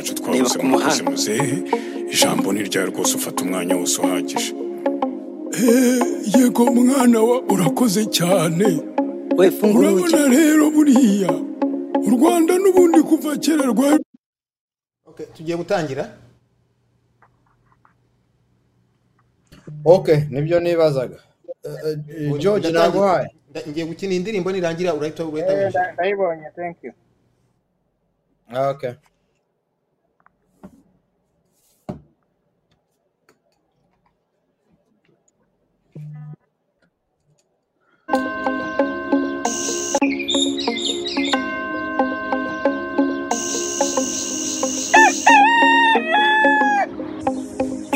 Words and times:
wacu 0.00 0.14
twabuze 0.14 0.58
ku 0.58 0.64
umukozi 0.66 1.02
muzehe 1.02 1.56
ijambo 2.14 2.46
ni 2.52 2.62
ryawe 2.68 2.86
rwose 2.90 3.12
ufata 3.18 3.38
umwanya 3.44 3.74
wose 3.80 3.96
uhagije. 4.02 4.52
Eh, 5.56 6.00
yego 6.36 6.64
mwana 6.74 7.18
wa 7.28 7.36
urakoze 7.52 8.02
cyane. 8.18 8.68
Urabona 9.76 10.20
rero 10.36 10.64
buriya. 10.74 11.32
U 12.08 12.10
rwanda 12.16 12.52
n'ubundi 12.62 13.00
kuva 13.08 13.30
kera 13.44 13.64
rwari 13.72 14.04
Okay, 15.10 15.26
tugiye 15.36 15.56
gutangira? 15.56 16.04
Ok 19.84 20.06
ni 20.30 20.40
byo 20.42 20.60
nibazaga. 20.60 21.18
Eh, 21.64 21.98
eh, 22.08 22.38
george 22.38 22.70
naguhaye 22.72 23.28
ngiye 23.68 23.84
gukina 23.86 24.12
iyi 24.12 24.22
ndirimbo 24.22 24.48
nirangira 24.52 24.94
urahita 24.94 25.26
urahita 25.26 25.92
ndayibonye 25.92 26.48
thank 26.56 26.76
you. 26.84 26.92
Ah, 28.52 28.74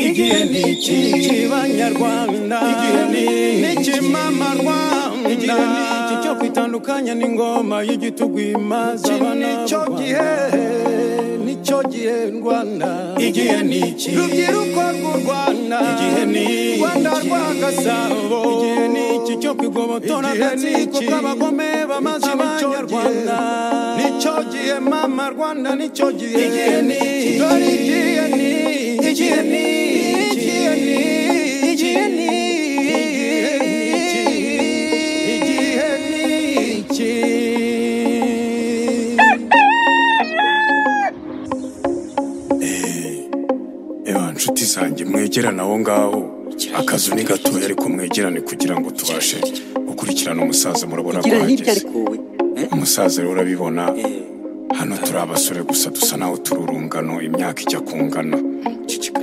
igihe 0.07 0.39
ni 0.51 0.61
iki 0.73 0.99
banyarwanda 1.51 2.57
igihe 2.71 3.01
ni 3.11 3.23
iki 3.73 3.95
mama 4.13 4.47
rwanda 4.59 5.55
iki 6.35 6.39
kwitandukanya 6.39 7.13
n'ingoma 7.15 7.83
y'igitugu 7.87 8.39
imaze 8.39 9.13
abana 9.13 9.35
ni 9.35 9.67
cyo 9.69 9.81
gihe 9.97 10.31
ni 11.45 11.55
cyo 11.63 11.79
gihe 11.91 12.17
rwanda. 12.39 13.15
Igihe 13.19 13.63
ni 13.63 13.79
iki? 13.79 14.11
Rubyiruko 14.15 14.81
rw'u 14.95 15.13
rwanda. 15.23 15.77
Igihe 15.91 16.23
ni 16.33 16.45
rwanda 16.79 17.11
rwa 17.23 17.41
gasabo 17.61 18.39
igihe 18.53 18.87
ni 18.93 19.03
iki 19.17 19.33
cyo 19.41 19.51
kwigobotora 19.55 20.29
agatsiko 20.35 20.99
k'abagome 21.09 21.69
bamaze 21.89 22.27
abanyarwanda. 22.31 23.37
Nicyo 23.97 24.33
gihe 24.51 24.79
mama 24.79 25.29
rwanda 25.29 25.75
ni 25.75 25.87
cyo 25.89 26.11
gihe. 26.11 26.35
Igihe 26.47 26.81
ni 26.89 27.01
dore 27.39 27.67
igihe 27.75 28.25
ni 28.37 28.49
igihe 29.09 29.39
ni 29.51 29.65
zanjye 44.75 45.05
mwegerane 45.05 45.61
aho 45.61 45.79
ngaho 45.79 46.21
akazu 46.79 47.15
ni 47.15 47.23
gatoya 47.23 47.65
ariko 47.65 47.89
mwegerane 47.89 48.39
kugira 48.41 48.79
ngo 48.79 48.91
tubashe 48.91 49.37
gukurikirana 49.87 50.43
umusaza 50.43 50.87
murabona 50.87 51.19
ko 51.21 51.25
gira 51.29 51.37
hirya 51.37 51.65
hageze 51.65 51.71
ariko 51.71 51.97
wowe 51.99 52.17
eh? 52.57 52.67
umusaza 52.73 53.21
rero 53.21 53.31
urabibona. 53.33 53.83
Eh, 53.97 54.21
hano 54.77 54.97
turi 54.97 55.17
abasore 55.17 55.63
gusa 55.63 55.89
dusa 55.89 56.17
naho 56.17 56.37
turi 56.37 56.61
urungano 56.61 57.21
imyaka 57.21 57.61
ijya 57.61 57.79
kungana. 57.79 58.37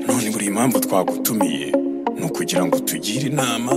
None 0.09 0.31
buri 0.33 0.47
impamvu 0.47 0.81
twagutumiye 0.81 1.69
ni 2.19 2.25
ukugira 2.27 2.64
ngo 2.66 2.78
tugire 2.78 3.27
inama. 3.28 3.72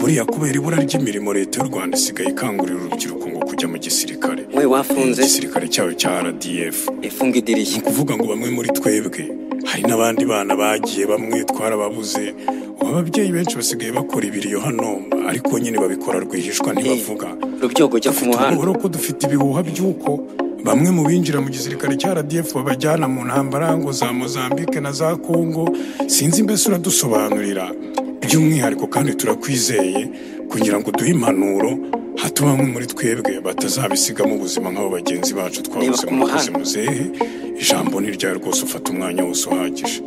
Buriya 0.00 0.24
kubera 0.24 0.54
ibura 0.54 0.76
ry'imirimo 0.84 1.32
leta 1.32 1.60
y'u 1.60 1.68
rwanda 1.68 1.96
isigaye 1.98 2.30
ikangurira 2.30 2.78
urubyiruko 2.78 3.28
ngo 3.28 3.40
kujya 3.48 3.68
mu 3.68 3.78
gisirikare. 3.78 4.42
We 4.54 4.64
wafunze? 4.64 5.22
Igisirikare 5.22 5.68
cyayo 5.68 5.92
cya 5.92 6.22
rdf 6.22 6.88
ifunga 7.02 7.32
ni 7.34 7.38
idirishya 7.38 7.78
ukuvuga 7.82 8.16
ngo 8.16 8.26
bamwe 8.26 8.50
muri 8.50 8.68
twebwe 8.72 9.49
hari 9.70 9.82
n'abandi 9.88 10.24
bana 10.26 10.52
bagiye 10.56 11.04
bamwe 11.06 11.44
twarababuze 11.50 12.34
ubu 12.80 12.86
ababyeyi 12.90 13.32
benshi 13.32 13.56
basigaye 13.56 13.92
bakora 13.92 14.24
ibiriyo 14.26 14.60
hano 14.60 14.88
ariko 15.30 15.58
nyine 15.58 15.78
babikora 15.78 16.18
rwihishwa 16.24 16.72
ntibavuga. 16.74 17.28
Rubyogo 17.62 17.98
jya 18.02 18.12
ku 18.12 18.24
muhanda. 18.28 18.56
ubura 18.56 18.72
ko 18.80 18.88
dufite 18.88 19.20
ibihuha 19.26 19.60
by'uko 19.62 20.10
bamwe 20.66 20.90
mu 20.96 21.02
binjira 21.08 21.38
mu 21.44 21.48
gisirikare 21.54 21.94
cya 22.00 22.14
rdf 22.18 22.48
babajyana 22.56 23.06
mu 23.08 23.20
ntambara 23.28 23.76
ngo 23.78 23.92
za 23.92 24.08
mozambique 24.12 24.80
na 24.80 24.92
za 24.92 25.16
congo. 25.16 25.64
Sinzi 26.14 26.42
mbese 26.42 26.68
uradusobanurira. 26.68 27.66
By'umwihariko 28.22 28.86
kandi 28.94 29.14
turakwizeye 29.14 30.02
kugira 30.50 30.78
ngo 30.80 30.90
duhe 30.90 31.10
impanuro 31.10 31.70
hato 32.22 32.44
bamwe 32.46 32.66
muri 32.72 32.86
twebwe 32.86 33.40
batazabisigamo 33.40 34.34
ubuzima 34.34 34.70
nk'abo 34.72 34.90
bagenzi 34.98 35.32
bacu 35.34 35.62
twabuze 35.62 36.06
ku 36.06 36.12
umukozi 36.14 36.50
muhanda. 36.50 36.58
muzehe. 36.58 37.04
Ijambo 37.60 38.00
ni 38.00 38.10
ryawe 38.16 38.34
rwose 38.38 38.60
ufata 38.64 38.86
umwanya 38.92 39.22
wose 39.24 39.48
uhagije? 39.48 40.00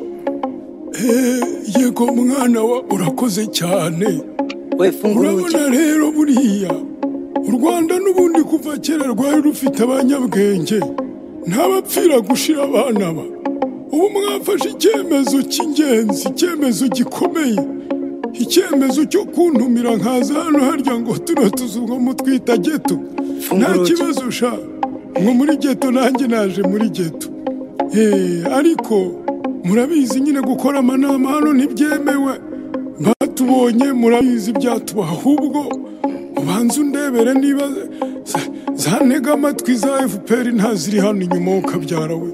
Yego 1.79 2.05
mwana 2.15 2.61
wa 2.63 2.77
urakoze 2.93 3.45
cyane. 3.47 4.09
Urabona 5.15 5.69
rero 5.69 6.11
buriya. 6.11 6.73
U 7.47 7.51
rwanda 7.51 7.99
n'ubundi 7.99 8.41
kuva 8.43 8.77
kera 8.77 9.05
rwari 9.13 9.41
rufite 9.41 9.83
abanyabwenge. 9.83 10.79
Ntabapfira 11.47 12.19
gushira 12.21 12.63
abana 12.63 13.13
ba. 13.13 13.23
Ubu 13.93 14.09
mwafashe 14.09 14.69
icyemezo 14.69 15.41
cy'ingenzi 15.43 16.27
icyemezo 16.29 16.87
gikomeye. 16.87 17.59
Icyemezo 18.33 19.05
cyo 19.05 19.25
kuntumira 19.25 19.95
nkaza 19.95 20.33
hano 20.33 20.59
harya 20.59 20.99
ngo 20.99 21.17
tuno 21.17 21.49
tuzu 21.49 21.81
ngo 21.81 21.99
mutwita 21.99 22.57
geto 22.57 22.97
nta 23.57 23.77
kibazo 23.83 24.31
sha. 24.31 24.53
Ngo 25.21 25.31
muri 25.33 25.57
geto 25.57 25.91
nanjye 25.91 26.27
naje 26.27 26.61
muri 26.63 26.89
geto 26.89 27.27
Eh, 27.93 28.41
ariko 28.57 29.11
murabizi 29.63 30.19
nyine 30.21 30.41
gukora 30.41 30.79
amanama 30.79 31.29
hano 31.29 31.53
ntibyemewe? 31.53 32.33
Batubonye 32.99 33.93
murabizi 33.93 34.51
byatuba 34.53 35.03
ahubwo 35.03 35.59
ubanza 36.37 36.81
undebere 36.81 37.33
niba 37.33 37.65
za- 38.25 38.49
zantega 38.73 39.33
amatwi 39.33 39.75
za 39.75 40.07
fpr 40.07 40.45
ntaziri 40.53 40.99
hano 40.99 41.21
inyuma 41.21 41.57
ukabyara 41.57 42.15
we. 42.15 42.29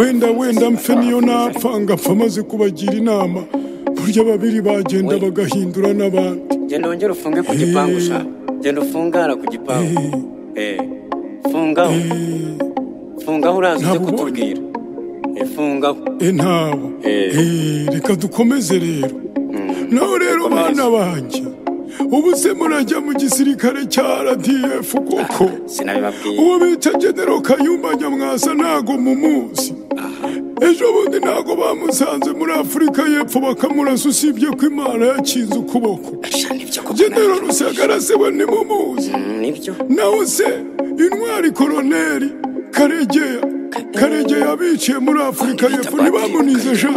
Wenda 0.00 0.26
wenda 0.30 0.70
mpfe 0.70 0.94
niyo 0.96 1.20
napfa 1.20 1.80
ngapfa 1.80 2.14
maze 2.14 2.42
kubagira 2.42 2.92
inama. 2.94 3.42
Burya 3.96 4.24
babiri 4.24 4.60
bagenda 4.62 5.18
bagahindura 5.18 5.92
n'abandi. 5.94 6.56
Genda 6.68 6.88
wongere 6.88 7.12
ufunge 7.12 7.42
ku 7.42 7.52
gipangu 7.54 8.00
sha. 8.00 8.24
Genda 8.62 8.80
ufungara 8.80 9.36
ku 9.36 9.46
gipangu. 9.50 10.24
Eh. 10.54 10.78
Fungaho. 11.52 11.94
Fungaho 13.24 13.58
uraza 13.58 13.86
ujye 13.92 13.98
kutubwira. 13.98 14.60
Eh 15.36 15.46
fungaho. 15.56 15.98
Ntabo 16.20 16.86
Eh. 17.02 17.38
Eh, 17.38 17.86
reka 17.92 18.14
dukomeze 18.16 18.78
rero. 18.78 19.10
Naho 19.90 20.18
rero 20.18 20.48
bana 20.48 20.90
banjye 20.90 21.42
ubu 22.04 22.36
se 22.36 22.52
murajya 22.52 23.00
mu 23.00 23.12
gisirikare 23.14 23.86
cya 23.88 24.22
rdf 24.22 24.94
koko. 24.94 25.50
Uwo 26.42 26.58
bita 26.58 26.92
genero 26.98 27.40
kayumba 27.40 27.94
nyamwasa 27.94 28.54
ntago 28.54 28.92
mumuzi 28.92 29.74
ejo 30.60 30.92
bundi 30.92 31.18
ntago 31.18 31.56
bamusanze 31.56 32.30
muri 32.32 32.52
afurika 32.52 33.02
y'epfo 33.02 33.40
bakamurasa 33.40 34.08
usibye 34.08 34.48
ko 34.50 34.66
imana 34.66 35.06
yakinze 35.06 35.54
ukuboko. 35.54 36.10
Genero 36.94 37.38
rusagara 37.38 38.00
se 38.00 38.14
we 38.14 38.30
nimumuzi 38.30 39.10
Mm, 39.10 39.54
nawe 39.88 40.26
se 40.26 40.44
intwari 40.98 41.50
koroneri 41.52 42.30
karegeya. 42.70 43.40
Karegeya 43.94 44.56
biciye 44.56 44.98
muri 44.98 45.20
afurika 45.22 45.66
y'epfo 45.66 45.96
ntibamunize 46.02 46.70
ejo 46.70 46.88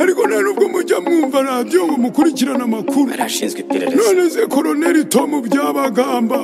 Ariko 0.00 0.26
nta 0.28 0.40
nubwo 0.42 0.68
mujya 0.68 1.00
mwumva 1.00 1.42
radiyo 1.42 1.86
ngo 1.86 1.96
mukurikirane 1.96 2.62
amakuru. 2.64 3.12
Arashinzwe 3.12 3.60
iperereza. 3.60 3.96
None 4.12 4.30
se 4.30 4.46
koroneri 4.46 5.04
tomu 5.04 5.40
byabagamba 5.40 6.38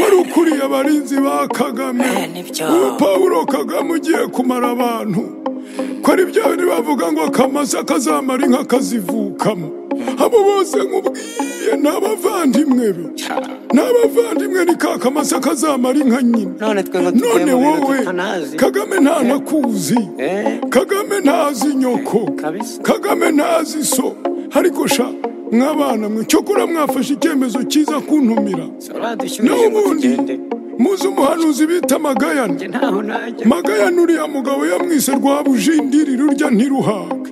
wari 0.00 0.16
ukuriye 0.22 0.62
abarinzi 0.62 1.16
ba 1.20 1.48
kagame? 1.48 2.04
Eh, 2.04 2.70
ubu 2.70 2.96
pawulo 2.98 3.46
kagame 3.46 3.92
ugiye 3.94 4.26
kumara 4.26 4.68
abantu. 4.70 5.22
Ko 6.02 6.12
ari 6.12 6.24
bya 6.26 6.48
bindi 6.48 6.64
bavuga 6.66 7.12
ngo 7.12 7.22
akamasa 7.22 7.84
kazamara 7.84 8.44
inka 8.46 8.64
kazivukamo. 8.64 9.68
Abo 10.18 10.38
bose 10.44 10.76
nkubwiye 10.82 11.72
ni 11.82 11.88
abavandimwe 11.88 12.92
be. 12.92 13.04
Ni 13.72 13.80
abavandimwe 13.80 14.64
ni 14.64 14.74
ka 14.76 14.98
kamasa 14.98 15.40
kazamara 15.40 15.98
inka 15.98 16.22
nyine. 16.22 16.52
None 16.60 16.82
bintu 16.82 17.56
wowe 17.62 17.98
kagame 18.56 19.00
ntanakuzi 19.00 19.98
Eh. 20.18 20.60
kagame 20.70 21.20
ntazi 21.20 21.74
nyoko. 21.74 22.18
Kabisa. 22.36 22.82
kagame 22.82 23.30
ntazi 23.32 23.84
so. 23.84 24.14
Ariko 24.54 24.86
sha 24.86 25.06
mwabana 25.52 26.08
mwe 26.08 26.24
cyokora 26.24 26.66
mwafashe 26.66 27.12
icyemezo 27.14 27.62
cyiza 27.62 28.00
kuntumira. 28.00 28.66
Naho 29.42 29.62
ubundi 29.66 30.18
muzi 30.78 31.06
umuhanuzi 31.08 31.66
bita 31.66 31.98
magayane 31.98 32.68
magayane 33.44 34.00
uriya 34.00 34.26
mugabo 34.26 34.66
yamwise 34.66 35.12
rwabujindiri 35.12 36.16
rurya 36.16 36.50
ntiruhaga. 36.50 37.30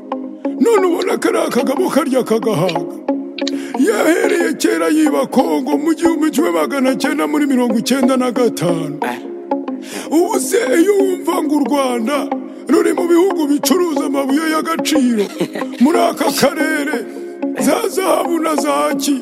None 0.63 0.85
ubona 0.87 1.19
ko 1.19 1.29
ari 1.29 1.39
akagabo 1.39 1.89
karya 1.91 2.23
kagahaga. 2.23 2.97
Yahereye 3.87 4.53
kera 4.61 4.89
yiba 4.89 5.27
kongo 5.27 5.77
mu 5.79 5.91
gihumbi 5.95 6.31
kimwe 6.31 6.51
magana 6.51 6.95
cyenda 6.95 7.27
muri 7.27 7.47
mirongo 7.47 7.75
icyenda 7.79 8.17
na 8.17 8.31
gatanu. 8.31 8.99
Ubu 10.11 10.39
se 10.41 10.59
iyo 10.81 10.95
wumva 11.03 11.43
ngo 11.43 11.55
u 11.57 11.65
rwanda 11.67 12.17
ruri 12.69 12.93
mu 12.93 13.05
bihugu 13.09 13.47
bicuruza 13.51 14.07
amabuye 14.07 14.45
y'agaciro. 14.55 15.25
Muri 15.83 15.99
aka 15.99 16.31
karere 16.41 16.97
za 17.59 17.89
zahabu 17.89 18.39
na 18.39 18.55
za 18.55 18.95
ki. 18.95 19.19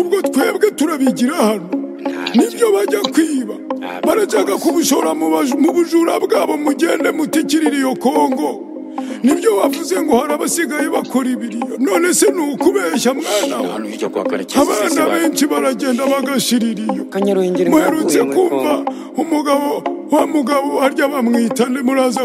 Ubwo 0.00 0.22
twebwe 0.22 0.70
turabigira 0.70 1.36
hano. 1.36 1.79
Ni 2.34 2.46
byo 2.54 2.72
bajya 2.72 3.00
kwiba. 3.00 3.54
Barajyaga 4.06 4.56
kubushora 4.56 5.14
mu 5.14 5.72
bujura 5.74 6.20
bwabo 6.20 6.56
mugende 6.56 7.10
mutikirira 7.10 7.76
iyo 7.76 7.94
kongo. 7.94 8.66
Nibyo 9.22 9.56
wavuze 9.56 10.00
ngo 10.02 10.16
hari 10.18 10.32
abasigaye 10.34 10.88
bakora 10.88 11.28
ibiriyo. 11.30 11.76
None 11.78 12.14
se 12.14 12.30
ni 12.32 12.40
ukubeshya 12.52 13.14
mwana 13.14 13.56
abana 14.60 15.06
benshi 15.14 15.46
baragenda 15.46 16.06
bagashirira 16.06 16.82
iyo. 16.94 17.04
Kanyarwengeri 17.04 17.70
muherutse 17.70 18.24
kumva 18.24 18.84
umugabo 19.16 19.82
wa 20.10 20.26
mugabo 20.26 20.80
harya 20.80 21.08
bamwita 21.08 21.66
muraza 21.84 22.20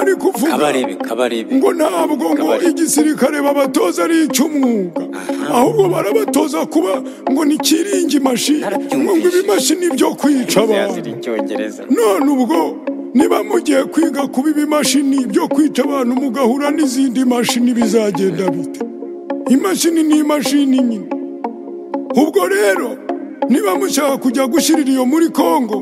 ari 0.00 0.14
kuvuga. 0.14 0.52
Kabarebe 0.52 0.94
kabarebe. 0.94 1.54
Ngo 1.56 1.72
ntabwo 1.72 2.34
ngo 2.34 2.56
igisirikare 2.68 3.42
babatoza 3.42 4.04
ari 4.04 4.24
icy'umwuga. 4.24 5.02
Ahubwo 5.52 5.88
barabatoza 5.88 6.66
kuba 6.66 7.02
ngo 7.30 7.44
ni 7.44 7.56
kiringi 7.58 8.20
mashini. 8.20 8.64
Ngo 8.96 9.12
ibimashini 9.16 9.90
byo 9.94 10.14
kwica 10.14 10.62
abantu. 10.62 11.10
none 11.90 12.28
ubwo 12.32 12.76
niba 13.14 13.42
mugiye 13.44 13.84
kwiga 13.84 14.26
kuba 14.26 14.50
ibimashini 14.50 15.26
byo 15.26 15.48
kwica 15.48 15.80
abantu 15.84 16.14
mugahura 16.20 16.70
n'izindi 16.70 17.24
mashini 17.24 17.74
bizagenda 17.74 18.50
bite? 18.50 18.80
Imashini 19.48 20.02
ni 20.02 20.18
imashini 20.18 20.78
nyine. 20.82 21.06
Ubwo 22.16 22.48
rero 22.48 22.96
niba 23.48 23.74
mushaka 23.78 24.16
kujya 24.16 24.46
gushyirira 24.46 24.90
iyo 24.90 25.04
muri 25.06 25.28
kongo 25.28 25.78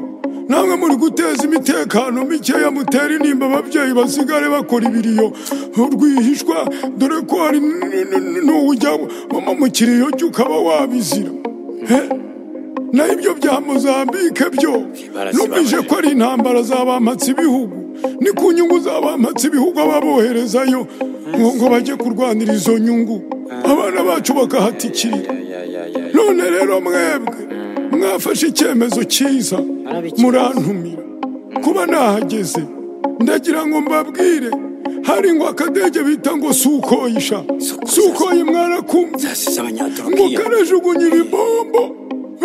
namwe 0.49 0.77
muri 0.77 0.97
guteza 0.97 1.45
imitekano 1.49 2.25
mikeya 2.25 2.71
mutera 2.71 3.15
intimba 3.17 3.47
ababyeyi 3.47 3.93
basigare 3.95 4.49
bakora 4.49 4.85
ibiriyo 4.89 5.33
rwihishwa 5.77 6.69
dore 6.99 7.21
ko 7.29 7.37
hari 7.45 7.59
n- 7.59 7.81
n- 8.13 8.45
n'ujya 8.47 8.93
mu- 9.59 9.71
kiriyo 9.73 10.11
cye 10.17 10.25
ukaba 10.29 10.57
wabizira? 10.61 11.31
Naho 12.95 13.13
ibyo 13.13 13.33
bya 13.35 13.61
mozambike 13.61 14.45
byo. 14.55 14.73
Numvise 15.35 15.77
ko 15.89 15.97
ari 15.99 16.11
intambara 16.15 16.63
zabampatse 16.63 17.31
ibihugu 17.31 17.77
ni 18.21 18.31
ku 18.33 18.53
nyungu 18.53 18.79
zabampatse 18.81 19.47
ibihugu 19.49 19.77
ababoherezayo 19.81 20.87
ngo 21.39 21.67
bajye 21.73 21.95
kurwanira 21.97 22.55
izo 22.55 22.79
nyungu. 22.79 23.17
Abana 23.65 24.01
bacu 24.05 24.33
bakahatikirira 24.35 25.33
none 26.15 26.43
rero 26.51 26.81
mwebwe 26.81 27.41
mwafashe 27.93 28.47
icyemezo 28.47 29.05
cyiza. 29.05 29.59
Murantumira. 30.19 31.03
Kuba 31.65 31.87
nahageze 31.87 32.63
ndagira 33.21 33.67
ngo 33.67 33.81
mbabwire. 33.81 34.51
Hari 35.03 35.33
ngo 35.33 35.49
akadege 35.49 36.03
bita 36.03 36.37
ngo 36.37 36.53
sukoyisha. 36.53 37.45
Sukoyi 37.87 38.43
mwarakumva 38.45 39.29
ngo 40.11 40.25
karajugunya 40.39 41.07
ibibombo 41.07 41.83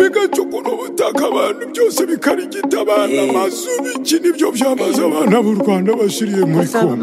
bigacukura 0.00 0.68
ubutaka 0.74 1.22
abantu 1.30 1.62
byose 1.72 2.00
bikarigita 2.10 2.80
abana 2.80 3.12
Eh. 3.12 3.30
amazu 3.30 3.70
biki 3.84 4.16
ni 4.22 4.30
byo 4.32 4.48
byamaze 4.56 5.02
abana 5.08 5.36
b'u 5.44 5.54
rwanda 5.60 5.90
bashyiriye 6.00 6.44
muri 6.52 6.66
kongo 6.68 6.96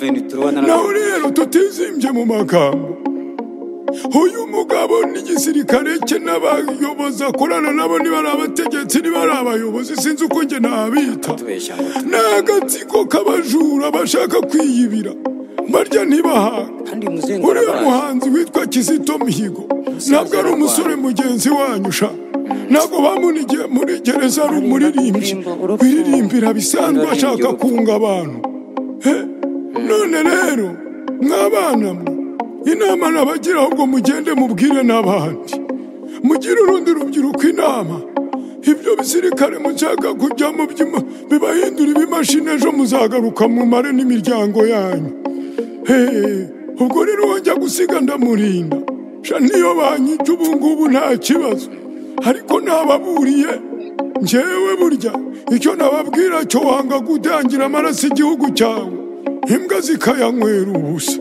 Ventura 0.00 0.50
naho 0.52 0.88
rero 0.92 1.26
tutizimbye 1.36 2.10
mu 2.16 2.24
magambo. 2.26 2.88
Uyu 4.22 4.46
mugabo 4.52 4.94
n'igisirikare 5.12 5.92
cye 6.06 6.18
n'abayobozi 6.26 7.24
akorana 7.24 7.72
nabo 7.72 7.98
niba 7.98 8.18
ari 8.20 8.28
abategetsi 8.36 8.98
niba 9.02 9.20
ari 9.24 9.32
abayobozi 9.40 9.96
sinzi 9.96 10.24
uko 10.24 10.42
njye 10.42 10.58
nabita. 10.60 11.32
Ni 12.10 12.16
agatsiko 12.38 12.98
k'abajura 13.10 13.86
bashaka 13.90 14.38
kwiyibira. 14.50 15.12
Barya 15.72 16.04
ntibahaga 16.04 16.68
uriya 17.48 17.74
muhanzi 17.82 18.28
witwa 18.30 18.66
kizito 18.66 19.18
mihigo. 19.18 19.64
Ntabwo 20.10 20.34
ari 20.40 20.50
umusore 20.52 20.96
mugenzi 20.96 21.50
wanyu 21.50 21.92
sha. 21.92 22.10
Ntabwo 22.70 22.96
bamunigiye 23.04 23.64
muri 23.74 24.00
gereza 24.04 24.44
ari 24.44 24.56
umuririmbyi 24.62 25.34
biririmbira 25.80 26.48
bisanzwe 26.56 27.06
ashaka 27.14 27.48
kunga 27.60 27.92
abantu. 28.00 28.38
None 29.88 30.18
rero 30.30 30.68
mwabana 31.22 31.90
mwe. 31.94 32.08
Inama 32.72 33.10
nabagira 33.10 33.60
ahubwo 33.60 33.86
mugende 33.86 34.32
mubwire 34.40 34.82
n'abandi. 34.82 35.54
Mugire 36.22 36.60
urundi 36.60 36.90
rubyiruko 36.96 37.42
inama. 37.52 37.96
Ibyo 38.70 38.96
bisirikare 38.98 39.58
mushaka 39.58 40.08
kujyamo 40.20 40.62
bibahindura 41.30 41.90
ibimashini 41.94 42.50
ejo 42.54 42.72
muzagaruka 42.72 43.48
mumare 43.48 43.92
n'imiryango 43.92 44.60
yanyu. 44.66 45.12
Ubwo 46.80 47.04
rero 47.04 47.28
wajya 47.28 47.54
gusiga 47.54 48.00
ndamurinda? 48.00 48.76
Sha 49.22 49.38
niyo 49.40 49.74
banyica 49.74 50.32
ubu 50.32 50.56
ngubu 50.56 50.88
nta 50.88 51.16
kibazo. 51.16 51.70
Ariko 52.24 52.60
nababuriye 52.60 53.46
njyewe 54.22 54.76
burya 54.80 55.12
icyo 55.56 55.74
nababwira 55.74 56.44
cyo 56.44 56.60
wanga 56.60 56.98
gutangira 56.98 57.66
amaraso 57.66 58.06
igihugu 58.06 58.50
cyawe. 58.50 58.92
Imbwa 59.54 59.80
zikayanywera 59.80 60.70
ubusa. 60.78 61.18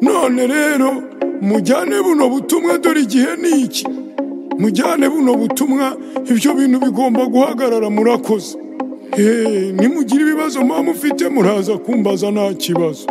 None 0.00 0.46
rero 0.46 0.90
mujyane 1.40 2.02
buno 2.02 2.28
butumwa 2.28 2.78
dore 2.78 3.00
igihe 3.00 3.36
ni 3.42 3.60
iki? 3.64 3.86
Mujyane 4.58 5.08
buno 5.08 5.34
butumwa 5.34 5.96
ibyo 6.30 6.54
bintu 6.54 6.78
bigomba 6.80 7.26
guhagarara 7.26 7.90
murakoze. 7.90 8.58
Nimugira 9.12 10.22
ibibazo 10.22 10.60
muba 10.64 10.82
mufite 10.82 11.28
muraza 11.28 11.74
kumbaza 11.78 12.30
nta 12.30 12.54
kibazo. 12.54 13.06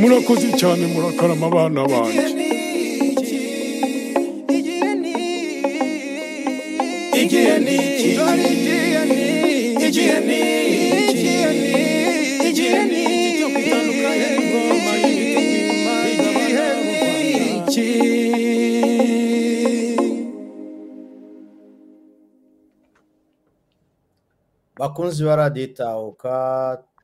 Murakoze 0.00 0.48
cyane 0.60 0.86
murakarama 0.92 1.46
abana 1.46 1.80
banjye 1.90 2.24
igihe 7.22 7.54
ni 7.66 7.76
bakunzi 24.84 25.24
ba 25.24 25.36
radiyo 25.36 25.64
itahuka 25.66 26.36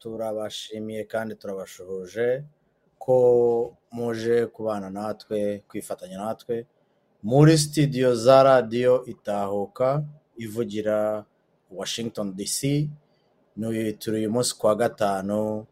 turabashimiye 0.00 1.04
kandi 1.04 1.32
turabashuhuje 1.34 2.44
ko 2.98 3.16
muje 3.92 4.46
kubana 4.46 4.90
natwe 4.90 5.64
kwifatanya 5.68 6.18
natwe. 6.18 6.66
Muri 7.22 7.58
sitidiyo 7.58 8.14
za 8.14 8.42
radiyo 8.42 9.04
itahuka 9.04 10.04
ivugira 10.36 11.24
washington 11.72 12.36
dc 12.36 12.88
turi 13.98 14.16
uyu 14.20 14.30
munsi 14.32 14.52
ku 14.58 14.68
gatanu 14.76 15.64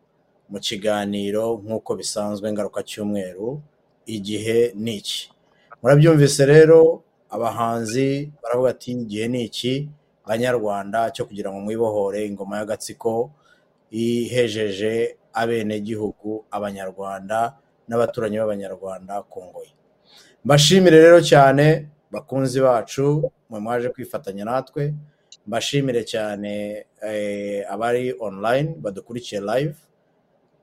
mu 0.49 0.59
kiganiro 0.61 1.61
nk'uko 1.65 1.91
bisanzwe 1.97 2.53
ngaruka 2.53 2.81
cyumweru 2.89 3.61
igihe 4.07 4.73
ni 4.77 4.97
iki. 4.97 5.29
Murabyumvise 5.83 6.47
rero 6.49 7.05
abahanzi 7.29 8.33
baravuga 8.43 8.71
ati 8.73 8.93
igihe 8.93 9.29
ni 9.29 9.45
iki? 9.45 9.89
Banyarwanda 10.29 11.11
cyo 11.15 11.25
kugira 11.25 11.49
ngo 11.51 11.61
mwibohore 11.65 12.27
ingoma 12.29 12.59
y'agatsiko 12.61 13.31
ihejeje 13.91 15.17
abenegihugu 15.33 16.45
abanyarwanda 16.51 17.57
n'abaturanyi 17.89 18.37
b'abanyarwanda 18.39 19.23
ku 19.31 19.39
ngoyi 19.49 19.73
mbashimire 20.45 20.99
rero 21.01 21.21
cyane 21.25 21.89
bakunzi 22.13 22.61
bacu 22.61 23.31
mwe 23.51 23.61
mwaje 23.61 23.89
kwifatanya 23.89 24.45
natwe. 24.45 24.95
Mbashimire 25.47 26.05
cyane 26.05 26.85
eh, 27.03 27.65
abari 27.73 28.15
online 28.21 28.75
badukurikiye 28.81 29.41
live 29.41 29.77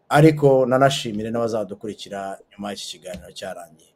ariko 0.09 0.65
nanashimire 0.69 1.29
n'abazadukurikira 1.33 2.37
nyuma 2.51 2.69
y'iki 2.69 2.85
kiganiro 2.91 3.31
cyarangiye. 3.33 3.89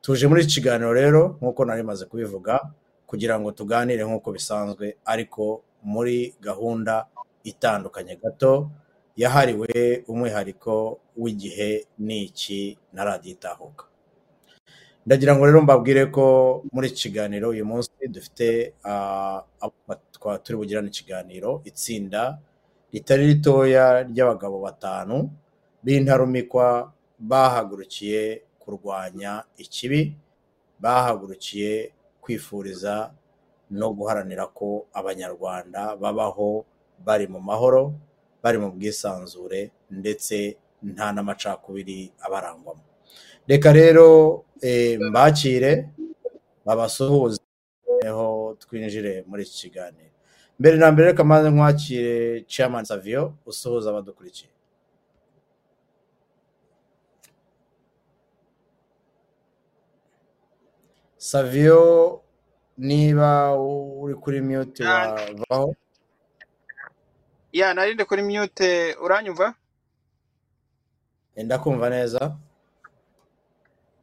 Tuje 0.00 0.26
muri 0.26 0.42
iki 0.42 0.54
kiganiro 0.62 0.92
rero 0.94 1.22
nk'uko 1.42 1.64
nari 1.64 1.82
maze 1.82 2.04
kubivuga 2.06 2.60
kugira 3.12 3.36
ngo 3.36 3.52
tuganire 3.52 4.00
nk'uko 4.08 4.32
bisanzwe 4.32 4.96
ariko 5.04 5.60
muri 5.84 6.32
gahunda 6.40 7.04
itandukanye. 7.44 8.16
Gato 8.16 8.70
yahariwe 9.16 10.04
umwihariko 10.08 10.96
w'igihe 11.20 11.84
ni 12.00 12.24
iki 12.32 12.78
na 12.96 13.04
radiyo 13.04 13.36
itahuka 13.36 13.84
ndagira 15.06 15.36
ngo 15.36 15.44
rero 15.46 15.60
mbabwire 15.62 16.06
ko 16.08 16.24
muri 16.72 16.88
iki 16.88 17.10
kiganiro 17.12 17.50
uyu 17.52 17.66
munsi 17.68 17.90
dufite 18.08 18.72
ah, 18.86 19.42
abo 19.60 19.74
twa- 20.16 20.38
turi 20.40 20.56
bugirane 20.56 20.88
ikiganiro 20.88 21.60
itsinda 21.68 22.38
ritari 22.94 23.26
ritoya 23.36 24.06
ry'abagabo 24.08 24.62
batanu 24.64 25.28
b'intarumikwa 25.84 26.88
bahagurukiye 27.18 28.46
kurwanya 28.62 29.42
ikibi 29.58 30.14
bahagurukiye 30.80 31.92
kwifuriza 32.22 33.10
no 33.70 33.90
guharanira 33.92 34.46
ko 34.46 34.86
abanyarwanda 34.94 35.96
babaho 35.96 36.64
bari 37.04 37.26
mu 37.26 37.40
mahoro 37.40 37.92
bari 38.42 38.58
mu 38.62 38.70
bwisanzure 38.70 39.70
ndetse 39.90 40.56
nta 40.82 41.12
n'amacakubiri 41.12 42.12
abarangwamo. 42.26 42.82
Reka 43.48 43.72
rero 43.72 44.06
eh, 44.62 44.98
mbakire 45.00 45.88
babasuhuze 46.66 47.40
noneho 47.86 48.56
twinjire 48.60 49.24
muri 49.26 49.42
iki 49.42 49.56
kiganiro. 49.62 50.10
Mbere 50.58 50.76
na 50.78 50.92
mbere 50.92 51.08
reka 51.10 51.24
maze 51.24 51.50
nkwakire 51.50 52.44
chairman 52.46 52.84
savio 52.84 53.34
usuhuza 53.46 53.90
abadukurikiye 53.90 54.50
savio 61.22 62.20
niba 62.78 63.54
uri 63.54 64.14
kuri 64.14 64.40
mute 64.40 64.84
Ya, 64.84 65.14
wavaho? 65.48 65.74
Ya 67.52 67.74
narinde 67.74 68.04
kuri 68.04 68.22
mute 68.22 68.96
uranyumva? 69.00 69.54
Ndakumva 71.36 71.90
neza. 71.90 72.36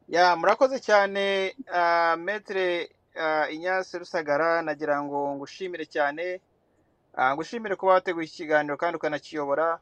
Ya 0.08 0.36
murakoze 0.36 0.80
cyane 0.80 1.56
uh, 1.68 2.16
metre 2.16 2.90
uh, 3.16 3.54
inyase 3.54 3.98
rusagara. 4.00 4.62
Nagira 4.62 5.04
ngo 5.04 5.36
ngushimire 5.36 5.86
cyane. 5.86 6.42
Ngushimire 7.34 7.76
kuba 7.76 7.94
wateguye 7.94 8.26
iki 8.28 8.36
kiganiro 8.36 8.78
kandi 8.78 8.96
ukanakiyobora. 8.98 9.80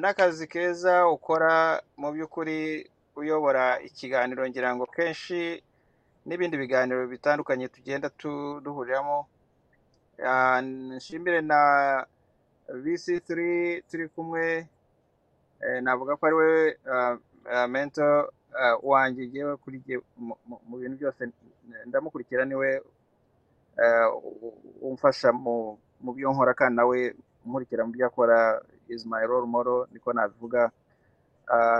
N'akazi 0.00 0.46
keza 0.48 1.06
ukora 1.08 1.82
mu 1.96 2.12
by'ukuri 2.12 2.88
uyobora 3.16 3.80
ikiganiro 3.84 4.48
ngira 4.48 4.74
ngo 4.76 4.86
kenshi 4.86 5.62
n'ibindi 6.26 6.56
biganiro 6.56 7.06
bitandukanye 7.06 7.68
tugenda 7.68 8.10
tu- 8.10 8.60
duhuriramo. 8.64 9.26
Uh, 10.22 10.58
nshimire 10.62 11.40
na 11.40 11.58
vc 12.68 13.04
turi 13.26 14.08
kumwe 14.14 14.68
eh, 15.60 15.82
navuga 15.82 16.16
ko 16.16 16.26
ari 16.26 16.36
we 16.36 16.50
uh, 16.86 17.66
mentor 17.66 18.30
uh, 18.54 18.76
wanjye 18.82 19.26
ngewe 19.26 19.56
kuri 19.56 19.82
mu 20.68 20.76
bintu 20.78 20.96
byose 21.00 21.26
ndamukurikira 21.86 22.44
ni 22.44 22.54
we 22.54 22.78
uh, 23.82 24.08
umfasha 24.82 25.32
mu 25.32 25.78
byo 26.14 26.30
nkora 26.32 26.54
kandi 26.54 26.76
nawe 26.76 26.98
nkurikira 27.46 27.82
mu 27.86 27.92
byo 27.92 28.06
akora 28.06 28.60
is 28.88 29.06
my 29.06 29.24
role 29.26 29.46
model 29.46 29.86
niko 29.92 30.12
nabivuga. 30.12 30.70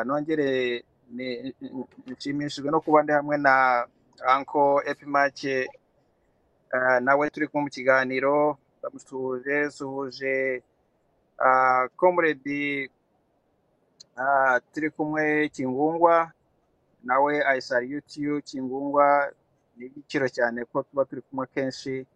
Nongere 0.04 0.82
nshimishijwe 2.06 2.70
no 2.70 2.80
kuba 2.80 3.02
ndi 3.02 3.12
hamwe 3.12 3.36
na 3.38 3.86
anko 4.26 4.82
epimake 4.86 5.68
uh, 6.74 6.98
nawe 7.00 7.30
turi 7.30 7.46
kumwe 7.48 7.64
mu 7.64 7.70
kiganiro. 7.70 8.58
Ndamusuhuje 8.78 9.70
suhuje 9.70 10.62
uh, 11.38 11.84
comrade 11.96 12.90
uh, 14.16 14.56
turi 14.72 14.90
kumwe 14.90 15.48
kingungwa 15.48 16.32
nawe 17.04 17.42
I 17.44 17.60
salute 17.60 18.20
you 18.20 18.42
Kingungwa. 18.42 19.32
Ni 19.76 19.86
igiciro 19.86 20.28
cyane 20.28 20.64
ko 20.64 20.82
tuba 20.82 21.04
turi 21.04 21.22
kumwe 21.22 21.46
kenshi. 21.46 22.06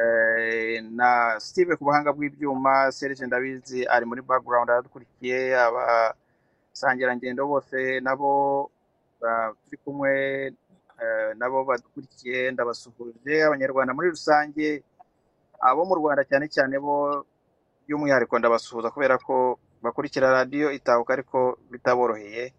Eh, 0.00 0.80
na 0.96 1.36
Steve 1.40 1.76
ku 1.76 1.84
buhanga 1.84 2.12
bw'ibyuma 2.12 2.88
Serge 2.92 3.26
Ndabizi 3.26 3.84
ari 3.86 4.06
muri 4.08 4.22
background 4.22 4.70
aradukurikiye 4.70 5.52
abasangirangendo 5.60 7.44
bose 7.46 8.00
nabo 8.00 8.70
turi 9.64 9.76
kumwe 9.84 10.12
nabo 11.36 11.64
badukurikiye 11.64 12.50
ndabasuhuje 12.52 13.34
abanyarwanda 13.44 13.94
muri 13.94 14.08
rusange 14.14 14.82
abo 15.60 15.84
mu 15.88 15.94
Rwanda 16.00 16.22
cyane 16.24 16.46
cyane 16.48 16.76
bo 16.80 17.24
by'umwihariko 17.84 18.34
ndabasuhuza 18.38 18.90
kubera 18.90 19.18
ko 19.18 19.58
bakurikira 19.82 20.32
radiyo 20.32 20.68
itahuka 20.72 21.12
ariko 21.16 21.58
bitaboroheye. 21.72 22.52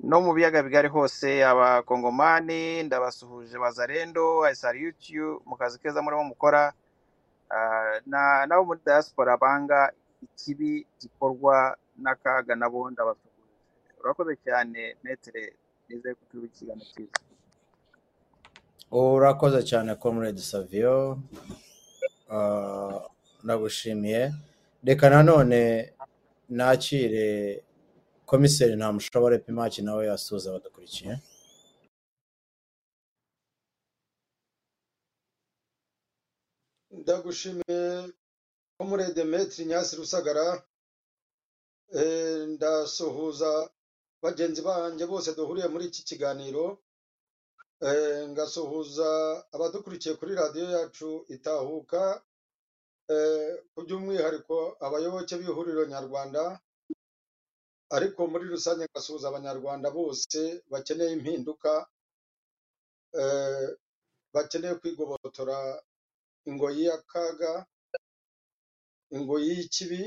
No 0.00 0.20
mu 0.20 0.32
biyaga 0.36 0.60
bigari 0.62 0.88
hose 0.92 1.40
abakongomani 1.44 2.82
ndabasuhuje 2.84 3.56
bazarendo 3.58 4.44
I 4.44 4.54
salute 4.54 5.08
you 5.12 5.40
mu 5.48 5.56
kazi 5.56 5.78
keza 5.80 6.02
murimo 6.04 6.24
mukora. 6.32 6.72
Na 8.06 8.44
nabo 8.46 8.64
muri 8.64 8.80
diaspora 8.84 9.36
banga 9.36 9.92
ikibi 10.22 10.84
gikorwa 11.00 11.76
n'akaga 11.96 12.52
nabo 12.56 12.90
ndabasuhuje. 12.90 13.56
Urakoze 14.00 14.36
cyane 14.44 14.96
metere 15.04 15.56
nizeye 15.88 16.14
ko 16.14 16.22
turi 16.30 16.46
ikiganiro 16.52 17.08
urakoze 18.90 19.60
cyane 19.70 19.90
comrade 20.02 20.40
savio. 20.50 21.18
Ah, 22.30 23.00
ndagushimiye 23.44 24.32
reka 24.86 25.06
nanone 25.10 25.60
nakire 26.58 27.26
komiseri 28.30 28.74
ntamushobore 28.76 29.36
pimaki 29.44 29.80
nawe 29.82 30.04
asuhuza 30.16 30.46
abadukurikiye. 30.50 31.12
Ndagushimiye 37.00 37.80
komurede 38.76 39.22
metri 39.32 39.62
nyasi 39.70 39.92
rusagara. 40.00 40.46
Eh, 42.00 42.38
ndasuhuza 42.54 43.50
bagenzi 44.22 44.60
banjye 44.68 45.04
bose 45.12 45.28
duhuriye 45.36 45.68
muri 45.72 45.84
iki 45.90 46.02
kiganiro. 46.08 46.64
Ngasuhuza 48.32 49.08
abadukurikiye 49.54 50.14
kuri 50.16 50.32
radiyo 50.34 50.66
yacu 50.76 51.08
itahuka 51.28 52.22
eh, 53.12 53.52
by'umwihariko 53.84 54.56
abayoboke 54.86 55.34
b'ihuriro 55.36 55.82
nyarwanda 55.84 56.42
ariko 57.96 58.20
muri 58.32 58.44
rusange 58.48 58.84
ngasuhuza 58.88 59.28
abanyarwanda 59.28 59.88
bose 59.98 60.40
bakeneye 60.72 61.12
impinduka 61.12 61.72
eh, 63.20 63.68
bakeneye 64.34 64.74
kwigobotora 64.80 65.58
ingoyi 66.48 66.82
y'akaga 66.88 67.52
ingoyi 69.16 69.48
y'ikibi 69.56 70.02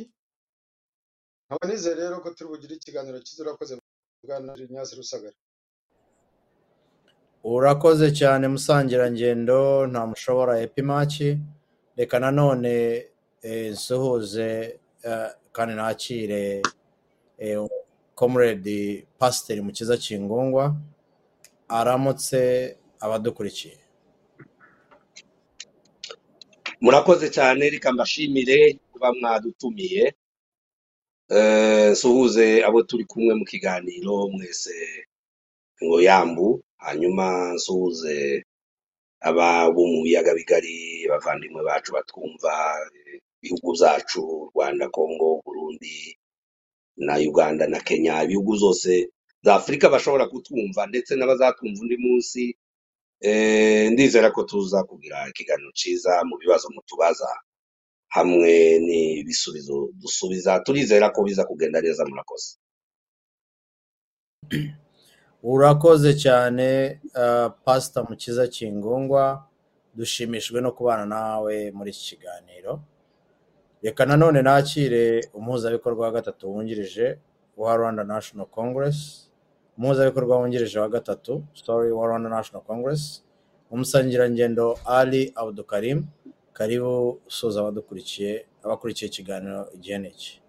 nkaba 1.46 1.64
nizeye 1.68 1.96
rero 2.02 2.16
ko 2.24 2.30
turi 2.36 2.50
bugire 2.50 2.74
ikiganiro 2.76 3.18
cyiza 3.26 3.42
urakoze 3.44 3.74
bwana 4.26 4.52
Inyasi 4.58 4.96
Rusagara. 5.00 5.38
Urakoze 7.44 8.12
cyane 8.20 8.48
musangirangendo. 8.48 9.88
Ntamushobora 9.88 10.60
epimaki 10.62 11.38
reka 11.98 12.20
nanone 12.20 13.06
eh, 13.42 13.72
nsuhuze 13.72 14.80
eh, 15.04 15.30
kandi 15.52 15.74
nakire 15.76 16.62
eh, 17.38 17.60
comrade 18.16 19.06
pasiteri 19.20 19.62
mukiza 19.62 19.98
kingungwa 19.98 20.76
aramutse 21.68 22.40
abadukurikiye. 23.00 23.78
Murakoze 26.82 27.30
cyane 27.30 27.70
reka 27.70 27.92
mbashimire 27.94 28.80
kuba 28.92 29.14
mwadutumiye. 29.14 30.14
Nsuhuze 31.92 32.64
abo 32.66 32.84
turi 32.84 33.06
kumwe 33.06 33.34
mu 33.36 33.46
kiganiro 33.46 34.28
mwese 34.28 35.06
yambu 36.08 36.48
hanyuma 36.78 37.54
nsuhuze 37.56 38.44
aba 39.30 39.48
bo 39.74 39.84
mu 39.92 40.00
biyaga 40.06 40.32
bigari 40.40 41.06
abavandimwe 41.08 41.62
bacu 41.64 41.90
batwumva 41.96 42.54
ibihugu 43.42 43.70
byacu 43.78 44.22
rwanda 44.52 44.86
kongo 44.96 45.42
burundi 45.46 46.18
na 46.98 47.16
uganda 47.30 47.68
na 47.68 47.80
kenya 47.80 48.24
ibihugu 48.24 48.56
zose 48.64 49.10
za 49.44 49.56
afurika 49.56 49.90
bashobora 49.94 50.26
kutwumva 50.32 50.82
ndetse 50.88 51.12
n'abazatwumva 51.16 51.82
undi 51.82 51.98
munsi 51.98 52.44
Eh, 53.22 53.92
ndizera 53.92 54.32
ko 54.32 54.44
tuza 54.48 54.80
kugira 54.88 55.28
ikiganiro 55.30 55.72
cyiza 55.76 56.24
mu 56.24 56.38
bibazo 56.40 56.70
mutubaza 56.72 57.28
hamwe 58.16 58.80
n'ibisubizo 58.86 59.92
dusubiza 60.02 60.60
turizera 60.64 61.10
ko 61.12 61.20
biza 61.28 61.44
kugenda 61.46 61.82
neza 61.84 62.06
murakoze. 62.08 62.56
Urakoze 65.44 66.14
cyane 66.14 67.00
uh, 67.16 67.52
pasita 67.66 68.04
mukiza 68.04 68.48
kingungwa. 68.48 69.46
Dushimishijwe 69.96 70.62
no 70.62 70.72
kubana 70.72 71.06
nawe 71.06 71.72
muri 71.72 71.90
iki 71.92 72.04
kiganiro. 72.16 72.80
Reka 73.84 74.06
nanone 74.06 74.42
nakire 74.42 75.30
umuhuzabikorwa 75.34 76.06
wa 76.06 76.12
gatatu 76.12 76.52
wungirije 76.52 77.20
wa 77.58 77.76
rwanda 77.76 78.04
national 78.04 78.46
congress. 78.48 79.30
Umuhuzabikorwa 79.78 80.38
wungirije 80.38 80.80
wa 80.80 80.90
gatatu 80.90 81.44
sorry 81.54 81.92
wa 81.92 82.08
rwanda 82.08 82.30
national 82.30 82.64
congress. 82.64 83.24
Umusangirangendo 83.72 84.80
ali 84.86 85.32
abdukarim 85.36 86.06
karibu 86.54 87.22
usoza 87.28 87.60
abadukurikiye 87.60 88.46
abakurikiye 88.64 89.10
ikiganiro 89.12 89.70
igihe 89.74 89.98
n'iki 89.98 90.42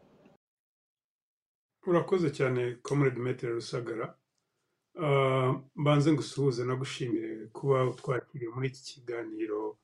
urakoze 1.86 2.30
cyane 2.30 2.76
comrade 2.82 3.20
metero 3.20 3.54
rusagara. 3.54 4.14
Mbanze 5.76 6.12
ngusuhuze 6.12 6.64
nagushimire 6.64 7.46
kuba 7.52 7.84
utwakiriye 7.90 8.50
muri 8.54 8.66
iki 8.68 8.82
kiganiro. 8.88 9.76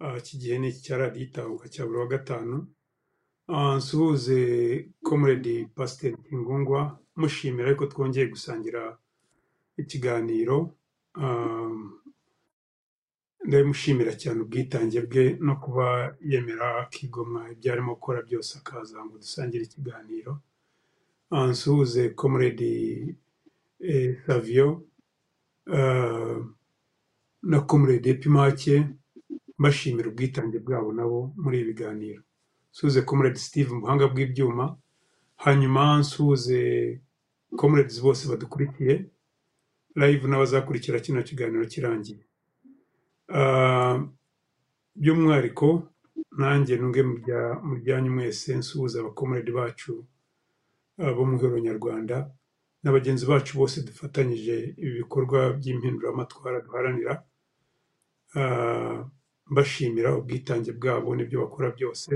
Ah, 0.00 0.18
iki 0.18 0.38
gihe 0.38 0.58
ni 0.58 0.68
icya 0.68 0.98
radiyo 0.98 1.24
itahuka 1.26 1.68
cya 1.68 1.86
buri 1.86 1.98
wa 1.98 2.06
gatanu. 2.06 2.56
Nsuhuze 3.76 4.38
comrade 5.02 5.68
pasiteri 5.74 6.16
kingungwa 6.26 6.98
mushimira 7.16 7.68
ariko 7.68 7.86
twongeye 7.86 8.26
gusangira 8.26 8.98
ikiganiro. 9.76 10.74
Ndabimushimira 13.46 14.12
cyane 14.22 14.38
ubwitange 14.42 14.98
bwe 15.06 15.24
no 15.46 15.54
kuba 15.62 16.16
yemera 16.30 16.66
akigomwa 16.88 17.40
ibyo 17.52 17.68
arimo 17.72 17.92
gukora 17.94 18.22
byose 18.26 18.50
akaza 18.58 18.98
ngo 19.04 19.14
dusangire 19.22 19.62
ikiganiro 19.68 20.32
nsuhuze 21.50 22.02
comrade 22.20 22.70
eh, 23.88 24.16
savio 24.26 24.86
ah, 25.76 26.40
na 27.42 27.60
comrade 27.60 28.10
epimake 28.10 28.74
mbashimira 29.58 30.08
ubwitange 30.10 30.58
bwabo 30.58 30.92
nabo 30.92 31.32
muri 31.36 31.60
ibi 31.60 31.72
biganiro. 31.72 32.22
Nsuhuze 32.72 33.02
comrade 33.02 33.38
steve 33.38 33.70
mu 33.74 33.80
buhanga 33.80 34.08
bw'ibyuma 34.08 34.76
hanyuma 35.44 35.98
nsuhuze 36.00 36.60
comrades 37.56 38.00
bose 38.02 38.28
badukurikiye 38.28 38.94
live 39.96 40.24
n'abazakurikira 40.28 40.98
kino 41.00 41.22
kiganiro 41.22 41.64
kirangiye. 41.66 42.24
Ah, 43.28 43.98
by'umwihariko 44.96 45.88
nanjye 46.38 46.76
nunge 46.76 47.02
mu 47.02 47.14
bya- 47.22 47.58
mu 47.62 47.74
byanyu 47.82 48.10
mwese 48.12 48.56
nsuhuza 48.56 49.00
abakomredi 49.00 49.52
bacu 49.52 49.92
bo 51.16 51.22
mu 51.26 51.34
ihuriro 51.36 51.58
nyarwanda 51.58 52.16
na 52.84 52.92
bagenzi 52.92 53.24
bacu 53.26 53.56
bose 53.58 53.76
dufatanyije 53.82 54.74
ibi 54.82 54.92
bikorwa 55.02 55.38
by'impinduramatwara 55.58 56.60
duharanira 56.66 57.14
Ah, 58.36 59.04
mbashimira 59.50 60.16
ubwitange 60.18 60.72
bwabo 60.74 61.14
n'ibyo 61.14 61.36
bakora 61.46 61.70
byose. 61.76 62.10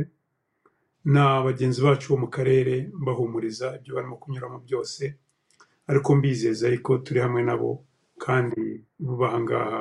Na 1.04 1.42
bagenzi 1.46 1.78
bacu 1.82 2.06
bo 2.12 2.16
mu 2.22 2.28
karere 2.36 2.74
mbahumuriza 3.00 3.66
ibyo 3.78 3.94
barimo 3.94 4.16
kunyuramo 4.18 4.58
byose 4.66 5.02
ariko 5.90 6.08
mbizeza 6.18 6.66
yuko 6.74 6.98
turi 7.04 7.20
hamwe 7.24 7.42
nabo 7.46 7.70
kandi 8.24 8.82
vuba 8.98 9.26
aha 9.30 9.38
ngaha 9.46 9.80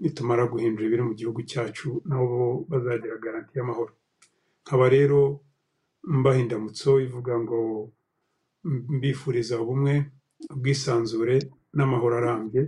nitumara 0.00 0.46
guhindura 0.48 0.86
ibiri 0.88 1.02
mu 1.08 1.14
gihugu 1.14 1.40
cyacu 1.50 1.88
nabo 2.08 2.64
bazagira 2.70 3.16
garanti 3.24 3.52
y'amahoro. 3.58 3.92
Nkaba 4.64 4.86
rero 4.88 5.20
mbaha 6.02 6.38
indamutso 6.40 6.90
ivuga 7.06 7.32
ngo 7.42 7.58
mbifuriza 8.64 9.60
ubumwe 9.60 9.94
ubwisanzure 10.54 11.36
n'amahoro 11.76 12.14
arambye. 12.18 12.62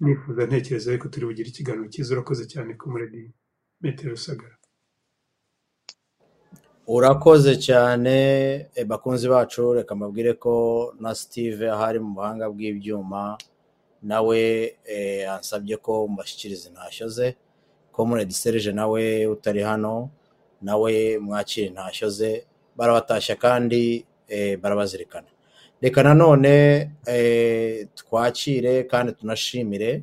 Nifuza 0.00 0.46
ntekereza 0.46 0.92
yuko 0.92 1.08
turi 1.08 1.26
bugire 1.26 1.48
ikiganiro 1.50 1.88
cyiza. 1.92 2.14
Urakoze 2.14 2.44
cyane 2.52 2.70
ko 2.78 2.84
muredi 2.90 3.20
metero 3.82 4.10
rusagara. 4.14 4.56
Urakoze 6.86 7.52
cyane. 7.66 8.14
Eh, 8.74 8.84
bakunzi 8.86 9.28
bacu 9.28 9.72
reka 9.74 9.94
mbabwire 9.94 10.32
ko 10.34 10.54
na 11.00 11.14
steve 11.14 11.70
ahari 11.70 11.98
mu 12.00 12.14
buhanga 12.14 12.46
bw'ibyuma 12.50 13.38
nawe 14.02 14.40
eh, 14.86 15.26
ansabye 15.32 15.76
ko 15.76 16.08
mbashyikiriza 16.08 16.68
intashyo 16.70 17.08
ze 17.08 17.36
comrade 17.92 18.30
serge 18.32 18.72
nawe 18.72 19.26
utari 19.26 19.60
hano 19.62 20.10
nawe 20.62 21.18
mwakira 21.18 21.66
intashyo 21.66 22.08
ze. 22.10 22.46
Barabatashya 22.76 23.36
kandi 23.36 24.06
barabazirikana 24.62 25.26
reka 25.82 26.02
nanone 26.02 26.90
eh, 27.06 27.86
twakire 27.94 28.84
kandi 28.84 29.12
tunashimire 29.12 30.02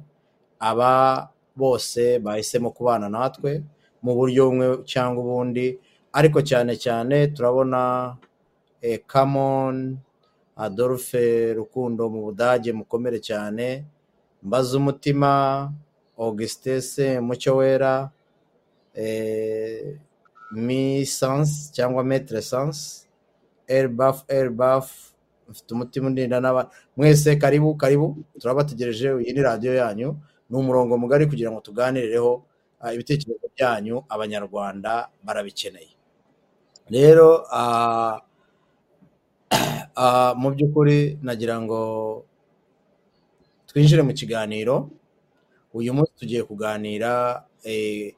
aba 0.60 1.29
bose 1.55 2.20
bahisemo 2.20 2.72
kubana 2.72 3.10
natwe 3.10 3.63
mu 4.03 4.13
buryo 4.15 4.46
bumwe 4.50 4.67
cyangwa 4.86 5.20
ubundi. 5.24 5.79
Ariko 6.13 6.39
cyane 6.41 6.75
cyane 6.77 7.27
turabona 7.34 8.15
eh, 8.82 9.01
Camon 9.08 9.98
Adolphe 10.55 11.53
Rukundo 11.53 12.08
mu 12.10 12.22
Budage 12.22 12.72
mukomere 12.74 13.20
cyane. 13.20 13.83
Mbaza 14.44 14.77
umutima 14.77 15.72
Augustin 16.18 17.20
Mucyo 17.20 17.55
Wera 17.57 18.09
eh, 18.94 19.98
Mi 20.51 21.05
Sans 21.05 21.72
cyangwa 21.74 22.03
Maître 22.03 22.40
Sans. 22.42 23.04
Elbaf 23.68 24.24
Elbaf 24.28 25.16
mfite 25.50 25.74
umutima 25.74 26.08
undinda 26.08 26.40
n'aba 26.40 26.70
mwese 26.98 27.36
karibu 27.36 27.75
karibu. 27.75 28.18
Turabategereje 28.40 29.08
iyi 29.22 29.34
ni 29.34 29.42
radiyo 29.42 29.74
yanyu. 29.75 30.10
Ni 30.50 30.56
umurongo 30.58 30.98
mugari 30.98 31.25
kugira 31.25 31.51
ngo 31.51 31.62
tuganireho 31.62 32.44
ah, 32.82 32.94
ibitekerezo 32.94 33.48
byanyu 33.56 34.04
abanyarwanda 34.10 35.10
barabikeneye. 35.24 35.94
Rero 36.90 37.46
ah, 37.51 38.22
ah, 40.01 40.34
mu 40.38 40.50
by'ukuri 40.54 41.18
nagira 41.22 41.62
ngo 41.62 41.80
twinjire 43.68 44.01
mu 44.01 44.14
kiganiro. 44.14 44.90
Uyu 45.75 45.94
munsi 45.94 46.12
tugiye 46.16 46.44
kuganira 46.44 47.44
eh, 47.64 48.16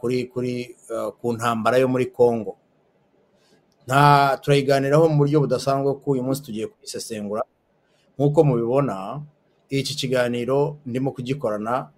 kuri 0.00 0.28
kuri 0.28 0.76
ku 1.18 1.26
ntambara 1.32 1.80
yo 1.80 1.88
muri 1.88 2.06
Congo. 2.12 2.61
Nta 3.86 4.36
turayiganiraho 4.42 5.08
mu 5.10 5.16
buryo 5.26 5.40
budasanzwe 5.42 5.90
ko 6.00 6.06
uyu 6.14 6.22
munsi 6.22 6.42
tugiye 6.42 6.66
kuyisesengura. 6.66 7.42
Nk'uko 8.14 8.38
mubibona 8.44 9.20
iki 9.68 9.94
kiganiro 9.96 10.76
ndimo 10.86 11.10
kugikorana 11.16 11.88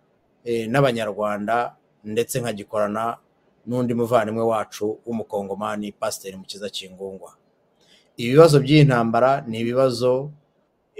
eh, 0.44 0.64
n'abanyarwanda 0.70 1.76
ndetse 2.04 2.40
nkagikorana 2.40 3.16
n'undi 3.66 3.92
muvandimwe 3.94 4.44
wacu 4.44 4.98
w'umukongomani 5.06 5.92
pasiteri 5.92 6.36
mukiza 6.36 6.68
kingungwa. 6.68 7.32
Ibibazo 8.16 8.60
by'iyi 8.60 8.84
ntambara 8.84 9.40
ni 9.48 9.60
ibibazo 9.60 10.30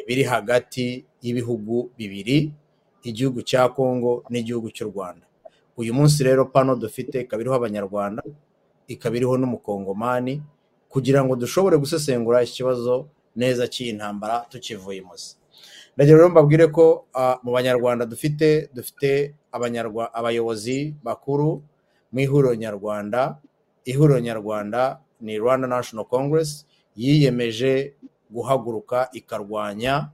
biri 0.06 0.22
hagati 0.24 1.04
y'ibihugu 1.22 1.90
bibiri 1.96 2.52
igihugu 3.04 3.40
cya 3.42 3.68
kongo 3.68 4.24
n'igihugu 4.30 4.68
cy'u 4.74 4.88
rwanda. 4.90 5.24
Uyu 5.76 5.94
munsi 5.94 6.24
rero 6.24 6.44
pano 6.50 6.76
dufite 6.76 7.20
ikaba 7.24 7.40
iriho 7.42 7.54
abanyarwanda 7.56 8.22
ikaba 8.88 9.16
iriho 9.16 9.36
n'umukongomani 9.38 10.42
kugira 10.94 11.24
ngo 11.26 11.34
dushobore 11.36 11.74
gusesengura 11.82 12.46
ikibazo 12.46 13.10
neza 13.34 13.66
cy'iyi 13.66 13.92
ntambara 13.98 14.46
tukivuye 14.50 15.02
imuzi. 15.02 15.34
Ndagira 15.98 16.16
rero 16.22 16.30
mbabwire 16.30 16.66
ko 16.70 17.06
mu 17.42 17.50
banyarwanda 17.50 18.06
dufite 18.06 18.70
dufite 18.74 19.34
abayobozi 20.14 20.94
bakuru 21.02 21.62
mu 22.14 22.18
ihuriro 22.22 22.54
nyarwanda 22.54 23.38
ihuriro 23.84 24.18
nyarwanda 24.22 25.02
ni 25.20 25.34
rwanda 25.38 25.66
national 25.66 26.06
congress 26.06 26.66
yiyemeje 26.96 27.94
guhaguruka 28.30 29.08
ikarwanya 29.18 30.10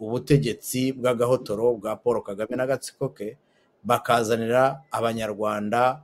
ubutegetsi 0.00 0.92
bw'agahotoro 0.92 1.76
bwa 1.80 1.96
paul 1.96 2.20
kagame 2.22 2.56
n'agatsiko 2.56 3.08
ke 3.16 3.36
bakazanira 3.84 4.80
abanyarwanda 4.92 6.00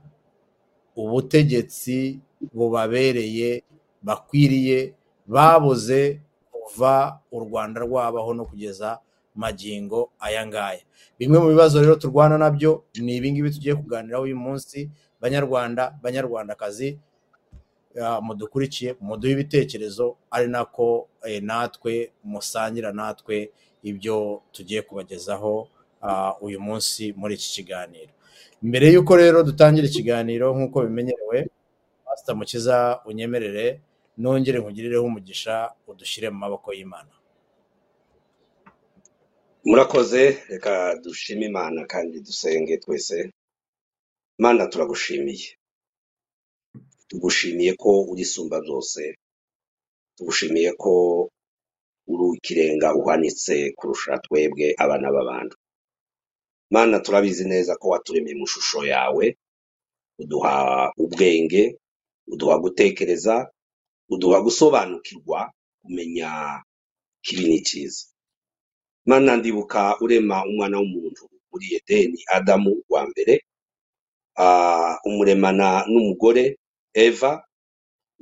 ubutegetsi 0.95 2.19
bubabereye 2.53 3.63
bakwiriye 4.05 4.93
babuze 5.25 6.21
kuva 6.53 7.19
u 7.31 7.39
rwanda 7.45 7.81
rwabaho 7.81 8.33
no 8.37 8.45
kugeza 8.45 8.99
magingo 9.35 10.11
aya 10.19 10.45
ngaya. 10.47 10.81
Bimwe 11.19 11.37
mu 11.39 11.47
bibazo 11.49 11.81
rero 11.81 11.95
turwana 11.97 12.37
na 12.37 12.49
byo 12.53 12.83
ni 13.01 13.15
ibingibi 13.17 13.49
tugiye 13.51 13.75
kuganiraho 13.75 14.23
uyu 14.23 14.37
munsi 14.37 14.89
banyarwanda 15.21 15.97
banyarwandakazi 16.03 16.99
mudukurikiye 18.21 18.95
muduhe 19.01 19.33
ibitekerezo 19.33 20.15
ari 20.31 20.47
nako 20.47 21.07
eh, 21.23 21.43
natwe 21.43 22.11
musangira 22.23 22.91
natwe 22.91 23.51
ibyo 23.83 24.41
tugiye 24.51 24.81
kubagezaho 24.81 25.67
ah, 26.01 26.33
uyu 26.41 26.59
munsi 26.61 27.13
muri 27.17 27.33
iki 27.35 27.49
kiganiro. 27.55 28.11
Mbere 28.61 28.91
y'uko 28.93 29.15
rero 29.17 29.43
dutangira 29.43 29.87
ikiganiro 29.87 30.51
nk'uko 30.55 30.81
bimenyerewe 30.83 31.47
pasita 32.05 32.35
mukiza 32.35 32.99
unyemerere 33.05 33.79
nongere 34.17 34.57
nkugirireho 34.59 35.05
umugisha 35.05 35.53
udushyire 35.87 36.27
mu 36.33 36.37
maboko 36.43 36.67
y'imana. 36.77 37.13
Murakoze 39.67 40.21
reka 40.51 40.73
dushime 41.03 41.45
imana 41.51 41.79
kandi 41.91 42.15
dusenge 42.27 42.73
twese. 42.83 43.17
Mana 44.43 44.67
turagushimiye. 44.71 45.49
Tugushimiye 47.09 47.71
ko 47.81 47.89
uri 48.11 48.21
isumba 48.27 48.57
byose 48.65 49.01
tugushimiye 50.17 50.71
ko 50.81 50.91
uri 52.11 52.25
ikirenga 52.37 52.87
uhanitse 52.99 53.55
kurusha 53.77 54.17
twebwe 54.25 54.67
abana 54.83 55.07
b'abantu. 55.15 55.55
Mana 56.73 56.99
turabizi 56.99 57.45
neza 57.53 57.71
ko 57.81 57.85
waturemeye 57.93 58.35
mu 58.39 58.45
ishusho 58.49 58.79
yawe. 58.93 59.25
Uduha 60.21 60.55
ubwenge 61.03 61.63
uduha 62.33 62.55
gutekereza 62.63 63.35
uduha 64.13 64.37
gusobanukirwa 64.45 65.39
kumenya 65.81 66.29
kibi 67.25 67.43
n'icyiza 67.49 68.05
mana 69.09 69.37
ndibuka 69.37 69.81
urema 70.03 70.37
umwana 70.49 70.75
w'umuntu 70.79 71.23
muri 71.51 71.65
edeni 71.77 72.19
adamu 72.35 72.71
wa 72.89 73.01
mbere 73.09 73.33
umuremana 75.07 75.67
n'umugore 75.91 76.43
eva 76.93 77.31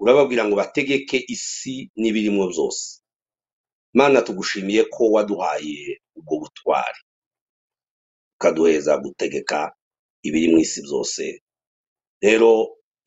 urababwira 0.02 0.44
ngo 0.46 0.56
bategeke 0.62 1.18
isi 1.36 1.76
n'ibirimwo 2.00 2.46
byose. 2.54 2.86
Mana 3.94 4.22
tugushimiye 4.26 4.84
ko 4.94 5.02
waduhaye 5.14 6.02
ubwo 6.18 6.34
butwari. 6.42 7.02
Ukaduheza 8.36 8.98
gutegeka 8.98 9.60
ibiri 10.28 10.48
mu 10.52 10.58
isi 10.66 10.80
byose. 10.82 11.24
Rero 12.26 12.52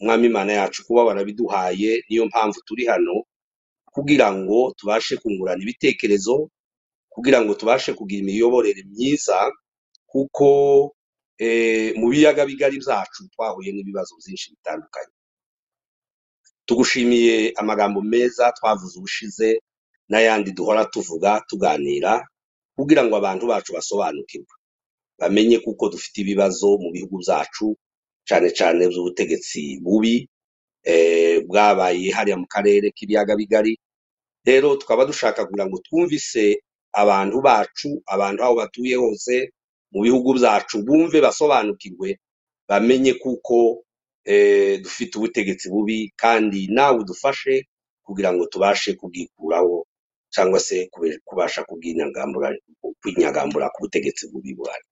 mwami 0.01 0.27
imana 0.27 0.53
yacu 0.53 0.85
kuba 0.87 1.05
warabiduhaye 1.05 2.05
niyo 2.09 2.27
mpamvu 2.27 2.59
turi 2.67 2.85
hano 2.87 3.25
kugira 3.95 4.29
ngo 4.35 4.75
tubashe 4.77 5.17
kungurana 5.17 5.63
ibitekerezo 5.63 6.51
kugira 7.09 7.41
ngo 7.45 7.55
tubashe 7.55 7.93
kugira 7.99 8.21
imiyoborere 8.23 8.83
myiza 8.85 9.39
kuko 10.07 10.47
eh, 11.39 11.97
mu 11.97 12.09
biyaga 12.13 12.43
bigari 12.47 12.77
byacu 12.85 13.29
twahuye 13.33 13.73
n'ibibazo 13.73 14.13
byinshi 14.21 14.51
bitandukanye. 14.53 15.13
Tugushimiye 16.67 17.53
amagambo 17.57 18.03
meza 18.03 18.53
twavuze 18.53 18.99
ubushize 18.99 19.61
n'ayandi 20.09 20.51
duhora 20.57 20.85
tuvuga 20.93 21.41
tuganira 21.49 22.13
kugira 22.77 23.05
ngo 23.05 23.15
abantu 23.17 23.45
bacu 23.51 23.71
basobanukirwe. 23.77 24.55
Bamenye 25.21 25.59
kuko 25.65 25.89
dufite 25.89 26.17
ibibazo 26.21 26.69
mu 26.83 26.89
bihugu 26.95 27.17
byacu 27.25 27.67
cyane 28.29 28.49
cyane 28.59 28.83
by'ubutegetsi 28.91 29.81
bubi 29.85 30.29
eh, 30.91 31.43
bwabaye 31.49 32.11
hariya 32.17 32.37
mu 32.43 32.47
karere 32.47 32.91
k'ibiyaga 32.97 33.35
bigari. 33.41 33.75
Rero 34.47 34.77
tukaba 34.77 35.05
dushaka 35.11 35.47
kugira 35.47 35.67
ngo 35.67 35.77
twumvise 35.87 36.45
abantu 36.93 37.37
bacu 37.47 37.91
abantu 38.07 38.41
aho 38.45 38.55
batuye 38.61 38.95
hose 38.97 39.35
mu 39.93 40.01
bihugu 40.05 40.29
byacu 40.39 40.83
bumve 40.87 41.19
basobanukirwe 41.27 42.09
bamenye 42.69 43.13
kuko 43.23 43.57
eh, 44.25 44.79
dufite 44.83 45.13
ubutegetsi 45.19 45.67
bubi 45.71 45.99
kandi 46.17 46.69
nawe 46.71 46.99
udufashe 47.03 47.55
kugira 48.07 48.31
ngo 48.33 48.47
tubashe 48.47 48.95
kubwikuraho 48.99 49.87
cyangwa 50.35 50.59
se 50.61 50.91
kubasha 51.25 51.61
kwinyagambura 53.03 53.67
ku 53.75 53.79
butegetsi 53.85 54.23
bubi 54.31 54.55
buhari 54.55 54.85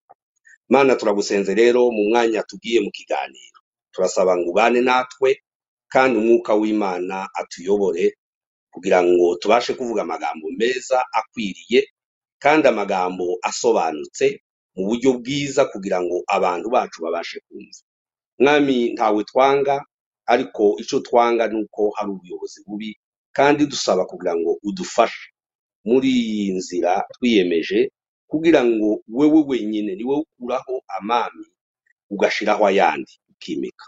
mana 0.69 0.97
turagusenze 0.97 1.55
rero 1.55 1.91
mu 1.91 2.03
mwanya 2.11 2.43
tugiye 2.43 2.81
mu 2.81 2.91
kiganiro. 2.91 3.59
Turasaba 3.93 4.37
ngo 4.37 4.51
ubane 4.51 4.81
natwe 4.81 5.31
kandi 5.93 6.19
umwuka 6.19 6.53
w'imana 6.61 7.29
atuyobore 7.35 8.17
kugira 8.73 9.03
ngo 9.03 9.37
tubashe 9.41 9.75
kuvuga 9.79 10.03
amagambo 10.03 10.47
meza 10.59 10.99
akwiriye 11.19 11.81
kandi 12.43 12.65
amagambo 12.69 13.39
asobanutse 13.49 14.41
mu 14.75 14.83
buryo 14.89 15.11
bwiza 15.23 15.63
kugira 15.73 15.99
ngo 16.03 16.17
abantu 16.27 16.67
bacu 16.75 16.99
babashe 17.05 17.39
kumva. 17.47 17.81
Mwami 18.39 18.77
ntawe 18.99 19.23
twanga 19.31 19.85
ariko 20.27 20.75
icyo 20.83 20.99
twanga 21.07 21.47
ni 21.49 21.57
uko 21.63 21.91
hari 21.97 22.11
ubuyobozi 22.11 22.59
bubi 22.67 22.91
kandi 23.37 23.67
dusaba 23.71 24.03
kugira 24.11 24.35
ngo 24.37 24.59
udufashe. 24.63 25.31
Muri 25.87 26.09
iyi 26.11 26.53
nzira 26.59 27.05
twiyemeje 27.15 27.93
kugira 28.31 28.65
ngo 28.65 29.03
wewe 29.09 29.41
wenyine 29.49 29.95
ni 29.97 30.05
wowe 30.05 30.23
ukuraho 30.27 30.83
amami 30.99 31.47
ugashiraho 32.11 32.67
ayandi 32.67 33.13
ukimika. 33.31 33.87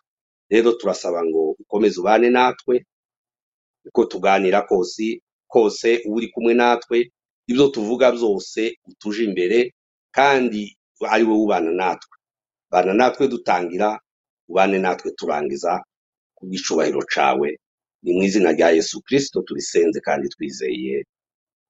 Rero 0.51 0.72
turasaba 0.72 1.25
ngo 1.25 1.51
ukomeze 1.62 2.01
ubane 2.01 2.31
natwe 2.31 2.85
uko 3.88 4.05
tuganira 4.05 4.62
kose 4.62 5.20
kose 5.49 6.03
uri 6.07 6.29
kumwe 6.29 6.55
natwe 6.55 7.11
ibyo 7.51 7.68
tuvuga 7.68 8.12
byose 8.12 8.79
utuje 8.88 9.25
imbere 9.25 9.59
kandi 10.16 10.77
ari 11.09 11.25
wowe 11.25 11.42
ubana 11.44 11.70
natwe. 11.72 12.16
Bana 12.70 12.92
natwe 12.94 13.29
dutangira 13.29 13.99
ubane 14.49 14.79
natwe 14.79 15.11
turangiza 15.18 15.83
kubw'icubahiro 16.37 17.01
cawe. 17.14 17.59
Ni 18.03 18.11
mu 18.14 18.22
izina 18.22 18.53
rya 18.53 18.70
yesu 18.70 19.03
kirisito 19.03 19.42
turisenze 19.42 19.99
kandi 20.01 20.29
twizeye. 20.29 21.05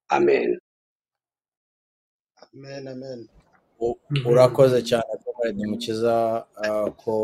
Amen. 0.09 0.59
Urakoze 4.25 4.81
cyane 4.89 5.11
comrade 5.23 5.63
mukiza 5.71 6.45
ah, 6.63 6.89
ko 7.01 7.15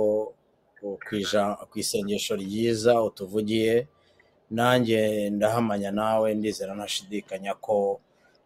ku 1.69 1.75
isengesho 1.79 2.35
ryiza 2.35 2.93
utuvugiye. 3.03 3.87
Nanjye 4.51 5.29
ndahamanya 5.29 5.91
nawe 5.91 6.27
ndizera 6.35 6.75
ntashidikanya 6.75 7.53
ko 7.65 7.99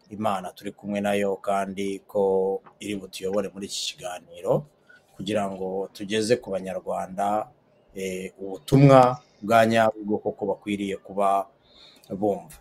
imana 0.09 0.51
turi 0.55 0.71
kumwe 0.71 0.99
na 1.01 1.13
yo 1.13 1.35
kandi 1.47 1.99
ko 2.07 2.21
iri 2.79 2.95
butuyobore 2.95 3.47
muri 3.53 3.65
iki 3.67 3.81
kiganiro 3.87 4.53
kugira 5.15 5.43
ngo 5.51 5.89
tugeze 5.93 6.33
ku 6.41 6.47
banyarwanda 6.55 7.47
eh, 7.95 8.31
ubutumwa 8.39 8.99
bwa 9.41 9.65
nyabwo 9.65 10.17
koko 10.23 10.41
bakwiriye 10.45 10.95
kuba 10.97 11.27
bumva. 12.19 12.57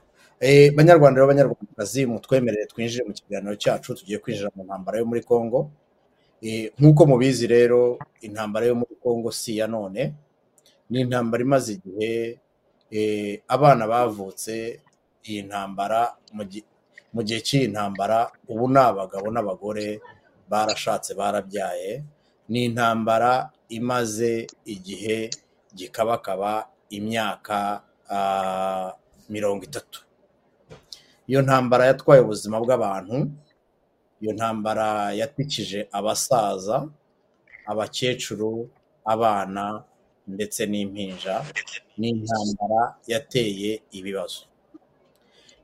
Banyarwanda 0.76 1.16
rero 1.20 1.28
banyarwandakazi 1.28 2.06
mutwemerere 2.06 2.66
twinjire 2.66 3.04
mu 3.08 3.12
kiganiro 3.14 3.54
cyacu 3.56 3.94
tugiye 3.94 4.18
kwinjira 4.18 4.50
mu 4.54 4.64
ntambara 4.64 4.98
yo 4.98 5.06
muri 5.06 5.22
congo. 5.24 5.70
Eh, 6.42 6.72
nk'uko 6.78 7.06
mubizi 7.06 7.46
rero 7.46 7.98
intambara 8.20 8.66
yo 8.66 8.74
muri 8.74 8.94
congo 9.02 9.32
si 9.32 9.52
iya 9.56 9.66
none. 9.66 10.14
Ni 10.90 11.00
intambara 11.00 11.42
imaze 11.42 11.72
igihe 11.80 12.38
eh, 12.90 13.40
abana 13.48 13.86
bavutse 13.88 14.80
iyi 15.24 15.42
ntambara 15.48 16.14
mu 17.12 17.22
gihe 17.24 17.40
cy'iyi 17.40 17.68
ntambara 17.72 18.28
ubu 18.48 18.68
ni 18.68 18.78
abagabo 18.78 19.32
n'abagore 19.32 20.00
barashatse 20.50 21.14
barabyaye. 21.16 22.04
Ni 22.48 22.64
intambara 22.68 23.50
imaze 23.68 24.46
igihe 24.64 25.30
gikabakaba 25.74 26.68
imyaka 26.92 27.82
ah, 28.10 28.92
mirongo 29.32 29.64
itatu. 29.64 30.05
Iyo 31.26 31.42
ntambara 31.42 31.86
yatwaye 31.90 32.20
ubuzima 32.22 32.56
bw'abantu 32.62 33.16
iyo 34.22 34.32
ntambara 34.32 35.12
yatikije 35.20 35.88
abasaza 35.92 36.76
abakecuru 37.66 38.68
abana 39.04 39.82
ndetse 40.26 40.66
n'impinja 40.66 41.44
ni 41.98 42.08
intambara 42.08 42.94
yateye 43.06 43.82
ibibazo. 43.90 44.40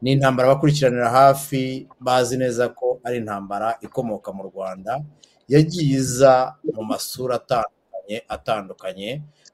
Ni 0.03 0.13
intambara 0.13 0.49
abakurikiranira 0.51 1.11
hafi 1.11 1.87
bazi 2.01 2.37
neza 2.39 2.69
ko 2.69 3.01
ari 3.05 3.17
intambara 3.23 3.79
ikomoka 3.81 4.33
mu 4.33 4.43
rwanda 4.51 5.03
yagiye 5.49 5.99
iza 5.99 6.55
mu 6.75 6.83
masura 6.85 7.35
atandukanye 7.43 8.17
atandukanye 8.29 9.11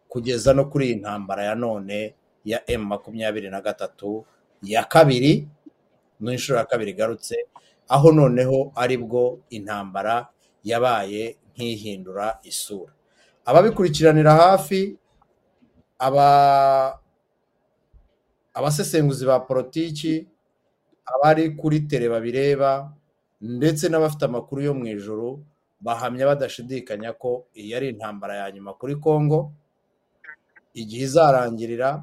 kugeza 0.09 0.53
no 0.57 0.64
kuri 0.71 0.85
iyi 0.88 0.97
ntambara 1.01 1.42
ya 1.44 1.55
none 1.55 2.14
ya 2.44 2.59
emu 2.71 2.85
makumyabiri 2.87 3.49
na 3.51 3.61
gatatu 3.61 4.25
ya 4.62 4.85
kabiri 4.85 5.49
n'inshuro 6.20 6.59
ya 6.59 6.66
kabiri 6.66 6.90
igarutse 6.92 7.35
aho 7.88 8.12
noneho 8.12 8.72
ari 8.76 8.96
bwo 9.00 9.40
intambara 9.50 10.28
yabaye 10.64 11.37
nk'ihindura 11.54 12.38
isura. 12.42 12.92
Ababikurikiranira 13.48 14.33
hafi 14.35 14.98
aba 15.98 16.28
abasesenguzi 18.54 19.26
ba 19.26 19.40
politiki 19.40 20.26
abari 21.07 21.57
kuri 21.57 21.81
tere 21.88 22.09
babireba 22.09 22.92
ndetse 23.40 23.88
n'abafite 23.88 24.24
amakuru 24.26 24.61
yo 24.62 24.72
mu 24.74 24.85
ijoro 24.87 25.40
bahamya 25.81 26.26
badashidikanya 26.26 27.12
ko 27.14 27.46
iyi 27.54 27.72
ari 27.74 27.88
intambara 27.94 28.35
ya 28.37 28.50
nyuma 28.52 28.74
kuri 28.74 28.96
congo. 28.98 29.52
Igihe 30.74 31.04
izarangirira 31.07 32.02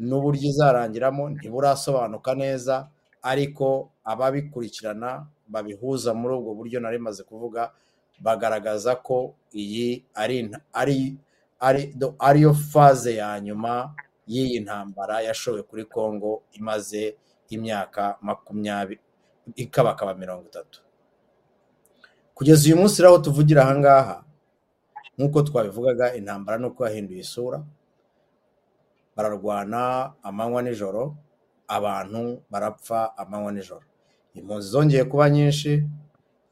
n'uburyo 0.00 0.48
izarangiramo 0.50 1.30
ntiburasobanuka 1.36 2.34
neza 2.34 2.88
ariko 3.26 3.90
ababikurikirana 4.06 5.26
babihuza 5.50 6.14
muri 6.14 6.32
ubwo 6.38 6.50
buryo 6.54 6.78
nari 6.80 6.98
maze 7.02 7.22
kuvuga 7.26 7.70
bagaragaza 8.22 8.94
ko 9.02 9.34
iyi 9.52 10.06
ari 10.14 10.36
ari 10.72 10.98
ari 11.58 11.82
ariyo 12.18 12.54
faze 12.54 13.14
ya 13.18 13.34
nyuma 13.40 13.94
y'iyi 14.26 14.60
ntambara 14.62 15.20
yashowe 15.26 15.62
kuri 15.66 15.84
congo 15.90 16.42
imaze 16.58 17.16
imyaka 17.50 18.18
makumyabiri 18.22 19.00
ikabakaba 19.54 20.14
mirongo 20.14 20.44
itatu. 20.50 20.82
Kugeza 22.34 22.66
uyu 22.66 22.76
munsi 22.76 22.98
rero 23.02 23.14
aho 23.14 23.22
tuvugira 23.24 23.62
aha 23.62 23.74
ngaha 23.78 24.16
nk'uko 25.16 25.38
twabivugaga 25.46 26.14
intambara 26.18 26.58
nuko 26.58 26.82
yahinduye 26.86 27.20
isura 27.22 27.58
bararwana 29.16 30.12
amanywa 30.22 30.60
n'ijoro 30.62 31.14
abantu 31.68 32.42
barapfa 32.50 33.16
amanywa 33.18 33.52
n'ijoro. 33.52 33.84
Impunzi 34.34 34.68
zongeye 34.68 35.04
kuba 35.04 35.30
nyinshi 35.30 35.82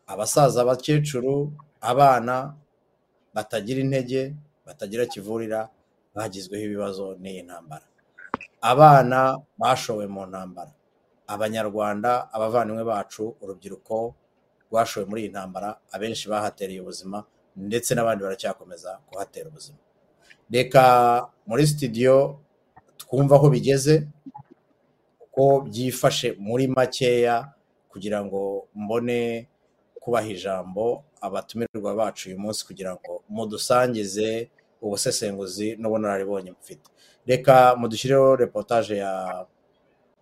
abasaza 0.06 0.62
abakecuru 0.62 1.52
abana 1.80 2.54
batagira 3.34 3.80
intege 3.80 4.34
batagira 4.66 5.06
kivurira 5.06 5.68
bagizweho 6.14 6.64
ibibazo 6.64 7.16
n'iyi 7.20 7.42
ntambara. 7.42 7.86
Abana 8.60 9.38
bashowe 9.58 10.06
mu 10.06 10.26
ntambara. 10.26 10.72
Abanyarwanda 11.26 12.32
abavandimwe 12.32 12.84
bacu 12.84 13.36
urubyiruko 13.42 14.14
rwashowe 14.70 15.04
muri 15.06 15.20
iyi 15.22 15.30
ntambara 15.34 15.68
abenshi 15.92 16.28
bahatereye 16.28 16.80
ubuzima 16.80 17.24
ndetse 17.56 17.94
n'abandi 17.94 18.24
baracyakomeza 18.24 18.98
kuhatera 19.08 19.48
ubuzima. 19.48 19.78
Reka 20.50 20.84
muri 21.46 21.66
sitidiyo 21.66 22.38
twumva 22.98 23.34
aho 23.36 23.46
bigeze 23.50 24.08
uko 25.34 25.60
byifashe 25.66 26.36
muri 26.38 26.68
makeya 26.68 27.50
kugira 27.90 28.24
ngo 28.24 28.68
mbone 28.74 29.48
kubaha 30.00 30.26
ijambo 30.30 31.04
abatumirwa 31.20 31.94
bacu 31.94 32.28
uyu 32.28 32.38
munsi 32.38 32.66
kugira 32.66 32.94
ngo 32.94 33.22
mudusangize 33.28 34.50
ubusesenguzi 34.82 35.76
n'ubunararibonye 35.80 36.50
mufite. 36.50 36.86
Reka 37.26 37.74
mudushyireho 37.76 38.36
reportage 38.36 38.96
ya 38.96 39.46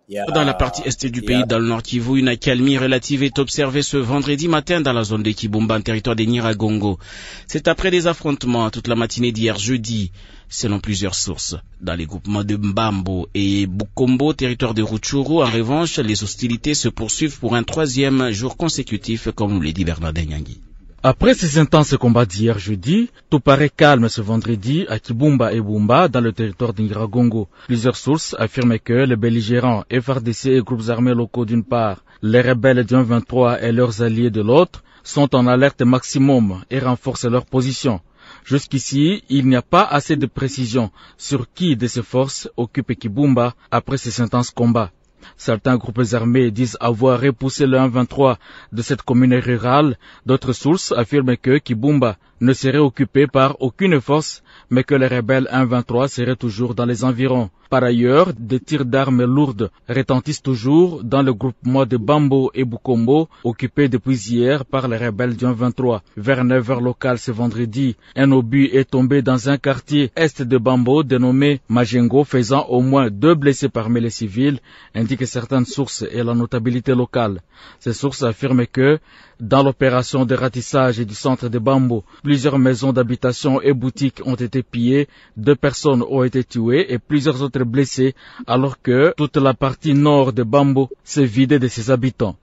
Dans 0.09 0.43
la 0.43 0.53
partie 0.53 0.81
est 0.85 1.05
du 1.05 1.21
pays, 1.21 1.45
dans 1.47 1.59
le 1.59 1.65
Nord 1.65 1.81
Kivu, 1.81 2.19
une 2.19 2.27
accalmie 2.27 2.77
relative 2.77 3.23
est 3.23 3.39
observée 3.39 3.81
ce 3.81 3.95
vendredi 3.95 4.49
matin 4.49 4.81
dans 4.81 4.91
la 4.91 5.05
zone 5.05 5.23
de 5.23 5.31
Kibumba, 5.31 5.77
en 5.77 5.81
territoire 5.81 6.17
des 6.17 6.27
Niragongo. 6.27 6.99
C'est 7.47 7.69
après 7.69 7.89
des 7.89 8.05
affrontements 8.05 8.69
toute 8.69 8.89
la 8.89 8.95
matinée 8.95 9.31
d'hier 9.31 9.57
jeudi, 9.57 10.11
selon 10.49 10.81
plusieurs 10.81 11.15
sources. 11.15 11.55
Dans 11.79 11.95
les 11.95 12.05
groupements 12.05 12.43
de 12.43 12.57
Mbambo 12.57 13.29
et 13.33 13.65
Bukombo, 13.65 14.33
territoire 14.33 14.73
de 14.73 14.81
Rutshuru, 14.81 15.41
en 15.41 15.49
revanche, 15.49 15.97
les 15.99 16.21
hostilités 16.21 16.73
se 16.73 16.89
poursuivent 16.89 17.39
pour 17.39 17.55
un 17.55 17.63
troisième 17.63 18.29
jour 18.31 18.57
consécutif, 18.57 19.29
comme 19.31 19.53
nous 19.53 19.61
l'a 19.61 19.71
dit 19.71 19.85
Bernardin 19.85 20.25
Nyangui. 20.25 20.59
Après 21.05 21.33
ces 21.33 21.57
intenses 21.59 21.97
combats 21.97 22.25
d'hier 22.25 22.57
jeudi, 22.57 23.09
tout 23.29 23.41
paraît 23.41 23.69
calme 23.69 24.07
ce 24.07 24.21
vendredi 24.21 24.85
à 24.87 24.99
Kibumba 24.99 25.51
et 25.51 25.59
Bumba 25.59 26.07
dans 26.07 26.21
le 26.21 26.31
territoire 26.31 26.73
d'Ingiragongo. 26.73 27.49
Plusieurs 27.65 27.97
sources 27.97 28.37
affirment 28.39 28.79
que 28.79 28.93
les 28.93 29.17
belligérants 29.17 29.83
FRDC 29.91 30.45
et 30.45 30.61
groupes 30.61 30.87
armés 30.87 31.13
locaux 31.13 31.43
d'une 31.43 31.65
part, 31.65 32.05
les 32.21 32.39
rebelles 32.39 32.85
du 32.85 32.95
23 32.95 33.61
et 33.63 33.73
leurs 33.73 34.01
alliés 34.01 34.29
de 34.29 34.41
l'autre, 34.41 34.81
sont 35.03 35.35
en 35.35 35.45
alerte 35.45 35.81
maximum 35.81 36.63
et 36.71 36.79
renforcent 36.79 37.25
leur 37.25 37.45
position. 37.47 37.99
Jusqu'ici, 38.45 39.25
il 39.27 39.45
n'y 39.49 39.57
a 39.57 39.61
pas 39.61 39.83
assez 39.83 40.15
de 40.15 40.25
précision 40.25 40.89
sur 41.17 41.51
qui 41.51 41.75
de 41.75 41.87
ces 41.87 42.01
forces 42.01 42.49
occupe 42.55 42.97
Kibumba 42.97 43.55
après 43.71 43.97
ces 43.97 44.21
intenses 44.21 44.51
combats. 44.51 44.93
Certains 45.37 45.77
groupes 45.77 46.01
armés 46.13 46.51
disent 46.51 46.77
avoir 46.79 47.19
repoussé 47.19 47.65
le 47.65 47.77
1-23 47.77 48.37
de 48.71 48.81
cette 48.81 49.01
commune 49.01 49.35
rurale. 49.35 49.97
D'autres 50.25 50.53
sources 50.53 50.91
affirment 50.91 51.37
que 51.37 51.57
Kibumba 51.57 52.17
ne 52.41 52.53
serait 52.53 52.77
occupé 52.77 53.27
par 53.27 53.61
aucune 53.61 54.01
force, 54.01 54.43
mais 54.73 54.83
que 54.83 54.95
les 54.95 55.07
rebelles 55.07 55.47
1-23 55.51 56.07
seraient 56.07 56.35
toujours 56.35 56.73
dans 56.73 56.85
les 56.85 57.03
environs. 57.03 57.49
Par 57.69 57.83
ailleurs, 57.83 58.33
des 58.37 58.59
tirs 58.59 58.85
d'armes 58.85 59.23
lourdes 59.23 59.69
retentissent 59.87 60.41
toujours 60.41 61.03
dans 61.03 61.21
le 61.21 61.33
groupement 61.33 61.85
de 61.85 61.97
Bambo 61.97 62.51
et 62.53 62.65
Bukombo, 62.65 63.29
occupés 63.43 63.87
depuis 63.87 64.19
hier 64.29 64.65
par 64.65 64.87
les 64.87 64.97
rebelles 64.97 65.35
du 65.35 65.45
23. 65.45 66.01
Vers 66.17 66.43
9 66.43 66.71
heures 66.71 66.81
locales 66.81 67.19
ce 67.19 67.31
vendredi, 67.31 67.95
un 68.15 68.31
obus 68.31 68.69
est 68.73 68.89
tombé 68.89 69.21
dans 69.21 69.47
un 69.49 69.57
quartier 69.57 70.11
est 70.15 70.41
de 70.41 70.57
Bambo 70.57 71.03
dénommé 71.03 71.61
Majengo, 71.69 72.23
faisant 72.23 72.65
au 72.67 72.81
moins 72.81 73.09
deux 73.11 73.35
blessés 73.35 73.69
parmi 73.69 74.01
les 74.01 74.09
civils, 74.09 74.59
indiquent 74.95 75.27
certaines 75.27 75.65
sources 75.65 76.03
et 76.11 76.23
la 76.23 76.33
notabilité 76.33 76.93
locale. 76.95 77.41
Ces 77.79 77.93
sources 77.93 78.23
affirment 78.23 78.67
que, 78.67 78.99
dans 79.43 79.61
l'opération 79.61 80.25
de 80.25 80.35
ratissage 80.35 80.99
du 80.99 81.13
centre 81.13 81.49
de 81.49 81.59
Bambo, 81.59 82.05
plusieurs 82.23 82.57
maisons 82.57 82.93
d'habitation 82.93 83.61
et 83.61 83.73
boutiques 83.73 84.21
ont 84.25 84.35
été 84.35 84.63
pillées, 84.63 85.09
deux 85.35 85.55
personnes 85.55 86.01
ont 86.01 86.23
été 86.23 86.45
tuées 86.45 86.93
et 86.93 86.97
plusieurs 86.97 87.41
autres 87.41 87.65
blessées, 87.65 88.15
alors 88.47 88.81
que 88.81 89.13
toute 89.17 89.35
la 89.35 89.53
partie 89.53 89.93
nord 89.93 90.31
de 90.31 90.43
Bambo 90.43 90.89
s'est 91.03 91.25
vidée 91.25 91.59
de 91.59 91.67
ses 91.67 91.91
habitants. 91.91 92.37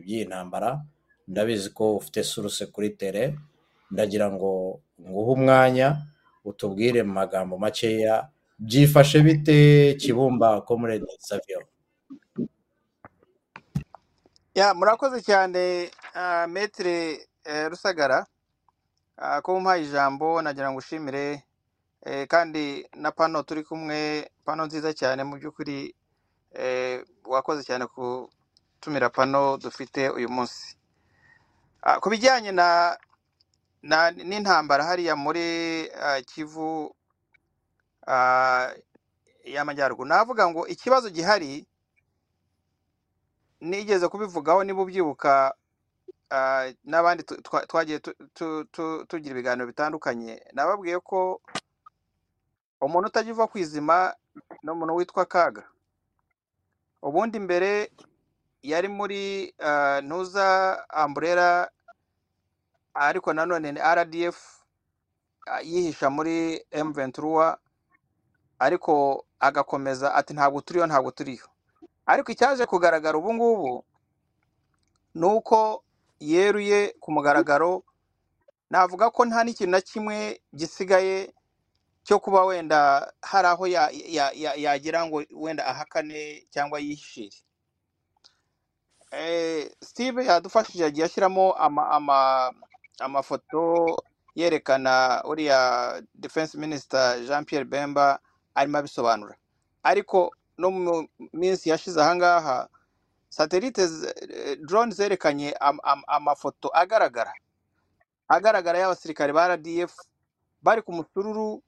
Iby'iyi 0.00 0.24
ntambara 0.24 0.70
ndabizi 1.28 1.68
ko 1.76 1.84
ufite 2.00 2.24
suruse 2.24 2.64
kuri 2.72 2.90
tere 2.96 3.36
ndagira 3.92 4.26
ngo 4.32 4.80
nguhe 5.00 5.30
umwanya 5.36 5.88
utubwire 6.44 7.00
mu 7.06 7.12
magambo 7.20 7.54
makeya 7.60 8.14
byifashe 8.58 9.18
bite 9.26 9.58
kibumba 10.00 10.48
komurede 10.66 11.12
saviyo 11.28 11.60
murakoze 14.74 15.22
cyane 15.22 15.90
ah, 16.14 16.46
metere 16.46 17.26
eh, 17.44 17.68
rusagara. 17.70 18.26
Ah, 19.16 19.40
ko 19.40 19.54
mumpaye 19.54 19.84
ijambo 19.84 20.42
nagira 20.42 20.70
ngo 20.70 20.78
ushimire. 20.78 21.42
Eh, 22.06 22.26
kandi 22.26 22.88
na 22.96 23.10
pano 23.12 23.42
turi 23.42 23.64
kumwe 23.64 24.30
pano 24.44 24.66
nziza 24.66 24.92
cyane 24.92 25.24
mu 25.24 25.36
by'ukuri 25.36 25.94
eh, 26.52 27.04
wakoze 27.24 27.62
cyane 27.62 27.86
kutumira 28.80 29.10
pano 29.10 29.56
dufite 29.58 30.08
uyu 30.10 30.28
munsi. 30.28 30.76
Ah, 31.82 32.00
ku 32.00 32.10
bijyanye 32.10 32.52
na 32.52 32.96
n'intambara 34.12 34.84
hariya 34.84 35.16
muri 35.16 35.88
ah, 35.92 36.20
kivu 36.22 36.96
ah, 38.06 38.72
y'amajyaruguru 39.44 40.08
navuga 40.08 40.48
ngo 40.48 40.66
ikibazo 40.66 41.10
gihari 41.10 41.66
nigeze 43.60 44.08
kubivugaho 44.08 44.64
niba 44.64 44.82
ubyibuka 44.82 45.54
n'abandi 46.84 47.22
twagiye 47.68 47.98
tu- 48.00 48.14
tu- 48.34 48.64
tu- 48.64 49.04
tugira 49.06 49.32
ibiganiro 49.34 49.66
bitandukanye. 49.66 50.40
Nababwiye 50.52 51.00
ko 51.00 51.40
umuntu 52.80 53.08
utajya 53.08 53.32
uva 53.32 53.46
ku 53.48 53.58
izima 53.58 54.14
ni 54.62 54.70
umuntu 54.70 54.94
witwa 54.96 55.26
kaga. 55.26 55.64
Ubundi 57.02 57.38
mbere 57.40 57.92
yari 58.62 58.88
muri 58.88 59.54
ah, 59.58 60.00
ntuza 60.02 60.46
amburera 60.90 61.70
ariko 62.94 63.32
nanone 63.32 63.72
ni 63.72 63.80
rdf 63.80 64.38
ah, 65.46 65.60
yihisha 65.60 66.10
muri 66.10 66.58
m23 66.72 67.56
ariko 68.58 69.24
agakomeza 69.40 70.14
ati 70.14 70.34
ntabwo 70.34 70.60
turiyo 70.60 70.86
ntabwo 70.86 71.10
turiyo. 71.10 71.46
Ariko 72.06 72.32
icyaje 72.32 72.66
kugaragara 72.66 73.18
ubu 73.18 73.34
ngubu 73.34 73.84
ni 75.14 75.26
uko 75.26 75.84
yeruye 76.20 76.94
ku 77.00 77.12
mugaragaro 77.12 77.84
navuga 78.70 79.10
ko 79.10 79.24
nta 79.24 79.44
n'ikintu 79.44 79.70
na 79.72 79.80
kimwe 79.80 80.42
gisigaye 80.54 81.32
cyo 82.04 82.18
kuba 82.20 82.44
wenda 82.44 83.12
hari 83.22 83.48
aho 83.48 83.66
ya- 83.66 83.90
ya- 83.92 84.32
ya- 84.34 84.54
yagira 84.54 85.06
ngo 85.06 85.24
wenda 85.32 85.66
ahakane 85.66 86.46
cyangwa 86.50 86.80
yihishire. 86.80 87.36
Eh, 87.36 87.49
steve 89.82 90.24
yadufashije 90.26 90.84
yagiye 90.84 91.06
ashyiramo 91.06 91.52
ama, 91.52 91.90
ama, 91.90 92.52
amafoto 93.00 93.96
yerekana 94.34 95.22
uriya 95.24 96.02
defense 96.14 96.58
minister 96.58 97.20
jean 97.26 97.44
pierre 97.44 97.64
bemba 97.64 98.18
arimo 98.54 98.78
abisobanura. 98.78 99.36
Ariko 99.82 100.30
no 100.58 100.70
mu 100.70 101.08
minsi 101.32 101.70
yashize 101.70 102.00
ahangaha 102.02 102.68
satelite 103.28 103.82
eh, 103.82 104.58
drone 104.66 104.92
zerekanye 104.92 105.52
am, 105.60 105.78
am, 105.82 106.02
amafoto 106.08 106.70
agaragara. 106.74 107.32
Agaragara 108.28 108.78
y'abasirikare 108.78 109.32
ba 109.32 109.48
rdf 109.56 109.94
bari 110.62 110.82
ku 110.82 110.92
musururu 110.92 111.62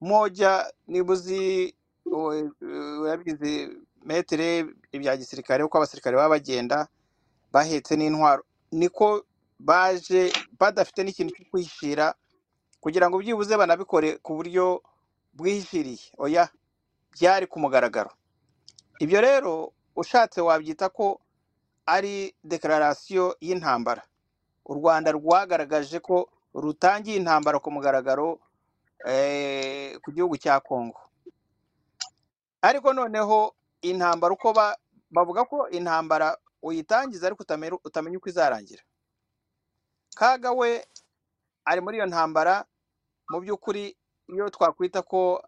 moja 0.00 0.70
niba 0.86 1.12
uzi 1.12 1.74
metere 4.04 4.66
ibya 4.92 5.16
gisirikare 5.16 5.62
uko 5.64 5.76
abasirikare 5.78 6.16
baba 6.16 6.28
bagenda 6.38 6.88
bahetse 7.52 7.96
n'intwaro. 7.96 8.42
Niko 8.72 9.24
baje 9.58 10.32
badafite 10.58 11.04
n'ikintu 11.04 11.34
cyo 11.36 11.44
kwihishira 11.50 12.14
kugira 12.80 13.06
ngo 13.08 13.18
byibuze 13.22 13.54
banabikore 13.56 14.18
ku 14.24 14.34
buryo 14.36 14.82
bwihishiriye. 15.34 16.16
Oya 16.18 16.48
byari 17.14 17.46
ku 17.46 17.60
mugaragaro. 17.60 18.10
Ibyo 19.00 19.20
rero 19.20 19.72
ushatse 19.96 20.40
wabyita 20.40 20.88
ko 20.88 21.20
ari 21.86 22.34
dekararasiyo 22.44 23.36
y'intambara. 23.40 24.02
U 24.64 24.74
rwanda 24.74 25.12
rwagaragaje 25.12 25.98
ko 26.00 26.28
rutangiye 26.54 27.16
intambara 27.18 27.58
ku 27.58 27.70
mugaragaro 27.70 28.38
eh, 29.06 29.98
ku 30.02 30.12
gihugu 30.12 30.36
cya 30.38 30.60
kongo 30.60 31.00
ariko 32.62 32.92
noneho 32.92 33.54
intambara 33.82 34.34
uko 34.34 34.52
ba- 34.52 34.76
bavuga 35.10 35.44
ko 35.44 35.68
intambara 35.70 36.36
uyitangiza 36.62 37.26
ariko 37.26 37.42
utamenya 37.84 38.16
uko 38.18 38.28
izarangira. 38.28 38.82
Kaga 40.14 40.52
we 40.52 40.84
ari 41.64 41.80
muri 41.80 41.96
iyo 41.98 42.06
ntambara 42.06 42.64
mu 43.30 43.40
by'ukuri 43.40 43.96
iyo 44.28 44.50
twakwita 44.50 45.02
ko 45.02 45.42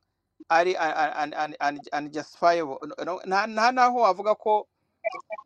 ari 0.48 0.74
nta 3.46 3.72
naho 3.72 3.98
wavuga 4.00 4.34
ko 4.34 4.66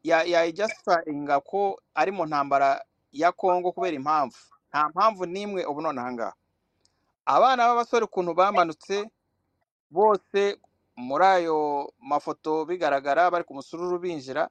ya 0.02 0.22
yayijustifyinga 0.22 1.40
ko 1.40 1.80
ari 1.94 2.10
mu 2.12 2.26
ntambara 2.26 2.84
ya 3.12 3.32
kongo 3.32 3.72
kubera 3.72 3.96
impamvu. 3.96 4.38
Nta 4.70 4.88
mpamvu 4.88 5.26
n'imwe 5.26 5.64
ubu 5.64 5.80
none 5.80 6.00
ahangaha 6.00 6.34
abana 7.26 7.66
b'abasore 7.68 8.04
ukuntu 8.04 8.34
bamanutse 8.34 9.04
bose 9.90 10.56
muri 10.98 11.24
ayo 11.24 11.92
mafoto 12.02 12.64
bigaragara 12.66 13.30
bari 13.30 13.44
ku 13.46 13.54
musururu 13.54 13.98
binjira 14.02 14.50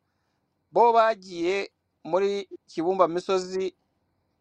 bo 0.72 0.94
bagiye 0.96 1.68
muri 2.08 2.48
kibumba 2.68 3.08
misozi 3.08 3.76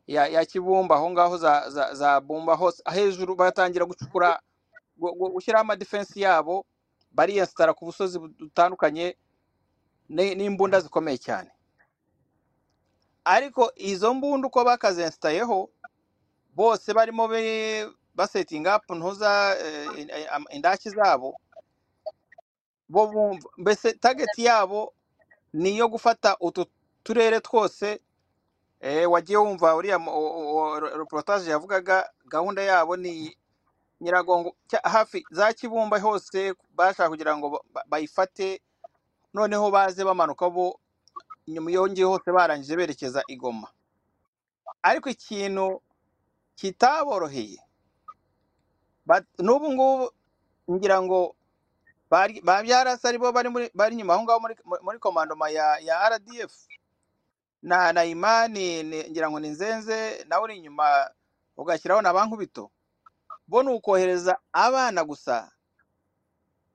ya, 0.07 0.27
ya 0.31 0.45
kibumba 0.47 0.95
aho 0.95 1.11
ngaho 1.11 1.35
za, 1.39 1.67
za, 1.71 1.95
za 1.95 2.21
bumba 2.23 2.55
hose 2.55 2.79
hejuru 2.95 3.35
batangira 3.35 3.83
gucukura 3.85 4.39
gu- 4.99 5.15
gu- 5.19 5.31
gushyiraho 5.35 5.65
amadefensi 5.67 6.21
yabo 6.23 6.63
bariyesitara 7.11 7.75
ku 7.75 7.85
busozi 7.91 8.19
butandukanye 8.23 9.17
ni- 10.09 10.35
n'imbunda 10.39 10.79
zikomeye 10.81 11.19
cyane. 11.19 11.51
Ariko 13.25 13.73
izo 13.77 14.15
mbunda 14.15 14.47
uko 14.47 14.63
bakazensitayeho 14.65 15.71
bose 16.55 16.95
barimo 16.95 17.27
basetinga 18.15 18.75
apu 18.79 18.95
ntuza 18.95 19.57
eh, 19.59 20.07
eh, 20.09 20.29
indaki 20.55 20.91
zabo 20.95 21.35
bo 22.89 23.07
bumva 23.07 23.49
mbese 23.59 23.93
tageti 23.95 24.45
yabo 24.45 24.95
ni 25.53 25.71
iyo 25.71 25.89
gufata 25.89 26.37
utu 26.41 26.67
turere 27.05 27.41
twose 27.41 28.01
eh, 28.81 29.11
wagiye 29.11 29.39
wumva 29.39 29.77
uriya 29.77 29.99
mu- 29.99 30.11
o- 30.13 30.35
o- 30.37 30.57
o- 30.73 30.81
reportage 30.81 31.51
yavugaga 31.51 32.11
gahunda 32.27 32.63
yabo 32.63 32.97
ni 32.97 33.39
nyiragongo 34.01 34.57
cya- 34.69 34.83
hafi 34.91 35.25
za 35.31 35.53
kibumba 35.53 35.99
hose 36.01 36.55
bashaka 36.75 37.09
kugira 37.11 37.37
ngo 37.37 37.51
ba- 37.51 37.65
ba- 37.75 37.85
bayifate 37.89 38.63
noneho 39.35 39.71
baze 39.71 40.05
bamanuka 40.05 40.51
bo 40.51 40.81
inyuma 41.47 41.71
yongeye 41.71 42.07
hose 42.07 42.33
barangije 42.33 42.77
berekeza 42.77 43.23
i 43.29 43.37
Goma 43.37 43.69
ariko 44.83 45.11
ikintu 45.11 45.83
kitaboroheye 46.57 47.59
ba- 49.07 49.25
n'ubu 49.39 49.73
ngubu 49.73 50.11
ngira 50.73 51.03
ngo 51.03 51.36
ba 52.11 52.63
byarasi 52.63 53.07
ari 53.09 53.19
bo 53.19 53.33
bari 53.33 53.49
bari 53.75 53.93
inyuma 53.95 54.15
aho 54.15 54.23
ngaho 54.23 54.41
muri 54.83 54.99
komandoma 54.99 55.49
ya 55.51 55.79
ya 55.83 56.09
RDF 56.09 56.53
na 57.63 57.93
na 57.93 58.05
imani 58.05 58.83
ni- 58.83 59.11
ngira 59.11 59.31
ngo 59.31 59.41
ni 59.41 59.49
nzenze 59.51 60.25
nawe 60.29 60.43
uri 60.45 60.57
inyuma 60.59 61.11
ugashyiraho 61.57 62.03
na 62.03 62.13
bankubito. 62.13 62.71
Bo 63.49 63.63
ni 63.63 63.71
ukohereza 63.75 64.39
abana 64.53 65.05
gusa 65.05 65.51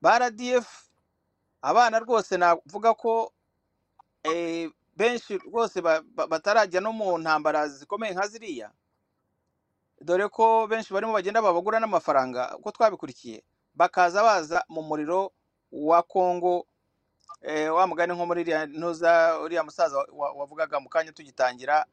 ba 0.01 0.19
RDF 0.19 0.67
abana 1.61 1.99
rwose 1.99 2.37
navuga 2.37 2.93
ko 2.93 3.31
eh, 4.23 4.69
benshi 4.95 5.37
rwose 5.37 5.81
ba- 5.81 6.01
ba- 6.01 6.27
batarajya 6.27 6.81
no 6.81 6.91
mu 6.93 7.17
ntambara 7.17 7.67
zikomeye 7.67 8.13
nka 8.13 8.27
ziriya. 8.27 8.71
Dore 10.01 10.27
ko 10.29 10.67
benshi 10.67 10.91
barimo 10.93 11.13
bagenda 11.13 11.41
babagura 11.41 11.79
n'amafaranga. 11.79 12.57
Uko 12.57 12.71
twabikurikiye? 12.71 13.43
Bakaza 13.75 14.23
baza 14.23 14.63
mu 14.69 14.81
muriro 14.81 15.31
wa 15.71 16.03
Kongo 16.03 16.65
eh, 17.41 17.73
wa 17.73 17.87
mugani 17.87 18.13
nko 18.13 18.25
muri 18.25 18.41
uriya 19.43 19.63
musaza 19.63 19.97
wa- 19.97 20.31
wavugaga 20.33 20.79
mu 20.79 20.89
kanya 20.89 21.11
tugitangira 21.11 21.85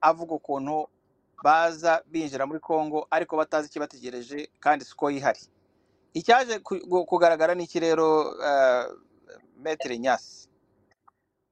avuga 0.00 0.34
ukuntu 0.34 0.88
baza 1.44 2.02
binjira 2.06 2.46
muri 2.46 2.60
Kongo 2.60 3.06
ariko 3.10 3.36
batazi 3.36 3.68
ikibategereje 3.68 4.48
kandi 4.60 4.84
siko 4.84 5.10
yihari. 5.10 5.40
Icyaje 6.14 6.58
kugaragara 7.06 7.54
ni 7.54 7.64
iki 7.64 7.80
rero 7.80 8.30
uh, 8.32 8.88
metere 9.60 9.98
nyasi 9.98 10.48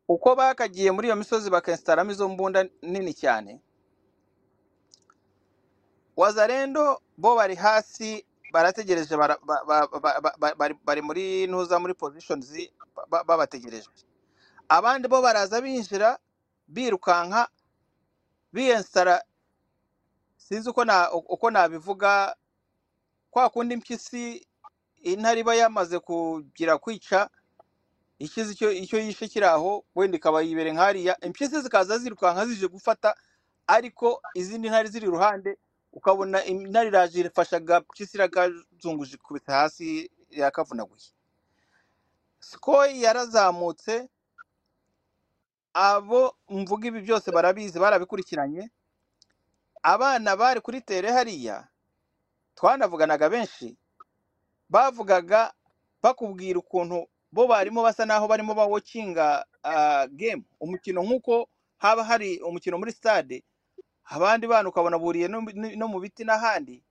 uko 0.09 0.35
bakagiye 0.37 0.91
muri 0.91 1.07
iyo 1.09 1.17
misozi 1.17 1.51
bakesitaramo 1.51 2.11
izo 2.11 2.29
mbunda 2.29 2.65
nini 2.83 3.13
cyane. 3.15 3.61
Wazarendo 6.17 7.01
bo 7.17 7.37
bari 7.37 7.55
hasi 7.55 8.25
barategereje 8.55 9.17
bara- 9.19 9.39
ba- 9.43 9.65
ba- 9.67 9.89
ba- 9.91 10.21
ba- 10.23 10.55
ba- 10.55 10.75
bari 10.87 11.03
muri 11.03 11.47
ntuza 11.51 11.79
muri 11.83 11.95
positions 11.95 12.47
ba- 12.95 13.07
ba- 13.11 13.25
babategereje. 13.27 13.89
Abandi 14.71 15.09
bo 15.11 15.19
baraza 15.23 15.59
binjira 15.61 16.19
birukanka 16.71 17.49
biyensitara 18.53 19.23
sinzi 20.39 20.71
uko 20.71 20.85
na 20.85 21.11
uko 21.13 21.51
nabivuga 21.51 22.37
kwa 23.31 23.51
kundi 23.51 23.75
impyisi 23.75 24.47
intare 25.03 25.41
iba 25.43 25.55
yamaze 25.55 25.99
kugira 25.99 26.79
kwica 26.79 27.29
ikizi 28.19 28.53
icyo 28.55 28.71
icyo 28.73 28.99
yishe 29.03 29.29
kiri 29.29 29.47
aho 29.47 29.85
wenda 29.95 30.17
ikaba 30.17 30.43
yibere 30.43 30.71
nk'hariya 30.73 31.19
impyisi 31.27 31.61
zikaza 31.61 31.99
zirukanka 31.99 32.47
zije 32.47 32.69
gufata 32.71 33.15
ariko 33.67 34.23
izindi 34.35 34.69
ntare 34.71 34.89
ziri 34.89 35.07
iruhande 35.11 35.59
ukabona 35.95 36.45
intare 36.45 36.89
iraje 36.91 37.21
irafasha 37.21 37.57
agapyisi 37.57 38.17
irakazunguje 38.17 39.15
ikubita 39.17 39.53
hasi 39.55 40.11
yakavunaguye. 40.31 41.09
Sikoyi 42.41 43.03
yarazamutse 43.03 44.09
abo 45.75 46.37
mvuga 46.49 46.89
ibi 46.89 47.01
byose 47.01 47.31
barabizi 47.31 47.79
barabikurikiranye. 47.79 48.71
Abana 49.83 50.37
bari 50.37 50.61
kuri 50.61 50.81
tere 50.81 51.11
hariya 51.13 51.69
twanavuganaga 52.55 53.29
benshi 53.31 53.77
bavugaga 54.69 55.53
bakubwira 56.03 56.59
ukuntu 56.59 57.07
bo 57.33 57.47
barimo 57.47 57.83
basa 57.83 58.07
naho 58.07 58.27
barimo 58.29 58.55
bawokinga 58.55 59.45
uh, 59.65 60.05
game. 60.11 60.43
Umukino 60.61 61.03
nk'uko 61.03 61.49
haba 61.79 62.05
hari 62.05 62.39
umukino 62.41 62.79
muri 62.79 62.93
stade 62.93 63.45
abandi 64.05 64.47
bana 64.47 64.69
ukabona 64.69 64.99
buriye 64.99 65.29
no, 65.29 65.41
mu- 65.89 66.01
biti 66.01 66.25
n'ahandi 66.25 66.83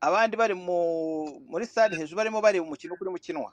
abandi 0.00 0.36
bari 0.36 0.54
mu, 0.54 1.40
muri 1.48 1.66
stade 1.66 1.96
hejuru 1.96 2.16
barimo 2.16 2.40
bari 2.40 2.60
umukino 2.60 2.96
kuri 2.96 3.10
mukinwa 3.10 3.52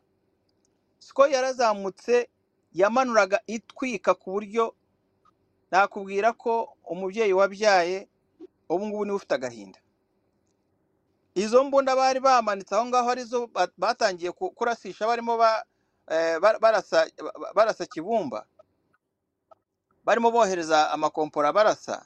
siko 1.00 1.28
yarazamutse 1.28 2.30
yamanuraga 2.74 3.39
itwika 3.48 4.13
ku 4.13 4.32
buryo 4.36 4.76
nakubwira 5.72 6.34
ko 6.34 6.76
umubyeyi 6.86 7.34
wabyaye 7.34 8.08
ubu 8.69 8.86
ngubu 8.88 9.06
ni 9.06 9.12
we 9.12 9.17
ufite 9.17 9.34
agahinda. 9.36 9.80
Izo 11.36 11.63
mbunda 11.63 11.96
bari 11.96 12.19
bamanitse 12.19 12.76
aho 12.76 12.86
ngaho 12.86 13.10
ari 13.10 13.24
zo 13.26 13.48
ba- 13.48 13.67
batangiye 13.78 14.32
ku- 14.32 14.52
kurasisha 14.54 15.06
barimo 15.08 15.38
ba, 15.38 15.65
eh, 16.08 16.39
ba- 16.39 16.60
barasa 16.60 17.06
ba- 17.17 17.54
barasa 17.54 17.86
kibumba. 17.86 18.46
Barimo 20.06 20.32
bohereza 20.32 20.91
amakompora 20.93 21.54
barasa. 21.54 22.06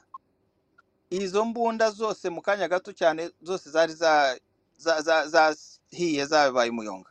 Izo 1.10 1.44
mbunda 1.44 1.90
zose 1.90 2.30
mu 2.30 2.42
kanya 2.42 2.68
gato 2.68 2.92
cyane 2.92 3.30
zose 3.42 3.70
zari 3.70 3.92
za 3.94 4.38
za- 4.78 5.02
za- 5.02 5.26
zahiye 5.26 6.26
zabaye 6.26 6.70
umuyonga. 6.70 7.10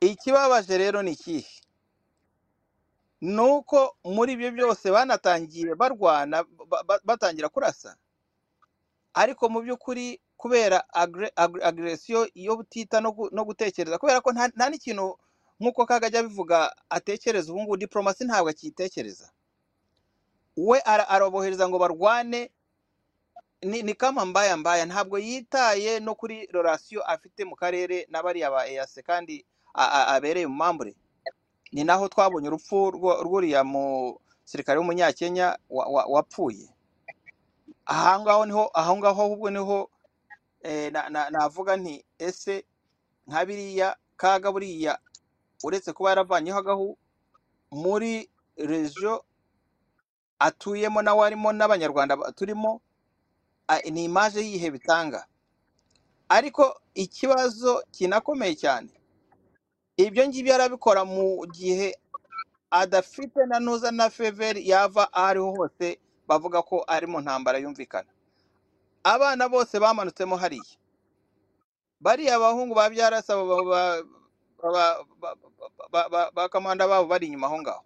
Ikibabaje 0.00 0.78
rero 0.78 1.02
ni 1.02 1.12
ikihe? 1.12 1.46
Ni 3.20 3.40
uko 3.40 3.96
muri 4.04 4.32
ibyo 4.32 4.50
byose 4.52 4.90
banatangiye 4.90 5.74
barwana 5.74 6.44
ba- 6.68 6.82
ba- 6.84 7.00
batangira 7.04 7.48
kurasa. 7.48 7.96
Ariko 9.14 9.48
mu 9.48 9.60
by'ukuri 9.62 10.20
kubera 10.36 10.84
agresiyo 11.64 12.28
yo 12.34 12.56
butita 12.56 13.00
no 13.00 13.10
gu- 13.16 13.30
no 13.32 13.44
gutekereza 13.48 13.98
kubera 13.98 14.20
ko 14.20 14.32
nta 14.32 14.68
n'ikintu 14.70 15.16
nk'uko 15.60 15.86
kagajya 15.86 16.20
abivuga 16.20 16.74
atekereza 16.90 17.48
ubu 17.52 17.62
ngubu 17.62 17.76
diporomasi 17.80 18.24
ntabwo 18.28 18.50
akiyitekereza 18.50 19.30
we 20.56 20.80
ara- 20.84 21.08
arabohereza 21.08 21.68
ngo 21.68 21.78
barwane 21.78 22.50
ni, 23.62 23.94
kama 23.94 24.24
mbaya 24.24 24.56
mbaya. 24.56 24.86
Ntabwo 24.86 25.18
yitaye 25.18 26.00
no 26.00 26.14
kuri 26.14 26.46
relasiyo 26.52 27.02
afite 27.02 27.44
mu 27.44 27.56
karere 27.56 28.06
n'abariya 28.10 28.50
ba 28.50 28.68
EAC 28.68 29.02
kandi 29.02 29.44
abereye 29.74 30.46
mu 30.46 30.54
mambure. 30.54 30.94
Ni 31.72 31.84
naho 31.84 32.08
twabonye 32.08 32.48
urupfu 32.48 32.90
rw'uriya 32.94 33.64
musirikare 33.64 34.78
w'umunyakenya 34.78 35.58
wa- 35.70 35.88
wa- 35.88 36.06
wapfuye. 36.06 36.68
Aho 37.86 38.20
ngaho 38.22 38.46
ni 38.46 38.52
ho 38.52 38.70
aho 38.74 38.96
ngaho 38.96 39.22
ahubwo 39.22 39.50
ni 39.50 39.58
ho 39.58 39.90
eh, 40.62 40.92
na- 40.92 41.08
na- 41.08 41.30
navuga 41.30 41.76
nti 41.76 42.04
ese 42.18 42.64
nka 43.28 43.44
biriya 43.44 43.96
kaga 44.16 44.52
buriya 44.52 44.98
uretse 45.64 45.92
kuba 45.92 46.10
yaravanyeho 46.16 46.58
agahu 46.58 46.96
muri 47.72 48.28
regiyo 48.56 49.24
atuyemo 50.38 51.02
nawe 51.02 51.26
arimo 51.26 51.52
n'abanyarwanda 51.52 52.16
ba- 52.16 52.32
turimo 52.32 52.80
ni 53.92 54.04
imaje 54.04 54.40
yihe 54.40 54.70
bitanga 54.70 55.26
ariko 56.28 56.80
ikibazo 56.94 57.82
kinakomeye 57.92 58.54
cyane 58.56 58.90
ibyo 59.96 60.26
ngibyo 60.28 60.54
arabikora 60.54 61.04
mu 61.04 61.46
gihe 61.46 61.94
adafite 62.70 63.46
na 63.46 63.60
nuza 63.60 63.90
na 63.90 64.10
feveri 64.10 64.68
yava 64.68 65.08
aho 65.12 65.26
ariho 65.26 65.50
hose 65.56 65.98
bavuga 66.28 66.62
ko 66.62 66.84
ari 66.88 67.06
mu 67.06 67.20
ntambara 67.20 67.58
yumvikana 67.58 68.10
abana 69.04 69.48
bose 69.48 69.78
bamanutsemo 69.78 70.36
hariya 70.36 70.76
bariya 72.00 72.36
abahungu 72.36 72.74
ba 72.74 72.90
byarasa 72.90 73.36
ba- 73.36 73.46
ba- 73.46 74.02
ba- 74.58 75.04
ba- 75.20 75.36
ba- 75.92 76.08
ba- 76.08 76.30
ba 76.34 76.48
kamanda 76.48 76.88
babo 76.88 77.06
bari 77.06 77.26
inyuma 77.30 77.46
aho 77.46 77.60
ngaho 77.62 77.84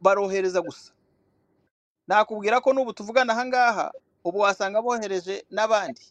barohereza 0.00 0.60
gusa. 0.60 0.92
Nakubwira 2.08 2.60
ko 2.60 2.72
n'ubu 2.72 2.92
tuvugana 2.92 3.32
aha 3.32 3.44
ngaha 3.46 3.86
ubu 4.24 4.38
wasanga 4.38 4.82
bohereje 4.82 5.44
n'abandi. 5.50 6.02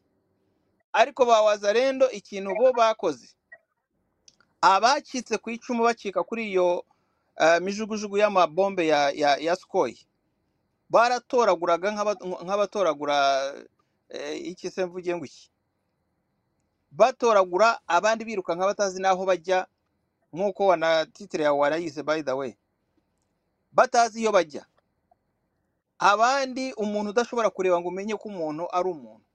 Ariko 0.93 1.25
ba 1.25 1.41
wazarendo 1.41 2.09
ikintu 2.11 2.55
bo 2.55 2.71
bakoze. 2.73 3.27
Abacitse 4.61 5.37
ku 5.37 5.49
icumu 5.49 5.83
bacika 5.83 6.23
kuri 6.23 6.49
iyo 6.51 6.85
eh, 7.37 7.61
mijugujugu 7.61 8.17
y'amabombe 8.17 8.87
ya, 8.87 9.55
skoyi 9.55 9.99
baratoraguraga 10.89 11.91
nk'aba- 11.91 12.21
nk'abatoragura 12.45 13.17
eh, 14.09 14.47
iki 14.51 14.69
se 14.71 14.85
mvuge 14.85 15.15
ngo 15.15 15.25
iki? 15.25 15.49
Batoragura 16.91 17.79
abandi 17.87 18.25
biruka 18.25 18.55
nk'abatazi 18.55 19.01
n'aho 19.01 19.25
bajya 19.25 19.67
nk'uko 20.33 20.65
wana 20.71 21.05
titire 21.05 21.43
yawe 21.43 21.57
warayize 21.59 22.03
by 22.03 22.21
the 22.23 22.31
way. 22.35 22.55
Batazi 23.75 24.21
iyo 24.23 24.31
bajya. 24.31 24.63
Abandi 25.99 26.73
umuntu 26.75 27.09
udashobora 27.11 27.49
kureba 27.51 27.79
ngo 27.79 27.87
umenye 27.91 28.15
ko 28.15 28.27
umuntu 28.31 28.63
ari 28.71 28.87
umuntu. 28.89 29.25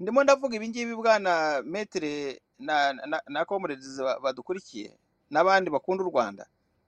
Ndimo 0.00 0.20
ndavuga 0.24 0.56
ibi 0.56 0.68
ngibi 0.68 0.94
bwana 0.96 1.62
metere 1.64 2.40
na 2.58 2.92
na, 2.92 3.20
na 3.28 3.44
ba- 3.44 4.20
badukurikiye 4.20 4.96
n'abandi 5.30 5.70
bakunda 5.70 6.04
u 6.04 6.10
rwanda. 6.10 6.44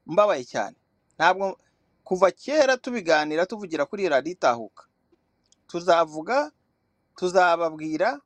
Mbabaye 0.06 0.44
cyane. 0.44 0.76
Ntabwo 1.18 1.56
kuva 2.04 2.30
kera 2.32 2.76
tubiganira 2.76 3.46
tuvugira 3.46 3.86
kuri 3.86 4.08
radiyo 4.08 4.32
itahuka. 4.36 4.84
Tuzavuga 5.68 6.50
tuzababwira 7.16 8.20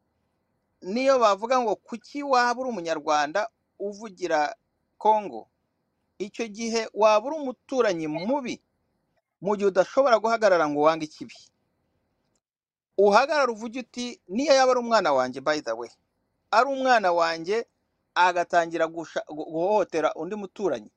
niyo 0.83 1.19
bavuga 1.19 1.61
ngo 1.61 1.77
kuki 1.77 2.23
waba 2.23 2.61
uri 2.61 2.71
umunyarwanda 2.71 3.49
uvugira 3.79 4.55
kongo 4.99 5.49
icyo 6.19 6.47
gihe 6.49 6.89
waba 6.95 7.27
uri 7.27 7.37
umuturanyi 7.37 8.07
mubi 8.09 8.61
mu 9.41 9.55
gihe 9.57 9.69
udashobora 9.71 10.19
guhagarara 10.19 10.67
ngo 10.69 10.81
wange 10.83 11.05
ikibi. 11.07 11.35
Uhagarara 12.99 13.53
uvuge 13.53 13.81
uti 13.81 14.21
niyo 14.29 14.55
yaba 14.55 14.71
ari 14.73 14.81
umwana 14.81 15.13
wanjye 15.13 15.41
by 15.41 15.61
the 15.61 15.73
way. 15.73 15.91
Ari 16.51 16.67
umwana 16.71 17.13
wanjye 17.13 17.67
agatangira 18.15 18.87
guhohotera 19.31 20.15
undi 20.15 20.35
muturanyi. 20.37 20.91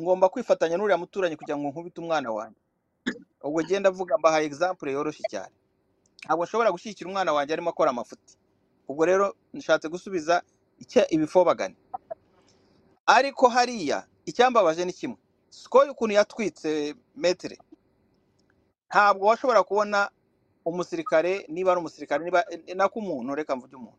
Ngomba 0.00 0.28
kwifatanya 0.28 0.76
n'uriya 0.76 0.96
muturanyi 0.98 1.36
kugira 1.36 1.56
ngo 1.60 1.68
nkubite 1.68 2.00
umwana 2.00 2.30
wanjye. 2.32 2.60
Ubwo 3.44 3.62
genda 3.62 3.88
avuga 3.92 4.16
mbahaye 4.18 4.46
example 4.48 4.88
yoroshye 4.92 5.24
cyane. 5.30 5.52
Ntabwo 6.24 6.44
nshobora 6.44 6.72
gushyigikira 6.72 7.08
umwana 7.12 7.32
wanjye 7.36 7.52
arimo 7.52 7.70
akora 7.70 7.90
amafuti. 7.92 8.32
Ubwo 8.88 9.04
rero 9.04 9.36
nshatse 9.54 9.88
gusubiza 9.92 10.40
icya 10.80 11.04
ibifobagane. 11.12 11.76
Ariko 13.06 13.48
hariya 13.48 14.06
icyambabaje 14.26 14.84
ni 14.84 14.92
kimwe. 14.92 15.16
Sikoyi 15.50 15.90
ukuntu 15.90 16.14
yatwitse 16.14 16.94
metere 17.16 17.58
ntabwo 18.90 19.26
washobora 19.26 19.62
kubona 19.62 20.10
umusirikare 20.64 21.46
niba 21.48 21.70
ari 21.72 21.80
umusirikare 21.80 22.24
niba 22.24 22.44
nako 22.74 22.98
umuntu 22.98 23.34
reka 23.34 23.56
mvuge 23.56 23.76
umuntu. 23.76 23.98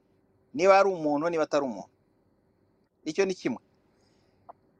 Niba 0.54 0.80
ari 0.80 0.90
umuntu 0.90 1.30
niba 1.30 1.44
atari 1.44 1.66
umuntu. 1.66 1.90
Icyo 3.06 3.26
ni 3.26 3.34
kimwe. 3.36 3.60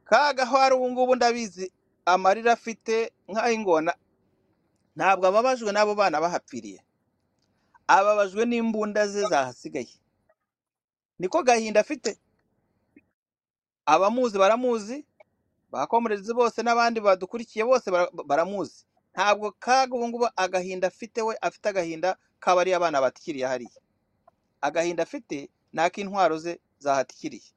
Kaga 0.04 0.44
hari 0.46 0.74
ubu 0.74 0.90
ngubu 0.90 1.14
ndabizi 1.16 1.72
amarira 2.04 2.52
afite 2.52 3.12
nk'ay'ingona 3.28 3.92
ntabwo 4.96 5.26
ababajwe 5.26 5.72
n'abo 5.72 5.94
bana 5.94 6.20
bahapfiriye. 6.20 6.80
Ababajwe 7.88 8.44
n'imbunda 8.46 9.08
ze 9.08 9.22
zahasigaye. 9.28 9.96
Niko 11.18 11.42
gahinda 11.42 11.80
afite. 11.80 12.18
Abamuzi 13.88 14.36
baramuzi 14.38 15.06
ba 15.72 15.86
komerezi 15.88 16.32
bose 16.36 16.60
n'abandi 16.62 17.00
badukurikiye 17.00 17.64
bose 17.64 17.88
bara- 17.90 18.10
baramuzi. 18.24 18.84
Ntabwo 19.16 19.52
kaga 19.58 19.94
ubu 19.96 20.08
ngubu 20.08 20.28
agahinda 20.36 20.88
afite 20.92 21.22
we 21.24 21.34
afite 21.40 21.66
agahinda 21.72 22.16
k'abariya 22.40 22.76
abana 22.76 23.00
batikiriye 23.00 23.46
hariya. 23.48 23.80
Agahinda 24.60 25.02
afite 25.02 25.48
ni 25.72 25.80
ak'intwaro 25.82 26.36
ze 26.38 26.60
zahatikiriye. 26.78 27.50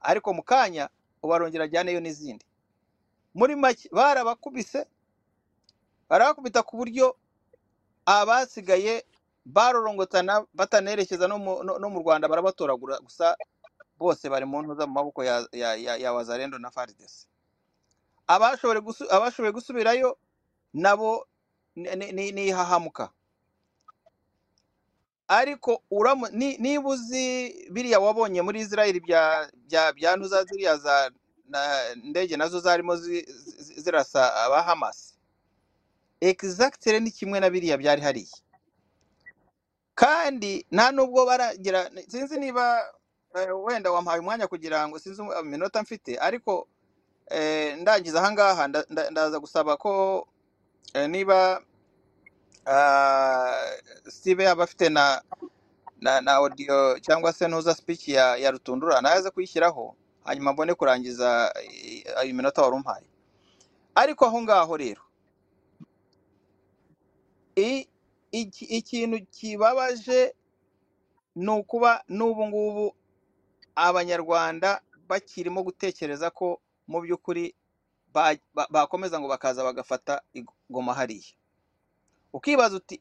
Ariko 0.00 0.32
mu 0.34 0.42
kanya 0.42 0.88
ubu 1.22 1.34
arongera 1.34 1.64
ajyaneyo 1.68 2.00
n'izindi. 2.00 2.44
Muri 3.34 3.56
make 3.56 3.88
barabakubise 3.92 4.86
barabakubita 6.08 6.62
ku 6.64 6.76
buryo 6.76 7.16
abasigaye 8.06 9.04
barorongotana 9.44 10.44
batanerekeza 10.54 11.28
no 11.28 11.38
mu 11.90 11.98
rwanda 12.00 12.28
barabatoragura 12.28 12.98
gusa 13.00 13.36
bose 13.98 14.28
bari 14.28 14.44
mu 14.46 14.62
ntuza 14.62 14.86
mu 14.86 14.92
maboko 14.94 15.24
ya, 15.24 16.12
wazarendo 16.12 16.58
na 16.58 16.70
faridesi 16.70 17.26
abashoboye 18.26 18.80
gusu, 18.80 19.04
abashoboye 19.10 19.52
gusubirayo 19.52 20.18
nabo 20.72 21.26
ni 21.76 22.46
ihahamuka 22.48 23.10
ariko 25.28 25.82
niba 26.58 26.88
uzi 26.88 27.68
biriya 27.70 28.00
wabonye 28.00 28.42
muri 28.42 28.60
israel 28.60 29.00
bya 29.00 29.50
bya 29.68 29.92
bya 29.92 30.16
ntuza 30.16 30.44
ziriya 30.44 30.76
za 30.76 31.10
ndege 31.96 32.36
na 32.36 32.48
zo 32.48 32.60
zarimo 32.60 32.96
zi- 32.96 33.24
zi- 33.28 33.80
zirasa 33.80 34.34
aba 34.44 34.62
hamas. 34.62 35.14
Exactly 36.20 37.00
ni 37.00 37.10
kimwe 37.10 37.40
na 37.40 37.50
biriya 37.50 37.76
byari 37.78 38.02
hariya. 38.02 38.36
Kandi 39.94 40.66
nta 40.70 40.92
nubwo 40.92 41.26
baragira 41.26 41.90
sinzi 42.08 42.36
niba 42.40 42.84
wenda 43.64 43.90
wampaye 43.92 44.20
umwanya 44.20 44.46
kugira 44.46 44.88
ngo 44.88 44.98
sinzi 44.98 45.22
iminota 45.42 45.82
mfite 45.82 46.18
ariko 46.18 46.68
eh, 47.30 47.76
ndangiza 47.78 48.20
ahangaha 48.20 48.68
nda- 48.68 48.86
nda- 48.90 49.10
ndaza 49.10 49.38
gusaba 49.38 49.76
ko 49.76 50.26
eh, 50.94 51.08
niba 51.10 51.62
ah, 52.66 53.70
steve 54.08 54.44
yaba 54.44 54.64
afite 54.64 54.88
na 54.88 55.22
na, 56.00 56.20
audio 56.34 56.98
cyangwa 57.00 57.32
se 57.32 57.48
ntuza 57.48 57.74
speech 57.74 58.08
ya, 58.08 58.36
rutundura 58.50 59.00
naze 59.00 59.30
kuyishyiraho 59.30 59.94
hanyuma 60.24 60.52
mbone 60.52 60.74
kurangiza 60.74 61.52
eh, 61.62 62.04
ayo 62.16 62.34
minota 62.34 62.62
wari 62.62 62.74
umpaye. 62.76 63.06
Ariko 63.94 64.24
aho 64.26 64.42
ngaho 64.42 64.76
rero 64.76 65.02
ikintu 68.30 69.26
kibabaje 69.26 70.34
ni 71.36 71.50
ukuba 71.50 72.04
n'ubu 72.08 72.46
ngubu 72.46 72.94
abanyarwanda 73.78 74.80
bakirimo 75.08 75.62
gutekereza 75.62 76.30
ko 76.34 76.58
mu 76.90 77.00
by'ukuri 77.00 77.54
ba- 78.12 78.36
ba- 78.54 78.68
bakomeza 78.70 79.20
ngo 79.20 79.28
bakaza 79.28 79.62
bagafata 79.64 80.20
igoma 80.34 80.94
hariya. 80.94 81.32
Ukibaza 82.32 82.76
uti 82.76 83.00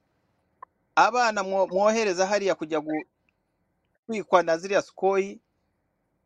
abana 0.96 1.44
mwo- 1.44 1.68
mwohereza 1.68 2.26
hariya 2.28 2.56
kujya 2.56 2.80
gutwikwa 2.80 4.44
na 4.44 4.58
ziriya 4.58 4.82
sikoyi 4.82 5.40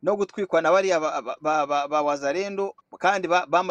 no 0.02 0.16
gutwikwa 0.16 0.60
na 0.62 0.70
bariya 0.72 1.00
ba, 1.00 2.02
wazarendo? 2.02 2.74
Kandi 2.98 3.28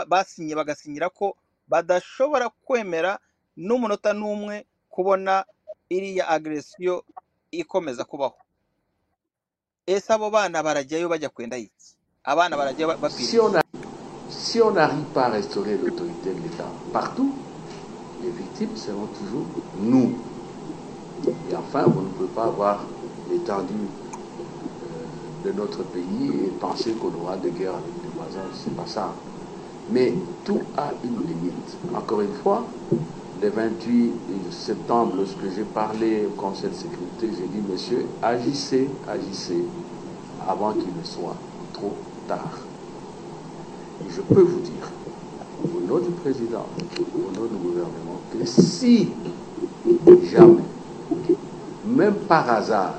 basinye 0.07 0.55
bagasinyira 0.55 1.09
ko 1.11 1.37
badashobora 1.67 2.49
kwemera 2.49 3.19
n'umunota 3.57 4.13
n'umwe 4.15 4.65
kubona 4.89 5.45
iriya 5.91 6.27
agresiyo 6.27 7.03
ikomeza 7.51 8.03
kubaho. 8.07 8.37
Ese 9.87 10.13
abo 10.13 10.29
bana 10.29 10.63
barajyayo 10.63 11.09
bajya 11.09 11.29
kwenda 11.29 11.57
iki 11.57 11.71
abana 12.23 12.57
barajyayo 12.57 12.87
ba- 12.87 12.97
bapfira 13.01 13.61
Si 14.29 14.61
on 14.61 14.71
n'arrive 14.71 15.05
pas 15.13 15.25
à 15.25 15.29
restaurer 15.29 15.77
l'autorité 15.77 16.29
de 16.33 16.39
l'État 16.41 16.67
partout, 16.93 17.31
les 18.23 18.29
victimes 18.29 18.75
seront 18.75 19.07
toujours 19.19 19.45
nous. 19.79 20.11
Et 21.49 21.55
enfin, 21.55 21.85
on 21.85 22.01
ne 22.01 22.09
peut 22.09 22.33
pas 22.35 22.45
avoir 22.45 22.79
l'étendue 23.29 23.73
euh, 23.75 25.45
de 25.45 25.51
notre 25.57 25.83
pays 25.83 26.27
et 26.45 26.47
penser 26.59 26.91
qu'on 26.93 27.13
aura 27.21 27.35
de 27.37 27.49
guerre 27.49 27.73
avec 27.75 27.93
les 28.03 28.09
voisins. 28.15 28.47
C'est 28.53 28.75
pas 28.75 28.87
ça. 28.87 29.13
Mais 29.91 30.13
tout 30.45 30.59
a 30.77 30.91
une 31.03 31.17
limite. 31.27 31.77
Encore 31.95 32.21
une 32.21 32.33
fois, 32.43 32.63
le 33.41 33.49
28 33.49 34.11
septembre, 34.51 35.13
lorsque 35.17 35.55
j'ai 35.55 35.63
parlé 35.63 36.27
au 36.27 36.39
Conseil 36.39 36.69
de 36.69 36.75
sécurité, 36.75 37.29
j'ai 37.39 37.47
dit, 37.47 37.71
monsieur, 37.71 38.05
agissez, 38.21 38.87
agissez, 39.07 39.63
avant 40.47 40.73
qu'il 40.73 40.95
ne 40.95 41.03
soit 41.03 41.35
trop 41.73 41.93
tard. 42.27 42.59
Et 44.05 44.11
je 44.11 44.21
peux 44.21 44.41
vous 44.41 44.59
dire, 44.59 44.91
au 45.65 45.79
nom 45.87 45.99
du 45.99 46.11
président, 46.11 46.65
au 47.15 47.39
nom 47.39 47.47
du 47.47 47.55
gouvernement, 47.55 48.19
que 48.31 48.45
si 48.45 49.09
jamais, 50.31 50.61
même 51.87 52.15
par 52.27 52.47
hasard, 52.49 52.95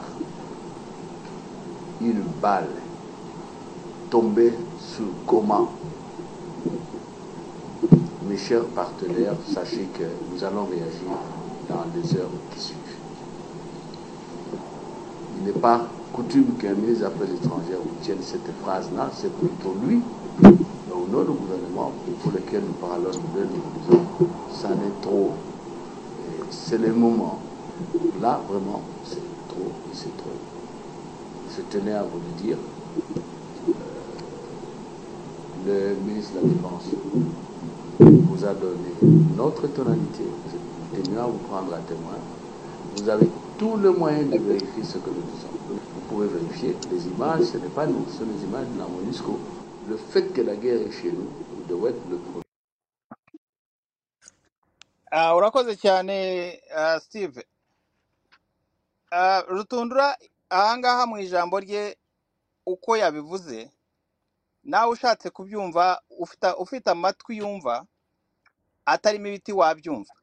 une 2.01 2.22
balle 2.40 2.68
tombait 4.11 4.55
sur 4.80 5.05
Goma, 5.26 5.68
mes 8.33 8.39
chers 8.39 8.64
partenaires, 8.64 9.35
sachez 9.47 9.87
que 9.93 10.05
nous 10.33 10.43
allons 10.43 10.64
réagir 10.64 11.12
dans 11.68 11.85
les 11.95 12.16
heures 12.16 12.30
qui 12.51 12.61
suivent. 12.61 12.78
Il 15.39 15.45
n'est 15.45 15.61
pas 15.61 15.87
coutume 16.14 16.55
qu'un 16.59 16.72
ministre 16.72 17.01
des 17.01 17.05
Affaires 17.05 17.35
étrangères 17.35 17.78
tienne 18.01 18.22
cette 18.22 18.51
phrase-là, 18.62 19.11
c'est 19.14 19.30
plutôt 19.37 19.76
lui, 19.87 20.01
au 20.43 21.07
nom 21.12 21.24
du 21.24 21.33
gouvernement 21.39 21.93
pour 22.22 22.33
lequel 22.33 22.62
nous 22.66 22.72
parlons, 22.80 23.11
nous 23.12 23.43
nous 23.43 24.26
ça 24.55 24.68
n'est 24.68 25.03
trop. 25.03 25.33
C'est 26.51 26.78
le 26.78 26.93
moment. 26.95 27.39
Là, 28.22 28.41
vraiment, 28.49 28.80
c'est 29.05 29.16
trop, 29.49 29.72
et 29.93 29.95
c'est 29.95 30.16
trop. 30.16 30.30
Je 31.55 31.61
tenais 31.78 31.93
à 31.93 32.03
vous 32.03 32.18
le 32.18 32.43
dire. 32.43 32.57
Euh, 35.66 35.66
le 35.66 35.95
ministre 36.07 36.33
de 36.35 36.47
la 36.47 36.55
Défense 36.55 36.89
vous 38.05 38.44
a 38.44 38.55
donné 38.55 38.90
notre 39.36 39.66
tonalité. 39.68 40.24
Je 40.94 41.00
tenais 41.03 41.18
à 41.18 41.24
vous 41.24 41.38
prendre 41.38 41.74
à 41.74 41.78
témoin. 41.78 42.18
Vous 42.96 43.09
avez 43.09 43.28
tous 43.59 43.76
les 43.78 43.90
moyens 43.90 44.30
de 44.30 44.38
vérifier 44.38 44.82
ce 44.84 44.98
que 44.98 45.09
nous 45.11 45.22
disons. 45.34 45.48
Vous 45.68 46.00
pouvez 46.09 46.26
vérifier 46.28 46.76
les 46.90 47.07
images, 47.07 47.44
ce 47.44 47.59
n'est 47.59 47.68
pas 47.68 47.86
nous, 47.86 48.05
ce 48.11 48.18
sont 48.18 48.24
les 48.24 48.44
images 48.44 48.66
de 48.74 48.78
la 48.78 48.86
MONUSCO. 48.86 49.38
Le 49.88 49.96
fait 49.96 50.32
que 50.32 50.40
la 50.42 50.57
guerre 50.57 50.80
est 50.80 50.92
chez 50.92 51.12
nous 51.12 51.28
doit 51.68 51.90
être 51.90 52.00
le 52.11 52.16
premier. 52.16 52.42
Ah, 55.11 55.34
urakoze 55.36 55.76
cyane 55.76 56.11
ah, 56.74 56.98
steve 57.00 57.42
Ah, 59.11 59.44
rutundura 59.48 60.16
ahangaha 60.50 61.07
mu 61.07 61.18
ijambo 61.20 61.59
rye 61.61 61.96
uko 62.66 62.96
yabivuze 62.96 63.70
nawe 64.64 64.92
ushatse 64.92 65.30
kubyumva 65.30 66.00
ufite 66.59 66.88
amatwi 66.90 67.36
yumva 67.36 67.84
atarimo 68.87 69.26
ibiti 69.28 69.53
wabyumva. 69.53 70.14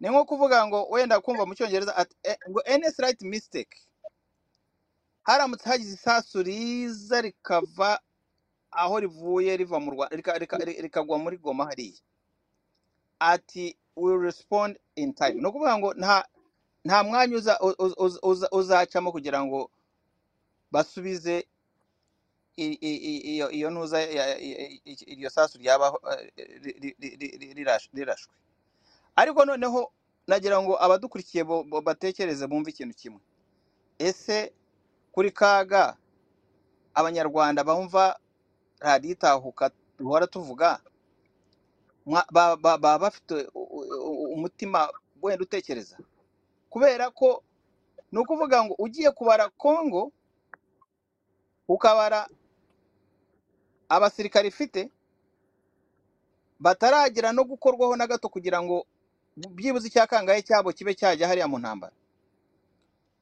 Ni 0.00 0.08
nko 0.08 0.24
kuvuga 0.24 0.66
ngo 0.66 0.86
wenda 0.90 1.20
kumva 1.20 1.46
mu 1.46 1.54
cyongereza 1.54 2.06
eh, 2.22 2.36
ngo 2.50 2.60
any 2.66 2.90
slight 2.90 3.22
mistake. 3.22 3.76
Haramutse 5.22 5.68
hagize 5.68 5.94
isasu 5.94 6.42
riza 6.42 7.20
rikava 7.20 8.00
aho 8.70 9.00
rivuye 9.00 9.56
riva 9.56 9.80
mu 9.80 9.90
rwanda 9.90 10.16
rika- 10.16 10.38
rika- 10.38 10.58
ri- 10.64 10.80
rikagwa 10.82 11.18
muri 11.18 11.36
goma 11.38 11.64
hariya. 11.66 12.00
Ati 13.18 13.76
will 13.96 14.18
respond 14.18 14.78
in 14.96 15.14
time. 15.14 15.34
Ni 15.40 15.46
ukuvuga 15.46 15.78
ngo 15.78 15.94
nta 16.84 17.02
mwanya 17.04 17.36
uza, 17.36 17.60
uza, 17.60 17.94
uza, 17.96 18.18
uza, 18.22 18.48
uzacamo 18.50 19.12
kugira 19.12 19.40
ngo 19.44 19.70
basubize 20.70 21.46
iyo 22.56 23.70
ntuza 23.70 23.98
iryo 25.12 25.30
sasu 25.30 25.58
ryabaho 25.58 25.98
ri- 26.36 26.76
ri- 26.82 26.96
ri- 27.00 27.16
ri- 27.20 27.36
ri- 27.40 27.54
rirash- 27.54 27.90
rirashwe. 27.94 28.34
Ariko 29.16 29.44
noneho 29.44 29.92
nagira 30.26 30.62
ngo 30.62 30.74
abadukurikiye 30.82 31.44
batekereze 31.84 32.46
bumve 32.46 32.70
ikintu 32.70 32.94
kimwe. 32.94 33.20
Ese 33.98 34.52
kuri 35.12 35.30
kaga 35.30 35.96
abanyarwanda 36.94 37.64
bumva 37.64 38.18
radiyo 38.80 39.12
itahuka 39.14 39.70
duhora 39.98 40.26
tuvuga? 40.26 40.80
Baba 42.30 42.98
bafite 42.98 43.48
umutima 44.34 44.88
wenda 45.22 45.42
utekereza? 45.42 45.96
Kubera 46.70 47.10
ko 47.10 47.42
ni 48.12 48.18
ukuvuga 48.18 48.64
ngo 48.64 48.74
ugiye 48.78 49.10
kubara 49.10 49.48
kongo 49.54 50.12
ukabara 51.68 52.28
abasirikare 53.88 54.48
ifite 54.48 54.90
bataragera 56.60 57.32
no 57.32 57.44
gukorwaho 57.44 57.96
na 57.96 58.06
gato 58.06 58.28
kugira 58.28 58.62
ngo 58.62 58.86
byibuze 59.36 59.88
icyakangaye 59.88 60.42
cyabo 60.42 60.72
kibe 60.72 60.94
cyajya 60.94 61.28
hariya 61.28 61.48
mu 61.48 61.58
ntambara. 61.58 61.92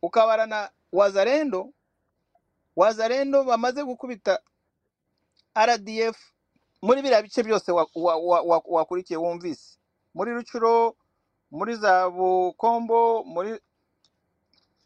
Ukabara 0.02 0.46
na 0.46 0.70
wazarendo 0.92 1.72
wazarendo 2.76 3.44
bamaze 3.44 3.80
gukubita 3.84 4.38
rdf 5.56 6.16
muri 6.82 7.02
biriya 7.02 7.22
bice 7.22 7.42
byose 7.42 7.72
wa- 7.72 7.88
wa- 7.94 8.16
wa- 8.16 8.42
wa- 8.42 8.64
wakurikiye 8.66 9.16
wumvise. 9.16 9.78
Muri 10.14 10.32
rucuro 10.34 10.96
muri 11.50 11.74
za 11.76 12.10
bukombo 12.10 13.24
muri 13.24 13.60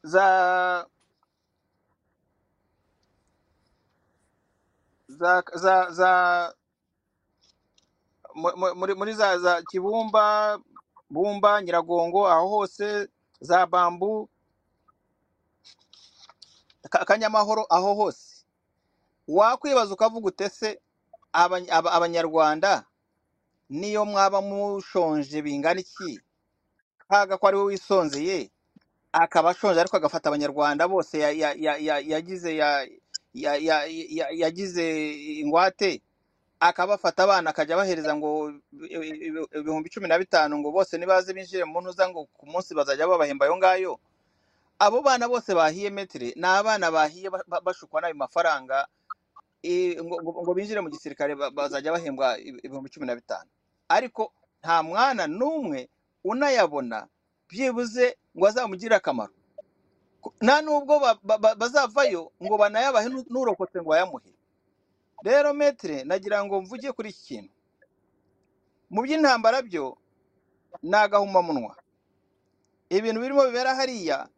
za 0.03 0.87
za 5.09 5.45
za 5.55 5.91
za 5.93 6.11
mu- 8.35 8.57
mu- 8.57 8.75
muri 8.77 8.95
muri 8.95 9.15
za 9.15 9.39
za 9.39 9.63
kibumba 9.63 10.59
bumba 11.11 11.63
nyiragongo 11.63 12.29
aho 12.29 12.49
hose 12.49 13.09
za 13.41 13.67
bambu 13.67 14.29
Ka- 16.91 17.05
kanyamahoro 17.05 17.67
aho 17.71 17.95
hose. 17.95 18.47
Wakwibaza 19.29 19.95
ukavuga 19.95 20.29
utese 20.29 20.81
abany- 21.33 21.71
aba- 21.71 21.93
abanyarwanda 21.93 22.87
niyo 23.71 24.05
mwaba 24.05 24.41
mushonje 24.43 25.43
bingana 25.43 25.81
iki? 25.81 26.21
Kaga 27.11 27.39
ko 27.39 27.47
ari 27.49 27.57
we 27.59 27.65
wisonzeye 27.65 28.51
akaba 29.13 29.51
ashonje 29.51 29.81
ariko 29.81 29.97
agafata 29.97 30.29
abanyarwanda 30.31 30.89
bose 30.89 31.19
ya- 31.19 31.31
ya- 31.33 31.55
ya- 31.59 31.79
ya- 31.79 32.01
yagize 32.01 32.57
ya- 32.57 32.87
ya- 32.87 32.89
ya- 32.89 32.89
ya- 32.89 33.06
yagize 33.37 34.85
ingwate 35.45 36.01
akabafata 36.61 37.23
abana 37.29 37.51
akajya 37.53 37.75
abahereza 37.77 38.17
ngo 38.17 38.53
ibi- 38.73 39.29
ibi- 39.29 39.49
ibihumbi 39.61 39.91
cumi 39.93 40.09
na 40.09 40.17
bitanu 40.19 40.57
ngo 40.59 40.73
bose 40.73 40.97
nibaze 40.99 41.33
binjire 41.37 41.65
mu 41.69 41.81
ntuza 41.85 42.09
ngo 42.09 42.25
ku 42.33 42.45
munsi 42.49 42.73
bazajya 42.75 43.05
babahemba 43.07 43.45
ayo 43.47 43.57
ngayo. 43.61 43.93
Abo 44.81 45.03
bana 45.05 45.29
bose 45.29 45.53
bahiye 45.55 45.91
metire 45.93 46.33
ni 46.37 46.47
abana 46.49 46.89
bahiye 46.91 47.29
ba- 47.31 47.45
ba- 47.47 47.61
bashukwa 47.61 48.01
n'ayo 48.01 48.15
mafaranga 48.17 48.89
ngo, 49.67 50.53
binjire 50.57 50.81
mu 50.81 50.89
gisirikare 50.89 51.35
ba- 51.37 51.51
bazajya 51.53 51.93
bahembwa 51.93 52.41
ibi- 52.41 52.61
ibihumbi 52.65 52.89
cumi 52.91 53.05
na 53.07 53.15
bitanu. 53.21 53.49
Ariko 53.93 54.33
nta 54.65 54.81
mwana 54.83 55.27
n'umwe 55.29 55.89
unayabona 56.25 57.05
byibuze 57.53 58.17
ngo 58.33 58.45
azamugirire 58.49 58.97
akamaro. 58.97 59.36
Nta 60.43 60.63
nubwo 60.63 61.01
ba- 61.01 61.19
ba- 61.23 61.39
ba- 61.39 61.55
bazavayo 61.55 62.33
ngo 62.43 62.55
banayabahe 62.59 63.09
nu- 63.09 63.27
n'urokotse 63.31 63.79
ngo 63.81 63.91
bayamuhe. 63.91 64.31
Rero 65.25 65.55
metire 65.55 66.05
nagira 66.05 66.45
ngo 66.45 66.61
mvuge 66.63 66.93
kuri 66.93 67.11
iki 67.11 67.23
kintu. 67.25 67.53
Mu 68.91 69.03
by'intambara 69.03 69.63
byo 69.63 69.99
ni 70.83 70.95
agahumamunwa 70.97 71.75
ibintu 72.91 73.19
birimo 73.21 73.43
bibera 73.49 73.75
hariya 73.75 74.29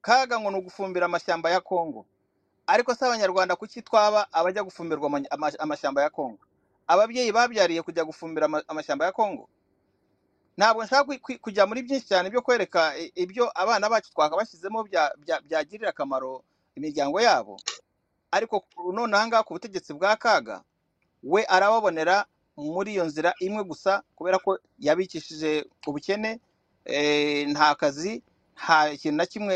kaga 0.00 0.38
ngo 0.40 0.50
ni 0.50 0.58
ugufumbira 0.62 1.06
amashyamba 1.06 1.50
ya 1.50 1.60
kongo 1.60 2.06
ariko 2.66 2.94
si 2.94 3.02
abanyarwanda 3.04 3.56
kuki 3.56 3.82
twaba 3.82 4.28
abajya 4.32 4.62
gufumbirwa 4.62 5.06
ama- 5.10 5.26
ama- 5.30 5.58
amashyamba 5.58 6.02
ya 6.06 6.10
kongo 6.10 6.38
ababyeyi 6.86 7.32
babyariye 7.32 7.82
kujya 7.82 8.04
gufumbira 8.06 8.46
ama- 8.46 8.62
amashyamba 8.68 9.04
ya 9.08 9.12
kongo 9.12 9.48
ntabwo 10.56 10.84
nshaka 10.84 11.16
kujya 11.40 11.66
muri 11.66 11.82
byinshi 11.82 12.06
cyane 12.08 12.30
byo 12.30 12.42
kwereka 12.42 12.92
i- 12.98 13.12
ibyo 13.14 13.48
abana 13.54 13.88
bacu 13.88 14.10
twakabashyizemo 14.12 14.82
bya- 14.84 15.12
bya- 15.18 15.40
byagirira 15.40 15.90
akamaro 15.90 16.44
imiryango 16.76 17.20
yabo. 17.20 17.56
Ariko 18.30 18.64
none 18.92 19.12
ahangaha 19.16 19.42
ku 19.44 19.54
butegetsi 19.56 19.92
bwa 19.94 20.16
kaga 20.16 20.62
we 21.22 21.44
arababonera 21.48 22.24
muri 22.56 22.92
iyo 22.96 23.04
nzira 23.04 23.34
imwe 23.40 23.64
gusa 23.64 24.02
kubera 24.16 24.38
ko 24.38 24.58
yabikishije 24.78 25.64
ubukene 25.86 26.40
eh, 26.84 27.48
nta 27.48 27.74
kazi 27.76 28.22
nta 28.56 28.96
kintu 28.96 29.16
na 29.16 29.26
kimwe 29.26 29.54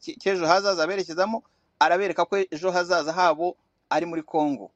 cy'ejo 0.00 0.46
hazaza 0.46 0.82
aberekezamo 0.82 1.42
arabereka 1.78 2.24
ko 2.24 2.36
ejo 2.50 2.70
hazaza 2.70 3.12
habo 3.12 3.56
ari 3.90 4.06
muri 4.06 4.22
kongo 4.22 4.70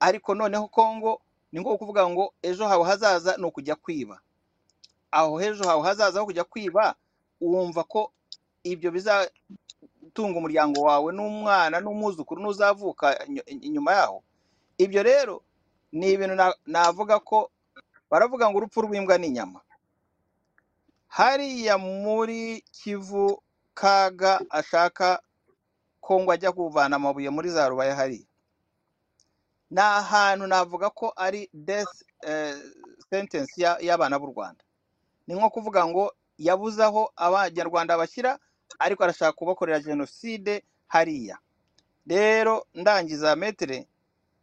ariko 0.00 0.34
noneho 0.34 0.68
kongo 0.70 1.20
ni 1.52 1.60
nko 1.60 1.78
kuvuga 1.78 2.08
ngo 2.08 2.32
ejo 2.42 2.66
hawe 2.66 2.84
hazaza 2.84 3.36
ni 3.36 3.44
ukujya 3.46 3.74
kwiba. 3.76 4.20
Aho 5.10 5.38
hejo 5.38 5.64
hawe 5.68 5.82
hazaza 5.82 6.20
ho 6.20 6.26
kujya 6.26 6.44
kwiba 6.44 6.94
wumva 7.40 7.84
ko 7.84 8.12
ibyo 8.62 8.90
bizatunga 8.90 10.36
umuryango 10.38 10.80
wawe 10.84 11.12
n'umwana 11.12 11.80
n'umwuzukuru 11.80 12.42
n'uzavuka 12.42 13.18
inyuma 13.46 13.92
yaho. 13.92 14.22
Ibyo 14.78 15.02
rero 15.02 15.42
ni 15.92 16.12
ibintu 16.12 16.34
na- 16.34 16.54
navuga 16.66 17.18
ko 17.20 17.50
baravuga 18.10 18.50
ngo 18.50 18.58
urupfu 18.58 18.80
rw'imbwa 18.84 19.18
ni 19.18 19.26
inyama. 19.32 19.60
Hariya 21.08 21.78
muri 21.78 22.60
kivu 22.72 23.42
kaga 23.74 24.40
ashaka 24.50 25.22
ko 26.00 26.20
ngo 26.22 26.30
ajya 26.32 26.52
kuvana 26.52 26.96
amabuye 26.96 27.30
muri 27.30 27.50
za 27.50 27.68
rubaya 27.68 27.94
hariya. 27.96 28.26
Ni 29.70 29.80
ahantu 29.80 30.46
navuga 30.46 30.90
ko 30.90 31.12
ari 31.16 31.48
death 31.54 32.02
eh, 32.22 32.54
sentence 33.10 33.52
ya- 33.56 33.78
y'abana 33.80 34.18
b'u 34.18 34.26
rwanda. 34.34 34.62
Ni 35.26 35.34
nko 35.34 35.50
kuvuga 35.50 35.86
ngo 35.86 36.14
yabuze 36.38 36.84
aho 36.84 37.12
abanyarwanda 37.16 37.96
bashyira 37.98 38.38
ariko 38.78 39.04
arashaka 39.04 39.32
kubakorera 39.32 39.80
jenoside 39.80 40.64
hariya. 40.88 41.38
Rero 42.06 42.66
ndangiza 42.74 43.36
metere 43.36 43.86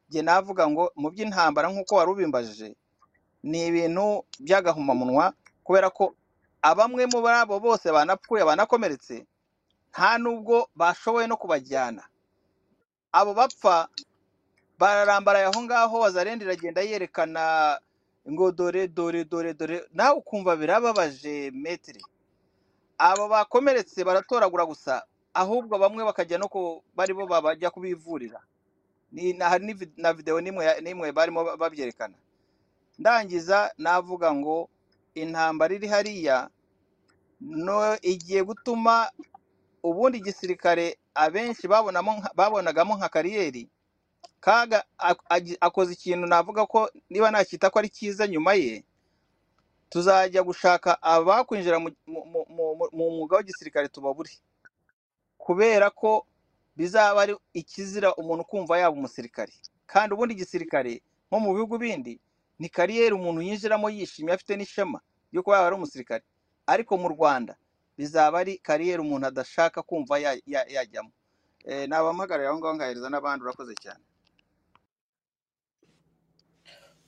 njye 0.09 0.21
navuga 0.21 0.67
ngo 0.69 0.91
mu 0.95 1.09
by'intambara 1.11 1.67
nk'uko 1.71 1.95
wari 1.95 2.11
ubimbajije 2.11 2.75
ni 3.43 3.67
ibintu 3.67 4.23
by'agahumamunwa 4.39 5.33
kubera 5.63 5.89
ko 5.89 6.13
abamwe 6.61 7.05
muri 7.11 7.27
abo 7.33 7.59
bose 7.59 7.91
banapfuye 7.91 8.43
banakomeretse 8.45 9.25
nta 9.91 10.17
nubwo 10.21 10.69
bashoboye 10.75 11.27
no 11.27 11.35
kubajyana. 11.37 12.03
Abo 13.11 13.33
bapfa 13.33 13.87
bararambaraye 14.79 15.45
aho 15.49 15.61
ngaho 15.63 15.95
wazarenda 15.99 16.45
iragenda 16.45 16.81
yerekana 16.85 17.79
ngo 18.29 18.51
dore 18.51 18.87
dore 18.87 19.23
dore 19.25 19.53
dore 19.53 19.83
nawe 19.93 20.17
ukumva 20.19 20.55
birababaje 20.55 21.51
metire 21.51 22.01
abo 22.97 23.27
bakomeretse 23.27 24.03
baratoragura 24.03 24.65
gusa 24.65 25.03
ahubwo 25.33 25.77
bamwe 25.77 26.03
bakajya 26.03 26.37
no 26.37 26.47
ku 26.49 26.81
bari 26.95 27.13
bo 27.13 27.25
babajya 27.29 27.69
kubivurira. 27.69 28.41
Na- 29.13 30.13
videwo 30.13 30.41
n'imwe 30.41 31.11
barimo 31.13 31.43
ba- 31.45 31.57
babyerekana. 31.57 32.17
Ndangiza 32.99 33.71
navuga 33.77 34.33
ngo 34.35 34.67
intambara 35.15 35.71
iri 35.77 35.87
hariya 35.87 36.49
igiye 38.01 38.43
gutuma 38.43 39.11
ubundi 39.83 40.17
igisirikare 40.17 40.97
abenshi 41.15 41.67
babonagamo 42.35 42.97
nka 42.97 43.09
kariyeri 43.09 43.69
kaga 44.39 44.83
akoze 45.61 45.93
ikintu 45.93 46.27
navuga 46.27 46.65
ko 46.65 46.89
niba 47.09 47.31
nacyita 47.31 47.69
ko 47.69 47.79
ari 47.79 47.89
cyiza 47.89 48.27
nyuma 48.27 48.53
ye 48.53 48.83
tuzajya 49.89 50.43
gushaka 50.43 50.97
abakwinjira 51.01 51.79
mu 51.79 51.91
mwuga 52.91 53.37
w'igisirikare 53.37 53.87
tubabure. 53.87 54.31
Kubera 55.37 55.89
ko 55.89 56.25
bizaba 56.75 57.21
ari 57.23 57.33
ikizira 57.53 58.15
umuntu 58.15 58.43
kumva 58.43 58.77
yaba 58.79 58.95
umusirikare. 58.97 59.53
Kandi 59.87 60.13
ubundi 60.13 60.33
igisirikare 60.35 61.01
nko 61.31 61.37
mu 61.39 61.53
bihugu 61.55 61.77
bindi 61.79 62.19
ni 62.59 62.67
kariyeri 62.69 63.13
umuntu 63.15 63.41
yinjiramo 63.41 63.87
yishimye 63.89 64.33
afite 64.35 64.55
n'ishema 64.59 64.99
ryo 65.31 65.43
kuba 65.43 65.55
yaba 65.57 65.67
ari 65.71 65.75
umusirikare. 65.79 66.23
Ariko 66.67 66.97
mu 66.99 67.07
rwanda 67.15 67.55
bizaba 67.97 68.39
ari 68.43 68.57
kariyeri 68.59 68.99
umuntu 69.01 69.27
adashaka 69.31 69.79
kumva 69.81 70.19
ya- 70.19 70.41
ya- 70.45 70.67
yajyamo. 70.67 71.11
Eh, 71.65 71.87
nabampagarara 71.89 72.49
aho 72.49 72.59
ngaho 72.59 72.75
ngahereza 72.75 73.09
n'abandi 73.09 73.43
urakoze 73.43 73.73
cyane. 73.83 74.03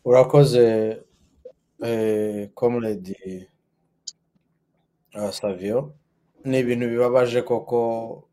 Urakoze 0.10 0.66
eh, 1.86 2.50
comrade 2.56 3.48
uh, 5.16 5.30
savio. 5.30 5.94
Ni 6.46 6.60
ibintu 6.60 6.90
bibabaje 6.90 7.42
koko 7.42 8.24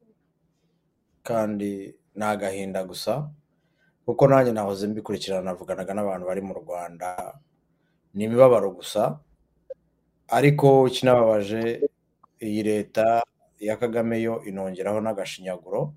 kandi 1.22 1.94
ni 2.14 2.24
agahinda 2.24 2.80
gusa 2.84 3.28
kuko 4.06 4.28
nanjye 4.28 4.52
nahoze 4.52 4.86
mbikurikirana 4.88 5.42
navuganaga 5.52 5.92
n'abantu 5.94 6.24
bari 6.26 6.40
mu 6.40 6.54
rwanda 6.54 7.36
ni 8.14 8.24
imibabaro 8.24 8.70
gusa. 8.72 9.20
Ariko 10.28 10.88
ikinababaje 10.88 11.84
iyi 12.40 12.62
leta 12.62 13.20
ya 13.60 13.76
kagame 13.76 14.22
yo 14.22 14.40
inongeraho 14.48 15.00
n'agashinyaguro 15.00 15.92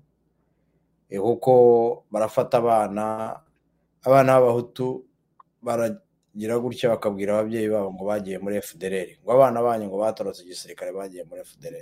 eh, 1.08 1.20
kuko 1.20 1.52
barafata 2.12 2.58
abana 2.60 3.04
abana 4.04 4.36
b'abahutu 4.40 5.08
baragira 5.62 6.58
gutya 6.58 6.88
bakabwira 6.94 7.32
ababyeyi 7.38 7.68
babo 7.68 7.92
ngo 7.94 8.04
bagiye 8.04 8.38
muri 8.38 8.62
fdr 8.62 9.08
ngo 9.22 9.30
abana 9.32 9.58
banyu 9.62 9.86
ngo 9.88 9.98
batorotse 9.98 10.42
igisirikare 10.42 10.92
bagiye 10.92 11.24
muri 11.28 11.44
fdr 11.44 11.74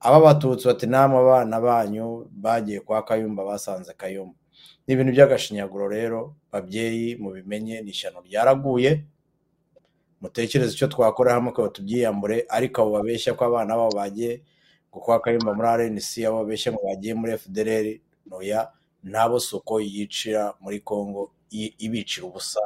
aba 0.00 0.18
batutsi 0.20 0.64
bati 0.68 0.86
namwe 0.86 1.18
abana 1.20 1.56
banyu 1.60 2.26
bagiye 2.30 2.80
kwa 2.80 3.02
kayumba 3.04 3.44
basanze 3.44 3.92
kayumba. 3.98 4.34
Ni 4.86 4.94
ibintu 4.94 5.12
by'agashinyaguro 5.12 5.88
rero 5.88 6.34
babyeyi 6.52 7.16
mubimenye 7.20 7.82
ni 7.82 7.90
ishyano 7.90 8.22
ryaraguye. 8.24 9.04
Mutekereze 10.20 10.72
icyo 10.74 10.86
twakora 10.88 11.32
hamwe 11.34 11.52
ko 11.52 11.68
tubyiyambure 11.68 12.46
ariko 12.48 12.82
abo 12.82 12.90
babeshya 12.98 13.34
ko 13.38 13.42
abana 13.46 13.76
babo 13.76 13.92
bagiye 14.00 14.42
ngo 14.90 14.98
kwa 15.04 15.20
kayumba 15.20 15.54
muri 15.54 15.68
rnc 15.78 16.10
abo 16.26 16.36
babeshya 16.42 16.72
ngo 16.72 16.82
bagiye 16.88 17.14
muri 17.14 17.32
fdr 17.38 17.86
noya 18.26 18.60
ntabo 19.04 19.38
soko 19.40 19.78
yicira 19.80 20.54
muri 20.62 20.80
congo. 20.80 21.30
Ibicira 21.50 22.26
ubusa 22.26 22.60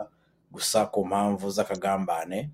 gusa 0.51 0.87
ku 0.87 1.07
mpamvu 1.07 1.51
z'akagambane 1.51 2.51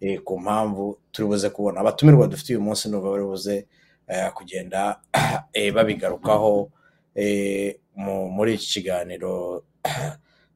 eh, 0.00 0.20
ku 0.24 0.40
mpamvu 0.40 0.98
turi 1.12 1.28
buze 1.28 1.50
kubona. 1.50 1.80
Abatumirwa 1.80 2.26
dufite 2.28 2.50
uyu 2.54 2.60
munsi 2.62 2.88
n'ubu 2.88 3.10
bari 3.10 3.24
buze 3.24 3.66
eh, 4.08 4.30
kugenda 4.32 5.00
eh, 5.52 5.72
babigarukaho 5.74 6.70
mu- 7.96 8.30
muri 8.30 8.54
iki 8.54 8.66
kiganiro 8.80 9.64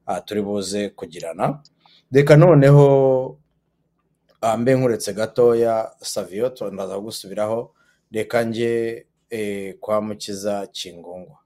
ah, 0.05 0.21
turi 0.21 0.41
buze 0.41 0.89
kugirana. 0.89 1.61
Reka 2.11 2.37
noneho 2.37 3.37
ah, 4.41 4.57
mbe 4.57 4.75
nkuretse 4.75 5.13
gatoya 5.13 5.91
savio 6.01 6.49
tu- 6.49 6.71
ndaza 6.71 6.99
gusubiraho 6.99 7.73
reka 8.11 8.43
njye 8.43 9.05
kwa 9.79 10.01
mukiza 10.01 10.67
kingungwa. 10.67 11.37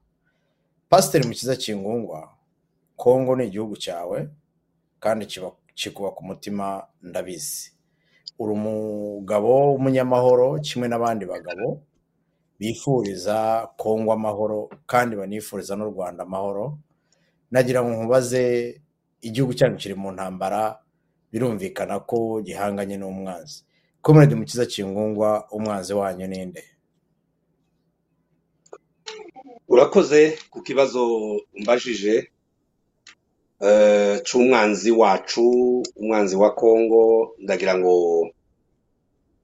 Pasiteri 0.88 1.26
mukiza 1.26 1.56
kingungwa 1.56 2.28
kongo 3.00 3.32
ni 3.36 3.44
igihugu 3.48 3.76
cyawe 3.84 4.18
kandi 5.02 5.24
kikuba 5.74 6.10
ku 6.16 6.22
mutima 6.28 6.66
ndabizi. 7.02 7.72
Uri 8.38 8.52
umugabo 8.58 9.48
w'umunyamahoro 9.72 10.48
kimwe 10.60 10.86
n'abandi 10.88 11.24
bagabo 11.32 11.66
bifuriza 12.58 13.36
kongo 13.80 14.12
amahoro 14.12 14.58
kandi 14.90 15.12
banifuriza 15.16 15.72
n'u 15.76 15.88
rwanda 15.92 16.20
amahoro. 16.28 16.78
Nagira 17.50 17.80
ngo 17.82 17.90
nkubaze 17.96 18.42
igihugu 19.24 19.52
cyanyu 19.56 19.76
kiri 19.80 19.94
mu 19.96 20.12
ntambara 20.12 20.60
birumvikana 21.32 22.00
ko 22.04 22.42
gihanganye 22.46 22.96
n'umwanzi. 23.00 23.64
Komerede 24.04 24.34
mukiza 24.36 24.64
kingungwa 24.72 25.48
umwanzi 25.56 25.92
wanyu 26.00 26.26
ninde 26.28 26.62
urakoze 29.68 30.38
ku 30.50 30.58
kibazo 30.62 31.00
umbajije 31.56 32.28
eh, 33.60 34.20
c'umwanzi 34.26 34.90
wacu 34.90 35.82
umwanzi 35.96 36.36
wa 36.36 36.50
kongo 36.54 37.34
ndagira 37.38 37.78
ngo 37.78 37.94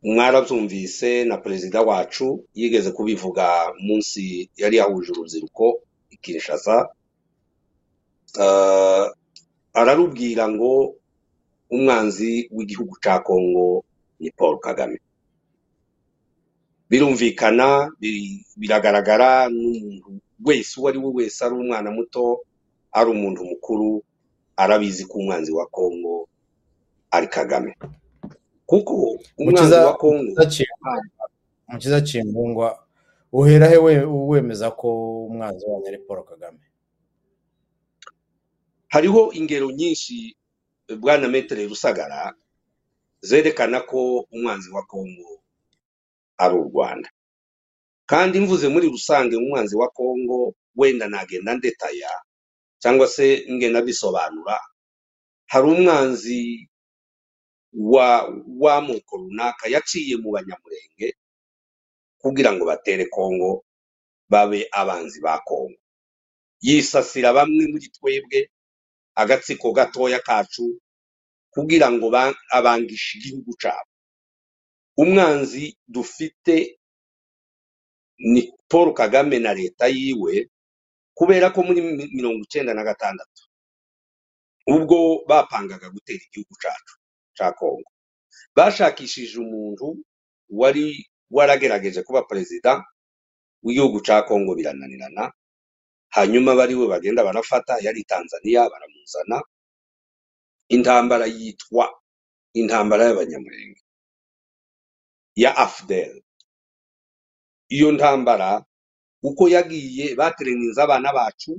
mwarabyumvise 0.02 1.24
na 1.24 1.36
perezida 1.36 1.82
wacu 1.82 2.44
yigeze 2.54 2.90
kubivuga 2.90 3.72
munsi 3.86 4.50
yari 4.56 4.76
yahuje 4.76 5.12
urubyiruko 5.12 5.80
i 6.10 6.16
kinshasa. 6.16 6.88
Eh, 8.40 9.04
ararubwira 9.72 10.48
ngo 10.48 10.94
umwanzi 11.70 12.48
w'igihugu 12.54 12.94
cya 13.02 13.18
kongo 13.20 13.84
ni 14.20 14.30
paul 14.30 14.58
kagame. 14.60 14.98
Birumvikana 16.90 17.90
bi- 18.00 18.44
biragaragara 18.56 19.48
n'umuntu 19.50 20.20
wese 20.44 20.72
uwo 20.80 20.88
ari 20.88 20.98
we 21.02 21.10
wese 21.16 21.38
ari 21.44 21.54
umwana 21.54 21.90
muto 21.90 22.46
ari 22.96 23.08
umuntu 23.12 23.44
mukuru 23.44 24.00
arabizi 24.56 25.04
ko 25.04 25.18
umwanzi 25.20 25.52
wa 25.52 25.66
kongo 25.68 26.28
ari 27.10 27.28
kagame. 27.28 27.76
Kuko 28.66 28.92
umwanzi 29.38 29.74
wa 29.86 29.96
kongo 30.00 30.32
mukiza 31.68 32.00
Kingungwa- 32.00 32.78
uhera 33.32 33.68
he 33.68 33.76
we- 33.76 34.04
wemeza 34.30 34.70
ko 34.70 34.88
umwanzi 35.28 35.66
wanyu 35.68 35.86
ari 35.88 35.98
paul 35.98 36.24
kagame? 36.24 36.58
Hariho 38.88 39.32
ingero 39.32 39.70
nyinshi 39.70 40.36
bwana 41.00 41.28
metere 41.28 41.66
rusagara 41.66 42.34
zerekana 43.20 43.80
ko 43.80 44.26
umwanzi 44.32 44.70
wa 44.72 44.82
kongo 44.86 45.42
ari 46.38 46.54
u 46.54 46.64
rwanda. 46.70 47.08
Kandi 48.06 48.40
mvuze 48.40 48.68
muri 48.68 48.86
rusange 48.88 49.36
umwanzi 49.36 49.76
wa 49.76 49.88
kongo 49.88 50.54
wenda 50.76 51.08
nagenda 51.08 51.54
ndetaya 51.54 52.10
cyangwa 52.82 53.06
se 53.08 53.44
ngenda 53.50 53.80
bisobanura 53.82 54.56
hari 55.50 55.66
umwanzi 55.74 56.40
wa 57.72 58.08
w'amoko 58.62 59.12
runaka 59.16 59.64
yaciye 59.74 60.16
mu 60.22 60.28
banyamurenge 60.34 61.08
kugira 62.20 62.50
ngo 62.52 62.64
batere 62.70 63.04
kongo 63.12 63.64
babe 64.28 64.66
abanzi 64.72 65.20
ba 65.20 65.38
kongo. 65.46 65.78
Yisasira 66.66 67.30
bamwe 67.36 67.64
muri 67.70 67.88
twebwe 67.94 68.50
agatsiko 69.14 69.72
gatoya 69.76 70.18
kacu 70.20 70.80
kugira 71.54 71.86
ngo 71.92 72.10
ba- 72.10 72.34
abangishe 72.50 73.18
igihugu 73.18 73.52
cyabo 73.60 73.90
umwanzi 74.96 75.76
dufite 75.88 76.80
ni 78.18 78.42
paul 78.68 78.94
kagame 78.96 79.38
na 79.38 79.52
leta 79.54 79.86
yiwe 79.86 80.50
kubera 81.18 81.48
ko 81.54 81.62
muri 81.66 81.80
mi- 81.82 82.10
mirongo 82.16 82.40
icyenda 82.44 82.72
na 82.76 82.84
gatandatu 82.84 83.42
ubwo 84.74 85.24
bapangaga 85.28 85.88
gutera 85.94 86.20
igihugu 86.26 86.54
cyacu 86.62 86.94
cya 87.36 87.48
kongo 87.58 87.88
bashakishije 88.56 89.36
umuntu 89.40 89.86
wari 90.60 90.84
waragerageje 91.30 92.02
kuba 92.06 92.22
perezida 92.28 92.84
w'igihugu 93.64 93.98
cya 94.06 94.22
kongo 94.28 94.54
birananirana 94.58 95.32
hanyuma 96.16 96.54
bari 96.58 96.74
we 96.78 96.86
bagenda 96.88 97.24
barafata 97.24 97.78
yari 97.82 98.04
tanzania 98.04 98.68
baramuzana. 98.72 99.38
Intambara 100.68 101.26
yitwa 101.26 101.84
intambara 102.54 103.04
y'abanyamurenge 103.06 103.82
ya 105.36 105.50
afdel. 105.56 106.22
Iyo 107.68 107.92
ntambara 107.92 108.64
uko 109.28 109.42
yagiye 109.54 110.06
batereninze 110.20 110.80
abana 110.82 111.10
bacu 111.18 111.52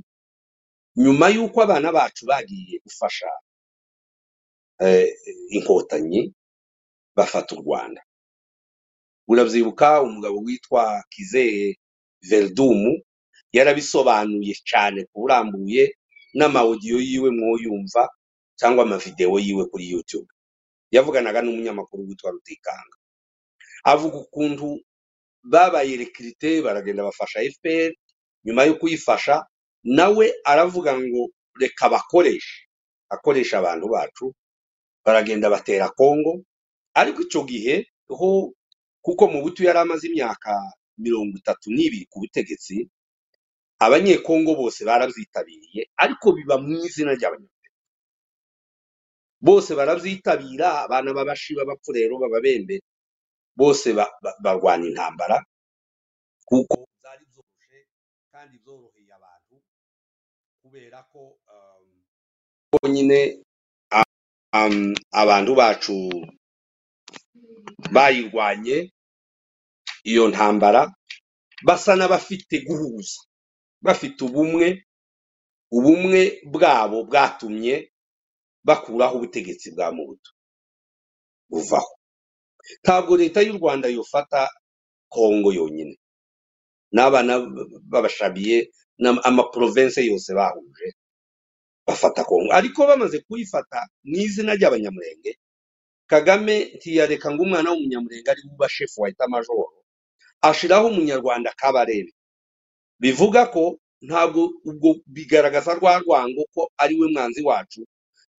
nyuma 1.03 1.25
y'uko 1.35 1.57
abana 1.65 1.89
bacu 1.97 2.23
bagiye 2.29 2.75
gufasha 2.85 3.29
eh, 4.79 5.09
inkotanyi 5.55 6.21
bafata 7.17 7.55
u 7.55 7.61
rwanda. 7.61 8.01
Urabyibuka 9.27 10.01
umugabo 10.03 10.37
witwa 10.45 11.03
kizeye 11.09 11.77
verdumu 12.29 12.91
yarabisobanuye 13.55 14.53
cyane 14.69 14.99
kurambuye 15.11 15.83
n'amawudiyo 16.37 16.97
yiwe 17.09 17.29
mwoyumva 17.37 18.03
cyangwa 18.59 18.83
amavidewo 18.85 19.37
yiwe 19.45 19.65
kuri 19.71 19.85
youtube. 19.91 20.29
Yavuganaga 20.95 21.41
n'umunyamakuru 21.41 22.07
witwa 22.07 22.31
rutikanga. 22.31 22.97
Avuga 23.83 24.17
ukuntu 24.25 24.67
babaye 25.53 25.93
rekirite 26.01 26.61
baragenda 26.65 27.03
bafasha 27.07 27.39
fpr 27.53 27.91
nyuma 28.45 28.61
yo 28.67 28.73
kuyifasha 28.79 29.35
nawe 29.83 30.25
aravuga 30.51 30.91
ngo 30.99 31.29
reka 31.61 31.85
bakoreshe. 31.93 32.57
Akoresha 33.09 33.55
abantu 33.59 33.85
bacu 33.93 34.25
baragenda 35.05 35.47
batera 35.49 35.87
kongo 35.99 36.43
ariko 36.99 37.19
icyo 37.25 37.41
gihe 37.47 37.75
ho 38.17 38.51
kuko 39.05 39.23
mu 39.31 39.39
butu 39.43 39.63
yari 39.67 39.79
amaze 39.79 40.07
imyaka 40.11 40.51
mirongo 40.97 41.33
itatu 41.39 41.69
n'ibiri 41.71 42.05
ku 42.11 42.19
butegetsi 42.19 42.75
abanyekongo 43.79 44.51
bose 44.59 44.81
barabyitabiriye 44.89 45.81
ariko 46.03 46.25
biba 46.35 46.55
mu 46.59 46.75
izina 46.87 47.11
ry'abanyarwanda. 47.15 47.55
Bose 49.47 49.71
barabyitabira 49.79 50.67
abana 50.85 51.09
b'abashi 51.15 51.51
b'abapfurero 51.57 52.13
b'ababembe 52.21 52.75
bose 53.59 53.93
ba- 53.97 54.13
ba- 54.23 54.37
barwana 54.43 54.85
intambara 54.89 55.37
kuko 56.45 56.75
zari 57.03 57.25
zoroshye 57.33 57.79
kandi 58.31 58.55
zoroheye 58.65 59.11
abantu 59.19 59.55
kubera 60.61 60.99
ko 61.11 61.21
um, 61.53 61.87
bonyine 62.71 63.19
um, 64.53 64.93
abantu 65.11 65.51
bacu 65.59 65.95
bayirwanye 67.93 68.91
iyo 70.03 70.23
ntambara 70.31 70.81
basa 71.65 71.95
n'abafite 71.95 72.55
guhuza 72.67 73.19
bafite 73.85 74.19
ubumwe 74.27 74.67
ubumwe 75.71 76.21
bwabo 76.53 76.97
bwatumye 77.09 77.91
bakuraho 78.67 79.15
ubutegetsi 79.17 79.71
bwa 79.75 79.91
mubuto 79.95 80.31
buvaho. 81.49 81.96
Ntabwo 82.83 83.17
leta 83.17 83.39
y'u 83.41 83.57
rwanda 83.59 83.87
yofata 83.89 84.49
kongo 85.09 85.49
yonyine. 85.53 85.95
N'abana 86.93 87.33
babashabiye 87.91 88.71
amaprovense 89.29 90.01
yose 90.09 90.29
bahuje 90.33 90.87
bafata 91.87 92.23
kongo 92.23 92.51
ariko 92.53 92.87
bamaze 92.87 93.19
kuyifata 93.27 93.79
mu 94.03 94.15
izina 94.25 94.51
ry'abanyamurenge 94.55 95.31
kagame 96.07 96.55
ntiyareka 96.79 97.27
ngo 97.31 97.41
umwana 97.43 97.71
w'umunyamurenge 97.71 98.27
ari 98.31 98.41
buba 98.49 98.67
shefu 98.69 99.01
wa 99.01 99.09
etamajoro 99.09 99.83
ashiraho 100.41 100.87
umunyarwanda 100.87 101.51
kabarebe. 101.59 102.11
Bivuga 102.99 103.45
ko 103.53 103.79
ntabwo 104.01 104.41
ubwo 104.69 104.89
bigaragaza 105.15 105.73
rwa 105.79 105.99
rwango 105.99 106.41
ko 106.53 106.61
ari 106.77 106.95
we 106.99 107.07
mwanzi 107.13 107.41
wacu 107.43 107.81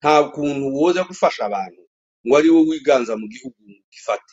nta 0.00 0.24
kuntu 0.34 0.64
woza 0.76 1.02
gufasha 1.04 1.44
abantu 1.50 1.82
ngo 2.26 2.34
ari 2.38 2.48
wowe 2.50 2.68
wiganza 2.70 3.16
mu 3.20 3.26
gihugu. 3.28 3.58
Gifate. 3.98 4.32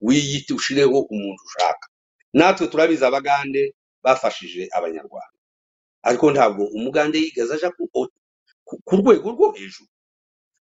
Wiyite 0.00 0.50
ushireho 0.58 0.98
umuntu 1.14 1.40
ushaka. 1.48 1.86
Natwe 2.34 2.66
turabizi 2.66 3.04
abagande 3.06 3.74
bafashije 4.04 4.68
abanyarwanda. 4.76 5.38
Ariko 6.02 6.26
ntabwo 6.34 6.62
umugande 6.76 7.18
yigeze 7.18 7.54
aja 7.54 7.70
ku, 7.76 7.82
rwego 9.00 9.28
rwo 9.34 9.46
hejuru. 9.58 9.90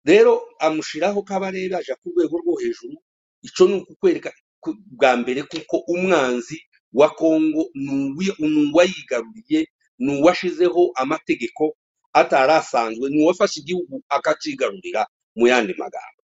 Rero 0.04 0.32
amushiraho 0.58 1.22
kabarebe 1.22 1.76
aja 1.76 1.94
ku 2.00 2.06
rwego 2.12 2.34
rwo 2.42 2.54
hejuru. 2.62 2.96
Ico 3.42 3.62
ni 3.68 3.74
ukukwereka 3.80 4.30
ku- 4.62 4.76
bwa 4.96 5.16
mbere 5.20 5.42
kuko 5.48 5.76
umwanzi 5.92 6.58
wa 6.92 7.08
kongo 7.14 7.70
ni 7.74 8.70
uwayigaruriye 8.72 9.60
ni 9.98 10.10
uwashizeho 10.20 10.92
amategeko 10.96 11.76
atari 12.12 12.52
asanzwe 12.52 13.10
ni 13.10 13.18
igihugu 13.60 14.02
akacigarurira 14.08 15.06
mu 15.36 15.46
yandi 15.46 15.74
magambo. 15.78 16.20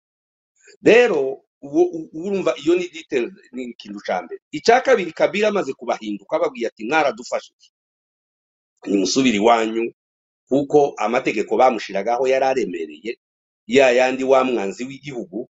Rero 0.82 1.44
uwo- 1.68 1.92
urumva 2.14 2.52
iyo 2.62 2.74
ni 2.76 2.88
details 2.96 3.32
ni 3.56 3.64
ikintu 3.74 4.00
ca 4.08 4.16
mbere. 4.24 4.42
Icya 4.52 4.82
kabiri 4.86 5.12
kabila 5.20 5.48
amaze 5.50 5.72
kubahinduka 5.74 6.36
ababwiye 6.36 6.68
ati 6.68 6.82
mwaradufashije 6.86 7.70
nimusubire 8.88 9.38
iwanyu 9.40 9.84
kuko 10.50 10.94
amategeko 11.06 11.52
bamushiragaho 11.58 12.24
yari 12.28 12.46
aremereye 12.52 13.12
ya 13.68 13.88
yandi 13.98 14.24
wa 14.24 14.44
mwanzi 14.44 14.84
w'igihugu 14.88 15.48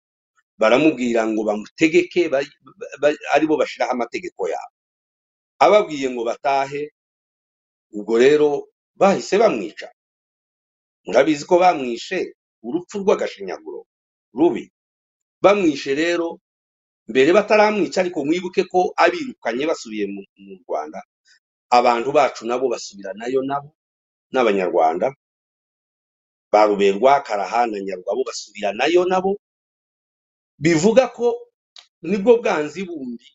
baramubwira 0.61 1.23
ngo 1.31 1.41
bamutegeke 1.49 2.29
ba- 2.29 2.43
ba- 3.01 3.17
ari 3.35 3.47
bo 3.49 3.55
bashiraho 3.57 3.93
amategeko 3.95 4.41
yabo. 4.53 4.75
Ababwiye 5.65 6.11
ngo 6.11 6.23
batahe 6.27 6.83
ubwo 7.97 8.19
rero 8.19 8.49
bahise 8.99 9.39
bamwica. 9.39 9.89
Murabizi 11.07 11.45
ko 11.47 11.55
bamwishe? 11.63 12.35
Urupfu 12.63 12.99
rw'agashinyaguro 13.03 13.87
rubi. 14.37 14.69
Bamwishe 15.43 15.95
rero 15.95 16.28
mbere 17.11 17.30
bataramwica 17.32 17.99
ariko 18.01 18.18
mwibuke 18.24 18.62
ko 18.72 18.80
abirukanye 19.05 19.64
basubiye 19.70 20.05
mu 20.45 20.55
rwanda 20.62 20.99
abantu 21.78 22.09
bacu 22.16 22.43
nabo 22.47 22.66
basubiranayo 22.72 23.41
nabo 23.43 23.70
n'abanyarwanda. 24.32 25.07
Ba 26.53 26.66
ruberwa 26.66 27.22
karaha 27.26 27.66
na 27.66 27.78
nyarugabo 27.80 28.20
basubiranayo 28.28 29.03
nabo. 29.11 29.32
Bivuga 30.59 31.09
ko 31.16 31.26
ni 32.03 32.16
bwo 32.22 32.36
bwanzi 32.43 32.82
bundi 32.88 33.26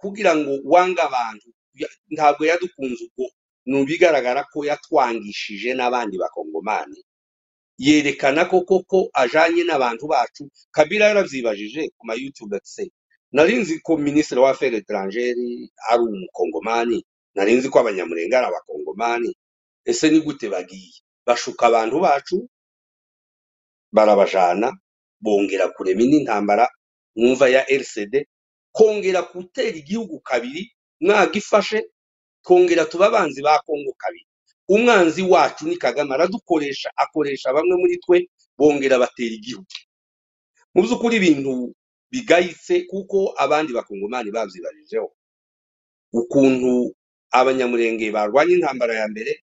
kugira 0.00 0.32
ngo 0.36 0.52
wange 0.72 1.00
abantu 1.08 1.48
ntabwo 2.14 2.42
yadukunze 2.50 3.02
ubwo. 3.08 3.26
Ni 3.66 3.78
bigaragara 3.88 4.44
ko 4.52 4.58
yatwangishije 4.68 5.70
n'abandi 5.74 6.14
bakongomani. 6.22 6.98
Yerekana 7.78 8.44
ko 8.50 8.60
koko 8.68 9.10
ajanye 9.14 9.62
n'abantu 9.64 10.06
bacu. 10.06 10.50
Kabila 10.70 11.04
yaravyibajije 11.10 11.90
ku 11.98 12.06
ma 12.06 12.14
youtube 12.14 12.58
se 12.64 12.90
nari 13.32 13.56
nzi 13.60 13.80
ko 13.82 13.96
minisitiri 13.96 14.40
wa 14.40 14.50
affaires 14.50 14.80
étrangères 14.80 15.36
ari 15.90 16.02
umukongomani. 16.02 16.98
Nari 17.34 17.52
nzi 17.58 17.68
ko 17.70 17.78
abanyamurenge 17.80 18.34
ari 18.36 18.46
abakongomani. 18.46 19.30
Ese 19.84 20.10
ni 20.10 20.20
gute 20.20 20.48
bagiye? 20.48 20.92
Bashuka 21.26 21.66
abantu 21.66 22.00
bacu 22.00 22.36
barabajana 23.92 24.72
bongera 25.20 25.68
kurema 25.68 26.02
indi 26.02 26.20
ntambara 26.22 26.68
mwumva 27.16 27.48
ya 27.48 27.62
rcd 27.80 28.26
kongera 28.72 29.22
gutera 29.22 29.76
igihugu 29.76 30.20
kabiri 30.20 30.72
mwagifashe 31.00 31.78
kongera 32.42 32.84
tuba 32.84 33.06
abanzi 33.06 33.42
ba 33.42 33.58
kongo 33.66 33.92
kabiri. 33.98 34.26
Umwanzi 34.68 35.22
wacu 35.22 35.68
ni 35.68 35.76
kagame. 35.76 36.14
Aradukoresha 36.14 36.90
akoresha 36.96 37.52
bamwe 37.52 37.76
muri 37.76 37.96
twe 37.98 38.28
bongera 38.58 38.98
batera 38.98 39.34
igihugu. 39.34 39.66
Mu 40.74 40.82
by'ukuri 40.82 41.16
ibintu 41.16 41.74
bigayitse 42.10 42.80
kuko 42.90 43.34
abandi 43.36 43.72
bakongomani 43.72 44.30
babyibarijeho 44.30 45.08
ukuntu 46.12 46.94
abanyamurenge 47.30 48.10
barwanya 48.14 48.54
intambara 48.54 48.94
ya 48.94 49.06
mbere 49.08 49.42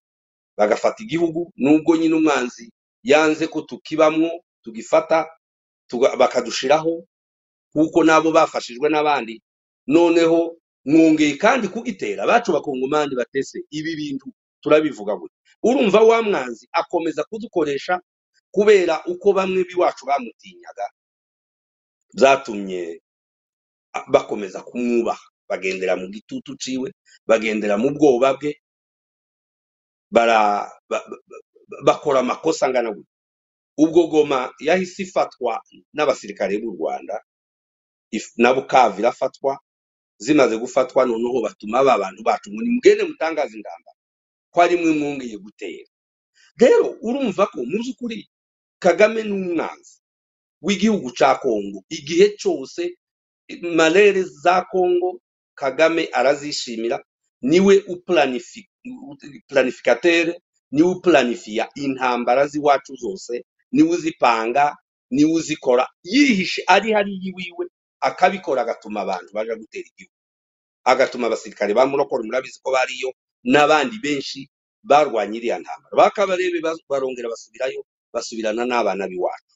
bagafata 0.58 1.04
igihugu 1.04 1.52
nubwo 1.58 1.96
nyine 1.98 2.16
umwanzi 2.16 2.72
yanze 3.04 3.48
ko 3.48 3.62
tukibamwo 3.62 4.30
tugifata 4.64 5.28
bakadushiraho 6.20 7.04
kuko 7.74 8.04
nabo 8.04 8.32
bafashijwe 8.32 8.90
n'abandi. 8.90 9.42
Noneho 9.88 10.58
mwongeye 10.86 11.36
kandi 11.38 11.68
kugitera 11.68 12.24
abacu 12.24 12.52
bakongomani 12.56 13.16
batese 13.16 13.64
ibi 13.72 13.96
bintu 13.96 14.28
turabivuga 14.62 15.16
gute? 15.16 15.36
Urumva 15.64 16.00
wa 16.02 16.22
mwanzi 16.22 16.68
akomeza 16.72 17.24
kudukoresha 17.24 18.02
kubera 18.52 19.06
uko 19.06 19.34
bamwe 19.34 19.64
b'iwacu 19.68 20.06
bamutinyaga. 20.06 20.88
Byatumye 22.14 23.02
bakomeza 24.08 24.62
kumwubaha. 24.64 25.26
Bagendera 25.50 25.96
mu 26.00 26.08
gitutu 26.08 26.56
ciwe 26.58 26.94
bagendera 27.28 27.76
mu 27.78 27.90
bwoba 27.92 28.34
bwe 28.40 28.52
bakora 31.86 32.20
amakosa 32.20 32.66
angana 32.66 32.92
gutya 32.92 33.12
ubwo 33.78 34.08
goma 34.08 34.54
yahise 34.60 35.04
ifatwa 35.04 35.62
n'abasirikare 35.94 36.58
b'u 36.62 36.72
rwanda 36.76 37.16
na 38.38 38.54
bukavu 38.54 39.00
irafatwa 39.00 39.60
zimaze 40.20 40.58
gufatwa 40.58 41.06
noneho 41.06 41.42
batuma 41.42 41.84
ba 41.84 41.98
bantu 41.98 42.22
bacu 42.24 42.52
ngo 42.52 42.62
nimugende 42.62 43.04
mutangaze 43.04 43.56
ingamba 43.58 43.92
ko 44.52 44.62
ari 44.62 44.76
mwe 44.78 44.92
mwongeye 44.92 45.38
gutera. 45.38 45.88
Rero 46.58 46.98
urumva 47.02 47.48
ko 47.48 47.64
mu 47.66 47.78
by'ukuri 47.82 48.28
kagame 48.80 49.24
ni 49.24 49.32
umwanzi 49.34 49.96
w'igihugu 50.62 51.12
cya 51.18 51.36
kongo 51.42 51.84
igihe 51.90 52.36
cyose 52.38 52.98
malere 53.76 54.24
za 54.24 54.62
kongo 54.72 55.22
kagame 55.56 56.10
arazishimira 56.14 57.00
ni 57.42 57.60
we 57.60 57.82
planificateur 59.48 60.36
ni 60.72 60.82
we 60.84 60.92
uplanifiya 60.92 61.70
intambara 61.76 62.48
z'iwacu 62.48 62.96
zose 62.96 63.46
ni 63.72 63.84
we 63.84 63.90
uzipanga 63.90 64.78
ni 65.12 65.26
we 65.26 65.32
uzikora. 65.34 65.88
Yihishe 66.04 66.64
ari 66.68 66.92
hariya 66.92 67.20
iwiwe 67.30 67.68
akabikora 68.00 68.62
agatuma 68.62 69.02
abantu 69.02 69.30
baja 69.34 69.56
gutera 69.56 69.88
igihugu. 69.88 70.16
Agatuma 70.84 71.28
abasirikare 71.28 71.74
ba 71.74 71.86
murokore 71.86 72.24
murabizi 72.24 72.60
ko 72.64 72.72
bariyo 72.72 73.14
n'abandi 73.44 73.98
benshi 74.04 74.50
barwanya 74.84 75.38
iriya 75.38 75.60
ntambara. 75.60 75.94
Bakabarebe 75.98 76.60
barongera 76.90 77.30
basubirayo 77.30 77.86
basubirana 78.14 78.66
n'abana 78.66 79.08
b'iwacu. 79.08 79.56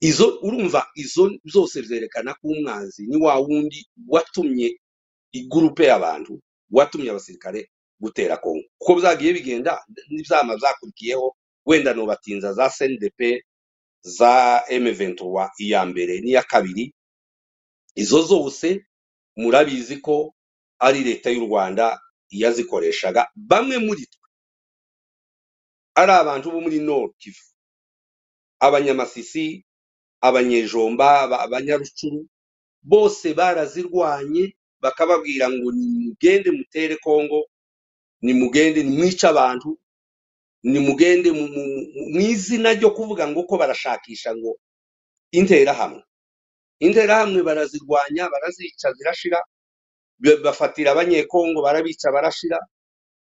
Izo 0.00 0.38
urumva 0.42 0.86
izo 0.94 1.30
zose 1.44 1.82
zerekana 1.82 2.34
ko 2.34 2.48
umwanzi 2.48 3.06
ni 3.08 3.16
wa 3.16 3.36
wundi 3.40 3.86
watumye 4.08 4.76
igurupe 5.32 5.84
y'abantu 5.90 6.40
watumye 6.70 7.10
abasirikare 7.10 7.70
gutera 8.00 8.36
kongo 8.36 8.64
uko 8.80 8.94
byagiye 9.00 9.32
bigenda 9.32 9.72
n'ibyama 10.10 10.56
byakurikiyeho 10.60 11.36
wenda 11.66 11.94
nobatinza 11.94 12.52
za 12.52 12.68
cndp 12.70 13.20
za 14.02 14.60
m23 14.68 15.50
iya 15.64 15.86
mbere 15.88 16.20
n'iya 16.20 16.42
kabiri 16.42 16.92
izo 17.94 18.22
zose 18.22 18.84
murabizi 19.36 19.96
ko 20.04 20.34
ari 20.78 21.00
leta 21.04 21.30
y'u 21.30 21.46
rwanda 21.48 21.96
yazikoreshaga 22.30 23.28
bamwe 23.36 23.78
muri 23.78 24.06
twe. 24.06 24.28
Ari 25.94 26.12
abantu 26.12 26.50
bo 26.52 26.60
muri 26.60 26.78
nord 26.80 27.12
kivu. 27.18 27.44
Abanyamasisi 28.60 29.64
abanyejomba 30.20 31.20
aba- 31.24 31.40
abanyarucuru 31.44 32.26
bose 32.82 33.34
barazirwanye 33.34 34.56
bakababwira 34.82 35.48
ngo 35.50 35.68
nimugende 35.72 36.50
mutere 36.50 36.96
kongo 36.96 37.40
nimugende 38.24 38.82
nimwice 38.82 39.26
abantu 39.28 39.78
nimugende 40.64 41.28
mu 42.12 42.20
izina 42.20 42.72
ryo 42.76 42.90
kuvuga 42.96 43.28
ngo 43.28 43.42
ko 43.48 43.54
barashakisha 43.60 44.32
ngo 44.36 44.56
interahamwe. 45.32 46.02
Interahamwe 46.80 47.40
barazirwanya 47.44 48.28
barazica 48.32 48.92
zirashira 48.96 49.38
bafatira 50.18 50.92
abanyekongo 50.92 51.62
barabica 51.62 52.08
barashira. 52.12 52.58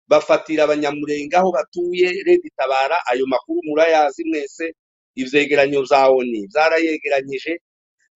Bafatira 0.08 0.64
abanyamurenge 0.64 1.36
aho 1.36 1.52
batuye 1.52 2.10
redi 2.26 2.50
tabara 2.56 2.98
ayo 3.06 3.26
makuru 3.26 3.60
murayazi 3.64 4.24
mwese. 4.24 4.74
Ivyegeranyo 5.14 5.82
vya 5.82 6.08
oni 6.08 6.46
vyarayegeranyije. 6.46 7.60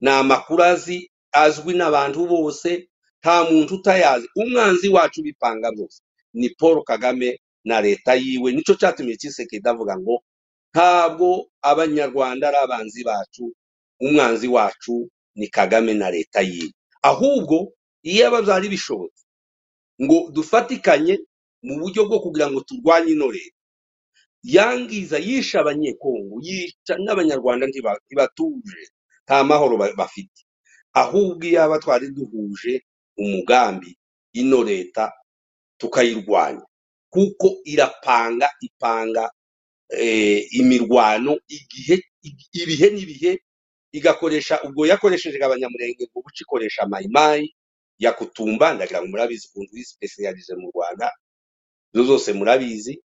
Ni 0.00 0.10
amakuru 0.10 0.62
azi 0.62 1.10
azwi 1.32 1.74
n'abantu 1.74 2.26
bose. 2.26 2.88
Nta 3.22 3.44
muntu 3.50 3.74
utayazi. 3.74 4.28
Umwanzi 4.36 4.88
wacu 4.88 5.22
bipanga 5.22 5.72
byose 5.72 6.02
ni 6.34 6.48
paul 6.50 6.82
kagame 6.84 7.40
na 7.64 7.80
leta 7.80 8.14
yiwe. 8.14 8.52
Nico 8.52 8.74
catumye 8.74 9.16
cisekedi 9.16 9.68
avuga 9.68 9.96
ngo 9.98 10.22
ntabwo 10.74 11.48
abanyarwanda 11.62 12.48
ari 12.48 12.56
abanzi 12.56 13.04
bacu. 13.04 13.54
Umwanzi 14.00 14.48
wacu 14.48 15.08
ni 15.34 15.48
kagame 15.48 15.94
na 15.94 16.10
leta 16.10 16.40
yiwe. 16.42 16.72
Ahubwo 17.02 17.72
iyo 18.10 18.22
aba 18.28 18.38
byari 18.46 18.66
bishobotse 18.74 19.24
ngo 20.02 20.16
dufatikanye 20.36 21.14
mu 21.66 21.74
buryo 21.80 22.00
bwo 22.08 22.18
kugira 22.24 22.46
ngo 22.50 22.60
turwanye 22.68 23.12
ino 23.16 23.28
leta 23.36 23.60
yangiza 24.56 25.16
yishe 25.18 25.56
abanyekongo 25.58 26.34
yica 26.46 26.94
n'abanyarwanda 27.04 27.64
ntiba- 27.66 28.00
ntibatuje. 28.06 28.82
Nta 29.24 29.40
mahoro 29.44 29.74
ba- 29.80 29.96
bafite. 29.96 30.40
Ahubwo 30.92 31.40
iyo 31.48 31.58
aba 31.64 31.78
twari 31.80 32.06
duhuje 32.16 32.84
umugambi 33.16 33.90
ino 34.40 34.60
leta 34.70 35.04
tukayirwanya. 35.80 36.64
Kuko 37.10 37.46
irapanga 37.64 38.50
ipanga 38.60 39.24
eh, 39.88 40.44
imirwano 40.60 41.32
igihe 41.48 41.96
ig- 42.28 42.48
ibihe 42.52 42.86
n'ibihe 42.92 43.32
igakoresha 43.96 44.60
ubwo 44.66 44.82
yakoresheje 44.86 45.38
abanyamurenge 45.40 46.04
ngo 46.10 46.20
buca 46.24 46.40
ikoresha 46.44 46.82
mayimayi 46.86 47.54
ya 47.98 48.12
kutumba 48.12 48.74
ndagira 48.74 49.00
ngo 49.02 49.08
murabizi 49.08 49.48
ukuntu 49.48 49.76
yisipesiyalize 49.76 50.54
mu 50.54 50.70
rwanda 50.74 51.12
zo 51.94 52.02
zose 52.04 52.32
murabizi. 52.32 53.02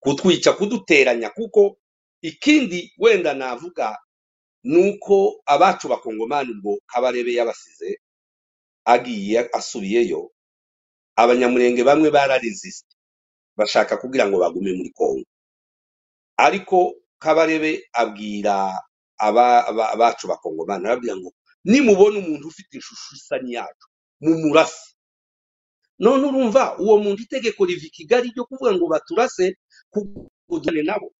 Kutwica 0.00 0.52
kuduteranya 0.58 1.30
kuko 1.30 1.78
ikindi 2.22 2.94
wenda 2.98 3.34
navuga 3.34 3.98
ni 4.62 4.90
uko 4.90 5.42
abacu 5.46 5.88
bakongomani 5.88 6.50
ubwo 6.54 6.78
kabarebe 6.86 7.32
yabasize 7.34 7.98
agiye 8.84 9.50
asubiyeyo 9.52 10.30
abanyamurenge 11.16 11.82
bamwe 11.84 12.10
bararesisite 12.10 12.94
bashaka 13.56 13.96
kugira 13.96 14.28
ngo 14.28 14.38
bagume 14.38 14.72
muri 14.78 14.90
kongo 14.94 15.26
ariko 16.36 16.94
kabarebe 17.18 17.88
abwira 17.92 18.78
aba- 19.18 19.66
aba- 19.66 19.90
abacu 19.94 20.28
bakongomani 20.28 20.84
arababwira 20.86 21.16
ngo 21.16 21.30
nimubona 21.64 22.18
umuntu 22.22 22.46
ufite 22.48 22.78
ishusho 22.78 23.16
isa 23.16 23.36
n'iyacu. 23.42 23.86
Mumurase 24.20 24.94
none 25.98 26.22
urumva 26.28 26.78
uwo 26.78 26.98
muntu 26.98 27.22
itegeko 27.22 27.64
riva 27.64 27.86
i 27.86 27.90
kigali 27.90 28.28
ryo 28.32 28.44
kuvuga 28.44 28.72
ngo 28.76 28.86
baturase 28.88 29.56
kudane 30.48 30.82
nabo. 30.82 31.12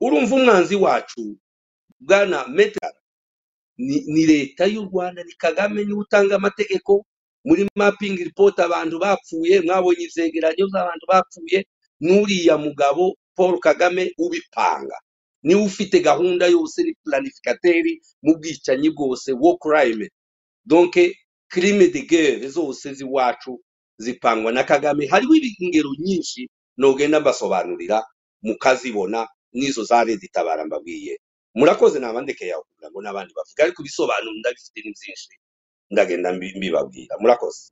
Urumva 0.00 0.34
umwanzi 0.36 0.76
wacu 0.76 1.38
bwana 2.00 2.48
metero 2.48 2.98
ni, 3.78 4.26
leta 4.26 4.66
y'u 4.66 4.84
rwanda 4.84 5.24
ni 5.24 5.32
kagame 5.32 5.84
ni 5.84 5.92
we 5.92 6.00
utanga 6.00 6.36
amategeko 6.36 7.04
muri 7.44 7.68
mapping 7.76 8.16
report 8.24 8.58
abantu 8.60 8.98
bapfuye 8.98 9.60
mwabonye 9.60 10.04
ivyegeranyo 10.06 10.64
by'abantu 10.70 11.04
bapfuye 11.08 11.58
n'uriya 12.00 12.58
mugabo 12.58 13.14
paul 13.36 13.58
kagame 13.60 14.12
ubipanga. 14.18 14.98
Niwe 15.42 15.62
ufite 15.62 16.00
gahunda 16.00 16.46
yose 16.46 16.82
ni 16.82 16.94
planificateri 17.04 18.00
mu 18.22 18.34
bwicanyi 18.38 18.90
bwose 18.90 19.32
war 19.32 19.56
crime. 19.62 20.08
Donc 20.66 20.94
crime 21.54 21.86
de 21.88 22.02
guerre 22.02 22.48
zose 22.48 22.94
z'iwacu 22.94 23.62
zipangwa 23.98 24.50
na 24.52 24.64
kagame. 24.64 25.06
Hariho 25.06 25.34
ingero 25.62 25.90
nyinshi 25.98 26.50
nogenda 26.76 27.20
mbasobanurira 27.20 28.02
mukazibona 28.42 29.28
n'izo 29.54 29.84
za 29.84 30.04
leta 30.04 30.26
mbabwiye. 30.66 31.14
Murakoze 31.54 31.98
nabandekeye 32.02 32.52
aho 32.52 32.62
kugira 32.66 32.90
ngo 32.90 32.98
n'abandi 33.02 33.30
bavuge 33.36 33.62
ariko 33.62 33.82
ibisobanuro 33.82 34.32
ndabifite 34.38 34.80
ni 34.82 34.90
byinshi 34.92 35.34
ndagenda 35.90 36.32
mbi- 36.34 36.54
mbibabwira. 36.58 37.14
Murakoze. 37.22 37.70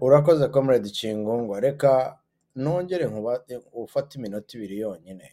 Urakoze 0.00 0.48
comrade 0.48 0.90
kingungwa 0.90 1.60
reka 1.60 2.18
nongere 2.56 3.06
ufate 3.72 4.18
iminota 4.18 4.58
ibiri 4.58 4.78
yonyine. 4.82 5.30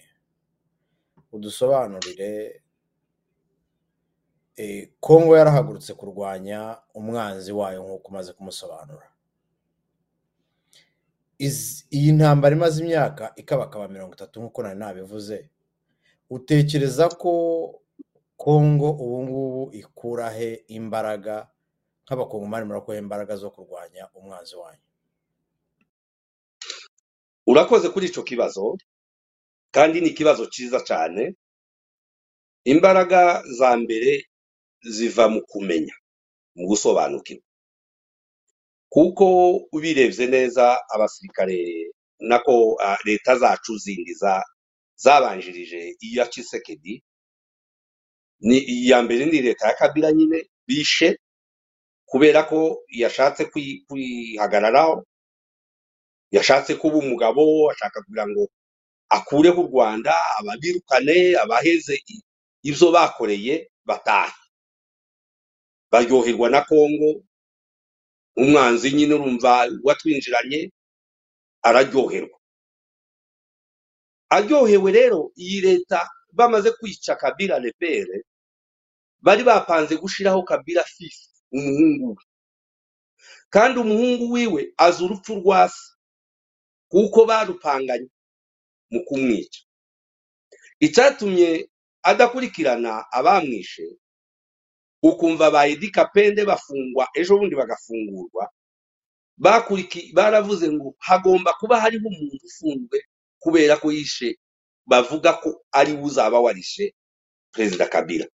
Udusobanurire 1.31 2.61
kongo 4.99 5.37
yarahagurutse 5.37 5.93
kurwanya 5.93 6.77
umwanzi 6.93 7.51
wayo 7.51 7.83
nk'uko 7.83 8.07
umaze 8.09 8.33
kumusobanura. 8.33 9.07
Iyi 11.91 12.11
ntambara 12.13 12.55
imaze 12.55 12.81
imyaka 12.83 13.33
ikabakaba 13.35 13.87
mirongo 13.87 14.13
itatu 14.13 14.39
nk'uko 14.41 14.59
nari 14.63 14.79
nabivuze. 14.79 15.49
Utekereza 16.29 17.09
ko 17.09 17.31
kongo 18.37 18.89
ubu 19.03 19.17
ngubu 19.23 19.63
ikura 19.75 20.29
he 20.29 20.63
imbaraga 20.67 21.47
nk'abakongomani 22.05 22.65
murakuye 22.65 22.99
imbaraga 22.99 23.35
zo 23.35 23.49
kurwanya 23.51 24.09
umwanzi 24.13 24.55
wanyu? 24.55 24.85
Urakoze 27.47 27.89
kuri 27.89 28.07
ico 28.07 28.23
kibazo 28.23 28.77
kandi 29.71 30.01
ni 30.01 30.07
ikibazo 30.13 30.45
cyiza 30.45 30.79
cyane 30.85 31.35
imbaraga 32.63 33.41
za 33.57 33.73
mbere 33.77 34.25
ziva 34.83 35.27
mu 35.29 35.41
kumenya 35.41 35.93
mu 36.55 36.67
gusobanukirwa. 36.67 37.43
Kuko 38.89 39.25
ubirebye 39.71 40.27
neza 40.27 40.65
abasirikare 40.93 41.57
nako 42.19 42.77
leta 43.05 43.35
zacu 43.37 43.77
zindi 43.77 44.13
za 44.13 44.43
zabanjirije 44.95 45.95
iya 46.01 46.25
Tshisekedi 46.27 47.03
ni 48.39 48.57
iya 48.57 49.01
mbere 49.01 49.25
ni 49.25 49.41
leta 49.41 49.67
ya 49.67 49.73
Kabila 49.73 50.11
nyine 50.11 50.49
bishe 50.67 51.17
kubera 52.05 52.43
ko 52.43 52.83
yashatse 52.89 53.43
kwi- 53.45 53.81
kwihagararaho 53.87 55.05
yashatse 56.31 56.75
kuba 56.75 56.97
umugabo 56.97 57.71
ashaka 57.71 58.01
kugira 58.03 58.27
ngo 58.27 58.43
akureho 59.09 59.61
u 59.63 59.67
Rwanda 59.71 60.13
ababirukane 60.39 61.35
abaheze 61.43 61.95
ibyo 62.63 62.91
bakoreye 62.91 63.71
batahe. 63.87 64.33
Baryoherwa 65.91 66.49
na 66.49 66.61
Kongo 66.61 67.23
umwanzi 68.35 68.91
nyine 68.91 69.13
urumva 69.13 69.67
watwinjiranye 69.83 70.71
araryoherwa. 71.61 72.39
Aryohewe 74.29 74.91
rero 74.91 75.31
iyi 75.35 75.61
leta 75.61 76.09
bamaze 76.33 76.71
kwica 76.71 77.15
Kabila 77.15 77.59
Lepere 77.59 78.23
bari 79.21 79.43
bapanze 79.43 79.97
gushiraho 79.97 80.43
Kabila 80.43 80.83
Fils 80.83 81.43
umuhungu 81.51 82.09
we. 82.09 82.23
Kandi 83.49 83.79
umuhungu 83.79 84.31
wiwe 84.31 84.73
azi 84.77 85.03
urupfu 85.03 85.35
rwa 85.35 85.69
se 85.69 85.91
kuko 86.87 87.25
barupanganye 87.25 88.09
mu 88.91 89.03
kumwica. 89.05 89.59
Icyatumye 90.79 91.69
adakurikirana 92.03 93.11
abamwishe 93.11 93.97
ukumva 95.03 95.51
ba 95.51 95.67
Edi 95.67 95.89
Kapende 95.91 96.45
bafungwa 96.45 97.07
ejo 97.13 97.37
bundi 97.37 97.55
bagafungurwa. 97.55 98.49
Baravuze 100.13 100.71
ngo 100.71 100.95
hagomba 100.99 101.53
kuba 101.59 101.79
hariho 101.81 102.07
umuntu 102.07 102.45
ufunzwe 102.45 102.97
kubera 103.39 103.77
ko 103.81 103.91
yishe 103.91 104.37
bavuga 104.85 105.33
ko 105.41 105.65
ari 105.71 105.93
we 105.93 106.01
uzaba 106.03 106.39
warishe 106.39 106.93
perezida 107.51 107.85
kabila. 107.89 108.25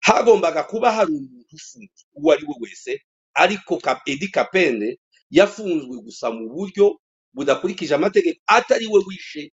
Hagombaga 0.00 0.62
kuba 0.68 0.92
hari 0.92 1.12
umuntu 1.12 1.54
ufunzwe 1.56 2.04
uwo 2.14 2.32
ari 2.32 2.44
we 2.48 2.54
wese 2.60 3.02
ariko 3.34 3.80
Edi 4.06 4.28
Kapende 4.28 5.00
yafunzwe 5.30 5.96
gusa 6.04 6.30
mu 6.30 6.48
buryo 6.52 7.00
budakurikije 7.32 7.94
amategeko 7.94 8.40
atari 8.46 8.86
we 8.86 9.00
wishe 9.06 9.52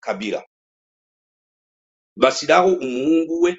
kabila. 0.00 0.42
Bashyiraho 2.16 2.72
umuhungu 2.74 3.40
we 3.42 3.50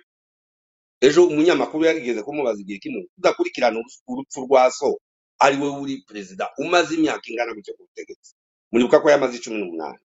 ejo 1.02 1.28
umunyamakuru 1.28 1.86
yarigeze 1.86 2.22
kumubaza 2.24 2.60
igihe 2.62 2.80
kimwe 2.80 3.08
udakurikirana 3.18 3.78
urupfu 4.08 4.42
rwa 4.46 4.72
so 4.72 5.00
ari 5.40 5.58
we 5.58 5.70
uri 5.82 5.96
perezida 6.08 6.50
umaze 6.58 6.96
imyaka 6.96 7.24
ingana 7.32 7.54
gutyo 7.56 7.74
ku 7.78 7.84
butegetsi? 7.88 8.36
Muribuka 8.72 9.00
ko 9.02 9.08
yamaze 9.10 9.38
icumi 9.40 9.58
n'umunani. 9.60 10.00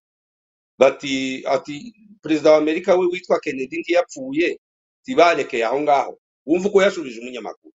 Bati 0.79 1.43
ati 1.47 1.75
perezida 2.23 2.51
wa 2.53 2.59
amerika 2.59 2.95
we 2.97 3.07
witwa 3.07 3.41
kennedy 3.41 3.79
ntiyapfuye 3.83 4.61
tibarekeye 5.05 5.65
aho 5.67 5.81
ngaho. 5.83 6.15
Wumva 6.47 6.69
uko 6.69 6.83
yashubije 6.83 7.21
umunyamakuru. 7.21 7.75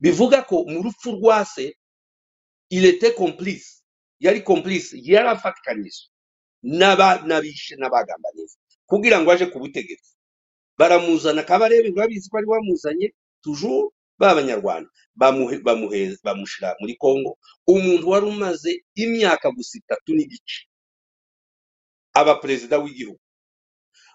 Bivuga 0.00 0.42
ko 0.44 0.64
mu 0.68 0.82
rupfu 0.82 1.12
rwa 1.16 1.44
se 1.44 1.76
ilete 2.70 3.10
complice. 3.16 3.70
Yari 4.20 4.40
complice 4.44 4.96
yari 5.02 5.28
afatikanyije. 5.28 6.08
N'aba- 6.62 7.22
n'abishe 7.26 7.76
n'abagambaniye 7.76 8.46
kugira 8.86 9.20
ngo 9.20 9.30
aje 9.32 9.46
ku 9.48 9.58
butegetsi. 9.58 10.13
Baramuzana 10.78 11.42
kabarebe 11.42 11.90
babizi 11.92 12.28
ko 12.30 12.38
ari 12.38 12.46
wamuzanye 12.46 13.06
toujours 13.42 13.92
b'abanyarwanda 14.18 14.90
bamushira 16.24 16.74
muri 16.80 16.94
Kongo 16.96 17.38
umuntu 17.66 18.04
wari 18.10 18.26
umaze 18.26 18.70
imyaka 18.94 19.50
gusa 19.50 19.78
itatu 19.78 20.10
n'igice 20.14 20.66
aba 22.14 22.34
perezida 22.42 22.78
w'igihugu. 22.78 23.18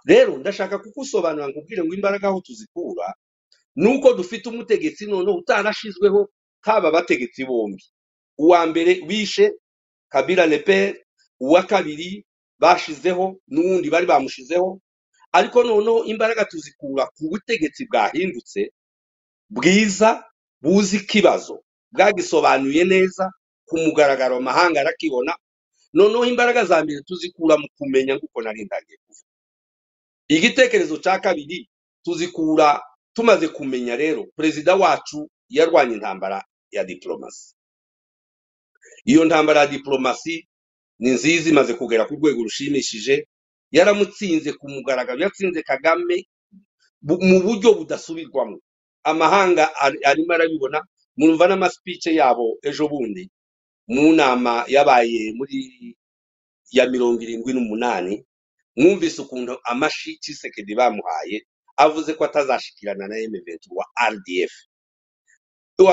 Rero 0.06 0.38
ndashaka 0.38 0.80
kukusobanura 0.80 1.48
nkubwire 1.52 1.84
ngo 1.84 1.94
imbaraga 1.94 2.28
aho 2.32 2.40
tuzikura 2.42 3.08
nuko 3.76 4.14
dufite 4.14 4.46
umutegetsi 4.50 5.06
noneho 5.06 5.38
utarashizweho 5.44 6.30
kaba 6.64 6.88
abategetsi 6.90 7.44
bombi. 7.46 7.84
Uwa 8.40 8.66
mbere 8.72 9.02
wishe 9.08 9.52
kabila 10.10 10.46
leper 10.48 10.96
uwa 11.40 11.64
kabiri 11.64 12.24
bashizeho 12.60 13.26
n'uwundi 13.52 13.90
bari 13.92 14.06
bamushizeho 14.08 14.80
ariko 15.32 15.64
noneho 15.64 16.04
imbaraga 16.06 16.46
tuzikura 16.46 17.06
ku 17.16 17.24
butegetsi 17.30 17.86
bwahindutse 17.90 18.72
bwiza 19.50 20.10
buzi 20.62 20.98
ikibazo 20.98 21.64
bwagisobanuye 21.94 22.84
neza 22.86 23.26
ku 23.68 23.78
mugaragaro 23.78 24.36
amahanga 24.42 24.80
arakibona 24.82 25.34
noneho 25.94 26.26
imbaraga 26.26 26.66
za 26.66 26.84
mbere 26.84 27.02
tuzikura 27.08 27.58
mu 27.62 27.68
kumenya 27.78 28.14
nk'uko 28.18 28.42
nari 28.42 28.66
ndagiye 28.66 28.98
kuvuga. 29.06 29.30
Igitekerezo 30.28 30.98
cya 31.04 31.20
kabiri 31.20 31.70
tuzikura 32.06 32.82
tumaze 33.14 33.48
kumenya 33.50 33.96
rero 33.96 34.26
perezida 34.38 34.76
wacu 34.76 35.30
yarwanya 35.50 35.94
intambara 35.98 36.46
ya 36.72 36.84
diplomasi 36.86 37.56
iyo 39.06 39.26
ntambara 39.26 39.60
ya 39.60 39.68
diplomasi 39.68 40.48
ni 41.00 41.10
nziza 41.18 41.50
imaze 41.50 41.74
kugera 41.74 42.06
ku 42.06 42.14
rwego 42.18 42.44
rushimishije 42.46 43.28
yaramutsinze 43.72 44.54
ku 44.60 44.66
mugaragaro 44.74 45.20
yatsinze 45.24 45.62
kagame 45.64 46.18
mu 47.30 47.38
buryo 47.46 47.70
budasubirwamo. 47.78 48.58
Amahanga 49.04 49.64
ari- 49.84 50.04
arimo 50.10 50.34
arabibona 50.36 50.80
murumva 51.18 51.46
n'amasipice 51.48 52.10
yabo 52.20 52.60
ejo 52.68 52.88
bundi 52.92 53.24
mu 53.94 54.14
nama 54.14 54.54
yabaye 54.68 55.22
muri 55.38 55.58
ya 56.72 56.84
mirongo 56.92 57.20
irindwi 57.24 57.52
n'umunani 57.54 58.14
mwumvise 58.78 59.22
ukuntu 59.24 59.54
amashi 59.72 60.18
Tshisekedi 60.22 60.76
bamuhaye 60.80 61.38
avuze 61.78 62.14
ko 62.14 62.22
atazashikirana 62.28 63.08
na 63.08 63.16
M23 63.16 63.64
wa 63.78 63.86
RDF 64.12 64.54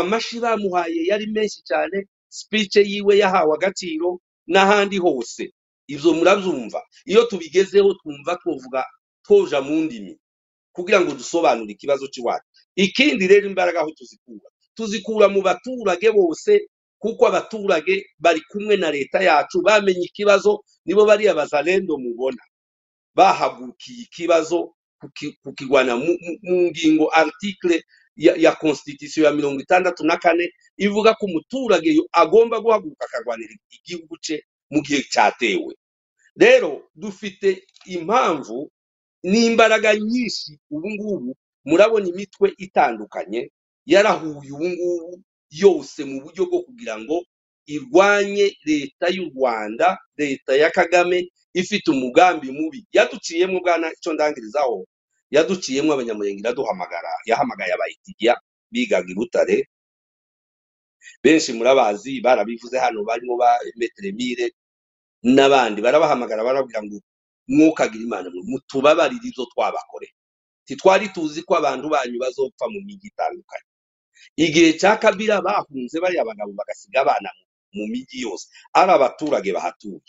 amashi 0.01 0.41
bamuhaye 0.43 1.07
yari 1.11 1.27
menshi 1.31 1.63
cyane 1.63 2.07
speech 2.29 2.77
yiwe 2.77 3.15
yahawe 3.23 3.55
agaciro 3.55 4.21
n'ahandi 4.51 4.99
hose. 4.99 5.55
Ibyo 5.89 6.13
murabyumva 6.19 6.81
iyo 7.07 7.25
tubigezeho 7.31 7.95
twumva 7.99 8.37
twovuga 8.41 8.85
twoja 9.25 9.61
mu 9.61 9.77
ndimi 9.87 10.19
kugira 10.73 11.01
ngo 11.01 11.13
dusobanure 11.15 11.73
ikibazo 11.73 12.07
cy'iwacu 12.13 12.47
ikindi 12.77 13.25
rero 13.27 13.47
imbaraga 13.49 13.81
aho 13.81 13.91
tuzikura. 13.97 14.49
Tuzikura 14.77 15.27
mu 15.33 15.41
baturage 15.43 16.11
bose 16.13 16.69
kuko 17.01 17.27
abaturage 17.33 18.05
bari 18.21 18.41
kumwe 18.51 18.77
na 18.77 18.91
leta 18.93 19.19
yacu 19.25 19.63
bamenye 19.65 20.05
ikibazo 20.13 20.61
nibo 20.85 21.05
bariya 21.09 21.33
bazalendo 21.35 21.97
mubona. 21.99 22.43
Bahagukiye 23.15 24.03
ikibazo 24.05 24.75
kuki- 25.01 25.33
kukigwana 25.43 25.97
mu 25.97 26.13
ngingo 26.69 27.09
article 27.13 27.81
ya, 28.17 28.53
constitution 28.53 29.25
ya 29.27 29.33
mirongo 29.33 29.61
itandatu 29.61 30.05
na 30.05 30.17
kane 30.17 30.53
ivuga 30.77 31.15
ko 31.15 31.27
umuturage 31.27 31.97
agomba 32.13 32.61
guhaguruka 32.61 33.05
akarwanira 33.09 33.55
igihugu 33.73 34.17
cye 34.21 34.45
mu 34.71 34.79
gihe 34.83 35.03
cyatewe. 35.13 35.73
Rero 36.37 36.91
dufite 36.95 37.49
impamvu 37.87 38.71
n'imbaraga 39.23 39.95
nyinshi 39.97 40.59
ubu 40.71 40.89
ngubu 40.91 41.31
murabona 41.65 42.07
imitwe 42.13 42.53
itandukanye 42.59 43.51
yarahuye 43.87 44.51
ubu 44.53 44.67
ngubu 44.73 45.13
yose 45.51 46.05
mu 46.05 46.17
buryo 46.23 46.43
bwo 46.51 46.61
kugira 46.67 46.95
ngo 47.01 47.17
irwanye 47.67 48.47
leta 48.69 49.07
y'u 49.17 49.27
rwanda 49.35 49.99
leta 50.17 50.53
ya 50.57 50.71
kagame 50.71 51.19
ifite 51.55 51.87
umugambi 51.91 52.51
mubi. 52.53 52.87
Yaduciyemo 52.93 53.61
bwana 53.65 53.87
icyo 53.97 54.13
ndangirizaho 54.13 54.87
yaduciyemo 55.31 55.91
abanyamurenge 55.93 56.41
iraduhamagara 56.43 57.11
yahamagaye 57.27 57.73
abayitigiya 57.75 58.35
bigaga 58.73 59.09
i 59.11 59.15
butare 59.19 59.57
benshi 61.23 61.53
murabazi 61.53 62.21
barabivuze 62.21 62.77
hano 62.79 63.05
barimo 63.05 63.37
ba 63.37 63.59
metremire 63.77 64.53
n'abandi 65.23 65.79
barabahamagara 65.83 66.45
barababwira 66.45 66.83
ngo 66.85 66.99
mwukagira 67.49 68.03
imana 68.05 68.29
mutubabarire 68.51 69.27
ibyo 69.31 69.45
twabakore. 69.53 70.09
Titwari 70.67 71.09
tuzi 71.15 71.43
ko 71.47 71.57
abantu 71.57 71.87
banyu 71.95 72.19
bazopfa 72.19 72.67
mu 72.69 72.81
mijyi 72.87 73.07
itandukanye. 73.15 73.69
Igihe 74.37 74.73
cya 74.81 74.97
kabira 74.99 75.39
bahunze 75.41 75.97
bariya 76.03 76.25
bagabo 76.27 76.53
bagasiga 76.59 77.01
abana 77.07 77.31
mu 77.73 77.87
mijyi 77.87 78.23
yose. 78.27 78.47
Ari 78.75 78.91
abaturage 78.99 79.51
bahatuye 79.55 80.01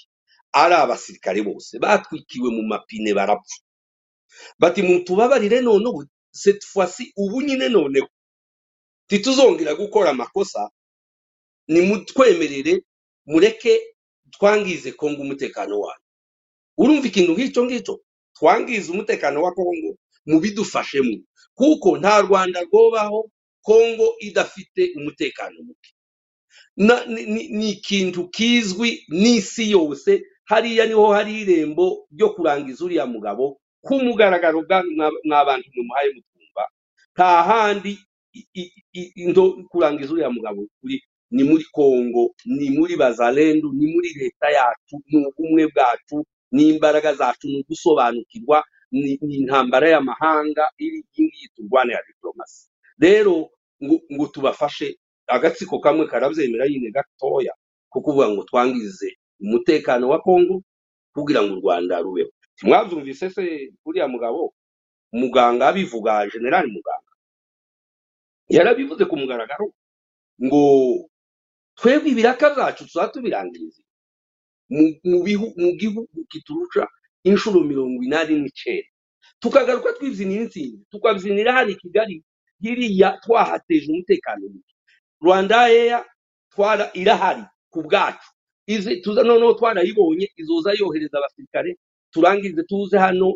ari 0.54 0.74
abasirikare 0.76 1.42
bose. 1.46 1.78
Batwikiwe 1.80 2.50
mu 2.50 2.64
mapine 2.66 3.14
barapfa. 3.14 3.58
Bati 4.60 4.82
mutubabarire 4.82 5.62
noneho 5.62 6.06
cette 6.34 6.66
fois-ci 6.66 7.14
ubu 7.18 7.42
nyine 7.46 7.70
noneho 7.70 8.08
tituzongera 9.08 9.76
gukora 9.78 10.10
amakosa 10.10 10.70
nimutwemerere 11.68 12.84
mureke 13.26 13.82
twangize 14.32 14.92
kongo 14.92 15.22
umutekano 15.22 15.80
wayo 15.80 16.02
urumva 16.78 17.08
ikintu 17.08 17.32
nk'icyo 17.34 17.62
ngicyo? 17.66 17.94
Twangiza 18.38 18.92
umutekano 18.94 19.42
wa 19.44 19.52
kongo 19.54 19.98
mubidufashemo. 20.30 21.18
Kuko 21.58 21.98
nta 21.98 22.22
rwanda 22.22 22.62
rwobaho 22.70 23.32
kongo 23.66 24.08
idafite 24.20 24.94
umutekano 24.98 25.58
muke. 25.66 25.92
Ni 27.58 27.70
ikintu 27.74 28.30
kizwi 28.30 29.06
n'isi 29.10 29.72
yose 29.72 30.22
hariya 30.46 30.86
ni 30.86 30.94
ho 30.94 31.08
hari 31.14 31.42
irembo 31.42 32.06
ryo 32.14 32.30
kurangiza 32.30 32.86
uriya 32.86 33.06
mugabo 33.10 33.58
ku 33.82 33.94
mugaragaro 34.00 34.62
bwa- 34.62 34.86
mwa- 34.96 35.20
mwabantu 35.26 35.68
mumuhaye 35.76 36.10
mutumva 36.14 36.64
nta 37.18 37.30
handi 37.50 37.94
kurangiza 39.70 40.14
uriya 40.14 40.30
mugabo 40.30 40.68
ni 41.32 41.44
muri 41.44 41.64
kongo 41.72 42.36
ni 42.46 42.70
muri 42.78 42.96
bazalendu 42.96 43.68
ni 43.74 43.86
muri 43.94 44.10
leta 44.20 44.48
yacu 44.58 44.96
ni 45.12 45.26
ubumwe 45.28 45.68
bwacu 45.74 46.26
ni 46.52 46.70
imbaraga 46.70 47.14
zacu 47.14 47.48
ni 47.48 47.60
ugusobanukirwa 47.62 48.64
ni 48.92 49.14
intambara 49.20 49.90
y'amahanga 49.90 50.64
iri 50.80 51.04
iyi 51.04 51.26
ngiyi 51.28 51.48
turwana 51.56 51.94
ya 51.94 52.02
diplomasi. 52.08 52.70
Rero 53.00 53.50
ngo 54.14 54.26
tubafashe 54.32 54.96
agatsiko 55.28 55.80
kamwe 55.80 56.08
karabyemera 56.08 56.70
nyine 56.70 56.92
gatoya 56.92 57.54
ko 57.92 58.02
kuvuga 58.02 58.30
ngo 58.32 58.44
twangize 58.48 59.18
umutekano 59.44 60.10
wa 60.10 60.20
kongo 60.24 60.64
kugira 61.14 61.44
ngo 61.44 61.54
u 61.54 61.60
rwanda 61.62 62.00
rubeho. 62.00 62.32
Ntimwabyumvise 62.56 63.30
se 63.30 63.74
uriya 63.86 64.08
mugabo? 64.08 64.54
Muganga 65.12 65.68
abivuga 65.68 66.28
generali 66.32 66.72
muganga. 66.72 67.12
Yarabivuze 68.50 69.04
ku 69.06 69.16
mugaragaro 69.20 69.68
ngo 70.44 70.64
twebwe 71.78 72.10
ibiraka 72.12 72.46
byacu 72.56 72.84
tuzaba 72.88 73.08
tubirangiriza 73.14 73.82
mu 75.62 75.72
gihugu 75.82 76.18
kiturusha 76.32 76.84
inshuro 77.24 77.60
mirongo 77.64 78.04
inani 78.04 78.34
n'icenda. 78.44 78.90
Tukagaruka 79.40 79.94
twibyinira 79.98 80.42
intsinzi 80.44 80.82
tukabyinira 80.92 81.52
hano 81.54 81.70
i 81.72 81.76
kigali 81.76 82.16
hiriya 82.62 83.10
twahateje 83.24 83.86
umutekano 83.92 84.44
muke. 84.54 84.74
Rwanda 85.22 85.70
eya 85.70 86.00
irahari 86.94 87.44
ku 87.72 87.80
bwacu. 87.86 88.28
Izi 88.68 88.98
tuza 89.02 89.24
noneho 89.24 89.54
twarayibonye 89.54 90.28
izoza 90.42 90.72
yohereza 90.80 91.18
abasirikare 91.18 91.78
turangize 92.12 92.64
tuze 92.64 92.98
hano 92.98 93.28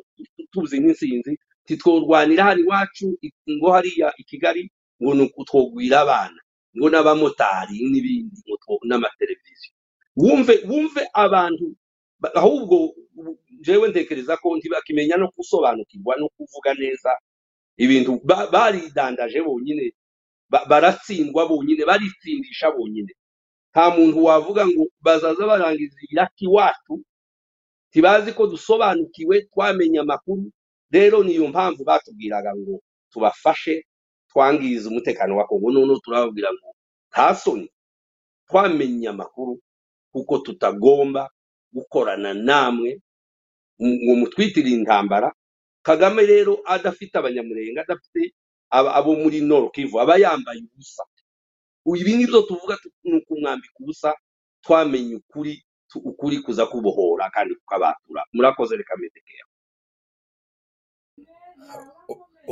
tuzi 0.51 0.79
nk'insinzi 0.79 1.33
titworwanira 1.67 2.43
hano 2.43 2.59
iwacu 2.65 3.07
ngo 3.49 3.67
hariya 3.71 4.07
i 4.21 4.23
kigali 4.23 4.71
ngo 5.01 5.13
ni 5.13 5.21
ukutwogwira 5.29 5.99
abana. 6.03 6.39
Ngo 6.77 6.87
n'abamotari 6.89 7.77
n'ibindi 7.91 8.37
ngo 8.47 8.55
two- 8.63 8.83
n'amateleviziyo 8.89 9.71
wumve 10.21 10.53
wumve 10.69 11.01
abantu 11.13 11.65
ba- 12.21 12.33
ahubwo 12.41 12.77
jewe 13.65 13.85
ntekereza 13.89 14.37
ko 14.41 14.47
ntibakimenya 14.57 15.15
no 15.17 15.27
gusobanukirwa 15.35 16.13
no 16.19 16.27
kuvuga 16.35 16.71
neza 16.73 17.11
ibintu. 17.83 18.11
Ba- 18.23 18.47
baridandaje 18.53 19.39
bonyine 19.41 19.85
ba- 20.51 20.65
baratsindwa 20.71 21.41
bonyine 21.49 21.81
baritsindisha 21.89 22.71
bonyine. 22.75 23.13
Nta 23.71 23.83
muntu 23.95 24.17
wavuga 24.27 24.63
ngo 24.67 24.83
bazaza 25.05 25.43
barangiza 25.47 25.95
ibiraka 26.05 26.39
iwacu 26.47 26.93
ntibazi 27.89 28.29
ko 28.37 28.43
dusobanukiwe 28.51 29.35
twamenye 29.51 29.99
amakuru. 30.03 30.51
Rero 30.91 31.23
niyo 31.23 31.47
mpamvu 31.53 31.81
batubwiraga 31.89 32.51
ngo 32.55 32.81
tubafashe 33.11 33.85
twangize 34.31 34.87
umutekano 34.89 35.37
wa 35.37 35.45
kongo 35.47 35.71
noneho 35.71 35.99
turababwira 35.99 36.49
ngo 36.53 36.69
nta 37.11 37.35
soni. 37.35 37.67
Twamenye 38.47 39.07
amakuru 39.11 39.59
kuko 40.11 40.37
tutagomba 40.39 41.29
gukorana 41.73 42.33
namwe 42.33 42.99
ngo 43.81 44.13
mutwitirire 44.15 44.75
intambara. 44.75 45.31
Kagame 45.83 46.21
rero 46.25 46.59
adafite 46.65 47.15
abanyamurenga 47.17 47.81
adafite 47.81 48.33
abo 48.69 49.15
muri 49.15 49.41
nord 49.41 49.71
kivu 49.73 49.99
aba 49.99 50.15
yambaye 50.17 50.61
ubusa. 50.63 51.03
Ibi 51.99 52.13
ni 52.17 52.25
byo 52.29 52.41
tuvuga 52.45 52.77
tu- 52.77 52.91
ni 53.03 53.17
ukumwambika 53.19 53.73
ubusa 53.81 54.13
twamenye 54.63 55.15
ukuri 55.17 55.63
ukuri 55.95 56.39
kuza 56.45 56.65
kubohora 56.69 57.29
kandi 57.33 57.55
kukabatura. 57.55 58.21
Murakoze 58.33 58.77
reka 58.77 58.95
medekera 58.97 59.47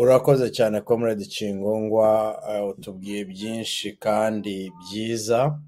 urakoze 0.02 0.50
cyane 0.58 0.82
comrade 0.82 1.26
kingongwa. 1.26 2.10
Eh, 2.50 2.68
utubwiye 2.70 3.26
byinshi 3.26 3.88
kandi 4.00 4.72
byiza. 4.80 5.60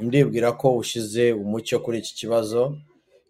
Ndibwira 0.00 0.52
ko 0.52 0.76
ushyize 0.76 1.32
umucyo 1.32 1.78
kuri 1.84 1.98
iki 1.98 2.14
kibazo. 2.14 2.76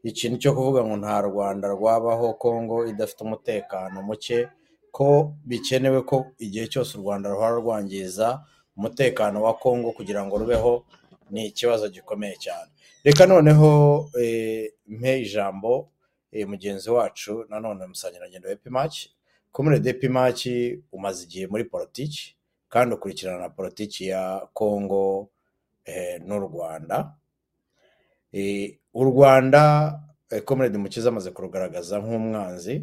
Ikintu 0.05 0.37
cyo 0.43 0.53
kuvuga 0.57 0.85
ngo 0.85 0.97
nta 0.97 1.17
rwanda 1.29 1.67
rwabaho 1.69 2.35
kongo 2.37 2.77
idafite 2.87 3.21
umutekano 3.25 4.03
muke 4.03 4.49
ko 4.93 5.33
bikenewe 5.49 6.01
ko 6.05 6.17
igihe 6.39 6.67
cyose 6.73 6.91
u 6.99 7.01
rwanda 7.03 7.31
ruhora 7.33 7.57
rwangiza 7.57 8.45
umutekano 8.77 9.43
wa 9.43 9.55
kongo 9.57 9.93
kugira 9.97 10.21
ngo 10.27 10.35
rubeho 10.39 10.85
ni 11.33 11.47
ikibazo 11.49 11.89
gikomeye 11.89 12.37
cyane. 12.37 12.71
Reka 13.05 13.27
noneho 13.27 13.71
eh, 14.21 14.73
mpe 14.89 15.21
ijambo 15.25 15.89
eh, 16.33 16.45
mugenzi 16.49 16.91
wacu 16.91 17.45
nanone 17.49 17.87
musangirangendo 17.87 18.49
wa 18.49 18.55
epimaki 18.55 19.14
comrade 19.55 19.87
epimaki 19.91 20.83
umaze 20.93 21.25
igihe 21.25 21.47
muri 21.47 21.65
politiki 21.65 22.35
kandi 22.69 22.95
ukurikirana 22.95 23.39
na 23.39 23.49
politiki 23.49 24.07
ya 24.11 24.49
kongo 24.53 25.29
eh, 25.85 26.19
n'u 26.27 26.39
rwanda. 26.39 27.15
Eh, 28.33 28.79
u 28.95 29.05
rwanda 29.05 29.63
eh, 30.31 30.43
comrade 30.45 30.79
mukiza 30.79 31.09
amaze 31.09 31.31
kurugaragaza 31.31 31.99
nk'umwanzi 32.03 32.75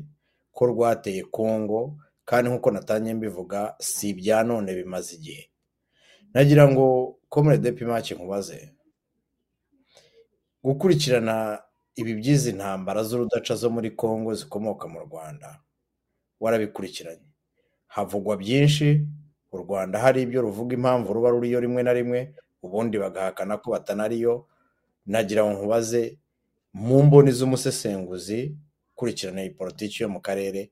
ko 0.55 0.61
rwateye 0.72 1.24
kongo 1.28 1.97
kandi 2.26 2.49
nk'uko 2.49 2.72
natangiye 2.72 3.13
mbivuga 3.19 3.76
si 3.80 4.09
ibya 4.09 4.43
none 4.43 4.72
bimaze 4.76 5.15
igihe. 5.15 5.43
Nagira 6.34 6.67
ngo 6.72 7.17
comrade 7.30 7.67
epimaki 7.69 8.13
nkubaze 8.15 8.72
gukurikirana 10.63 11.59
ibi 11.95 12.13
by'izi 12.15 12.51
ntambara 12.55 13.03
z'urudaca 13.03 13.53
zo 13.59 13.69
muri 13.69 13.91
kongo 13.91 14.32
zikomoka 14.34 14.88
mu 14.88 14.99
rwanda. 14.99 15.59
Warabikurikiranye. 16.42 17.28
Havugwa 17.88 18.38
byinshi 18.38 19.06
u 19.52 19.58
rwanda 19.62 20.00
hari 20.00 20.22
ibyo 20.26 20.42
ruvuga 20.42 20.74
impamvu 20.76 21.14
ruba 21.14 21.30
ruriyo 21.30 21.60
rimwe 21.60 21.84
na 21.84 21.94
rimwe 21.94 22.20
ubundi 22.64 22.98
bagahakana 22.98 23.58
ko 23.62 23.72
batanariyo. 23.72 24.48
Nagira 25.06 25.44
ngo 25.46 25.54
nkubaze 25.58 26.18
mu 26.74 27.04
mboni 27.04 27.32
z'umusesenguzi 27.32 28.56
ukurikirana 28.94 29.42
iyi 29.44 29.50
politiki 29.58 30.04
yo 30.04 30.10
mu 30.10 30.22
karere 30.22 30.72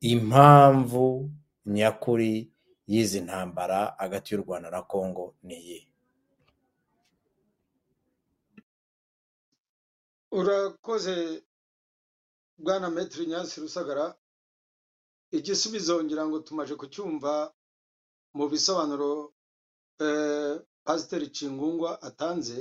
impamvu 0.00 1.30
nyakuri 1.66 2.50
y'izi 2.86 3.20
ntambara 3.26 3.94
hagati 3.98 4.34
y'u 4.34 4.42
rwanda 4.46 4.70
na 4.70 4.82
kongo 4.82 5.34
ni 5.42 5.54
iyi 5.58 5.80
urakoze 10.30 11.42
bwana 12.58 12.90
metero 12.90 13.24
nyasi 13.24 13.60
rusagara. 13.60 14.14
Igisubizo 15.38 15.94
ngira 16.04 16.22
ngo 16.28 16.36
tumaje 16.46 16.74
kucyumva 16.80 17.32
mu 18.36 18.44
bisobanuro 18.52 19.10
eh, 20.04 20.54
pasiteri 20.86 21.26
cingungwa 21.36 21.90
atanze 22.08 22.58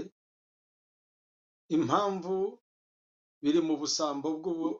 impamvu 1.75 2.35
biri 3.41 3.61
mu 3.67 3.75
busambo 3.81 4.27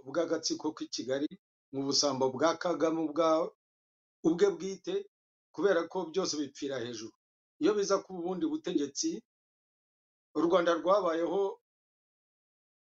bw'agatsiko 0.07 0.67
k'i 0.77 0.87
kigali 0.95 1.29
mu 1.73 1.81
busambo 1.87 2.25
bwa 2.35 2.51
kagame 2.63 2.99
ubwe 4.27 4.47
bwite 4.55 4.95
kubera 5.53 5.81
ko 5.91 5.97
byose 6.11 6.33
bipfira 6.41 6.75
hejuru. 6.83 7.13
Iyo 7.61 7.71
biza 7.77 7.95
ku 8.03 8.09
bundi 8.23 8.45
butegetsi 8.51 9.09
u 10.37 10.41
rwanda 10.45 10.71
rwabayeho 10.79 11.41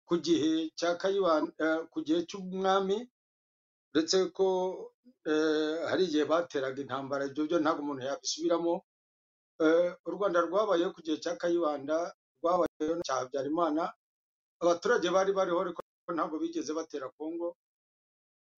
ku 0.08 0.14
gihe 0.24 0.52
eh, 1.64 1.80
cy'umwami 2.28 2.96
uretse 3.96 4.28
ko 4.36 4.46
eh, 5.24 5.88
hari 5.88 6.04
igihe 6.04 6.24
bateraga 6.28 6.76
intambara 6.84 7.24
ibyo 7.32 7.42
byo 7.48 7.56
ntabwo 7.64 7.80
umuntu 7.82 8.02
yabisubiramo. 8.04 8.74
Eh, 9.64 9.88
u 10.04 10.10
rwanda 10.12 10.38
rwabayeho 10.44 10.92
ku 10.92 11.00
gihe 11.00 11.16
cya 11.16 11.32
kayibanda 11.40 12.12
rwabayeho 12.44 13.00
cya 13.06 13.14
habyarimana. 13.24 13.88
Abaturage 14.60 15.08
bari 15.08 15.32
bariho 15.32 15.58
ariko 15.64 15.80
ntabwo 16.12 16.36
bigeze 16.38 16.72
batera 16.76 17.08
kongo 17.16 17.56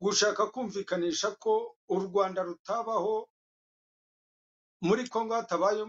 gushaka 0.03 0.47
kumvikanisha 0.51 1.39
ko 1.39 1.79
u 1.89 1.97
rwanda 2.03 2.43
rutabaho 2.43 3.31
muri 4.83 5.07
kongo 5.09 5.35
hatabaye 5.39 5.83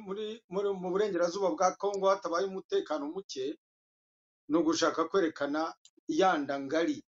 mu 0.81 0.89
burengerazuba 0.93 1.49
bwa 1.57 1.69
kongo 1.77 2.05
hatabaye 2.09 2.45
umutekano 2.45 3.05
muke 3.13 3.57
ni 4.49 4.55
ugushaka 4.57 5.05
kwerekana 5.09 5.73
yanda 6.07 6.57
ngari 6.59 7.01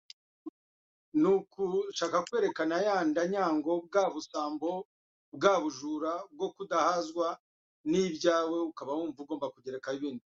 ni 1.13 1.29
ugushaka 1.29 2.23
kwerekana 2.29 2.77
yanda 2.87 3.27
nyango 3.27 3.81
bwa 3.91 4.11
busambo 4.15 4.87
bwa 5.33 5.61
bujura 5.61 6.13
bwo 6.31 6.51
kudahazwa 6.55 7.39
n'ibyawe 7.85 8.59
ukaba 8.71 8.93
wumva 8.99 9.23
ugomba 9.23 9.51
kugerekaho 9.51 9.97
ibindi 9.97 10.25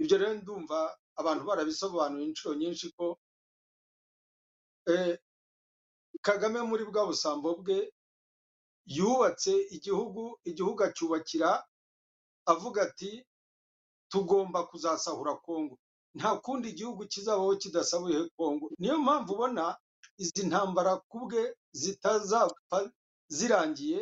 ibyo 0.00 0.16
rero 0.18 0.34
ndumva 0.40 0.78
abantu 1.20 1.42
barabisobanuye 1.46 2.24
inshuro 2.26 2.54
nyinshi 2.58 2.90
ko 2.96 3.18
eh, 4.86 5.18
kagame 6.22 6.62
muri 6.62 6.84
bwa 6.84 7.06
busambo 7.06 7.54
bwe 7.62 7.92
yubatse 8.86 9.52
igihugu 9.76 10.38
igihugu 10.44 10.80
acyubakira 10.84 11.50
avuga 12.46 12.82
ati 12.88 13.26
tugomba 14.10 14.66
kuzasahura 14.66 15.34
kongo 15.40 15.78
nta 16.14 16.36
kundi 16.44 16.68
igihugu 16.74 17.06
kizabaho 17.06 17.56
kidasabuye 17.56 18.28
kongo 18.36 18.70
niyo 18.78 18.98
mpamvu 18.98 19.32
ubona 19.34 19.76
izi 20.22 20.42
ntambara 20.48 20.92
ku 21.10 21.18
bwe 21.26 21.42
zitazapfa 21.80 22.78
zirangiye 23.36 23.98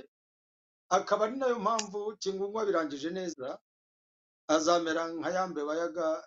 akaba 0.96 1.24
ari 1.26 1.36
na 1.40 1.46
yo 1.52 1.58
mpamvu 1.64 2.16
kingungwa 2.20 2.66
birangije 2.68 3.10
neza 3.10 3.48
azamera 4.54 5.02
nka 5.18 5.30
ya 5.36 5.42
mbeba 5.48 5.72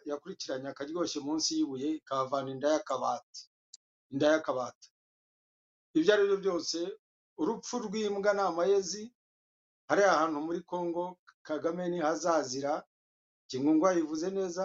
yakurikiranye 0.10 0.68
akaryoshye 0.74 1.20
munsi 1.28 1.50
y'ibuye 1.58 1.88
ikavana 2.02 2.50
inda 2.54 2.68
y'akabati 2.74 3.42
inda 4.12 4.26
y'akabati. 4.34 4.88
Ibyo 5.98 6.12
ari 6.14 6.24
byo 6.28 6.38
byose 6.44 6.78
urupfu 7.42 7.76
rw'imbwa 7.86 8.32
ni 8.34 8.42
amayezi 8.50 9.04
hariya 9.90 10.18
hantu 10.20 10.38
muri 10.48 10.62
kongo 10.66 11.04
kagame 11.48 11.84
ntihazazira 11.92 12.74
kingungwa 13.50 13.94
yivuze 13.94 14.28
neza 14.38 14.64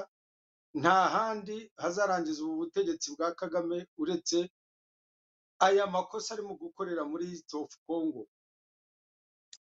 nta 0.80 0.96
handi 1.14 1.56
hazarangiza 1.82 2.40
ubu 2.44 2.54
butegetsi 2.64 3.06
bwa 3.14 3.28
kagame 3.40 3.78
uretse 4.02 4.38
aya 5.66 5.84
makosa 5.86 6.34
arimo 6.34 6.54
gukorera 6.62 7.02
muri 7.10 7.24
east 7.32 7.50
of 7.54 7.70
congo 7.86 8.22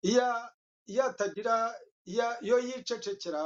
iyo 0.02 1.02
atagira 1.08 1.54
iyo 2.44 2.56
yicecekera 2.66 3.42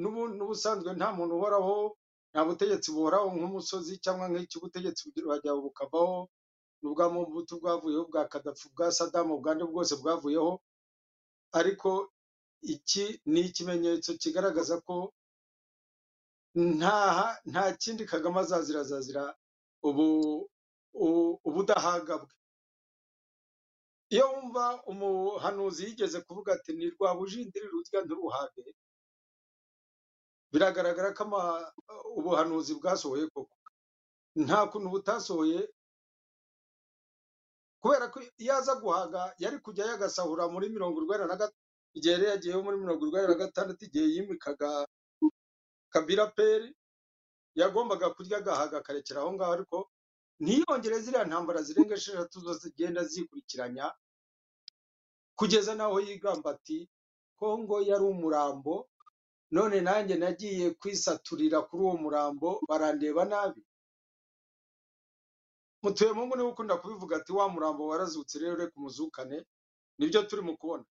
n'ubu- 0.00 0.34
n'ubusanzwe 0.36 0.90
nta 0.98 1.08
muntu 1.16 1.34
uhoraho 1.38 1.76
nta 2.32 2.40
butegetsi 2.46 2.88
buhoraho 2.94 3.26
nk'umusozi 3.36 3.92
cyangwa 4.04 4.26
nk'iki 4.30 4.54
ubutegetsi 4.58 5.02
burajya 5.14 5.52
bukavaho 5.64 6.18
n'ubwa 6.82 7.06
Mobutu 7.14 7.60
bwavuyeho 7.62 8.04
bwa 8.10 8.24
Kadafi 8.32 8.66
bwa 8.74 8.88
Sadamu 8.92 9.34
ubwande 9.38 9.62
bwose 9.70 9.94
bwavuyeho. 10.02 10.52
Ariko 11.58 12.10
iki 12.74 13.04
ni 13.32 13.40
ikimenyetso 13.46 14.10
kigaragaza 14.18 14.80
ko 14.82 15.14
nta 16.54 17.64
kindi 17.78 18.02
Kagame 18.04 18.40
azazira 18.42 18.80
azazira 18.82 19.24
ubu 19.82 20.50
u- 20.94 21.38
ubudahaga 21.48 22.14
bwe 22.22 22.34
iyo 24.14 24.24
wumva 24.32 24.64
umuhanuzi 24.90 25.84
yigeze 25.88 26.18
kuvuga 26.26 26.52
ati 26.56 26.72
ni 26.76 26.86
rwabujindiri 26.94 27.66
rurya 27.72 27.98
ntiruhage 28.04 28.62
biragaragara 30.52 31.14
ko 31.16 31.24
ubuhanuzi 32.18 32.72
bwasohoye 32.76 33.24
koko 33.32 33.56
nta 34.44 34.58
kuntu 34.70 34.88
butasohoye 34.94 35.60
kubera 37.82 38.06
ko 38.12 38.18
iyo 38.42 38.52
aza 38.56 38.74
guhaga 38.82 39.32
yari 39.42 39.58
kujya 39.64 39.86
yagasahura 39.96 40.44
muri 40.52 40.68
mirongo 40.70 40.96
urwenda 41.00 41.26
na 41.26 41.36
gatatu 41.40 41.56
igihe 41.96 42.12
yari 42.14 42.26
yagiyeho 42.36 42.60
muri 42.62 42.76
mirongo 42.78 43.02
urwenda 43.08 43.28
na 43.32 43.40
gatandatu 43.42 43.80
igihe 43.88 44.06
yimikaga 44.14 44.86
kabira 45.92 46.26
peri 46.36 46.68
yagombaga 47.56 48.10
kurya 48.14 48.38
agahaga 48.44 48.76
akarekera 48.78 49.20
aho 49.24 49.32
ngaho 49.34 49.52
ariko 49.56 49.78
ntiyongere 50.40 50.96
ziriya 51.04 51.24
ntambara 51.28 51.62
zirenga 51.62 51.94
esheshatu 51.94 52.40
zose 52.40 52.68
zigenda 52.68 53.04
zikurikiranya 53.04 53.86
kugeza 55.38 55.74
n'aho 55.74 56.00
yigamba 56.06 56.50
ati 56.54 56.88
kongo 57.38 57.76
yari 57.88 58.04
umurambo 58.04 58.88
none 59.50 59.80
nanjye 59.80 60.14
nagiye 60.16 60.66
kwisaturira 60.80 61.58
kuri 61.68 61.82
uwo 61.84 61.96
murambo 62.02 62.48
barandeba 62.68 63.24
nabi. 63.24 63.62
Mutuye 65.82 66.12
mungu 66.12 66.36
ni 66.36 66.42
we 66.42 66.48
ukunda 66.50 66.76
kubivuga 66.76 67.16
ati 67.16 67.32
wa 67.32 67.48
murambo 67.48 67.86
warazutse 67.90 68.38
rero 68.38 68.56
reka 68.56 68.72
umuzukane 68.76 69.44
ni 69.98 70.06
byo 70.08 70.22
turi 70.22 70.42
mu 70.42 70.56
kubona. 70.56 70.84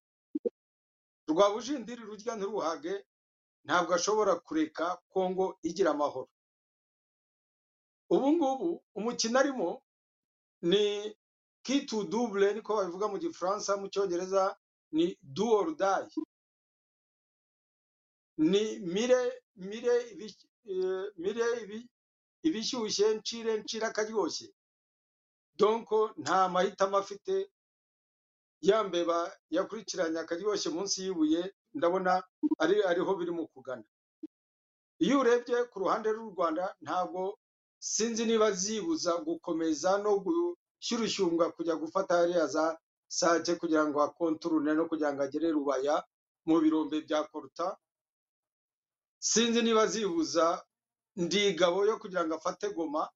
Rwabujindiri 1.28 2.04
rurya 2.04 2.36
ntiruhage 2.36 3.06
ntabwo 3.66 3.92
ashobora 3.96 4.36
kureka 4.36 5.00
kongo 5.10 5.58
igira 5.64 5.92
amahoro. 5.96 6.30
Ubu 8.14 8.28
ngubu 8.36 8.70
umukino 8.96 9.40
arimo 9.40 9.70
ni 10.62 11.16
kitu 11.66 12.04
double 12.12 12.54
niko 12.54 12.76
babivuga 12.76 13.08
mu 13.08 13.18
gifaransa 13.24 13.78
mu 13.80 13.88
cyongereza 13.94 14.56
ni 14.92 15.16
die. 15.22 16.08
Ni 18.38 18.80
mire 18.80 19.42
mire 19.56 19.96
eh, 20.66 21.06
mire 21.18 21.46
ibi- 21.64 21.90
ibishyushye 22.44 23.08
ncire 23.16 23.58
ncire 23.58 23.86
akaryoshye. 23.86 24.48
Donko 25.56 26.12
nta 26.18 26.50
mahitamo 26.50 26.98
afite. 26.98 27.52
Ya 28.62 28.84
mbeba 28.84 29.38
yakurikiranye 29.50 30.20
akaryoshye 30.20 30.70
munsi 30.70 31.04
y'ibuye 31.06 31.54
ndabona 31.74 32.24
ari 32.60 32.84
ariho 32.84 33.16
biri 33.16 33.32
mu 33.32 33.48
kugana. 33.48 33.84
Iyo 35.00 35.20
urebye 35.20 35.64
ku 35.70 35.80
ruhande 35.80 36.10
rw'u 36.14 36.30
rwanda 36.34 36.76
ntabwo 36.82 37.40
sinzi 37.82 38.26
niba 38.30 38.52
zibuza 38.54 39.18
gukomeza 39.26 39.98
no 39.98 40.20
gushyira 40.22 41.02
ushyumbwa 41.04 41.50
kujya 41.52 41.76
gufata 41.76 42.16
hariya 42.22 42.46
za 42.48 42.78
sake 43.10 43.56
kugira 43.58 43.86
ngo 43.90 43.98
akonturune 44.06 44.74
no 44.78 44.86
kugira 44.86 45.14
ngo 45.14 45.22
agere 45.26 45.50
rubaya 45.52 45.98
mu 46.46 46.62
birombe 46.62 47.02
bya 47.02 47.24
koruta. 47.26 47.78
Sinzi 49.20 49.62
niba 49.66 49.88
zibuza 49.90 50.62
ndigabo 51.18 51.86
yo 51.86 51.98
kugira 52.00 52.26
ngo 52.26 52.36
afate 52.38 52.70
goma 52.74 53.10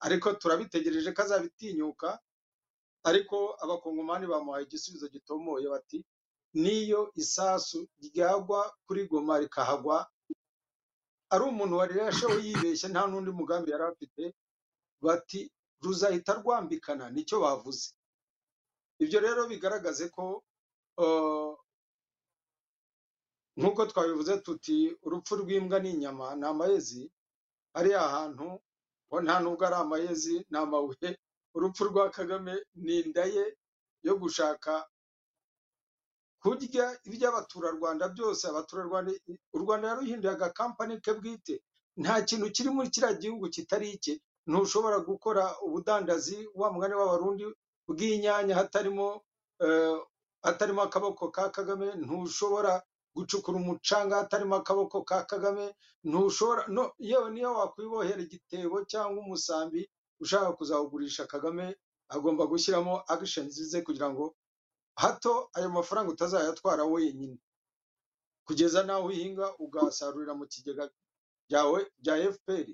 ariko 0.00 0.32
turabitegereje 0.40 1.12
ko 1.12 1.22
azabitinyuka. 1.22 2.18
Ariko 3.04 3.56
abakongomani 3.62 4.26
bamuhaye 4.26 4.64
igisubizo 4.64 5.08
gitomoye 5.08 5.68
bati 5.68 6.00
niyo 6.54 7.10
isasu 7.14 7.88
ryagwa 8.00 8.72
kuri 8.86 9.06
goma 9.10 9.38
rikahagwa 9.38 10.06
ari 11.32 11.42
umuntu 11.50 11.74
wari 11.80 11.94
yarasheho 11.98 12.34
yibeshye 12.44 12.86
nta 12.92 13.02
n'undi 13.08 13.30
mugambi 13.38 13.68
yari 13.72 13.84
afite 13.92 14.22
bati 15.04 15.40
ruzahita 15.82 16.32
rwambikana 16.40 17.04
ni 17.10 17.22
cyo 17.28 17.36
bavuze. 17.44 17.86
Ibyo 19.02 19.18
rero 19.24 19.40
bigaragaze 19.50 20.04
ko 20.14 20.24
uh, 21.02 21.52
nk'uko 23.58 23.80
twabivuze 23.90 24.34
tuti 24.44 24.76
urupfu 25.02 25.32
rw'imbwa 25.42 25.78
ni 25.82 25.90
inyama 25.94 26.26
ni 26.38 26.44
amayezi. 26.46 27.02
Hariya 27.74 28.00
hantu 28.14 28.46
ho 29.10 29.16
nta 29.24 29.40
nubwo 29.42 29.62
ari 29.66 29.76
amayezi 29.84 30.36
ni 30.50 30.56
amabuye. 30.58 31.10
Urupfu 31.54 31.82
rwa 31.90 32.10
kagame 32.10 32.54
ni 32.74 33.00
inda 33.00 33.24
ye 33.34 33.44
yo 34.06 34.14
gushaka 34.20 34.72
kurya 36.42 36.86
iby'abaturarwanda 37.08 38.04
byose 38.14 38.42
abaturarwanda 38.50 39.10
u 39.56 39.58
rwanda 39.62 39.88
yaruhinduye 39.88 40.32
agakampani 40.34 41.00
ke 41.04 41.12
bwite 41.18 41.54
nta 41.96 42.22
kintu 42.26 42.46
kiri 42.54 42.70
muri 42.74 42.88
kiriya 42.94 43.14
gihugu 43.22 43.46
kitari 43.54 43.90
icye 43.96 44.14
ntushobora 44.48 44.98
gukora 45.06 45.44
ubudandazi 45.66 46.38
wa 46.54 46.72
mugani 46.72 46.94
w'abarundi 46.98 47.44
bw'inyanya 47.88 48.54
hatarimo 48.58 49.22
eh, 49.64 49.98
hatarimo 50.42 50.82
akaboko 50.82 51.30
ka 51.30 51.50
kagame 51.54 51.88
ntushobora 52.02 52.82
gucukura 53.14 53.56
umucanga 53.62 54.16
hatarimo 54.26 54.54
akaboko 54.58 55.02
ka 55.04 55.22
kagame 55.30 55.64
ntushobora 56.04 56.62
yewe 56.98 57.28
niyo 57.30 57.50
wakwibohera 57.54 58.20
igitebo 58.26 58.82
cyangwa 58.90 59.18
umusambi 59.24 59.86
ushaka 60.20 60.52
kuzawugurisha 60.58 61.26
kagame 61.30 61.76
agomba 62.08 62.46
gushyiramo 62.50 62.94
actions 63.08 63.54
ze 63.70 63.78
kugira 63.86 64.10
ngo 64.10 64.34
hato 64.96 65.50
ayo 65.54 65.68
mafaranga 65.70 66.12
utazayatwara 66.12 66.84
wenyine. 66.84 67.38
Kugeza 68.46 68.82
n'aho 68.82 69.06
uhinga 69.08 69.56
ugasarurira 69.58 70.34
mu 70.34 70.46
kigega 70.46 70.90
byawe 71.48 71.78
bya 72.02 72.14
fpr 72.32 72.68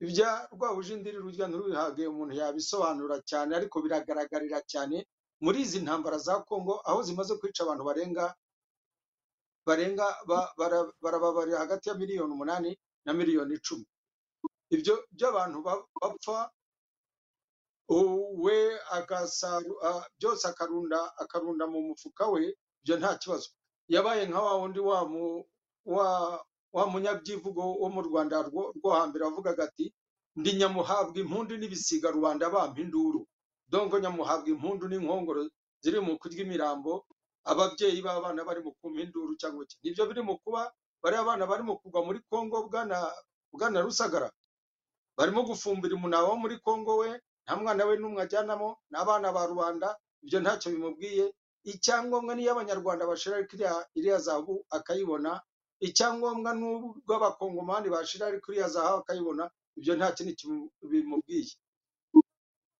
ibya 0.00 0.48
rwabujindiri 0.54 1.18
rurya 1.18 1.46
nturubihage 1.50 2.06
umuntu 2.06 2.34
yabisobanura 2.40 3.16
cyane 3.30 3.50
ariko 3.58 3.82
biragaragarira 3.82 4.60
cyane 4.72 5.06
muri 5.42 5.60
izi 5.66 5.80
ntambara 5.82 6.18
za 6.18 6.40
kongo 6.46 6.80
aho 6.88 7.02
zimaze 7.02 7.34
kwica 7.36 7.60
abantu 7.66 7.82
barenga 7.84 8.24
barenga 9.66 10.06
ba- 10.26 10.52
bara- 10.58 10.92
barababarira 11.02 11.58
hagati 11.58 11.88
ya 11.88 11.94
miliyoni 11.94 12.32
umunani 12.32 12.70
na 13.04 13.12
miliyoni 13.12 13.54
icumi. 13.58 13.86
Ibyo 14.70 15.04
by'abantu 15.12 15.62
ba- 15.62 15.84
bapfa 16.00 16.50
we 17.88 18.78
agasaru 18.92 19.72
a- 19.82 20.04
byose 20.20 20.44
akarunda 20.48 20.98
akarunda 21.18 21.66
mu 21.66 21.80
mufuka 21.88 22.26
we 22.30 22.54
ibyo 22.84 22.96
nta 22.98 23.16
kibazo. 23.18 23.48
Yabaye 23.88 24.26
nka 24.28 24.40
wa 24.42 24.54
wundi 24.60 24.80
wa 24.80 25.08
mu 25.08 25.44
wa 25.84 26.08
wa 26.72 26.84
munyabyivugo 26.86 27.62
wo 27.80 27.88
mu 27.88 28.00
rwanda 28.04 28.42
rwo 28.44 28.90
hambere 28.92 29.24
wavugaga 29.24 29.64
ati 29.64 29.88
ndi 30.36 30.52
nyamuhabwa 30.60 31.16
impundu 31.18 31.56
n'ibisiga 31.56 32.10
rubanda 32.12 32.50
bampa 32.52 32.80
induru 32.80 33.24
dongo 33.68 33.96
nyamuhabwa 33.98 34.48
impundu 34.52 34.84
n'inkongoro 34.88 35.48
ziri 35.80 36.00
mu 36.04 36.18
kurya 36.20 36.44
imirambo 36.44 37.06
ababyeyi 37.48 38.02
b'abana 38.04 38.44
bari 38.44 38.60
mu 38.60 38.72
kumpa 38.76 39.00
induru 39.00 39.32
cyangwa 39.40 39.64
iki. 39.64 39.76
Nibyo 39.82 40.04
biri 40.06 40.22
mu 40.22 40.36
kuba 40.44 40.68
bariya 41.02 41.22
abana 41.24 41.46
bari 41.48 41.62
mu 41.64 41.80
kugwa 41.80 42.04
muri 42.04 42.20
kongo 42.28 42.68
bwana 42.68 43.80
rusagara. 43.80 44.28
Barimo 45.16 45.42
gufumbira 45.48 45.96
umunaba 45.96 46.28
wo 46.28 46.36
muri 46.36 46.60
kongo 46.60 46.96
we 47.00 47.10
nta 47.48 47.56
mwana 47.56 47.84
we 47.88 47.96
n'umwe 47.96 48.20
ajyanamo 48.28 48.68
n'abana 48.92 49.32
ba 49.32 49.46
rubanda 49.48 49.88
ibyo 50.22 50.38
ntacyo 50.44 50.68
bimubwiye. 50.76 51.26
Icyangombwa 51.64 52.34
niyo 52.36 52.52
abanyarwanda 52.52 53.08
bashira 53.10 53.36
ariko 53.40 53.56
iriya 53.96 54.18
zahabu 54.20 54.54
akayibona. 54.76 55.40
Icyangombwa 55.80 56.50
n'ubwo 56.60 57.12
abakongomani 57.16 57.88
bashira 57.94 58.26
ariko 58.28 58.52
iriya 58.52 58.68
zahabu 58.68 58.98
akayibona 59.00 59.44
ibyo 59.80 59.92
nta 59.96 60.08
kimu- 60.12 60.68
bimubwiye. 60.90 61.52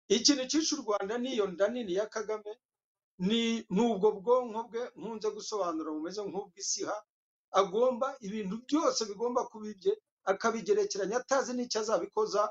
Ikintu 0.09 0.45
cyishe 0.51 0.73
u 0.77 0.83
rwanda 0.85 1.15
n'iyo 1.19 1.47
nda 1.53 1.69
nini 1.69 1.95
ya 1.99 2.07
kagame. 2.07 2.53
Ni 3.19 3.65
ni 3.75 3.81
ubwo 3.89 4.09
bwonko 4.21 4.61
bwe 4.71 4.83
nkunze 4.97 5.29
gusobanura 5.37 5.91
bumeze 5.97 6.21
nk'ubw'isiha. 6.29 6.97
Agomba 7.61 8.17
ibintu 8.27 8.55
byose 8.67 9.01
bigomba 9.09 9.45
kuba 9.51 9.67
ibye 9.73 9.93
akabigerekeranya 10.31 11.17
atazi 11.25 11.53
n'icyo 11.57 11.81
azabikoza. 11.83 12.43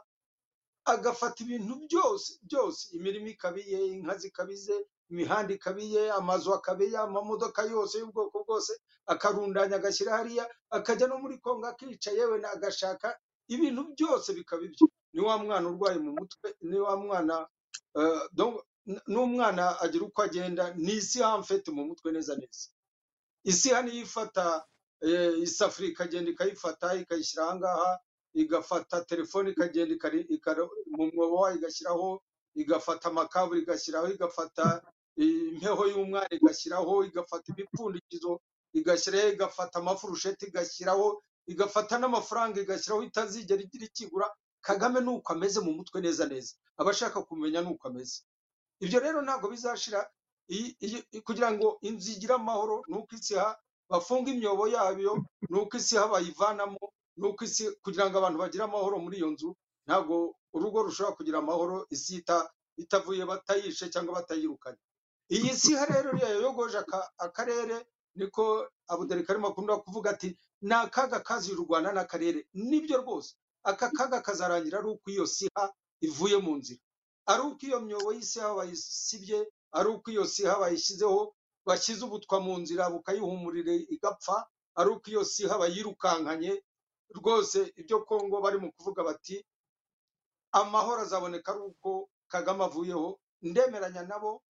Agafata 0.94 1.38
ibintu 1.44 1.74
byose 1.86 2.30
byose. 2.48 2.82
Imirimo 2.98 3.28
ikabiye 3.28 3.78
inka 3.94 4.16
zikabize 4.18 4.76
imihanda 5.12 5.54
ikabiye 5.54 6.12
amazu 6.12 6.54
akabiye 6.54 6.98
amamodoka 6.98 7.62
yose 7.64 7.98
y'ubwoko 8.00 8.44
bwose 8.44 8.74
akarundanya 9.08 9.76
agashyira 9.80 10.18
hariya 10.18 10.46
akajya 10.70 11.08
no 11.08 11.18
muri 11.24 11.38
kongo 11.40 11.68
akica 11.68 12.12
yewe 12.18 12.38
agashaka 12.56 13.08
ibintu 13.48 13.82
byose 13.96 14.34
bikaba 14.34 14.64
ibyo. 14.68 14.88
Ni 15.14 15.22
wa 15.24 15.38
mwana 15.38 15.66
urwaye 15.70 15.98
mu 16.00 16.12
mutwe 16.20 16.48
ni 16.62 16.80
wa 16.80 16.94
mwana 16.98 17.48
eh, 17.98 18.22
n'umwana 19.08 19.80
agira 19.82 20.06
uko 20.06 20.22
agenda 20.22 20.74
ni 20.76 20.94
isi 21.00 21.20
hamfete 21.24 21.72
mu 21.72 21.86
mutwe 21.88 22.12
neza 22.12 22.36
neza. 22.36 22.68
Isi 23.44 23.70
hano 23.70 23.90
iyo 23.92 24.04
ifata 24.04 24.66
eh, 25.02 25.40
isafuriya 25.40 25.92
ikagenda 25.94 26.32
ikayifata 26.32 26.96
ikayishyira 26.96 27.44
ahangaha 27.48 28.00
igafata 28.42 29.02
telefone 29.10 29.52
ikagenda 29.52 30.62
mu 30.96 31.04
mwobo 31.14 31.36
wayo 31.42 31.56
igashyiraho 31.58 32.22
igafata 32.62 33.10
amakaburi 33.10 33.60
igashyiraho 33.66 34.08
igafata 34.16 34.66
impeho 35.18 35.84
y'umwana 35.92 36.30
igashyiraho 36.38 36.94
igafata 37.10 37.46
imipfundikizo 37.54 38.32
igashyiraho 38.80 39.30
igafata 39.36 39.76
amafurusheti 39.80 40.46
igashyiraho 40.50 41.08
igafata 41.52 41.94
n'amafaranga 42.00 42.58
igashyiraho 42.62 43.02
itazigera 43.10 43.62
igira 43.66 43.86
ikigura 43.90 44.28
kagame 44.62 45.00
ni 45.02 45.10
uko 45.10 45.34
ameze 45.34 45.60
mu 45.66 45.72
mutwe 45.78 46.02
neza 46.02 46.26
neza. 46.28 46.54
Aba 46.78 46.92
ashaka 46.92 47.22
kumenya 47.24 47.62
ni 47.62 47.70
uko 47.74 47.88
ameze. 47.88 48.22
Ibyo 48.84 49.00
rero 49.00 49.22
ntabwo 49.26 49.48
bizashira 49.50 50.00
kugira 51.26 51.50
ngo 51.56 51.78
inzu 51.88 52.12
igire 52.12 52.34
amahoro 52.36 52.84
ni 52.88 52.96
uko 53.00 53.16
isi 53.16 53.36
ha 53.40 53.56
bafunga 53.90 54.30
imyobo 54.32 54.68
yayo 54.68 55.24
ni 55.50 55.56
uko 55.60 55.78
isi 55.78 55.96
ha 55.98 56.08
bayivanamo 56.12 56.84
ni 57.18 57.26
uko 57.28 57.44
isi 57.46 57.64
kugira 57.84 58.10
ngo 58.10 58.18
abantu 58.18 58.38
bagire 58.40 58.64
amahoro 58.64 59.00
muri 59.00 59.18
iyo 59.18 59.30
nzu 59.34 59.50
ntabwo 59.88 60.36
urugo 60.54 60.84
rushobora 60.88 61.16
kugira 61.18 61.38
amahoro 61.40 61.86
isi 61.90 62.16
ita- 62.22 62.50
itavuye 62.78 63.26
batayishe 63.26 63.90
cyangwa 63.90 64.14
batayirukanye. 64.22 64.78
Iyi 65.30 65.52
si 65.56 65.74
rero 65.76 66.12
yayogoje 66.18 66.78
aka- 66.78 67.10
akarere 67.18 67.86
niko 68.16 68.68
abudari 68.88 69.24
karimo 69.26 69.48
akunda 69.50 69.78
kuvuga 69.82 70.10
ati 70.14 70.38
ni 70.62 70.74
akaga 70.74 71.20
kaziye 71.20 71.56
u 71.58 71.64
rwanda 71.66 71.92
n'akarere. 71.92 72.48
Nibyo 72.54 72.98
rwose. 73.02 73.36
Aka 73.64 73.90
kaga 73.92 74.22
kazarangira 74.22 74.80
ari 74.80 74.88
uko 74.94 75.10
iyo 75.12 75.26
siha 75.28 75.74
ivuye 76.02 76.38
mu 76.38 76.56
nzira. 76.62 76.80
Ari 77.26 77.42
uko 77.44 77.62
iyo 77.66 77.80
myobo 77.82 78.14
y'isiha 78.14 78.54
bayisibye 78.56 79.40
ari 79.74 79.90
uko 79.90 80.08
iyo 80.12 80.24
siha 80.26 80.56
bayishyizeho 80.60 81.34
bashyize 81.66 82.06
ubutwa 82.06 82.40
mu 82.40 82.58
nzira 82.64 82.90
bukayihumurira 82.90 83.74
igapfa 83.92 84.48
ari 84.80 84.90
uko 84.96 85.08
iyo 85.12 85.24
siha 85.26 85.58
bayirukankanye 85.60 86.64
rwose 87.16 87.74
ibyo 87.76 88.02
kongo 88.06 88.42
bari 88.42 88.58
mu 88.60 88.72
kuvuga 88.76 89.04
bati 89.04 89.46
amahoro 90.52 91.02
azaboneka 91.02 91.52
ari 91.54 91.62
uko 91.62 92.10
kagame 92.28 92.64
avuyeho. 92.66 93.20
Ndemeranya 93.42 94.02
nabo 94.10 94.42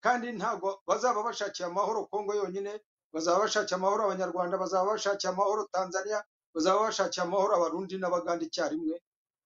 kandi 0.00 0.32
ntabwo 0.32 0.80
bazaba 0.86 1.22
bashakiye 1.22 1.66
amahoro 1.68 2.06
kongo 2.10 2.34
yonyine 2.34 2.80
bazaba 3.12 3.40
bashakiye 3.44 3.76
amahoro 3.76 4.04
abanyarwanda 4.08 4.56
bazaba 4.58 4.90
bashakiye 4.96 5.30
amahoro 5.32 5.68
tanzania 5.72 6.24
bazaba 6.54 6.80
bashakiye 6.88 7.22
amahoro 7.26 7.52
abarundi 7.56 7.98
n'abaganda 7.98 8.44
icyarimwe. 8.48 8.96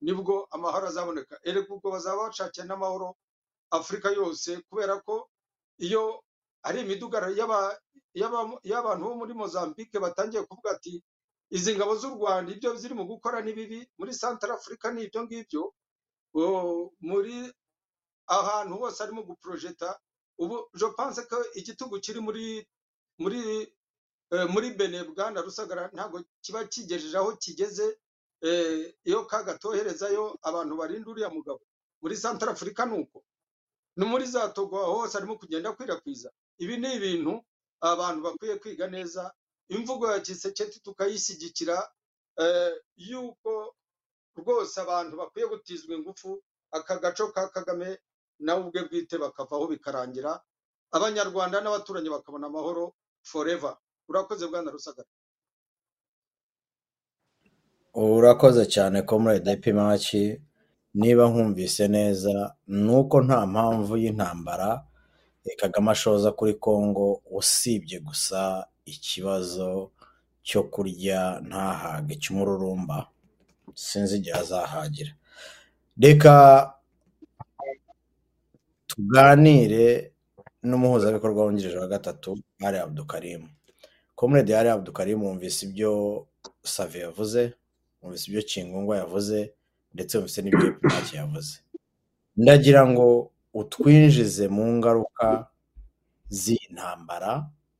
Nibwo 0.01 0.47
amahoro 0.51 0.87
azaboneka. 0.89 1.39
Erega 1.43 1.69
ubwo 1.74 1.91
bazaba 1.91 2.28
bashakiye 2.31 2.65
n'amahoro 2.66 3.16
afurika 3.70 4.11
yose 4.15 4.62
kubera 4.70 5.01
ko 5.03 5.28
iyo 5.83 6.23
ari 6.62 6.81
imidugararo 6.87 7.35
y'aba- 7.35 7.78
y'aba- 8.15 8.61
y'abantu 8.62 9.03
bo 9.05 9.15
muri 9.20 9.35
mozambique 9.35 9.99
batangiye 10.01 10.43
kuvuga 10.47 10.70
ati 10.78 11.03
izi 11.51 11.74
ngabo 11.77 11.94
z'u 11.97 12.10
rwanda 12.16 12.52
ibyo 12.52 12.74
ziri 12.77 12.94
mu 12.94 13.05
gukora 13.06 13.40
ni 13.43 13.52
bibi 13.52 13.81
muri 13.98 14.12
santara 14.14 14.55
afurika 14.55 14.90
ni 14.93 15.02
ibyo 15.06 15.23
ngibyo. 15.24 15.62
Muri 17.01 17.36
ahantu 18.27 18.74
hose 18.81 19.02
arimo 19.02 19.23
guprojeta 19.23 19.98
ubu 20.39 20.68
je 20.74 20.86
pense 20.97 21.23
ko 21.31 21.36
igitugu 21.55 22.01
kiri 22.01 22.20
muri 22.20 22.66
muri 23.18 23.40
eh, 24.32 24.47
muri 24.52 24.70
bene 24.77 25.05
bwana 25.05 25.40
rusagara 25.40 25.89
ntabwo 25.94 26.20
kiba 26.43 26.64
kigejeje 26.68 27.16
aho 27.18 27.36
kigeze 27.40 27.98
eh, 28.43 28.94
iyo 29.05 29.24
kagatoherezayo 29.27 30.36
abantu 30.43 30.77
barinda 30.77 31.09
uriya 31.10 31.31
mugabo. 31.31 31.62
Muri 32.02 32.16
santara 32.16 32.52
afurika 32.52 32.85
ni 32.86 32.98
uko. 33.01 33.24
No 33.97 34.06
muri 34.06 34.27
za 34.27 34.48
togo 34.52 34.77
hose 34.77 35.16
arimo 35.18 35.39
kugenda 35.39 35.70
akwirakwiza 35.70 36.28
ibi 36.59 36.77
ni 36.77 36.94
ibintu 37.01 37.40
abantu 37.81 38.20
bakwiye 38.23 38.59
kwiga 38.59 38.86
neza 38.93 39.32
imvugo 39.68 40.12
ya 40.12 40.20
kiseketi 40.20 40.80
tukayishyigikira 40.80 41.88
eh, 42.38 42.72
yuko 42.97 43.74
rwose 44.36 44.80
abantu 44.80 45.16
bakwiye 45.16 45.48
gutizwa 45.48 45.94
ingufu 45.97 46.43
aka 46.70 46.98
gaco 46.98 47.28
ka 47.32 47.48
kagame 47.48 47.98
nawe 48.38 48.60
ubwe 48.60 48.82
bwite 48.88 49.18
bakavaho 49.18 49.66
bikarangira 49.66 50.40
abanyarwanda 50.93 51.60
n'abaturanyi 51.60 52.09
bakabona 52.10 52.47
amahoro 52.47 52.94
forever. 53.22 53.76
Urakoze 54.09 54.47
bwana 54.47 54.70
rusagara. 54.70 55.09
Urakoze 57.94 58.66
cyane 58.66 59.02
comrade 59.02 59.56
pimaki 59.56 60.40
niba 60.94 61.24
nkumvise 61.30 61.88
neza 61.88 62.55
ni 62.66 62.93
uko 62.97 63.22
nta 63.22 63.47
mpamvu 63.47 63.97
y'intambara 63.97 64.84
kagame 65.60 65.90
ashoza 65.90 66.32
kuri 66.32 66.55
congo 66.55 67.22
usibye 67.30 68.01
gusa 68.01 68.66
ikibazo 68.87 69.91
cyo 70.47 70.63
kurya 70.73 71.21
ntahage 71.49 72.15
cy'umururumba 72.23 72.99
sinzi 73.75 74.17
igihe 74.19 74.37
azahagira. 74.43 75.13
Reka 75.99 76.35
tuganire 78.87 80.13
n'umuhuzabikorwa 80.63 81.45
wungirije 81.45 81.79
wa 81.79 81.89
gatatu 81.89 82.39
ari 82.67 82.79
abdukarimu 82.79 83.49
comrade 84.15 84.53
ari 84.57 84.69
abdukarimu 84.69 85.27
wumvise 85.27 85.67
ibyo 85.67 85.93
save 86.63 86.99
yavuze 87.07 87.43
wumvise 88.03 88.25
ibyo 88.31 88.43
kingungwa 88.43 88.97
yavuze 89.03 89.39
ndetse 89.95 90.13
wumvise 90.17 90.41
n'ibyo 90.43 90.73
pimaki 90.73 91.17
yavuze. 91.17 91.55
Ndagira 92.37 92.83
ngo 92.89 93.31
utwinjize 93.55 94.49
mu 94.49 94.65
ngaruka 94.77 95.49
z'iyi 96.29 96.69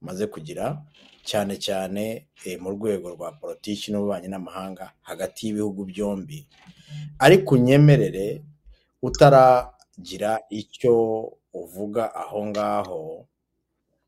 ntambara 0.07 0.12
maze 0.12 0.27
kugira 0.27 0.83
cyane 1.24 1.57
cyane 1.59 2.27
eh, 2.45 2.61
mu 2.61 2.70
rwego 2.70 3.11
rwa 3.15 3.33
politiki 3.33 3.91
n'ububanyi 3.93 4.28
n'amahanga 4.31 4.93
hagati 5.03 5.47
y'ibihugu 5.47 5.85
byombi. 5.85 6.47
Ariko 7.19 7.55
unyemerere 7.55 8.43
utaragira 9.03 10.41
icyo 10.51 10.95
uvuga 11.53 12.15
aho 12.15 12.47
ngaho 12.47 13.27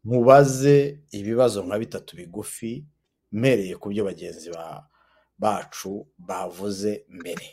nkubaze 0.05 1.01
ibibazo 1.11 1.63
nka 1.67 1.79
bitatu 1.79 2.17
bigufi 2.17 2.85
mpereye 3.33 3.75
ku 3.77 3.89
byo 3.91 4.05
bagenzi 4.07 4.51
ba- 4.55 4.87
bacu 5.39 6.07
bavuze 6.19 7.05
mbere. 7.09 7.47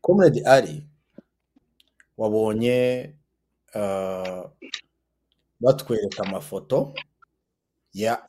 Comrade 0.00 0.40
ari 0.46 0.86
wabonye 2.16 3.10
eh, 3.74 4.42
batwereka 5.64 6.22
amafoto 6.22 6.94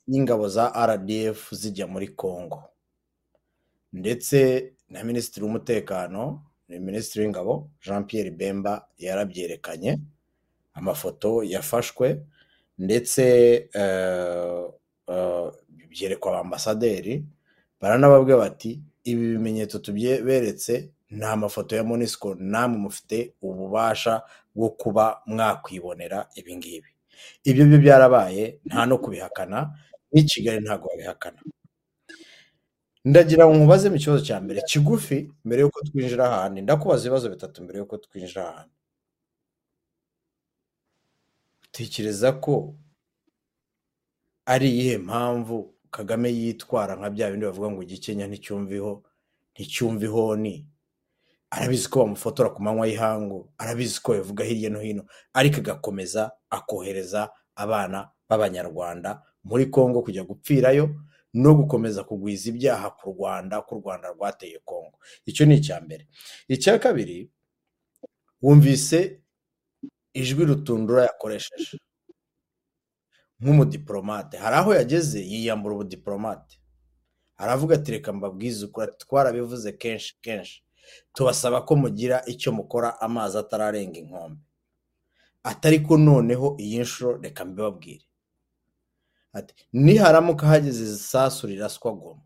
y'ingabo 0.07 0.47
za 0.47 0.69
rdf 0.87 1.53
zijya 1.53 1.87
muri 1.87 2.07
congo. 2.07 2.63
Ndetse 3.93 4.71
na 4.89 5.03
minisitiri 5.03 5.43
w'umutekano 5.45 6.43
ni 6.69 6.79
minisitiri 6.79 7.25
w'ingabo 7.25 7.69
jean 7.85 8.03
pierre 8.05 8.31
bemba 8.31 8.87
yarabyerekanye 8.97 9.99
amafoto 10.73 11.43
yafashwe 11.43 12.25
ndetse 12.77 13.23
eh, 13.73 14.63
eh, 15.07 15.51
byerekwa 15.89 16.31
abambasaderi 16.31 17.25
baranababwira 17.81 18.37
bati 18.37 18.81
ibi 19.03 19.27
bimenyetso 19.27 19.79
tubyeberetse 19.79 20.89
ni 21.09 21.25
amafoto 21.25 21.75
ya 21.75 21.83
monisco 21.83 22.35
namwe 22.39 22.77
mufite 22.77 23.33
ububasha 23.41 24.21
bwo 24.55 24.69
kuba 24.69 25.21
mwakwibonera 25.25 26.27
ibi 26.35 26.55
ngibi. 26.57 26.87
Ibyo 27.49 27.63
byo 27.69 27.77
byarabaye 27.83 28.43
nta 28.67 28.85
no 28.89 28.95
kubihakana 29.03 29.59
n'i 30.13 30.23
kigali 30.29 30.59
ntabwo 30.65 30.85
babihakana 30.91 31.39
ndagira 33.05 33.45
ngo 33.45 33.53
nkubaze 33.57 33.89
mu 33.89 33.97
kibazo 34.01 34.21
cya 34.27 34.37
mbere 34.41 34.59
kigufi 34.69 35.17
mbere 35.45 35.59
y'uko 35.61 35.79
twinjira 35.87 36.23
ahandi 36.31 36.59
ndakubaza 36.65 37.01
ibibazo 37.05 37.27
bitatu 37.29 37.57
mbere 37.63 37.77
y'uko 37.79 37.95
twinjira 38.01 38.41
ahandi. 38.49 38.75
Utekereza 41.65 42.31
ko 42.43 42.73
ari 44.45 44.67
iyihe 44.69 44.97
mpamvu 44.97 45.73
kagame 45.91 46.29
yitwara 46.39 46.95
nka 46.95 47.09
bya 47.13 47.29
bindi 47.31 47.45
bavuga 47.45 47.69
ngo 47.71 47.81
igikenya 47.83 48.25
nticyumviho 48.27 48.91
nticyumviho 49.53 50.23
ni? 50.43 50.55
Arabizi 51.55 51.87
ko 51.89 51.99
bamufotora 52.03 52.49
ku 52.51 52.59
manywa 52.63 52.87
y'ihangu 52.87 53.53
arabizi 53.57 54.01
ko 54.03 54.13
bivuga 54.13 54.43
hirya 54.43 54.69
no 54.69 54.79
hino 54.79 55.03
ariko 55.33 55.57
agakomeza 55.63 56.31
akohereza 56.49 57.31
abana 57.55 58.11
b'abanyarwanda 58.29 59.23
muri 59.43 59.65
congo 59.71 60.01
kujya 60.03 60.23
gupfirayo 60.27 60.85
no 61.33 61.51
gukomeza 61.55 62.03
kugwiza 62.03 62.49
ibyaha 62.51 62.89
ku 62.99 63.09
rwanda 63.15 63.61
ko 63.61 63.75
u 63.75 63.79
rwanda 63.83 64.07
rwateye 64.15 64.59
congo. 64.65 64.97
Icyo 65.25 65.45
ni 65.45 65.55
icya 65.59 65.81
mbere. 65.83 66.07
Icya 66.47 66.79
kabiri 66.79 67.29
wumvise 68.41 69.19
ijwi 70.15 70.45
rutundura 70.45 71.03
yakoresheje 71.03 71.77
nk'umudiplomate. 73.39 74.37
Hari 74.37 74.55
aho 74.55 74.73
yageze 74.75 75.19
yiyambura 75.21 75.75
ubudiplomate. 75.75 76.59
Aravuga 77.37 77.75
ati 77.75 77.91
reka 77.91 78.13
mbabwize 78.13 78.65
ukuri. 78.65 78.91
Twarabivuze 78.97 79.71
kenshi 79.71 80.15
kenshi. 80.21 80.63
Tubasaba 81.13 81.61
ko 81.65 81.75
mugira 81.75 82.21
icyo 82.25 82.51
mukora 82.51 83.01
amazi 83.01 83.37
atararenga 83.37 83.99
inkombe. 83.99 84.41
Atari 85.43 85.79
ko 85.79 85.97
noneho 85.97 86.55
iyi 86.59 86.79
nshuro 86.79 87.17
reka 87.21 87.45
mbibabwire. 87.45 88.05
Ati 89.33 89.53
niharamuka 89.73 90.47
hageze 90.47 90.83
isasu 90.83 91.47
riraswa 91.47 91.91
goma. 91.91 92.21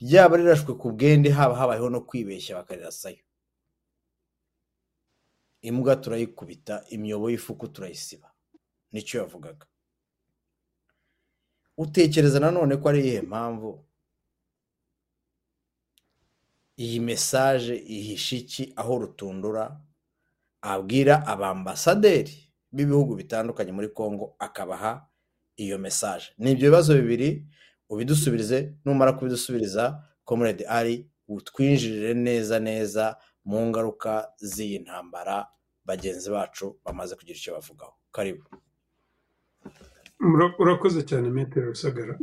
Ryaba 0.00 0.36
rirashwe 0.36 0.74
ku 0.74 0.90
bwende 0.92 1.30
haba 1.30 1.54
habayeho 1.56 1.90
no 1.90 2.00
kwibeshya 2.00 2.56
bakarirasayo 2.56 3.22
imbwa 5.62 5.96
turayikubita 5.96 6.84
imyobo 6.88 7.30
y'ifuku 7.30 7.68
turayisiba. 7.68 8.32
Nicyo 8.92 9.20
yavugaga. 9.20 9.66
Utekereza 11.76 12.40
nanone 12.40 12.76
ko 12.76 12.88
ari 12.88 13.00
iyihe 13.00 13.20
mpamvu 13.22 13.84
iyi 16.82 16.98
mesaje 17.00 17.74
ihishe 17.76 18.36
iki 18.42 18.62
aho 18.80 18.92
rutundura 19.02 19.64
abwira 20.72 21.14
abambasaderi 21.32 22.34
b'ibihugu 22.74 23.12
bitandukanye 23.20 23.72
muri 23.72 23.88
congo 23.98 24.24
akabaha 24.38 24.92
iyo 25.56 25.76
mesaje 25.78 26.26
ni 26.38 26.52
ibyo 26.52 26.66
bibazo 26.70 26.94
bibiri 27.00 27.28
ubidusubirize 27.92 28.58
numara 28.84 29.12
kubidusubiriza 29.12 29.84
comrade 30.24 30.64
ari 30.68 30.94
utwinjirire 31.28 32.14
neza 32.14 32.56
neza 32.58 33.16
mu 33.44 33.58
ngaruka 33.66 34.12
z'iyi 34.50 34.78
ntambara 34.84 35.36
bagenzi 35.84 36.30
bacu 36.30 36.64
bamaze 36.84 37.12
kugira 37.16 37.36
icyo 37.38 37.52
bavugaho. 37.56 37.94
Karibu. 38.12 38.42
Urakoze 40.58 41.02
cyane 41.02 41.28
metero 41.30 41.66
rusagara. 41.72 42.14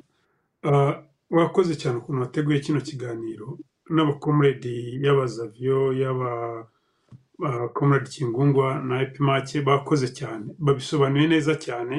Ah, 0.64 1.04
wakoze 1.30 1.76
cyane 1.76 1.98
ukuntu 1.98 2.22
wateguye 2.22 2.60
kino 2.60 2.80
kiganiro. 2.82 3.58
N'abakomredi 3.90 5.00
y'abazaviyo 5.06 5.94
y'aba 6.02 6.32
ah, 7.46 7.68
comrade 7.74 8.10
kingungwa 8.10 8.82
na 8.88 9.02
epimake 9.02 9.62
bakoze 9.62 10.08
cyane 10.20 10.46
babisobanuye 10.60 11.28
neza 11.28 11.56
cyane 11.56 11.96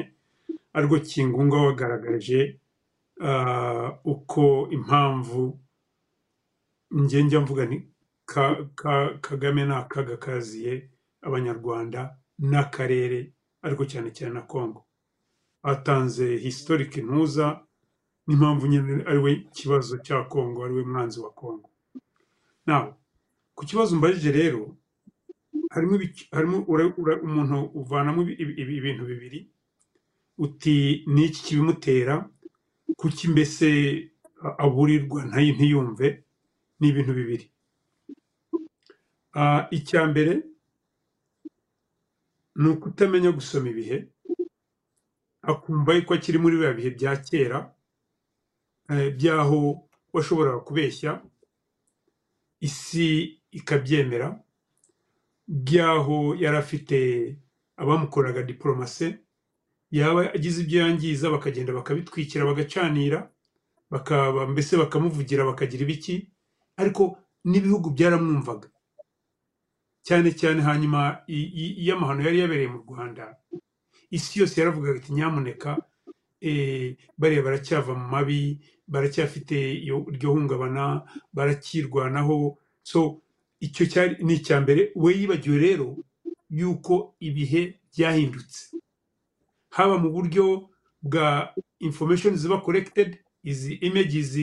ariko 0.73 0.99
kingungwa 0.99 1.65
wagaragaje 1.65 2.59
ah, 3.21 3.89
uko 4.03 4.67
impamvu 4.71 5.59
njya 6.91 7.39
mvuga 7.41 7.65
ni 7.65 7.77
ka, 8.25 8.65
ka, 8.75 9.17
kagame 9.21 9.65
ni 9.65 9.73
akaga 9.73 10.17
kaziye 10.17 10.89
abanyarwanda 11.21 12.17
n'akarere 12.39 13.33
ariko 13.61 13.85
cyane 13.85 14.09
cyane 14.11 14.33
na 14.33 14.41
congo. 14.41 14.85
Atanze 15.63 16.37
historic 16.37 16.97
ntuza 16.97 17.61
n'impamvu 18.27 18.67
nyine 18.67 19.03
ari 19.09 19.17
we 19.19 19.31
kibazo 19.53 19.97
cya 19.97 20.23
congo 20.23 20.63
ari 20.65 20.73
we 20.73 20.83
mwanzi 20.83 21.19
wa 21.19 21.29
nawe 21.31 21.69
ku 23.55 23.65
kibazo 23.65 23.95
mbajije 23.95 24.31
rero 24.31 24.77
harimo 25.71 25.97
harimo 26.31 26.57
umuntu 27.23 27.57
uvanamo 27.79 28.21
ibi- 28.23 28.37
ibi- 28.43 28.55
ibi- 28.61 28.77
ibintu 28.77 29.03
bibiri 29.05 29.39
uti 30.37 31.03
ni 31.07 31.25
iki 31.25 31.43
kibimutera? 31.43 32.29
Kuki 32.97 33.27
mbese 33.27 33.67
aburirwa 34.57 35.25
ntayi- 35.27 35.53
ntiyumve? 35.55 36.23
Ni 36.79 36.87
ibintu 36.89 37.13
bibiri. 37.13 37.45
Ah, 39.35 39.67
icya 39.71 40.07
mbere 40.07 40.43
ni 42.55 42.67
ukutamenya 42.69 43.31
gusoma 43.31 43.69
ibihe 43.69 43.97
akumva 45.41 45.93
yuko 45.95 46.13
akiri 46.13 46.37
muri 46.39 46.55
biriya 46.57 46.73
bihe 46.77 46.89
bya 46.97 47.13
kera 47.23 47.59
eh, 48.89 49.13
by'aho 49.17 49.85
washoboraga 50.13 50.59
kubeshya 50.65 51.21
isi 52.59 53.39
ikabyemera 53.51 54.39
by'aho 55.47 56.35
yari 56.35 56.57
afite 56.57 56.97
abamukoraga 57.77 58.43
diporomase 58.43 59.17
yaba 59.91 60.33
agize 60.35 60.61
ibyo 60.61 60.79
yangiza 60.81 61.29
bakagenda 61.29 61.73
bakabitwikira 61.73 62.45
bagacanira 62.45 63.29
bakaba 63.91 64.47
mbese 64.47 64.77
bakamuvugira 64.77 65.45
bakagira 65.45 65.81
ibiki? 65.83 66.29
Ariko 66.77 67.17
n'ibihugu 67.45 67.89
byaramwumvaga. 67.89 68.69
Cyane 70.05 70.29
cyane 70.39 70.61
hanyuma 70.61 71.23
i- 71.27 71.51
i- 71.63 71.75
iyo 71.83 71.95
amahano 71.97 72.21
yari 72.23 72.39
yabereye 72.39 72.67
mu 72.69 72.79
rwanda 72.85 73.35
isi 74.11 74.39
yose 74.39 74.55
yaravugaga 74.61 74.99
ati 75.01 75.13
nyamuneka 75.13 75.77
bariya 77.17 77.41
baracyava 77.43 77.93
mu 77.95 78.07
mabi 78.07 78.59
baracyafite 78.87 79.55
iryo 79.83 80.29
hungabana 80.33 81.03
baracyirwanaho 81.33 82.57
so 82.83 83.21
icyo 83.59 83.85
cyari 83.91 84.15
ni 84.23 84.33
icya 84.39 84.61
mbere 84.61 84.91
we 84.95 85.13
yibagiwe 85.19 85.57
rero 85.59 85.97
yuko 86.49 87.13
ibihe 87.19 87.75
byahindutse. 87.91 88.71
Haba 89.69 89.97
mu 89.97 90.09
buryo 90.09 90.69
bwa 91.01 91.53
information 91.79 92.35
ziba 92.35 92.57
collected 92.61 93.17
izi 93.43 93.73
images 93.83 94.33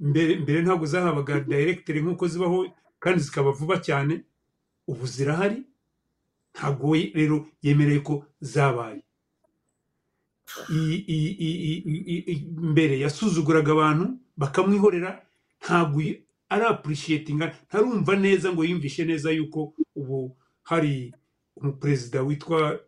mbere, 0.00 0.62
ntabwo 0.62 0.86
zahabaga 0.86 1.40
directly 1.40 2.00
nk'uko 2.02 2.26
zibaho 2.28 2.66
kandi 2.98 3.20
zikaba 3.22 3.50
vuba 3.52 3.78
cyane 3.78 4.24
ubu 4.88 5.06
zirahari. 5.06 5.62
Ntabwo 6.54 6.94
rero 7.14 7.46
yemereye 7.62 8.00
ko 8.00 8.26
zabaye. 8.40 9.02
I- 10.70 11.04
i- 11.16 11.36
i- 11.46 11.60
i- 11.70 11.82
i- 11.92 12.04
i- 12.14 12.24
i- 12.32 12.46
mbere 12.72 12.98
yasuzuguraga 13.00 13.72
abantu 13.72 14.06
bakamwihorera 14.36 15.10
ntabwo 15.64 16.00
ari 16.52 16.64
apurishietinga 16.72 17.46
ntarumva 17.68 18.16
neza 18.16 18.52
ngo 18.52 18.64
yumvishe 18.64 19.04
neza 19.04 19.30
yuko 19.30 19.74
ubu 19.96 20.36
hari 20.62 21.14
umuperezida 21.56 22.22
witwa 22.22 22.80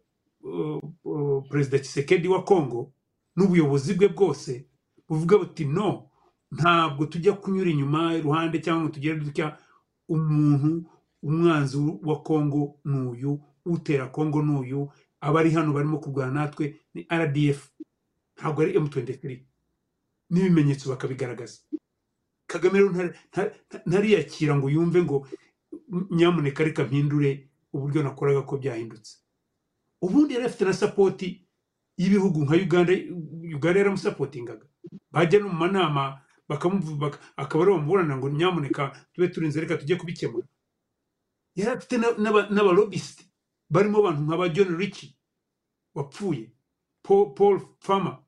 uh, 0.43 0.83
uh, 1.05 1.43
perezida 1.49 1.79
kisekedi 1.79 2.29
wa 2.29 2.43
kongo 2.45 2.93
n'ubuyobozi 3.37 3.95
bwe 3.95 4.09
bwose 4.09 4.67
buvuga 5.09 5.39
buti 5.39 5.65
no 5.65 6.09
ntabwo 6.53 7.07
tujya 7.07 7.33
kunyura 7.33 7.71
inyuma 7.71 8.15
iruhande 8.15 8.59
cyangwa 8.63 8.83
ngo 8.85 8.93
tugere 8.95 9.17
dutya 9.21 9.59
umuntu 10.09 10.85
umwanzi 11.23 11.77
wa 12.03 12.23
kongo 12.23 12.79
ni 12.85 12.99
uyu 13.11 13.41
utera 13.67 14.07
kongo 14.07 14.43
ni 14.43 14.53
uyu 14.59 14.89
abari 15.27 15.51
hano 15.51 15.73
barimo 15.75 15.99
kurwana 15.99 16.33
natwe 16.47 16.65
ni 16.95 17.03
rdf 17.11 17.61
ntabwo 18.39 18.63
ari 18.63 18.73
m23 18.79 19.43
n'ibimenyetso 20.31 20.91
bakabigaragaza. 20.91 21.59
Kagame 22.47 22.79
rero 22.79 22.91
ntari- 22.95 23.15
ntari- 23.33 23.55
ntariyakira 23.87 24.53
ngo 24.57 24.67
yumve 24.71 25.03
ngo 25.03 25.27
nyamuneka 26.11 26.65
reka 26.65 26.85
mpindure 26.85 27.51
uburyo 27.73 28.03
nakoraga 28.03 28.43
ko 28.43 28.57
byahindutse. 28.59 29.19
Ubundi 30.03 30.35
yari 30.35 30.47
afite 30.47 30.65
na 30.65 30.73
sapoti 30.73 31.43
y'ibihugu 31.99 32.45
nka 32.45 32.55
uganda 32.67 32.93
uganda 33.57 33.79
yaramusapotingaga 33.81 34.67
bajya 35.11 35.41
no 35.41 35.49
mu 35.49 35.57
manama 35.59 36.21
bakamuvuga 36.49 37.19
akaba 37.37 37.65
ari 37.65 37.73
bamuburana 37.73 38.15
ngo 38.21 38.29
nyamuneka 38.31 38.83
tube 39.13 39.29
turinze 39.33 39.61
reka 39.61 39.79
tujye 39.81 39.97
kubikemura. 39.97 40.47
Yari 41.57 41.71
afite 41.79 41.97
na- 41.99 42.15
n'aba- 42.21 42.51
n'abalobisiti 42.53 43.25
barimo 43.71 43.99
abantu 43.99 44.21
nka 44.29 44.37
ba 44.37 44.47
john 44.55 44.77
ricci. 44.77 45.16
Wapfuye. 45.97 46.53
Paul, 47.03 47.61
fama 47.81 48.19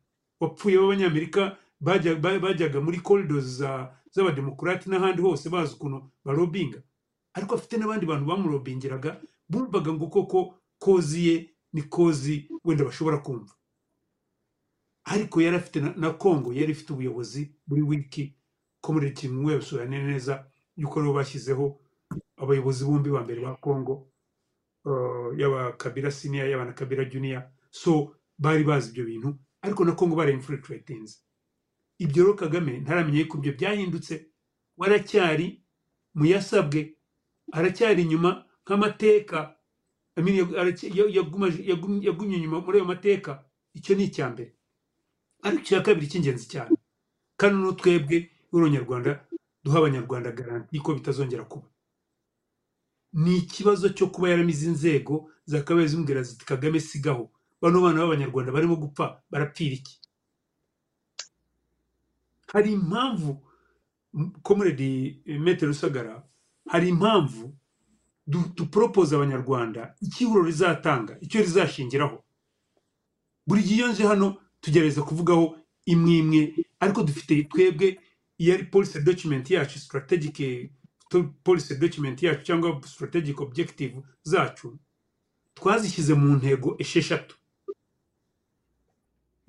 wapfuye 0.41 0.79
b'abanyamerika 0.79 1.57
bajya- 1.81 2.17
ba- 2.21 2.39
bajyaga 2.41 2.81
muri 2.81 3.01
corridors 3.01 3.45
za- 3.45 3.93
z'abademokarati 4.15 4.89
n'ahandi 4.91 5.23
hose 5.23 5.49
bazi 5.51 5.75
ukuntu 5.75 6.11
barobinga 6.25 6.83
ariko 7.35 7.55
afite 7.55 7.77
n'abandi 7.79 8.07
bantu 8.07 8.25
bamurobingiraga 8.27 9.21
bumvaga 9.49 9.93
ngo 9.93 10.07
koko 10.09 10.55
kozi 10.79 11.21
ye 11.29 11.37
ni 11.73 11.83
kozi 11.83 12.49
wenda 12.65 12.85
bashobora 12.85 13.19
kumva. 13.19 13.55
Ariko 15.05 15.41
yari 15.43 15.57
afite 15.57 15.81
na, 15.81 16.11
congo 16.13 16.53
yari 16.53 16.73
ifite 16.73 16.93
ubuyobozi 16.93 17.53
buri 17.67 17.83
wiki. 17.83 18.35
Community 18.81 19.29
mwe 19.29 19.53
yabisobanuye 19.53 20.03
neza 20.03 20.47
yuko 20.77 21.01
rero 21.01 21.13
bashyizeho 21.13 21.81
abayobozi 22.37 22.85
bombi 22.85 23.11
ba 23.11 23.21
mbere 23.25 23.41
ba 23.43 23.57
congo 23.57 24.07
uh, 24.85 25.35
yaba 25.39 25.73
kabira 25.77 26.11
senior 26.11 26.47
yaba 26.49 26.65
na 26.65 26.73
kabira 26.73 27.05
junior. 27.05 27.43
So 27.81 28.15
bari 28.39 28.65
bazi 28.65 28.91
ibyo 28.91 29.05
bintu 29.05 29.29
ariko 29.63 29.85
na 29.85 29.93
congo 29.95 30.17
bari 30.17 30.33
infiltratinze 30.33 31.17
ibyo 31.99 32.23
rero 32.25 32.35
kagame 32.35 32.73
ntaramenye 32.83 33.25
ko 33.31 33.39
ibyo 33.39 33.53
byahindutse 33.59 34.15
waracyari 34.79 35.47
mu 36.15 36.25
yasabwe 36.27 36.81
aracyari 37.53 38.03
inyuma 38.03 38.31
nk'amateka. 38.65 39.39
Yagumye 41.07 42.37
inyuma 42.37 42.61
muri 42.61 42.79
ayo 42.79 42.85
mateka. 42.87 43.45
Icyo 43.75 43.95
ni 43.97 44.05
icya 44.05 44.27
mbere. 44.31 44.53
Ariko 45.43 45.63
icya 45.63 45.81
kabiri 45.83 46.07
cy'ingenzi 46.11 46.47
cyane. 46.53 46.77
Kandi 47.39 47.57
no 47.63 47.73
twebwe 47.73 48.31
b'uronyarwanda 48.51 49.25
duha 49.65 49.79
abanyarwanda 49.79 50.33
garanti 50.33 50.79
ko 50.83 50.95
bitazongera 50.95 51.45
kuba. 51.49 51.67
Ni 53.13 53.37
ikibazo 53.41 53.89
cyo 53.97 54.07
kuba 54.13 54.29
yaramize 54.35 54.67
inzego 54.67 55.31
zakabaye 55.47 55.87
zimbwira 55.89 56.23
ziti 56.23 56.45
kagame 56.45 56.81
sigaho. 56.81 57.31
Bano 57.61 57.81
bana 57.83 58.01
b'abanyarwanda 58.03 58.53
barimo 58.53 58.77
gupfa 58.77 59.23
barapfira 59.31 59.75
iki? 59.75 60.01
Hari 62.53 62.73
impamvu 62.73 63.43
komuredi 64.43 65.23
metero 65.27 65.73
rusagara 65.73 66.25
hari 66.69 66.89
impamvu 66.89 67.57
du- 68.27 68.53
duporopoza 68.57 69.17
abanyarwanda 69.17 69.95
icyihuro 70.01 70.43
rizatanga 70.45 71.19
icyo 71.21 71.41
rizashingiraho? 71.41 72.25
Buri 73.47 73.63
gihe 73.63 73.75
iyo 73.77 73.93
nje 73.93 74.07
hano 74.07 74.37
tugerageza 74.61 75.03
kuvugaho 75.03 75.57
imwe 75.87 76.17
imwe 76.19 76.41
ariko 76.81 77.03
dufite 77.03 77.43
twebwe 77.45 78.01
iyo 78.39 78.55
ari 78.55 78.65
policy 78.65 79.01
document 79.01 79.51
yacu 79.51 79.79
strategic 79.79 80.37
to- 81.11 81.35
policy 81.45 81.75
document 81.75 82.23
yacu 82.23 82.43
cyangwa 82.45 82.81
strategic 82.87 83.41
objective 83.41 84.03
zacu 84.23 84.79
twazishyize 85.55 86.15
mu 86.15 86.37
ntego 86.37 86.77
esheshatu. 86.79 87.37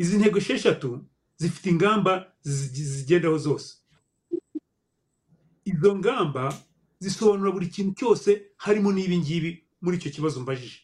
Izi 0.02 0.18
ntego 0.18 0.38
esheshatu 0.40 1.06
zifite 1.38 1.68
ingamba 1.70 2.32
zi- 2.44 2.84
zigendaho 2.94 3.38
zose. 3.38 3.70
Izo 5.66 5.92
ngamba 6.00 6.44
zisobanura 7.00 7.52
buri 7.52 7.68
kintu 7.70 7.92
cyose 8.00 8.30
harimo 8.58 8.90
n'ibi 8.92 9.18
ngibi 9.22 9.52
muri 9.82 9.98
icyo 10.00 10.12
kibazo 10.12 10.40
mbajije. 10.42 10.80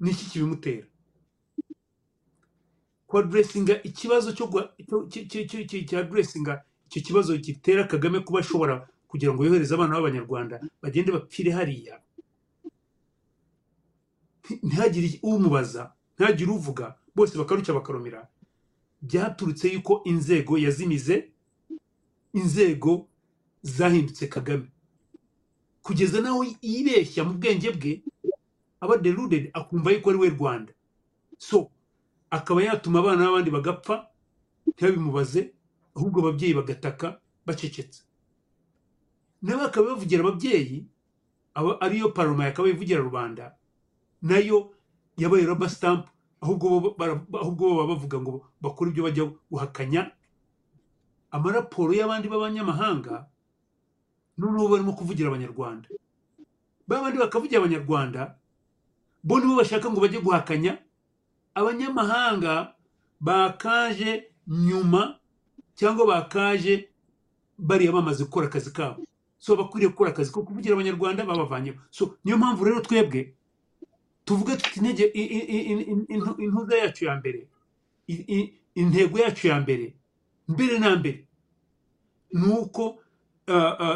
Ni 0.00 0.10
iki 0.10 0.24
kibimutera? 0.30 0.86
Kwaduresinga 3.06 3.82
ikibazo 3.82 4.32
cyo- 4.34 4.68
cyaduresinga 5.88 6.64
icyo 6.90 7.00
kibazo 7.02 7.36
gitera 7.38 7.84
kagame 7.86 8.20
kuba 8.20 8.40
ashobora 8.42 8.88
kugira 9.08 9.30
ngo 9.34 9.44
yohereze 9.46 9.74
abana 9.74 9.94
b'abanyarwanda 9.96 10.60
bagende 10.82 11.12
bapfire 11.14 11.50
hariya. 11.54 12.02
Nti- 14.44 14.60
ntihagire 14.66 15.08
umubaza 15.22 15.82
ntihagire 16.18 16.50
uvuga. 16.50 16.98
Bose 17.14 17.38
bakaruca 17.38 17.72
bakarumira. 17.72 18.28
Byaturutse 19.02 19.68
yuko 19.68 20.02
inzego 20.04 20.58
yazimize 20.58 21.32
inzego 22.32 23.08
zahindutse 23.62 24.26
kagame. 24.26 24.68
Kugeza 25.82 26.20
naho 26.20 26.44
yibeshya 26.62 27.24
mu 27.24 27.32
bwenge 27.38 27.70
bwe 27.70 28.02
aba 28.80 28.96
deluded 28.96 29.50
akumva 29.52 29.90
yuko 29.92 30.10
ari 30.10 30.18
we 30.18 30.28
rwanda. 30.28 30.72
So 31.38 31.70
akaba 32.30 32.62
yatuma 32.62 32.98
abana 32.98 33.24
b'abandi 33.28 33.50
bagapfa 33.50 34.06
ntibabimubaze 34.66 35.52
ahubwo 35.96 36.20
ababyeyi 36.20 36.54
bagataka 36.54 37.20
bacecetse. 37.46 38.02
Nawe 39.42 39.62
akaba 39.64 39.90
yavugira 39.92 40.20
ababyeyi 40.24 40.86
aba 41.54 41.80
ariyo 41.80 42.08
paroma 42.16 42.44
yakaba 42.48 42.68
ivugira 42.68 43.00
rubanda. 43.00 43.54
Nayo 44.22 44.72
yabaye 45.16 45.44
stamp 45.68 46.08
ahubwo 46.44 46.92
baba 46.98 47.86
bavuga 47.88 48.20
ngo 48.20 48.44
bakora 48.60 48.90
ibyo 48.92 49.02
bajya 49.08 49.24
guhakanya. 49.50 50.12
Amaraporo 51.32 51.92
y'abandi 51.96 52.28
b'abanyamahanga 52.28 53.26
noneho 54.38 54.68
barimo 54.68 54.92
kuvugira 54.92 55.28
abanyarwanda. 55.32 55.88
Ba 56.86 57.00
bandi 57.00 57.18
bakavugira 57.18 57.58
abanyarwanda 57.64 58.36
bo 59.24 59.40
nibo 59.40 59.56
bashaka 59.56 59.88
ngo 59.90 60.00
bajye 60.00 60.20
guhakanya. 60.20 60.78
Abanyamahanga 61.54 62.74
bakaje 63.20 64.28
nyuma 64.46 65.18
cyangwa 65.74 66.06
bakaje 66.06 66.88
bariya 67.58 67.92
bamaze 67.92 68.24
gukora 68.28 68.46
akazi 68.46 68.70
kabo. 68.70 69.02
So 69.38 69.56
bakwiriye 69.56 69.90
gukora 69.90 70.10
akazi 70.12 70.30
ko 70.30 70.42
kuvugira 70.44 70.74
abanyarwanda 70.76 71.24
babavanyeho 71.24 71.76
so 71.90 72.14
niyo 72.24 72.36
mpamvu 72.38 72.64
rero 72.64 72.80
twebwe 72.80 73.34
tuvuge 74.24 74.56
tuti 74.56 74.78
intege 74.80 75.04
intuza 76.38 76.76
yacu 76.76 77.04
ya 77.04 77.16
mbere 77.16 77.48
intego 78.74 79.18
yacu 79.18 79.46
ya 79.46 79.60
mbere 79.60 79.94
mbere 80.48 80.78
na 80.78 80.96
mbere 80.96 81.26
ni 82.32 82.46
uko 82.52 82.98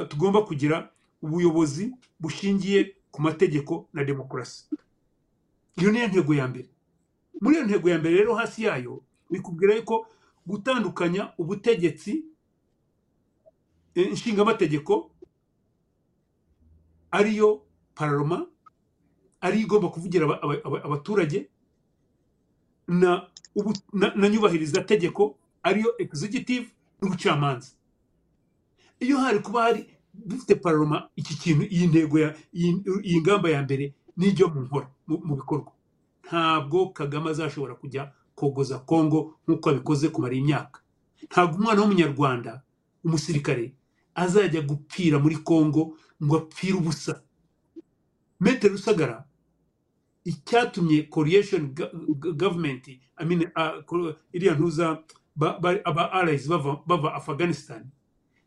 tugomba 0.09 0.43
kugira 0.45 0.91
ubuyobozi 1.23 1.93
bushingiye 2.21 2.95
ku 3.11 3.23
mategeko 3.23 3.89
na 3.93 4.05
demokarasi. 4.05 4.69
Iyo 5.77 5.91
niyo 5.93 6.07
ntego 6.09 6.35
ya 6.35 6.47
mbere. 6.49 6.69
Muri 7.41 7.57
iyo 7.57 7.65
ntego 7.67 7.91
ya 7.91 7.99
mbere 7.99 8.17
rero 8.17 8.35
hasi 8.35 8.65
yayo 8.65 9.03
bikubwira 9.31 9.75
yuko 9.75 10.07
gutandukanya 10.47 11.33
ubutegetsi 11.39 12.25
eh, 13.95 14.13
nshingamategeko 14.13 15.11
ariyo 17.11 17.63
pararoma 17.95 18.47
ariyo 19.41 19.63
igomba 19.67 19.89
kuvugira 19.89 20.25
aba- 20.27 20.41
aba- 20.43 20.63
aba- 20.65 20.83
abaturage 20.85 21.49
na 22.89 24.29
nyubahiriza 24.29 24.83
tegeko 24.83 25.37
ariyo 25.63 25.95
executive 25.99 26.67
n'ubucamanza. 27.03 27.71
Iyo 29.01 29.19
hari 29.19 29.39
kuba 29.39 29.63
hari 29.63 29.87
dufite 30.15 30.55
pararoma 30.55 31.09
iki 31.17 31.35
kintu 31.39 31.65
iyi 31.71 31.87
ntego 31.87 32.19
iyi 32.55 33.21
ngamba 33.21 33.51
ya 33.51 33.63
mbere 33.63 33.95
n'ijyo 34.17 34.49
mu 34.51 34.61
nkora 34.67 34.89
mu 35.07 35.35
bikorwa. 35.37 35.73
Ntabwo 36.27 36.91
kagame 36.91 37.31
azashobora 37.31 37.75
kujya 37.79 38.13
kogoza 38.35 38.79
kongo 38.83 39.35
nk'uko 39.47 39.71
abikoze 39.71 40.09
kumara 40.11 40.35
imyaka 40.35 40.81
ntabwo 41.31 41.59
umwana 41.59 41.81
w'umunyarwanda 41.83 42.63
umusirikare 43.05 43.73
azajya 44.15 44.61
gupfira 44.67 45.19
muri 45.23 45.37
kongo 45.43 45.95
ngo 46.23 46.35
apfire 46.37 46.75
ubusa. 46.79 47.23
Metero 48.41 48.75
rusagara 48.75 49.25
icyatumye 50.25 51.03
coalition 51.11 51.75
ga- 51.75 51.91
ga- 52.21 52.33
government 52.33 52.89
I 53.21 53.25
mean, 53.25 53.51
uh, 53.57 53.83
ko- 53.87 54.15
iriya 54.33 54.55
ntuza 54.55 55.03
ba- 55.37 55.59
ba- 55.61 55.81
aba 55.85 56.13
allies 56.13 56.47
bava 56.49 57.15
afghanistan 57.15 57.85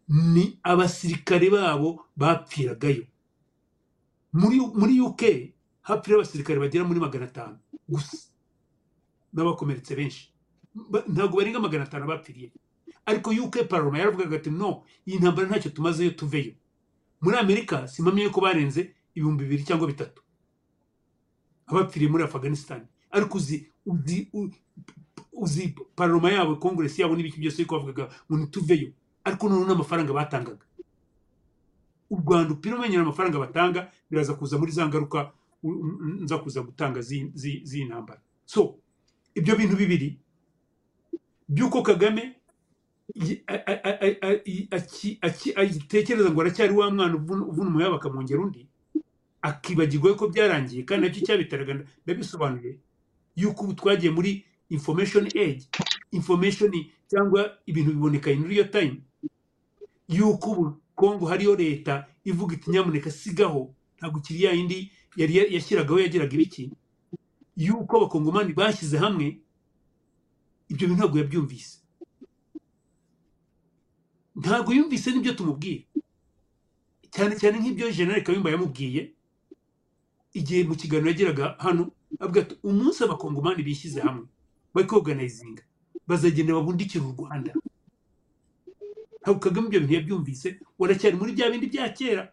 ni 0.07 0.59
abasirikare 0.63 1.49
babo 1.49 2.05
bapfiragayo. 2.17 3.03
Muri 4.33 4.99
uk 5.01 5.21
hapfira 5.81 6.15
abasirikare 6.17 6.59
bagera 6.59 6.83
muri 6.83 6.99
magana 6.99 7.25
atanu 7.25 7.57
gusa 7.89 8.17
n'abakomeretse 9.33 9.95
benshi. 9.95 10.31
Ntabwo 11.07 11.37
barenga 11.37 11.59
magana 11.59 11.83
atanu 11.83 12.07
bapfiriye. 12.07 12.51
Ariko 13.05 13.31
uk 13.31 13.67
paroma 13.69 13.97
yaravugaga 13.99 14.35
ati 14.37 14.49
no 14.51 14.83
iyi 15.07 15.19
ntambara 15.19 15.47
ntacyo 15.47 15.71
tumazeyo 15.71 16.11
tuveyo. 16.11 16.53
Muri 17.21 17.37
amerika 17.37 17.87
simpamye 17.87 18.23
yuko 18.23 18.41
barenze 18.41 18.95
ibihumbi 19.15 19.43
bibiri 19.43 19.63
cyangwa 19.67 19.87
bitatu 19.87 20.21
abapfiriye 21.67 22.11
muri 22.11 22.23
afghanistan 22.23 22.81
ariko 23.11 23.37
uzi 23.37 23.67
uzi 25.33 25.75
paroma 25.95 26.31
yabo 26.31 26.55
kongresi 26.55 27.01
yabo 27.01 27.15
n'ibiki 27.15 27.39
byose 27.39 27.61
yuko 27.61 27.75
bavugaga 27.79 28.09
ngo 28.27 28.33
ntituveyo 28.37 28.89
ariko 29.23 29.49
noneho 29.49 29.67
n'amafaranga 29.67 30.13
batangaga 30.13 30.65
u 32.11 32.15
rwanda 32.19 32.53
upira 32.53 32.75
umenyera 32.77 33.01
amafaranga 33.03 33.39
batanga 33.39 33.91
biraza 34.09 34.33
kuza 34.35 34.57
muri 34.59 34.71
za 34.71 34.87
ngaruka 34.87 35.31
nza 36.23 36.37
kuza 36.43 36.61
gutanga 36.61 36.99
z'iyi 37.01 37.31
z'iyi- 37.35 37.63
z'iyi 37.65 37.85
ntambara 37.87 38.21
so 38.45 38.75
ibyo 39.35 39.55
bintu 39.55 39.75
bibiri 39.79 40.19
by'uko 41.49 41.81
kagame 41.81 42.35
agitekereza 45.55 46.31
ngo 46.31 46.41
aracyari 46.41 46.73
wa 46.73 46.91
mwana 46.91 47.15
uvuna 47.15 47.45
umuyaga 47.69 47.91
bakamwongera 47.97 48.41
undi 48.41 48.67
akibagirwa 49.41 50.15
ko 50.15 50.27
byarangiye 50.29 50.83
kandi 50.85 51.07
na 51.07 51.13
cyo 51.13 51.21
cyabiteraga 51.25 51.73
nda- 51.73 51.87
ndabisobanuye 52.05 52.77
yuko 53.35 53.63
ubu 53.63 53.73
twagiye 53.73 54.11
muri 54.13 54.45
information 54.69 55.25
age 55.27 55.67
information 56.11 56.71
cyangwa 57.09 57.57
ibintu 57.65 57.91
biboneka 57.95 58.31
in 58.31 58.47
real 58.47 58.69
time 58.71 59.01
yuko 60.07 60.51
ubu 60.51 60.65
kongo 60.95 61.25
hariyo 61.25 61.55
leta 61.55 62.07
ivuga 62.25 62.55
iti 62.55 62.69
nyamuneka 62.71 63.11
sigaho 63.11 63.73
ntabwo 63.97 64.19
ikiri 64.19 64.43
ya 64.43 64.51
yindi 64.53 64.91
yari 65.17 65.33
ya- 65.37 65.47
yashyiragaho 65.55 65.99
yagiraga 65.99 66.33
ibiki 66.35 66.71
yuko 67.57 67.97
abakongomani 67.97 68.53
bashyize 68.53 68.97
hamwe 68.97 69.41
ibyo 70.71 70.87
bintu 70.87 70.99
ntabwo 71.03 71.17
yabyumvise. 71.19 71.77
Ntabwo 74.35 74.71
yumvise 74.73 75.11
n'ibyo 75.11 75.33
tumubwira 75.35 75.83
cyane 77.11 77.35
cyane 77.35 77.59
nk'ibyo 77.59 77.91
jenerali 77.91 78.23
kayumba 78.23 78.49
yamubwiye 78.55 79.11
igihe 80.33 80.63
mu 80.63 80.75
kiganiro 80.75 81.09
yagiraga 81.11 81.55
hano 81.59 81.91
avuga 82.19 82.41
ati 82.41 82.55
umunsi 82.63 83.03
abakongomani 83.03 83.63
bishyize 83.63 83.99
hamwe 84.01 84.25
bari 84.73 84.87
koganizinga 84.87 85.63
bazagenda 86.07 86.53
babundikira 86.53 87.03
u 87.05 87.13
rwanda. 87.17 87.51
Ntabwo 89.21 89.39
kagame 89.39 89.67
ibyo 89.67 89.79
bintu 89.79 89.93
yabyumvise 89.93 90.47
waracyari 90.79 91.15
muri 91.15 91.31
bya 91.35 91.49
bindi 91.51 91.67
bya 91.67 91.89
kera? 91.93 92.23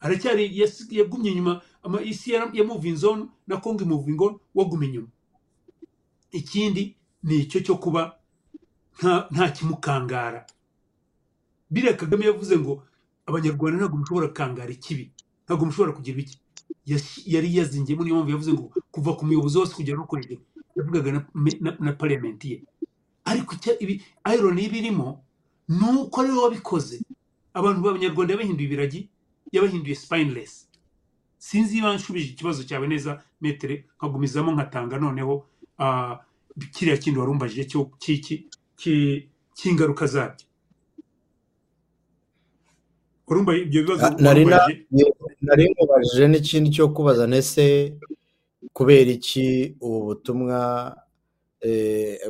Aracyari 0.00 0.48
yagumye 0.90 1.30
inyuma 1.32 1.60
isi 2.04 2.32
yara- 2.32 2.50
ya 2.54 2.64
moving 2.64 2.96
zone 2.96 3.26
na 3.46 3.56
kongo 3.60 3.84
moving 3.84 4.16
on 4.22 4.38
wagumye 4.54 4.86
inyuma. 4.88 5.08
Ikindi 6.32 6.96
ni 7.22 7.36
icyo 7.44 7.60
cyo 7.60 7.76
kuba 7.76 8.16
nta 9.30 9.50
kimukangara. 9.52 10.46
Biriya 11.70 11.94
kagame 11.96 12.24
yavuze 12.26 12.56
ngo 12.58 12.82
abanyarwanda 13.26 13.76
ntabwo 13.78 13.96
mushobora 14.00 14.28
kangara 14.32 14.70
ikibi 14.72 15.10
ntabwo 15.44 15.66
mushobora 15.66 15.92
kugira 15.92 16.18
iki 16.24 16.38
yari 17.26 17.48
yazingiyemo 17.56 18.02
niyo 18.04 18.16
mpamvu 18.16 18.30
yavuze 18.30 18.52
ngo 18.52 18.64
kuva 18.90 19.12
ku 19.16 19.26
muyobozi 19.26 19.58
wose 19.58 19.74
kugera 19.74 19.96
no 19.98 20.06
hejuru 20.06 20.40
yavugaga 20.76 21.12
na, 21.12 21.20
parliament 21.92 22.44
ye 22.44 22.62
ariko 23.24 23.54
icya- 23.58 23.78
ibi 23.82 24.02
ironi 24.34 24.62
y'ibirimo 24.62 25.22
ni 25.68 25.86
uko 26.00 26.20
ari 26.20 26.30
we 26.30 26.38
wabikoze 26.38 27.00
abantu 27.54 27.80
b'abanyarwanda 27.82 28.32
yabahinduye 28.34 28.66
ibiragi 28.68 29.00
yabahinduye 29.52 29.94
spineless 29.98 30.68
sinzi 31.38 31.74
niba 31.74 31.94
nshubije 31.96 32.28
ikibazo 32.32 32.62
cyawe 32.64 32.86
neza 32.88 33.22
metere 33.40 33.84
nkagumizamo 33.98 34.52
nkatanga 34.54 34.98
noneho 34.98 35.46
ah, 35.78 36.16
kiriya 36.72 36.96
kindi 37.02 37.18
warumbajije 37.20 37.64
cy'iki 37.98 38.46
ki- 38.78 39.28
cy'ingaruka 39.58 40.06
zabyo 40.06 40.46
urumva 43.28 43.52
ibyo 43.56 43.82
bibazo 43.82 44.06
nari 45.46 45.64
mubajije 45.76 46.24
n'ikindi 46.28 46.68
cyo 46.76 46.88
kubaza 46.94 47.26
ndetse 47.26 47.62
kubera 48.76 49.10
iki 49.18 49.76
ubu 49.80 49.98
butumwa 50.06 50.60
eh, 51.60 52.20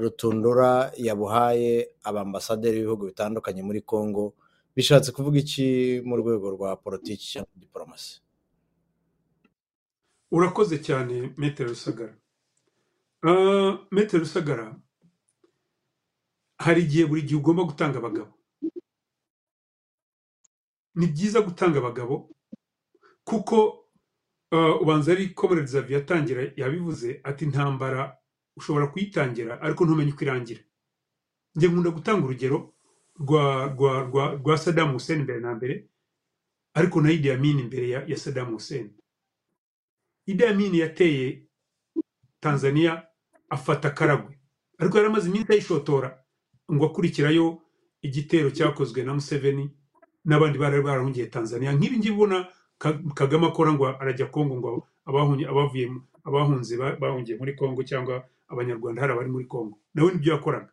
rutundura 0.00 0.92
yabuhaye 0.96 1.72
abambasaderi 2.08 2.76
b'ibihugu 2.78 3.04
bitandukanye 3.10 3.62
muri 3.62 3.80
congo 3.82 4.34
bishatse 4.76 5.12
kuvuga 5.12 5.36
iki 5.44 6.00
mu 6.04 6.14
rwego 6.20 6.46
rwa 6.56 6.76
politiki 6.76 7.24
cyangwa 7.32 7.52
diporomasi 7.60 8.20
urakoze 10.30 10.76
cyane 10.82 11.32
metero 11.36 11.68
rusagara. 11.70 12.14
Ah, 13.22 13.78
metero 13.90 14.20
rusagara 14.24 14.76
hari 16.58 16.80
igihe 16.82 17.04
buri 17.06 17.22
gihe 17.22 17.38
ugomba 17.38 17.62
gutanga 17.64 17.98
abagabo. 17.98 18.35
Ni 20.96 21.06
byiza 21.06 21.40
gutanga 21.40 21.78
abagabo 21.78 22.30
kuko 23.24 23.84
ah, 24.50 24.74
ubanza 24.80 25.12
ari 25.12 25.34
Xavier 25.66 25.98
yatangira 26.00 26.52
yabivuze 26.56 27.20
ati 27.24 27.44
intambara 27.44 28.16
ushobora 28.56 28.86
kuyitangira 28.86 29.60
ariko 29.60 29.84
ntumenye 29.84 30.12
uko 30.12 30.22
irangira. 30.24 30.60
Njye 31.54 31.68
nkunda 31.68 31.90
gutanga 31.90 32.24
urugero 32.26 32.74
rwa 33.20 33.66
rwa 33.66 33.92
rwa 34.08 34.24
rwa 34.34 34.58
Saddam 34.58 34.92
Hussein 34.92 35.22
mbere 35.22 35.40
na 35.40 35.54
mbere 35.54 35.88
ariko 36.74 37.00
na 37.00 37.10
Idi 37.12 37.30
Amin 37.30 37.58
imbere 37.58 37.88
ya, 37.88 38.16
Saddam 38.16 38.52
Hussein. 38.52 38.92
Idi 40.26 40.44
Amin 40.44 40.74
yateye 40.74 41.46
Tanzania 42.40 43.06
afata 43.48 43.90
Karagwe 43.90 44.38
ariko 44.78 44.96
yari 44.96 45.08
amaze 45.08 45.28
iminsi 45.28 45.52
ayishotora 45.52 46.24
ngo 46.72 46.84
akurikirayo 46.86 47.62
igitero 48.02 48.50
cyakozwe 48.50 49.02
na 49.04 49.14
Museveni 49.14 49.70
n'abandi 50.26 50.58
bari 50.58 50.82
barahungiye 50.82 51.26
Tanzania. 51.30 51.72
Nk'ibi 51.72 51.96
ngibi 51.98 52.14
ubona 52.16 52.48
Ka- 52.78 53.00
Kagame 53.14 53.46
akora 53.48 53.72
ngo 53.72 53.86
arajya 53.88 54.26
Kongo 54.28 54.54
ngo 54.60 54.86
abavuye 55.08 55.88
abahunze 56.28 56.76
ba- 56.76 56.96
bahungiye 57.00 57.38
muri 57.40 57.54
Kongo 57.56 57.80
cyangwa 57.82 58.20
abanyarwanda 58.52 59.00
hari 59.00 59.12
abari 59.16 59.30
muri 59.32 59.46
Kongo. 59.48 59.78
Nawe 59.94 60.12
ni 60.12 60.18
byo 60.20 60.32
yakoraga. 60.36 60.68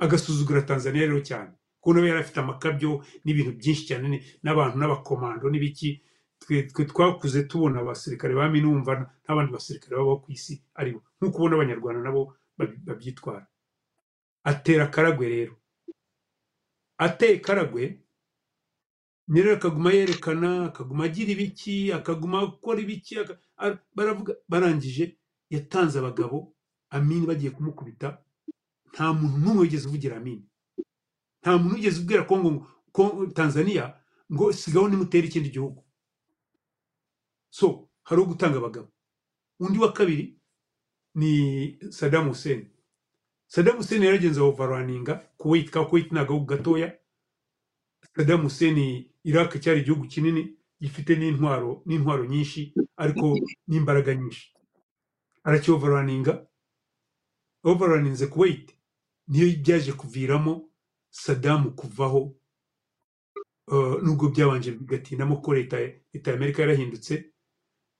Agasuzugura 0.00 0.62
Tanzania 0.64 1.02
rero 1.04 1.20
cyane. 1.20 1.52
Kuko 1.82 1.94
nawe 2.00 2.08
yari 2.08 2.20
afite 2.24 2.38
amakabyo 2.40 3.04
n'ibintu 3.24 3.52
byinshi 3.60 3.84
cyane 3.86 4.22
n'abantu 4.42 4.76
n'abakomando 4.80 5.50
n'ibiki. 5.50 6.00
Twe 6.40 6.70
twakuze 6.86 7.42
tubona 7.50 7.80
abasirikare 7.82 8.32
ba 8.34 8.48
minumva 8.48 9.10
n'abandi 9.28 9.50
basirikare 9.52 9.96
babaho 9.98 10.22
ku 10.22 10.32
isi 10.32 10.54
ari 10.78 10.94
bo 10.94 11.02
nk'uko 11.20 11.36
ubona 11.44 11.54
abanyarwanda 11.58 12.00
nabo 12.08 12.32
babyitwara. 12.86 13.42
Atera 14.48 14.86
karagwe 14.88 15.26
rero. 15.28 15.54
Ateye 16.98 17.38
karagwe 17.42 17.98
nyirere 19.28 19.56
akaguma 19.56 19.92
yerekana 19.92 20.64
akaguma 20.72 21.04
agira 21.04 21.30
ibiki 21.32 21.92
akaguma 21.92 22.42
akora 22.42 22.80
ibiki 22.80 23.16
baravuga 23.94 24.34
barangije 24.48 25.18
yatanze 25.50 25.98
abagabo 25.98 26.54
amini 26.90 27.26
bagiye 27.26 27.50
kumukubita. 27.50 28.18
Nta 28.92 29.12
muntu 29.12 29.36
n'umwe 29.38 29.60
wigeze 29.68 29.84
uvugira 29.88 30.16
amini. 30.16 30.44
Nta 31.42 31.58
muntu 31.58 31.74
wigeze 31.76 32.00
ubwira 32.00 32.22
kongo 32.24 32.50
ngo 32.52 32.66
ko 32.92 33.26
tanzania 33.36 33.94
ngo 34.32 34.52
sigaho 34.52 34.88
nimutere 34.88 35.26
ikindi 35.28 35.50
gihugu. 35.52 35.84
So 37.50 37.88
hari 38.02 38.20
uwo 38.20 38.30
gutanga 38.32 38.58
abagabo. 38.58 38.88
Undi 39.60 39.78
wa 39.78 39.92
kabiri 39.92 40.38
ni 41.14 41.78
Saddam 41.90 42.28
Hussein. 42.28 42.70
Saddam 43.46 43.76
Hussein 43.76 44.02
yaragenze 44.02 44.40
overaninga 44.40 45.14
Kuwait 45.36 45.70
ka 45.70 45.84
Kuwait 45.84 46.12
ni 46.12 46.18
agahugu 46.18 46.46
gatoya. 46.46 46.96
Saddam 48.16 48.42
Hussein 48.42 49.04
Iraq 49.24 49.58
cyari 49.60 49.80
igihugu 49.80 50.06
kinini 50.06 50.56
gifite 50.80 51.16
n'intwaro 51.18 51.82
n'intwaro 51.86 52.24
nyinshi 52.26 52.74
ariko 52.96 53.38
n'imbaraga 53.68 54.14
nyinshi 54.14 54.54
aracyoveraninga 55.44 56.46
overaninze 57.64 58.26
Kuwait 58.26 58.74
niyo 59.28 59.46
byaje 59.62 59.92
kuviramo 59.92 60.68
Saddam 61.10 61.74
kuvaho 61.74 62.34
uh, 63.66 64.02
nubwo 64.02 64.28
byabanje 64.30 64.72
bigatindamo 64.72 65.36
ko 65.42 65.54
leta 65.54 65.78
leta 66.12 66.30
ya 66.30 66.36
Amerika 66.36 66.62
yarahindutse 66.62 67.32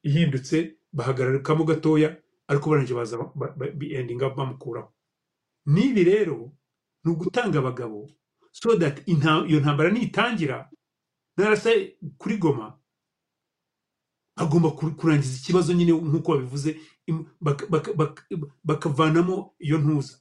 ihindutse 0.03 0.77
bahagararikamo 0.93 1.65
gatoya 1.65 2.17
ariko 2.49 2.71
barangije 2.71 2.95
baza 2.95 3.17
ba- 3.19 3.55
ba- 3.57 3.71
biendinga 3.71 4.31
bamukuraho 4.31 4.93
n'ibi 5.67 6.05
rero 6.05 6.53
ni 7.05 7.11
ugutanga 7.13 7.59
abagabo 7.59 8.11
so 8.61 8.77
that 8.79 9.09
iyo 9.09 9.61
ntambara 9.61 9.91
nitangira. 9.91 10.71
Narasa 11.37 11.71
kuri 12.19 12.37
goma 12.39 12.79
agomba 14.37 14.69
kur- 14.71 14.95
kurangiza 14.97 15.39
ikibazo 15.39 15.73
nyine 15.73 15.93
nk'uko 15.93 16.33
babivuze 16.35 16.81
bakavanamo 18.65 19.55
iyo 19.59 19.79
ntuza. 19.79 20.19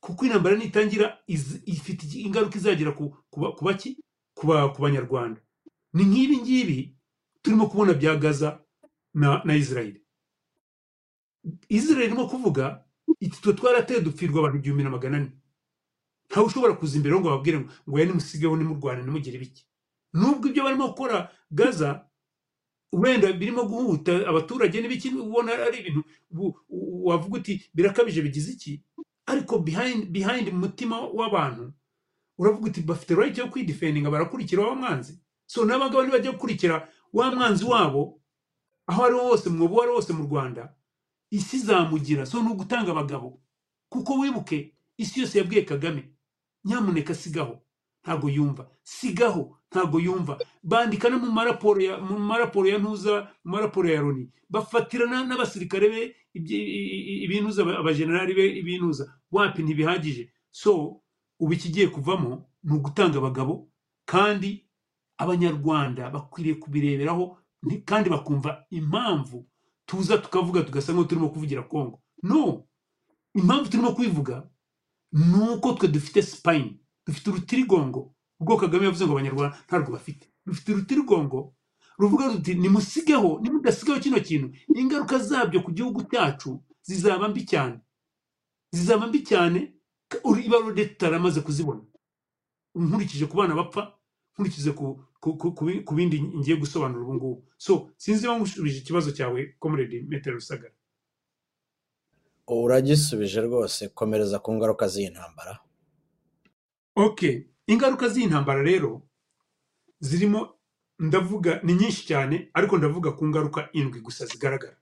Kuko 0.00 0.24
intambara 0.26 0.56
nitangira 0.56 1.18
ifite 1.26 2.04
ingaruka 2.20 2.58
izagira 2.58 2.92
ku 2.92 3.16
ku 3.30 3.40
ba- 3.40 3.52
ku 3.56 3.64
baki 3.64 3.96
ku 4.36 4.46
ba- 4.46 4.68
ku 4.72 4.82
banyarwanda. 4.82 5.40
Ni 5.92 6.04
nk'ibi 6.04 6.36
ngibi 6.42 6.96
turimo 7.42 7.66
kubona 7.68 7.94
bya 7.94 8.16
gaza 8.16 8.60
na 9.14 9.54
israel. 9.56 9.96
Israel 11.68 12.04
irimo 12.12 12.28
kuvuga 12.28 12.84
iti 13.20 13.40
twe 13.40 13.52
twarateye 13.52 14.00
dupfirwa 14.00 14.40
abantu 14.40 14.58
igihumbi 14.58 14.84
na 14.84 14.90
magana 14.90 15.16
ane. 15.16 15.32
Ntawe 16.30 16.46
ushobora 16.46 16.74
kuza 16.76 16.96
imbere 16.96 17.14
ngo 17.14 17.28
bababwire 17.30 17.58
ngo 17.88 17.96
ya 17.98 18.06
nimusigeho 18.06 18.56
nimurwane 18.56 19.02
nimugire 19.02 19.38
biki 19.38 19.66
nubwo 20.12 20.48
ibyo 20.48 20.62
barimo 20.64 20.88
gukora 20.92 21.30
gaza 21.50 22.06
wenda 22.92 23.32
birimo 23.32 23.62
guhuta 23.66 24.28
abaturage 24.28 24.80
n'ibiki 24.80 25.08
ubona 25.10 25.52
ari 25.66 25.78
ibintu 25.82 26.02
wavuga 27.04 27.36
uti 27.38 27.70
birakabije 27.74 28.22
bigize 28.22 28.52
iki? 28.52 28.82
Ariko 29.26 29.58
behind 29.58 30.52
mu 30.52 30.58
mutima 30.70 31.00
w'abantu 31.00 31.72
uravuga 32.38 32.66
uti 32.70 32.80
bafite 32.82 33.14
right 33.14 33.38
yo 33.38 33.48
kwidefendinga 33.50 34.10
barakurikira 34.10 34.62
wa 34.62 34.74
mwanzi? 34.74 35.18
So 35.46 35.64
n'abangaba 35.64 36.04
nibajya 36.06 36.32
gukurikira 36.32 36.88
wa 37.12 37.34
mwanzi 37.34 37.64
wabo 37.64 38.20
aho 38.86 39.04
ari 39.04 39.14
ho 39.14 39.20
hose 39.28 39.50
mwobo 39.50 39.74
uwo 39.74 39.82
ari 39.82 39.90
wo 39.90 39.96
wose 39.96 40.12
mu 40.12 40.22
rwanda 40.24 40.74
isi 41.30 41.56
izamugira. 41.56 42.26
So 42.26 42.42
ni 42.42 42.48
ugutanga 42.50 42.90
abagabo. 42.92 43.40
Kuko 43.88 44.14
wibuke 44.22 44.74
isi 44.96 45.20
yose 45.20 45.38
yabwiye 45.38 45.62
kagame. 45.64 46.13
Nyamuneka 46.64 47.14
sigaho. 47.14 47.60
Ntabwo 48.04 48.28
yumva. 48.30 48.70
Sigaho. 48.82 49.56
Ntabwo 49.70 50.00
yumva. 50.00 50.38
Bandika 50.62 51.08
no 51.08 51.18
mu 51.18 51.30
maraporo 51.32 51.80
ya 51.80 51.98
mu 52.00 52.18
maraporo 52.18 52.68
ya 52.68 52.78
ntuza 52.78 53.28
mu 53.44 53.52
maraporo 53.52 53.88
ya 53.90 54.00
loni. 54.02 54.30
Bafatira 54.50 55.06
na- 55.06 55.24
n'abasirikare 55.24 55.88
be 55.88 56.02
ibinuza 57.24 57.62
aba- 57.62 57.78
abajenerali 57.78 58.34
be 58.34 58.44
ibinuza. 58.60 59.12
Wapi 59.32 59.62
ntibihagije. 59.62 60.30
So 60.50 61.00
ubu 61.40 61.52
ikigiye 61.52 61.88
kuvamo 61.88 62.46
ni 62.62 62.72
ugutanga 62.76 63.18
abagabo 63.18 63.68
kandi 64.06 64.64
abanyarwanda 65.18 66.10
bakwiriye 66.10 66.54
kubireberaho 66.54 67.38
kandi 67.84 68.10
bakumva 68.10 68.64
impamvu 68.70 69.46
tuza 69.86 70.18
tukavuga 70.18 70.62
tugasa 70.62 70.92
nk'aho 70.92 71.04
turimo 71.08 71.28
kuvugira 71.32 71.62
kongo 71.64 72.00
no! 72.22 72.64
Impamvu 73.34 73.70
turimo 73.70 73.92
kubivuga 73.92 74.46
ni 75.14 75.38
uko 75.54 75.72
twe 75.78 75.88
dufite 75.88 76.22
sipayini 76.22 76.80
dufite 77.06 77.30
urutirigongo. 77.30 78.14
Ubwo 78.40 78.56
kagame 78.58 78.84
yavuze 78.84 79.04
ngo 79.06 79.12
abanyarwanda 79.14 79.56
ntarwo 79.66 79.92
bafite. 79.94 80.26
Dufite 80.46 80.72
urutirigongo 80.72 81.54
ruvuga 81.98 82.26
ruti 82.26 82.54
nimusigeho 82.54 83.38
nimudasigaho 83.42 84.00
kino 84.00 84.18
kintu. 84.20 84.50
Ingaruka 84.74 85.18
zabyo 85.18 85.62
ku 85.62 85.70
gihugu 85.72 86.02
cyacu 86.10 86.62
zizaba 86.82 87.28
mbi 87.30 87.46
cyane. 87.46 87.78
Zizaba 88.74 89.06
mbi 89.06 89.22
cyane 89.22 89.72
ka- 90.10 90.18
uri- 90.24 90.44
iba 90.46 90.58
rode 90.58 90.84
tutaramaze 90.86 91.40
kuzibona. 91.40 91.82
Nkurikije 92.74 93.26
ku 93.30 93.36
bana 93.38 93.54
bapfa 93.54 93.94
nkurikije 94.34 94.72
ku, 94.74 94.98
ku, 95.22 95.36
ku, 95.38 95.52
ku, 95.54 95.62
bi- 95.64 95.82
ku 95.86 95.94
bindi 95.94 96.18
ngiye 96.22 96.56
gusobanura 96.58 97.02
ubu 97.06 97.14
ngubu. 97.14 97.44
So 97.56 97.90
sinzi 97.96 98.22
niba 98.26 98.36
ngushubije 98.38 98.78
ikibazo 98.82 99.10
cyawe 99.14 99.54
comrade 99.62 100.02
metero 100.10 100.34
rusagara. 100.42 100.74
Uragisubije 102.48 103.40
rwose 103.40 103.88
komereza 103.88 104.38
ku 104.38 104.52
ngaruka 104.54 104.88
z'iyi 104.88 105.10
ntambara. 105.10 105.58
Okay 106.96 107.46
ingaruka 107.66 108.08
z'intambara 108.08 108.62
rero 108.62 109.02
zirimo 110.00 110.54
ndavuga 110.98 111.60
ni 111.64 111.74
nyinshi 111.74 112.06
cyane 112.06 112.50
ariko 112.54 112.78
ndavuga 112.78 113.12
ku 113.16 113.26
ngaruka 113.26 113.68
indwi 113.72 114.00
gusa 114.00 114.26
zigaragara. 114.26 114.76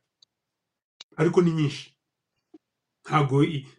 Ariko 1.16 1.43
ni 1.43 1.51
nyinshi. 1.52 1.94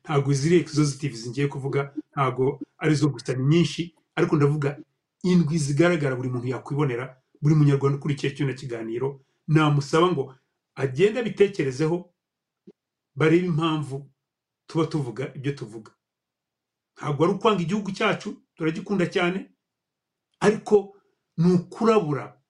Ntago 0.04 0.34
ziri 0.34 0.56
exhaustive 0.60 1.30
ngiye 1.30 1.48
kuvuga 1.48 1.94
ntago 2.12 2.60
ari 2.78 2.96
zo 2.96 3.10
gusa 3.10 3.34
ni 3.34 3.44
nyinshi 3.46 3.96
ariko 4.16 4.36
ndavuga 4.36 4.80
indwi 5.24 5.58
zigaragara 5.58 6.16
buri 6.16 6.30
muntu 6.30 6.48
yakwibonera 6.48 7.18
buri 7.42 7.56
munyarwanda 7.56 7.98
ukurikiye 7.98 8.32
kino 8.34 8.54
kiganiro 8.54 9.22
namusaba 9.48 10.12
ngo 10.12 10.36
agende 10.76 11.20
abitekerezeho 11.20 12.13
barebe 13.16 13.46
impamvu 13.48 14.12
tuba 14.68 14.86
tuvuga 14.86 15.34
ibyo 15.36 15.52
tuvuga. 15.54 15.92
Ntabwo 16.98 17.24
ari 17.26 17.34
ukwanga 17.34 17.62
igihugu 17.62 17.92
cyacu 17.92 18.30
turagikunda 18.56 19.06
cyane 19.10 19.40
ariko 20.40 20.98
ni 21.38 21.54
ukurabura 21.54 22.42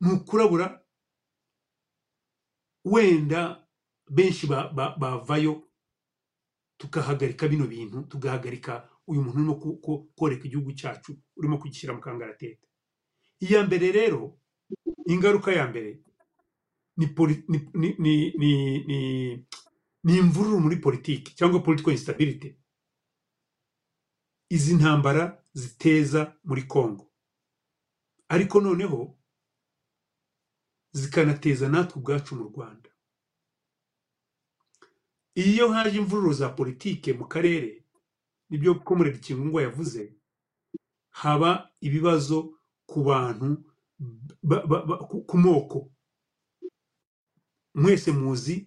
ni 0.00 0.12
ukurabura 0.12 0.80
wenda 2.84 3.66
benshi 4.10 4.46
ba- 4.46 4.68
ba- 4.72 4.96
bavayo 4.98 5.68
tugahagarika 6.78 7.48
bino 7.48 7.66
bintu 7.66 8.02
tugahagarika 8.08 8.88
uyu 9.06 9.22
muntu 9.22 9.38
urimo 9.38 9.54
koreka 10.16 10.44
igihugu 10.46 10.72
cyacu 10.72 11.16
urimo 11.36 11.58
kugishyira 11.58 11.94
mu 11.94 12.00
kangaratete. 12.00 12.60
Iya 13.40 13.62
mbere 13.66 13.92
rero 13.92 14.38
ingaruka 15.06 15.52
ya 15.52 15.66
mbere 15.68 16.00
ni 16.96 17.06
ni- 20.04 20.16
imvururu 20.18 20.60
muri 20.60 20.76
politiki 20.76 21.34
cyangwa 21.34 21.60
political 21.62 21.90
instability. 21.92 22.56
Izi 24.50 24.74
ntambara 24.74 25.44
ziteza 25.52 26.36
muri 26.44 26.62
congo. 26.62 27.10
Ariko 28.28 28.60
noneho 28.60 29.18
zikanateza 30.92 31.68
natwe 31.68 31.98
ubwacu 32.02 32.36
mu 32.36 32.44
rwanda. 32.44 32.90
Iyo 35.34 35.68
haje 35.72 35.98
imvururu 35.98 36.32
za 36.32 36.48
politike 36.48 37.12
mu 37.12 37.26
karere 37.26 37.84
ni 38.50 38.58
byo 38.58 38.74
komuredi 38.74 39.18
kingungwa 39.18 39.62
yavuze 39.62 40.14
haba 41.10 41.70
ibibazo 41.80 42.54
ku 42.86 43.02
bantu 43.04 43.64
ba- 44.42 44.66
ba- 44.66 44.82
ba- 44.86 44.98
ku- 44.98 45.22
ku 45.24 45.38
moko. 45.38 45.90
Mwese 47.74 48.12
muzi 48.12 48.66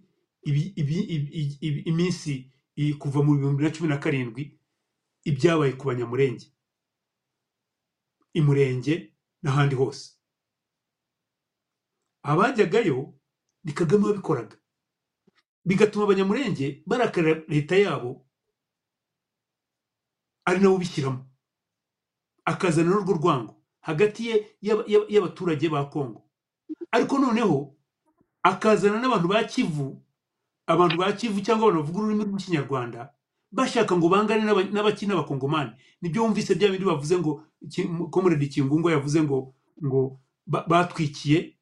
iminsi 1.85 2.51
i- 2.75 2.93
kuva 2.93 3.23
mu 3.23 3.35
bihumbi 3.37 3.63
na 3.63 3.71
cumi 3.71 3.89
na 3.89 3.97
karindwi 3.97 4.59
ibyabaye 5.25 5.73
ku 5.77 5.87
banyamurenge. 5.87 6.47
Imurenge 8.33 9.13
n'ahandi 9.43 9.75
hose. 9.75 10.13
Abajyagayo 12.23 13.13
ni 13.63 13.73
kagame 13.73 14.05
wabikoraga. 14.07 14.57
Bigatuma 15.65 16.05
abanyamurenge 16.05 16.83
barakarira 16.85 17.43
leta 17.47 17.75
yabo 17.75 18.27
ari 20.45 20.59
nawe 20.59 20.75
ubishyiramo. 20.75 21.25
Akazana 22.45 22.89
n'urwo 22.89 23.13
rwango 23.13 23.53
hagati 23.81 24.27
ye 24.27 24.57
y'aba- 24.61 24.85
y'aba- 24.87 25.07
y'abaturage 25.09 25.69
ba 25.69 25.85
kongo 25.89 26.23
ariko 26.91 27.19
noneho 27.19 27.76
akazana 28.49 28.97
n'abantu 29.01 29.27
ba 29.27 29.43
kivu 29.43 29.87
abantu 30.67 30.95
ba 30.97 31.11
kivu 31.19 31.39
cyangwa 31.45 31.63
abantu 31.67 31.79
bavuga 31.83 31.99
ururimi 31.99 32.23
rw'ikinyarwanda 32.27 32.99
bashaka 33.51 33.91
ngo 33.97 34.07
bangane 34.09 34.43
n'aba- 34.45 34.71
n'abaki 34.73 35.05
n'abakongomani 35.07 35.71
ni 36.01 36.07
byo 36.11 36.23
wumvise 36.23 36.55
bya 36.55 36.69
bindi 36.71 36.85
bavuze 36.85 37.15
ngo 37.19 37.31
komuredi 38.11 38.47
kingungo 38.51 38.91
yavuze 38.91 39.19
ngo 39.23 39.53
ngo 39.85 40.01
ba- 40.47 40.65
batwikiye 40.67 41.55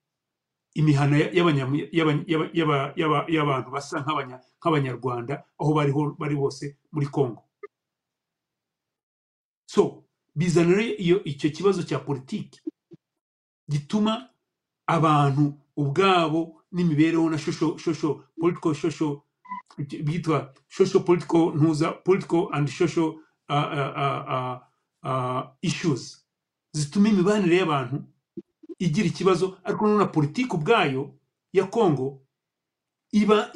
imihana 0.75 1.15
y'abantu 3.31 3.69
basa 3.71 3.99
nk'abanya- 4.03 4.41
nk'abanyarwanda 4.59 5.43
aho 5.59 5.71
bari 6.19 6.35
hose 6.35 6.75
muri 6.91 7.07
kongo 7.07 7.41
so 9.65 10.03
bizana 10.35 10.81
iyo 10.81 11.23
icyo 11.23 11.49
kibazo 11.49 11.83
cya 11.83 11.99
politiki 11.99 12.59
gituma 13.69 14.29
abantu 14.87 15.53
ubwabo 15.77 16.61
n'imibereho 16.75 17.29
na 17.29 17.37
shosho 17.37 17.77
shosho 17.77 18.23
politiko 18.39 18.73
shosho 18.73 19.23
bitwa 20.03 20.53
shosho 20.67 20.99
politiko 20.99 21.51
ntuza 21.55 21.91
politiko 21.91 22.49
andi 22.53 22.71
shosho 22.71 23.05
uh, 23.49 23.67
uh, 24.01 24.57
uh, 25.09 25.41
ishyuzi 25.61 26.17
zituma 26.71 27.09
imibanire 27.09 27.55
y'abantu 27.57 28.03
igira 28.79 29.07
ikibazo 29.07 29.57
ariko 29.63 29.87
na 29.87 30.05
politiki 30.05 30.51
ubwayo 30.55 31.15
ya 31.53 31.63
kongo 31.65 32.21
iba 33.11 33.49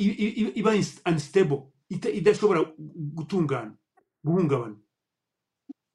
iba 0.56 0.72
anisitebo 1.04 1.72
idashobora 1.90 2.60
gutungana 3.18 3.76
guhungabana. 4.24 4.76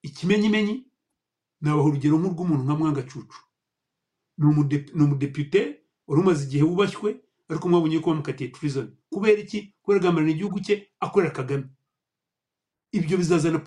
Ikimenyimenyi 0.03 0.85
nabaha 1.61 1.89
urugero 1.89 2.19
nk'urw'umuntu 2.19 2.65
nka 2.65 2.75
mwangacucu 2.75 3.41
ni 4.39 5.03
umudepite 5.05 5.61
wari 6.07 6.21
umaze 6.23 6.45
igihe 6.47 6.63
wubashywe 6.65 7.21
ariko 7.49 7.69
mwabonye 7.69 7.99
ko 8.01 8.11
bamukatiye 8.11 8.51
prison. 8.51 8.97
Kubera 9.13 9.41
iki? 9.41 9.75
Kubera 9.83 10.01
agambanira 10.01 10.33
igihugu 10.35 10.61
cye 10.61 10.89
akorera 11.01 11.31
kagame. 11.33 11.67
Ibyo 12.93 13.17
bizazana 13.19 13.59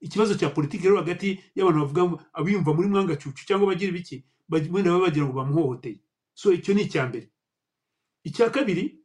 ikibazo 0.00 0.34
cya 0.38 0.50
politiki 0.50 0.84
rero 0.84 0.96
hagati 1.02 1.40
y'abantu 1.54 1.80
bavuga 1.80 2.02
abiyumva 2.32 2.70
muri 2.74 2.88
mwangacucu 2.88 3.44
cyangwa 3.46 3.66
bagira 3.74 3.90
ibiki 3.90 4.24
wenda 4.48 4.90
baba 4.94 5.04
bagira 5.10 5.26
ngo 5.26 5.32
bamuhohoteye. 5.34 6.00
So 6.34 6.52
icyo 6.52 6.74
ni 6.74 6.82
icya 6.86 7.06
mbere. 7.10 7.30
Icya 8.24 8.50
kabiri 8.50 9.02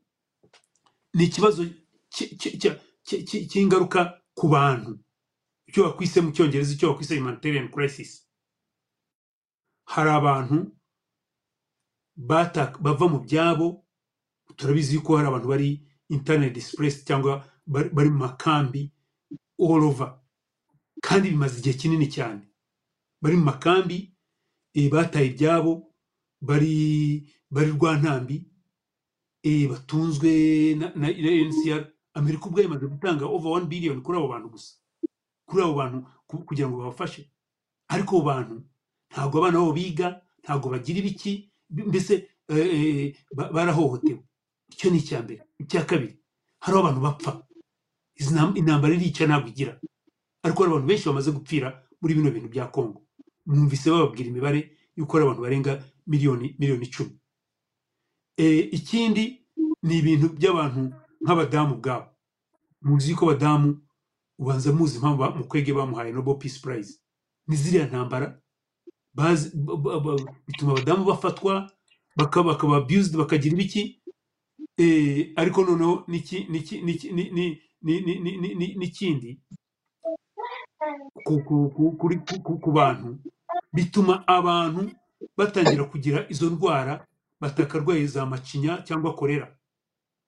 ni 1.14 1.24
ikibazo 1.26 1.66
cy- 2.14 2.36
cy- 2.40 2.58
cy- 2.62 2.78
cy- 3.04 3.24
cy- 3.26 3.46
cy'ingaruka 3.50 4.22
ku 4.38 4.48
bantu. 4.48 5.00
Icyo 5.68 5.84
wakwise 5.84 6.22
mu 6.22 6.32
cyongereza 6.32 6.74
icyo 6.74 6.90
wakwise 6.94 7.18
humanitarian 7.18 7.70
crisis. 7.72 8.28
Hari 9.86 10.10
abantu 10.10 10.72
bava 12.26 13.08
mu 13.08 13.20
byabo 13.20 13.86
turabizi 14.56 14.96
yuko 14.96 15.16
hari 15.18 15.28
abantu 15.28 15.48
bari 15.48 15.70
internet 16.10 16.54
displaced 16.54 17.06
cyangwa 17.08 17.46
bari 17.68 18.10
mu 18.10 18.18
makambi 18.18 18.92
all 19.60 19.84
over. 19.84 20.20
Kandi 21.02 21.30
bimaze 21.30 21.60
igihe 21.60 21.78
kinini 21.78 22.08
cyane. 22.10 22.42
Bari 23.22 23.38
mu 23.38 23.44
makambi 23.44 24.14
eh, 24.74 24.90
bataye 24.92 25.28
ibyabo 25.28 25.94
bari 26.42 27.30
bari 27.52 27.72
rwantambi 27.72 28.46
eh, 29.44 29.70
batunzwe 29.70 30.76
na, 30.76 30.92
NCR 31.48 31.88
Amerika 32.14 32.46
ubwayo 32.46 32.68
imaze 32.68 32.88
gutanga 32.88 33.26
over 33.26 33.52
1 33.52 33.66
billion 33.68 34.02
kuri 34.02 34.18
abo 34.18 34.28
bantu 34.28 34.50
gusa. 34.50 34.76
Kuri 35.46 35.64
abo 35.64 35.74
bantu 35.74 36.06
ku- 36.28 36.44
kugira 36.46 36.68
ngo 36.70 36.78
babafashe. 36.78 37.32
Ariko 37.88 38.18
abo 38.18 38.26
bantu 38.26 38.56
ntabwo 39.12 39.38
abana 39.40 39.60
babo 39.60 39.74
biga 39.74 40.22
ntabwo 40.44 40.70
bagira 40.70 41.00
ibiki 41.00 41.51
mbese 41.72 42.14
eh, 42.50 42.58
eh, 42.58 43.16
ba- 43.36 43.52
barahohotewe. 43.52 44.24
Icyo 44.72 44.90
ni 44.92 44.98
icya 44.98 45.22
mbere. 45.24 45.44
Icya 45.60 45.86
kabiri 45.86 46.20
hariho 46.60 46.80
abantu 46.84 47.02
bapfa. 47.02 47.32
Intambara 48.56 48.94
irica 48.94 49.26
ntabwo 49.28 49.50
igira. 49.50 49.80
Ariko 50.44 50.64
hari 50.64 50.72
abantu 50.72 50.88
benshi 50.88 51.06
bamaze 51.10 51.32
gupfira 51.32 51.68
muri 52.02 52.14
bino 52.16 52.32
bintu 52.32 52.50
bya 52.50 52.68
kongo 52.68 53.02
mwumvise 53.46 53.90
bababwira 53.92 54.30
imibare 54.30 54.78
y'uko 54.96 55.12
hari 55.18 55.26
abantu 55.26 55.42
barenga 55.42 55.84
miliyoni 56.08 56.56
miliyoni 56.60 56.86
icumi. 56.86 57.18
Eh, 58.38 58.70
ikindi 58.74 59.46
ni 59.84 59.98
ibintu 59.98 60.30
by'abantu 60.38 60.94
nk'abadamu 61.24 61.76
ubwabo 61.76 62.08
muzi 62.82 63.14
ko 63.16 63.26
abadamu 63.30 63.82
ubanza 64.40 64.72
muzi 64.74 64.96
impamvu 64.98 65.38
mukwege 65.38 65.74
bamuhaye 65.74 66.12
nobel 66.12 66.38
peace 66.38 66.60
prize. 66.62 67.00
Ni 67.48 67.56
ziriya 67.56 67.86
ntambara 67.88 68.40
bituma 69.16 70.72
abadamu 70.72 71.06
bafatwa 71.06 71.72
bakaba 72.16 72.52
abused 72.78 73.16
bakagira 73.18 73.54
ibiki? 73.56 74.02
Eh, 74.78 75.34
ariko 75.36 75.64
noneho 75.64 76.06
n'ikindi? 78.78 79.40
Ku 82.62 82.72
bantu. 82.72 83.18
Bituma 83.74 84.24
abantu 84.28 84.92
batangira 85.38 85.84
kugira 85.84 86.26
izo 86.30 86.50
ndwara 86.50 87.08
batakarwaye 87.40 88.08
za 88.08 88.26
macinya 88.26 88.82
cyangwa 88.84 89.16
korera 89.16 89.58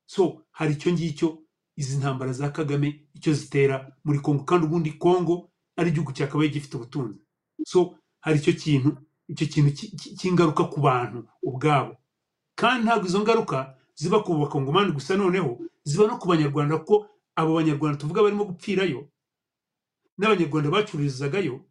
so 0.05 0.41
hari 0.51 0.73
icyo 0.73 0.91
ngicyo 0.91 1.37
izi 1.77 1.97
ntambara 1.97 2.33
za 2.33 2.49
kagame 2.49 3.05
icyo 3.15 3.33
zitera 3.33 3.91
muri 4.03 4.19
kongo 4.19 4.43
kandi 4.43 4.65
ubundi 4.67 4.91
kongo 4.91 5.49
ari 5.77 5.89
igihugu 5.89 6.11
cyakabaye 6.13 6.49
gifite 6.49 6.75
ubutunzi. 6.77 7.19
So 7.65 7.95
hari 8.23 8.39
icyo 8.39 8.53
kintu 8.55 8.89
icyo 9.27 9.45
kintu 9.51 9.69
cy- 9.77 9.91
cy- 9.99 10.13
cy'ingaruka 10.17 10.63
ku 10.71 10.79
bantu 10.81 11.27
ubwabo. 11.43 11.95
Kandi 12.55 12.83
ntabwo 12.87 13.05
izo 13.07 13.19
ngaruka 13.21 13.75
ziba 13.95 14.23
ku 14.23 14.33
bakongomani 14.39 14.91
gusa 14.95 15.15
noneho 15.17 15.59
ziba 15.83 16.07
no 16.07 16.17
ku 16.17 16.27
banyarwanda 16.27 16.77
kuko 16.81 17.07
abo 17.35 17.55
banyarwanda 17.59 17.97
tuvuga 17.99 18.23
barimo 18.23 18.45
gupfirayo 18.45 19.09
n'abanyarwanda 20.17 20.69
bacururizagayo 20.71 21.65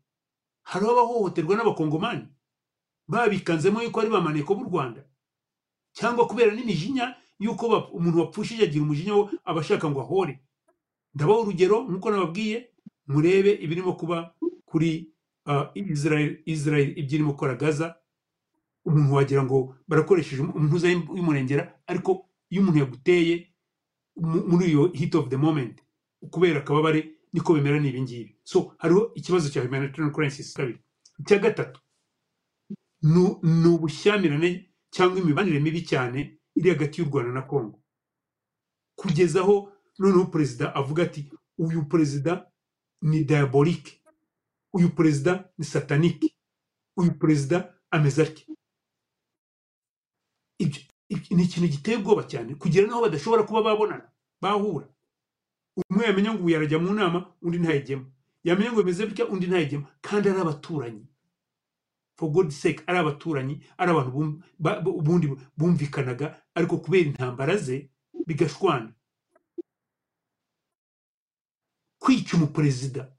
hariho 0.63 0.91
abahohoterwa 0.93 1.57
n'abakongomani 1.57 2.27
babikanzemo 3.09 3.83
yuko 3.83 4.01
ari 4.01 4.11
ba 4.11 4.21
maneko 4.21 4.55
b'u 4.55 4.65
rwanda. 4.71 5.03
Cyangwa 5.93 6.27
kubera 6.27 6.55
n'imijinya 6.55 7.15
y'uko 7.39 7.67
umuntu 7.93 8.19
wapfushije 8.19 8.65
agira 8.65 8.83
umujinya 8.85 9.15
wo 9.15 9.31
aba 9.45 9.61
ashaka 9.61 9.91
ngo 9.91 10.01
ahore. 10.01 10.41
Ndabaha 11.15 11.39
urugero 11.45 11.85
nk'uko 11.85 12.09
nababwiye 12.11 12.71
murebe 13.07 13.53
ibirimo 13.61 13.93
kuba 13.93 14.35
kuri 14.65 15.12
israel 16.47 16.93
ibyo 16.97 17.15
irimo 17.17 17.31
gukora 17.33 17.55
gaza 17.55 17.95
umuntu 18.85 19.15
wagira 19.15 19.43
ngo 19.45 19.77
barakoresheje 19.89 20.43
umuhuza 20.43 20.89
y'umurengera 20.91 21.75
ariko 21.87 22.29
iyo 22.51 22.61
umuntu 22.63 22.79
yaguteye 22.79 23.35
mu- 24.17 24.45
muri 24.49 24.67
iyo 24.71 24.91
hit 24.95 25.15
of 25.15 25.29
the 25.29 25.37
moment 25.37 25.81
kubera 26.31 26.61
akababare 26.61 27.11
niko 27.33 27.55
bimera 27.55 27.81
ni 27.81 27.89
ibingibi 27.89 28.37
so 28.45 28.75
hariho 28.79 29.13
ikibazo 29.15 29.49
cya 29.51 29.63
humanitarian 29.63 30.13
crisis 30.13 30.55
kabiri. 30.55 30.79
Icya 31.19 31.39
gatatu 31.39 31.81
ni 33.03 33.69
ubushyamirane 33.69 34.71
cyangwa 34.91 35.19
imibanire 35.21 35.61
mibi 35.61 35.83
cyane 35.83 36.39
iri 36.55 36.71
hagati 36.71 37.01
y'u 37.01 37.09
rwanda 37.09 37.33
na 37.33 37.43
congo. 37.43 37.81
Kugeza 38.97 39.41
aho 39.41 39.73
noneho 39.99 40.27
perezida 40.27 40.75
avuga 40.75 41.03
ati 41.03 41.31
uyu 41.59 41.85
perezida 41.89 42.47
ni 43.03 43.25
diabolike 43.25 44.02
uyu 44.73 44.89
perezida 44.95 45.51
ni 45.59 45.65
satanike 45.65 46.35
uyu 46.97 47.13
perezida 47.19 47.75
ameze 47.91 48.23
atya 48.23 48.47
ni 51.31 51.43
ikintu 51.45 51.69
giteye 51.69 51.97
ubwoba 51.97 52.23
cyane 52.25 52.55
kugera 52.55 52.87
n'aho 52.87 53.03
badashobora 53.05 53.43
kuba 53.45 53.63
babonana 53.63 54.09
bahura. 54.41 54.89
Umwe 55.91 56.05
yamenya 56.07 56.33
ngo 56.35 56.45
uyu 56.45 56.55
yarajya 56.55 56.79
mu 56.79 56.95
nama 56.95 57.19
undi 57.43 57.59
ntayijyemo. 57.59 58.07
Yamenya 58.45 58.73
ngo 58.73 58.81
bimeze 58.83 59.07
bitya 59.07 59.27
undi 59.29 59.47
ntayijyemo. 59.47 59.87
Kandi 60.01 60.29
ari 60.29 60.41
abaturanyi. 60.41 61.05
For 62.17 62.31
god 62.33 62.51
sake 62.51 62.81
ari 62.87 62.99
abaturanyi 62.99 63.55
ari 63.79 63.91
abantu 63.91 64.43
ubundi 65.01 65.27
bumvikanaga 65.57 66.43
ariko 66.55 66.79
kubera 66.81 67.05
intambara 67.11 67.57
ze 67.57 67.91
bigashwana. 68.27 68.93
Kwica 71.99 72.37
umuperezida 72.37 73.13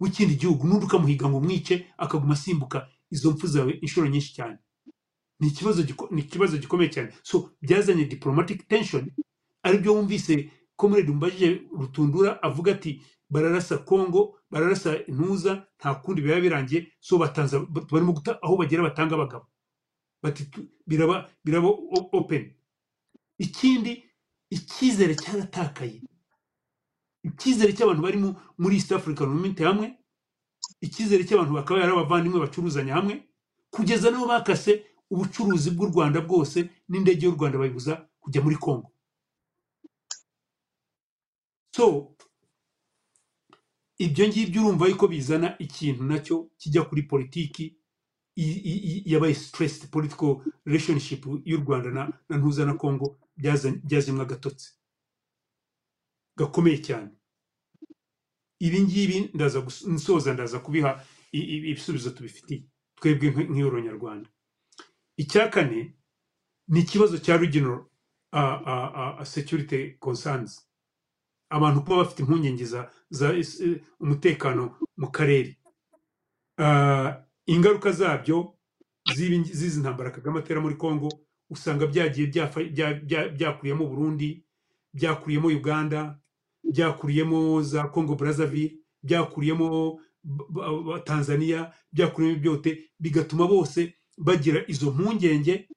w'ikindi 0.00 0.34
gihugu 0.36 0.66
n'undi 0.66 0.84
ukamuhiga 0.86 1.28
ngo 1.28 1.38
umwice 1.38 1.86
akaguma 1.98 2.34
asimbuka 2.34 2.88
izo 3.10 3.30
mpfu 3.30 3.46
zawe 3.46 3.72
inshuro 3.84 4.06
nyinshi 4.08 4.34
cyane. 4.34 4.58
Ni 5.40 5.48
ikibazo 5.48 5.82
ni 6.10 6.20
ikibazo 6.20 6.58
gikomeye 6.58 6.90
cyane. 6.90 7.12
So 7.22 7.50
byazanye 7.62 8.04
diplomatic 8.04 8.68
tension. 8.68 9.10
Aribyo 9.62 9.94
wumvise 9.94 10.50
comrade 10.76 11.10
umbajije 11.10 11.62
rutundura 11.78 12.42
avuga 12.42 12.72
ati 12.72 13.02
bararasa 13.30 13.78
kongo 13.78 14.38
bararasa 14.50 14.98
intuza 15.06 15.66
nta 15.78 15.94
kundi 15.94 16.22
biba 16.22 16.40
birangiye. 16.40 16.92
So 17.00 17.18
batanza 17.18 17.60
barimo 17.92 18.12
guta 18.12 18.38
aho 18.42 18.56
bagera 18.56 18.82
batanga 18.82 19.14
abagabo. 19.14 19.46
Bati 20.22 20.46
biraba 20.86 21.30
biraba 21.44 21.68
o- 21.68 22.08
open. 22.12 22.54
Ikindi 23.38 24.04
icyizere 24.50 25.14
cyaratakaye. 25.14 26.02
Icyizere 27.24 27.72
cy'abantu 27.76 28.02
bari 28.02 28.18
mu- 28.22 28.36
muri 28.58 28.76
east 28.76 28.92
african 28.92 29.28
movement 29.28 29.58
hamwe. 29.60 29.86
Icyizere 30.80 31.24
cy'abantu 31.26 31.52
bakaba 31.56 31.82
ari 31.82 31.92
abavandimwe 31.92 32.38
bacuruzanya 32.40 32.94
hamwe. 33.00 33.14
Kugeza 33.70 34.10
n'aho 34.10 34.26
bakase 34.28 34.84
ubucuruzi 35.10 35.70
bw'u 35.74 35.86
rwanda 35.92 36.20
bwose 36.20 36.70
n'indege 36.88 37.26
y'u 37.26 37.34
rwanda 37.36 37.58
bayibuza 37.58 37.92
kujya 38.20 38.40
muri 38.42 38.56
congo. 38.56 38.90
So 41.76 42.14
ibyo 43.98 44.28
ngibyo 44.28 44.60
urumva 44.62 44.86
yuko 44.88 45.08
bizana 45.08 45.58
ikintu 45.58 46.02
na 46.04 46.18
cyo 46.18 46.50
kijya 46.58 46.82
kuri 46.88 47.02
politiki 47.02 47.76
yabaye 49.12 49.34
stressed 49.34 49.90
political 49.90 50.42
relationship 50.66 51.26
y'u 51.44 51.60
rwanda 51.62 51.90
na, 51.90 52.02
ntuza 52.38 52.64
na 52.66 52.74
congo 52.74 53.18
byazimwe 53.84 54.22
agatotsi. 54.22 54.72
Gakomeye 56.36 56.78
cyane. 56.82 57.10
Ibi 58.60 58.80
ngibi 58.82 59.30
ndaza 59.34 59.60
nsoza 59.86 60.34
ndaza 60.34 60.58
kubiha 60.58 61.04
ibisubizo 61.32 62.10
tubifitiye. 62.10 62.64
Twebwe 62.96 63.30
nk- 63.30 63.48
nk'iyoro 63.50 63.80
nyarwanda 63.80 64.30
icya 65.16 65.48
kane 65.48 65.94
ni 66.68 66.80
ikibazo 66.80 67.18
cya 67.18 67.38
uh, 68.32 69.22
security 69.24 69.96
concerns. 69.98 70.66
Abantu 71.50 71.82
kuba 71.82 71.96
bafite 71.96 72.18
impungenge 72.22 72.64
za, 72.64 72.90
eh, 73.62 73.80
umutekano 74.00 74.78
mu 74.96 75.10
karere. 75.10 75.58
Ingaruka 77.46 77.92
zabyo 77.92 78.56
z'izi 79.14 79.80
ntambara 79.80 80.10
kagame 80.10 80.38
atera 80.38 80.60
muri 80.60 80.74
congo 80.76 81.08
usanga 81.50 81.86
byagiye 81.86 82.26
byafa- 82.32 82.70
bya- 82.72 83.00
bya- 83.04 83.28
byakuriyemo 83.28 83.86
burundi 83.86 84.44
byakuriyemo 84.94 85.48
uganda 85.48 86.18
byakuriyemo 86.74 87.62
za 87.62 87.84
congo 87.88 88.14
brazzaville 88.14 88.74
byakuriyemo 89.02 90.00
tanzania 91.04 91.72
byakuriyemo 91.92 92.40
byote 92.40 92.90
bigatuma 93.00 93.46
bose 93.46 93.94
bagira 94.18 94.64
izo 94.66 94.90
mpungenge 94.90 95.68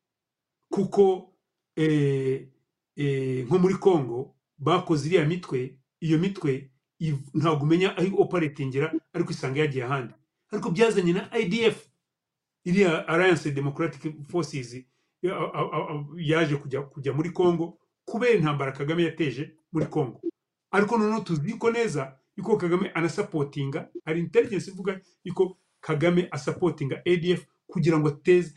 kuko 0.69 1.33
eh, 1.75 2.47
eh, 2.95 3.45
nko 3.45 3.59
muri 3.59 3.75
congo 3.75 4.35
bakoze 4.57 5.07
iriya 5.07 5.25
mitwe 5.25 5.79
iyo 5.99 6.17
mitwe 6.19 6.71
ntabwo 7.33 7.63
umenya 7.63 7.97
aho 7.97 8.21
operatingira 8.21 8.93
ariko 9.13 9.31
isanga 9.31 9.59
yagiye 9.59 9.83
ahandi. 9.85 10.13
Ariko 10.51 10.69
byazanye 10.71 11.13
na 11.13 11.37
idf 11.39 11.77
iriya 12.65 13.07
alliance 13.07 13.51
democratic 13.51 14.13
forces 14.31 14.85
yaje 16.17 16.55
kujya 16.55 17.13
muri 17.13 17.29
congo 17.29 17.77
kubera 18.05 18.33
intambara 18.33 18.71
kagame 18.71 19.03
yateje 19.03 19.53
muri 19.71 19.85
congo. 19.85 20.21
Ariko 20.71 20.97
noneho 20.97 21.21
tuzi 21.21 21.53
ko 21.53 21.71
neza 21.71 22.17
yuko 22.37 22.57
kagame 22.57 22.89
anasapotinga 22.89 23.89
hari 24.05 24.19
intelligence 24.19 24.71
ivuga 24.71 25.01
yuko 25.23 25.57
kagame 25.81 26.27
asapotinga 26.31 27.01
adf 27.05 27.45
kugira 27.67 27.99
ngo 27.99 28.07
ateze 28.07 28.53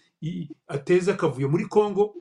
ateze 0.67 1.13
akavuyo 1.13 1.49
muri 1.49 1.67
congo 1.67 2.17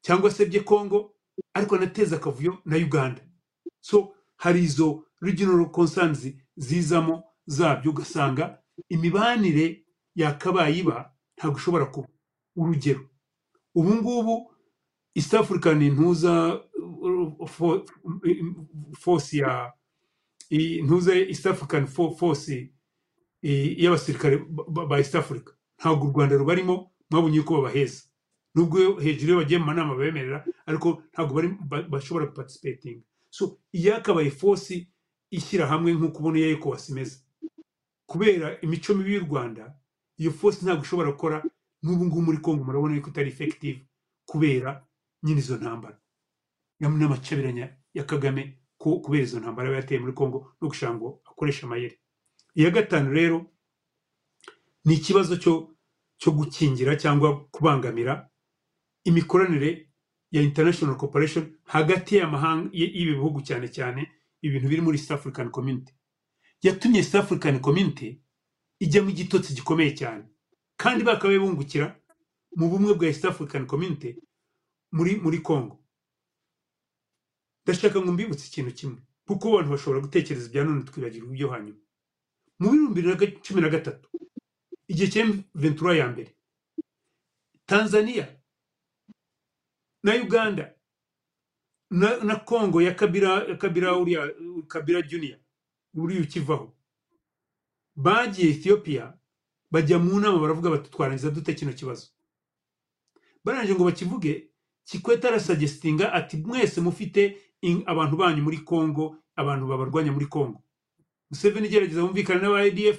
cyangwa 0.00 0.30
se 0.30 0.46
bye 0.46 0.60
congo 0.60 1.14
ariko 1.54 1.76
anateze 1.76 2.16
akavuyo 2.16 2.58
na 2.64 2.76
uganda. 2.76 3.22
So 3.80 4.14
hari 4.36 4.62
izo 4.64 5.04
regional 5.20 5.70
concerns 5.70 6.28
zizamo 6.56 7.24
zabyo 7.46 7.90
ugasanga 7.90 8.58
imibanire 8.88 9.84
yakabaye 10.14 10.78
iba 10.78 11.12
ntabwo 11.36 11.58
ishobora 11.58 11.86
kuba. 11.86 12.08
Urugero 12.56 13.00
ubu 13.74 13.94
ngubu 13.94 14.52
east 15.14 15.34
african 15.34 15.82
ntuza 15.90 16.60
force 18.98 19.36
ya 19.38 19.72
ntuza 20.84 21.14
east 21.16 21.46
african 21.46 21.86
fo- 21.86 22.14
force 22.16 22.72
y'abasirikare 23.42 24.38
ba 24.88 24.98
east 24.98 25.14
africa. 25.14 25.52
Ntabwo 25.78 26.08
u 26.08 26.12
rwanda 26.12 26.36
rubarimo 26.36 26.90
mwabonye 27.10 27.36
yuko 27.36 27.54
babaheza. 27.56 28.02
Nubwo 28.54 29.00
hejuru 29.00 29.28
iyo 29.32 29.36
bagiye 29.38 29.58
mu 29.58 29.66
manama 29.66 29.94
bemerera 29.94 30.44
ariko 30.66 31.02
ntabwo 31.12 31.42
bashobora 31.90 32.26
participating. 32.26 33.02
So 33.30 33.58
iyakabaye 33.72 34.30
force 34.30 34.88
ishyira 35.30 35.66
hamwe 35.66 35.92
nk'uko 35.94 36.18
ubona 36.18 36.38
iyo 36.38 36.50
ECOWAS 36.56 36.88
imeze 36.88 37.16
kubera 38.06 38.60
imico 38.60 38.94
mibi 38.94 39.14
y'u 39.14 39.26
rwanda 39.28 39.74
iyo 40.18 40.30
force 40.32 40.64
ntabwo 40.64 40.82
ishobora 40.84 41.10
gukora 41.12 41.44
n'ubu 41.82 42.04
ngubu 42.04 42.22
muri 42.22 42.38
congo 42.38 42.64
murabona 42.64 42.96
yuko 42.96 43.10
itari 43.10 43.28
effective 43.30 43.86
kubera 44.26 44.82
nyine 45.22 45.38
izo 45.40 45.56
ntambara. 45.56 46.00
Nam- 46.80 46.98
n'amacabiranya 46.98 47.76
ya 47.94 48.04
kagame 48.04 48.58
kubera 48.78 49.22
izo 49.24 49.40
ntambara 49.40 49.68
aba 49.68 49.76
yateye 49.82 50.00
muri 50.00 50.12
congo 50.14 50.54
no 50.60 50.68
gushaka 50.68 50.94
ngo 50.94 51.20
akoreshe 51.30 51.66
amayeri. 51.66 51.98
Iya 52.54 52.70
gatanu 52.70 53.10
rero 53.12 53.46
ni 54.84 54.94
ikibazo 54.94 55.36
cyo 55.36 55.74
cyo 56.18 56.30
gukingira 56.32 56.96
cyangwa 56.96 57.48
kubangamira 57.50 58.30
imikoranire 59.04 59.90
ya 60.30 60.42
international 60.42 60.96
cooperation 60.96 61.56
hagati 61.64 62.16
y'ibi 62.72 63.14
bihugu 63.14 63.40
cyane 63.42 63.68
cyane 63.68 64.06
ibintu 64.42 64.68
biri 64.68 64.80
muri 64.82 64.98
east 64.98 65.10
african 65.10 65.50
community. 65.50 65.92
Yatumye 66.62 66.98
east 66.98 67.14
african 67.14 67.60
community 67.60 68.22
ijya 68.80 69.02
mu 69.02 69.10
gitotsi 69.10 69.54
gikomeye 69.54 69.94
cyane. 69.96 70.24
Kandi 70.76 71.04
bakabaye 71.04 71.38
bungukira 71.38 71.96
mu 72.56 72.68
bumwe 72.70 72.94
bwa 72.94 73.06
east 73.06 73.24
african 73.24 73.66
community 73.66 74.16
muri 74.92 75.16
muri 75.20 75.38
congo. 75.42 75.82
Ndashaka 77.68 78.00
ngo 78.00 78.12
mbibutse 78.12 78.46
ikintu 78.48 78.72
kimwe. 78.72 79.00
Kuko 79.28 79.48
abantu 79.52 79.70
bashobora 79.76 80.00
gutekereza 80.00 80.46
ibya 80.48 80.64
none 80.64 80.82
twibagirwa 80.88 81.28
ibyo 81.32 81.48
hanyuma. 81.52 81.80
Mu 82.58 82.70
bihumbi 82.72 83.02
bibiri 83.02 83.08
na 83.36 83.40
cumi 83.44 83.60
na 83.60 83.68
gatatu 83.68 84.08
igihe 84.88 85.08
cya 85.12 85.22
ventura 85.54 85.94
ya 85.96 86.08
mbere 86.08 86.32
tanzania 87.66 88.26
na 90.02 90.14
uganda 90.16 90.74
na, 91.90 92.36
congo 92.36 92.82
ya 92.82 92.94
kabira 92.94 93.44
ya 93.48 93.56
kabira 93.56 93.96
uriya 93.96 94.32
kabira 94.68 95.02
junior 95.02 95.38
uriya 95.94 96.22
ukivaho 96.22 96.72
bagiye 97.96 98.50
ethiopia 98.50 99.12
bajya 99.70 99.98
mu 99.98 100.20
nama 100.20 100.38
baravuga 100.40 100.70
bati 100.70 100.90
twarangiza 100.90 101.30
dute 101.30 101.54
kino 101.54 101.72
kibazo? 101.72 102.06
Barangije 103.44 103.74
ngo 103.74 103.84
bakivuge 103.84 104.50
kikwete 104.84 105.28
arasagestinga 105.28 106.12
ati 106.12 106.36
mwese 106.36 106.80
mufite 106.80 107.36
abantu 107.86 108.16
banyu 108.16 108.42
muri 108.42 108.58
congo 108.64 109.16
abantu 109.36 109.66
babarwanya 109.66 110.12
muri 110.12 110.26
congo. 110.26 110.62
Museveni 111.30 111.66
igerageza 111.68 112.02
bumvikane 112.02 112.40
n'aba 112.40 112.60
adf 112.64 112.98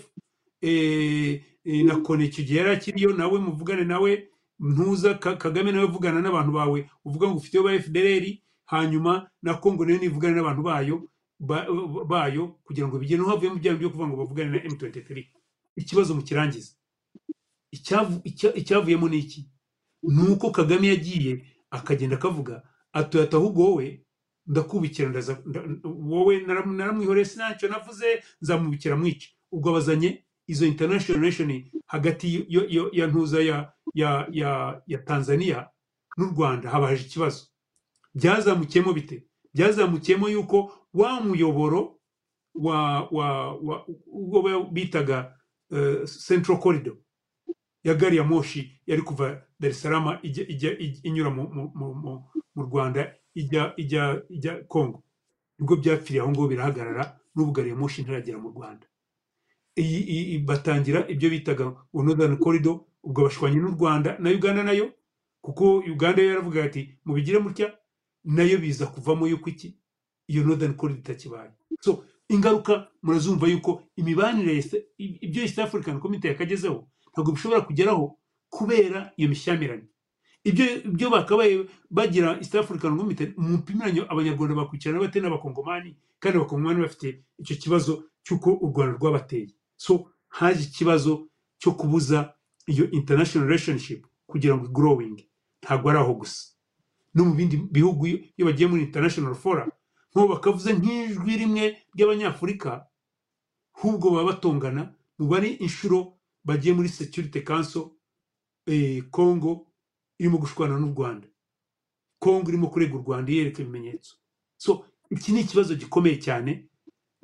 eh, 0.62 1.42
eh, 1.66 1.84
na 1.86 1.96
kone 2.04 2.26
icyo 2.26 2.44
gihe 2.44 2.60
yari 2.60 2.70
akiriyo 2.76 3.14
nawe 3.14 3.40
muvugane 3.40 3.84
nawe 3.84 4.28
ntuza 4.60 5.14
Ka- 5.20 5.36
kagame 5.40 5.72
nawe 5.72 5.86
vugana 5.88 6.22
n'abantu 6.22 6.52
bawe 6.52 6.90
uvuga 7.06 7.28
ngo 7.28 7.38
ufiteyo 7.40 7.64
ba 7.64 7.80
fdr 7.80 8.26
hanyuma 8.66 9.30
na 9.42 9.54
kongo 9.56 9.86
na 9.86 9.94
yo 9.94 10.00
nivugane 10.00 10.36
n'abantu 10.36 10.62
bayo 10.64 10.96
ba- 11.40 11.66
bayo 12.06 12.60
kugira 12.68 12.88
ngo 12.88 13.00
bigere 13.00 13.24
havuyemo 13.24 13.56
bya 13.60 13.74
byo 13.80 13.90
kuvuga 13.90 14.08
ngo 14.12 14.18
bavugane 14.20 14.50
na 14.52 14.58
M23 14.68 15.26
ikibazo 15.80 16.14
icya- 18.24 18.56
icyavuyemo 18.56 19.10
ni 19.10 19.18
iki? 19.20 19.50
Ni 20.04 20.22
uko 20.32 20.52
kagame 20.52 20.88
yagiye 20.88 21.46
akagenda 21.72 22.16
akavuga 22.16 22.64
atoyata 22.94 23.38
ahubwo 23.38 23.64
wowe 23.64 24.04
ndakubikira 24.50 25.10
wowe 25.84 26.40
naram- 26.48 26.76
naramwihoreye 26.76 27.26
sinacyo 27.26 27.70
navuze 27.70 28.24
nzamubikira 28.42 28.96
mwica 28.96 29.28
ubwo 29.52 29.74
bazanye 29.74 30.26
izo 30.48 30.66
international 30.66 31.22
relation 31.22 31.64
hagati 31.88 32.46
ya 32.92 33.08
ntuza 33.08 33.42
ya 34.88 34.98
tanzania 35.06 35.68
n'u 36.18 36.26
rwanda. 36.36 36.70
Habaje 36.70 37.02
ikibazo. 37.06 37.48
Byazamukiyemo 38.16 38.94
bite? 38.94 39.24
Byazamukiyemo 39.54 40.30
yuko 40.30 40.72
wa 40.94 41.22
muyoboro 41.22 42.00
wa 42.56 43.08
wa 43.12 43.56
wa 43.56 43.86
uwo 44.08 44.64
bitaga 44.72 45.36
eh, 45.72 46.06
central 46.28 46.60
corridor 46.60 46.96
ya 47.84 47.94
gari 47.94 48.18
ya 48.18 48.24
moshi 48.24 48.82
yari 48.88 49.02
kuva 49.02 49.42
dar 49.60 49.72
es 49.72 49.82
salaam 49.82 50.18
ijya 50.24 50.48
ijya 50.48 50.72
ijya- 50.80 51.00
inyura 51.04 51.30
mu 52.56 52.64
rwanda 52.64 53.16
ijya 53.42 53.74
ijya 53.78 54.04
ijya 54.30 54.54
congo. 54.68 55.04
Nibwo 55.60 55.76
byapfiriye 55.82 56.22
aho 56.22 56.32
ngaho 56.32 56.48
birahagarara 56.48 57.04
n'ubu 57.36 57.52
gari 57.52 57.70
ya 57.70 57.76
moshi 57.76 58.02
ntiragera 58.02 58.38
mu 58.38 58.50
rwanda. 58.56 58.86
Iyi 59.76 60.40
batangira 60.44 61.08
ibyo 61.08 61.30
bitaga 61.30 61.66
ngo 61.94 62.04
northern 62.04 62.38
corridor 62.38 62.80
ubwo 63.04 63.24
bashwanye 63.24 63.58
n'u 63.60 63.72
rwanda 63.80 64.18
na 64.20 64.30
uganda 64.30 64.64
na 64.64 64.72
yo 64.76 64.92
kuko 65.42 65.78
uganda 65.88 66.22
yo 66.22 66.30
yaravuga 66.30 66.64
ati 66.68 66.82
mubigire 67.06 67.40
mutya 67.40 67.68
na 68.24 68.44
yo 68.44 68.58
biza 68.60 68.86
kuvamo 68.92 69.28
yuko 69.28 69.50
iki 69.50 69.78
iyo 70.28 70.44
northern 70.44 70.74
corridor 70.76 71.00
itakibaye. 71.00 71.52
So 71.82 72.04
ingaruka 72.30 72.88
murazumva 73.02 73.48
yuko 73.48 73.84
imibanire 73.96 74.64
ibyo 74.98 75.42
east 75.44 75.60
african 75.60 76.00
community 76.00 76.28
yakagezeho 76.28 76.88
ntabwo 77.14 77.32
bishobora 77.32 77.62
kugeraho 77.62 78.18
kubera 78.50 79.14
iyo 79.18 79.30
mishyamirane. 79.30 79.84
Ibyo 80.44 80.66
ibyo 80.88 81.10
bakabaye 81.10 81.66
bagira 81.92 82.38
east 82.40 82.56
african 82.56 82.98
community 82.98 83.34
mu 83.38 83.58
pimiranye 83.64 84.02
abanyarwanda 84.10 84.56
bakwicarana 84.56 85.00
bate 85.02 85.20
n'abakongomani? 85.22 85.96
Kandi 86.20 86.38
abakongomani 86.38 86.82
bafite 86.82 87.24
icyo 87.38 87.56
kibazo 87.56 88.04
cy'uko 88.24 88.54
u 88.62 88.68
rwanda 88.72 88.98
rwabateye. 88.98 89.48
So 89.78 90.12
haje 90.30 90.64
ikibazo 90.64 91.28
cyo 91.60 91.72
kubuza 91.72 92.34
iyo 92.68 92.92
international 92.92 93.48
relationship 93.48 94.06
kugira 94.28 94.56
ngo 94.58 94.68
growing. 94.68 95.18
Ntabwo 95.64 95.90
ari 95.90 96.00
aho 96.00 96.14
gusa. 96.14 96.54
No 97.14 97.26
mu 97.26 97.34
bindi 97.36 97.58
bihugu 97.58 98.08
iyo 98.08 98.46
bagiye 98.48 98.68
muri 98.70 98.82
international 98.84 99.36
fora 99.36 99.68
nk'ubu 100.14 100.34
bakavuze 100.34 100.74
nk'ijwi 100.74 101.38
rimwe 101.38 101.78
ry'abanyafurika 101.96 102.86
ahubwo 103.78 104.10
baba 104.12 104.34
batongana 104.34 104.96
mu 105.20 105.28
bari 105.28 105.50
inshuro 105.62 106.18
bagiye 106.46 106.74
muri 106.74 106.90
security 106.90 107.42
council 107.42 107.92
eh, 108.66 109.04
congo 109.12 109.69
irimo 110.20 110.38
gushwana 110.38 110.78
n'u 110.80 110.92
rwanda. 110.94 111.28
Congo 112.20 112.50
irimo 112.50 112.68
kurega 112.70 112.96
u 112.96 113.02
rwanda 113.04 113.32
yereka 113.32 113.62
ibimenyetso. 113.62 114.16
So 114.58 114.86
iki 115.10 115.32
ni 115.32 115.42
ikibazo 115.42 115.76
gikomeye 115.76 116.18
cyane. 116.20 116.70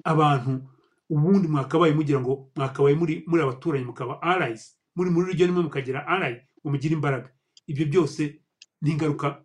Abantu 0.03 0.69
ubundi 1.09 1.47
mwakabaye 1.47 1.93
mugira 1.93 2.19
ngo 2.21 2.51
mwakabaye 2.55 2.95
muri 2.95 3.23
muri 3.27 3.41
abaturanyi 3.43 3.85
mukaba 3.85 4.21
allies. 4.21 4.79
Muri 4.95 5.09
muri 5.11 5.33
ryo 5.33 5.45
nimwe 5.47 5.63
mukagira 5.63 6.07
ally 6.07 6.35
ngo 6.61 6.69
mugire 6.71 6.93
imbaraga. 6.95 7.29
Ibyo 7.67 7.85
byose 7.85 8.41
ni 8.81 8.91
ingaruka 8.91 9.43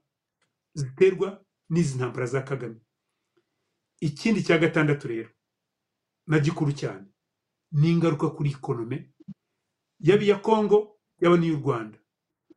ziterwa 0.75 1.45
n'izi 1.71 1.97
ntambara 1.99 2.27
za 2.27 2.43
kagame. 2.43 2.81
Ikindi 4.01 4.43
cya 4.43 4.59
gatandatu 4.59 5.09
rero 5.09 5.31
na 6.27 6.39
gikuru 6.39 6.73
cyane 6.73 7.07
ni 7.73 7.91
ingaruka 7.91 8.31
kuri 8.31 8.51
ikonome 8.51 9.11
yaba 10.01 10.23
iya 10.23 10.39
kongo 10.39 11.01
yaba 11.21 11.37
n'iy'u 11.37 11.59
rwanda. 11.61 11.99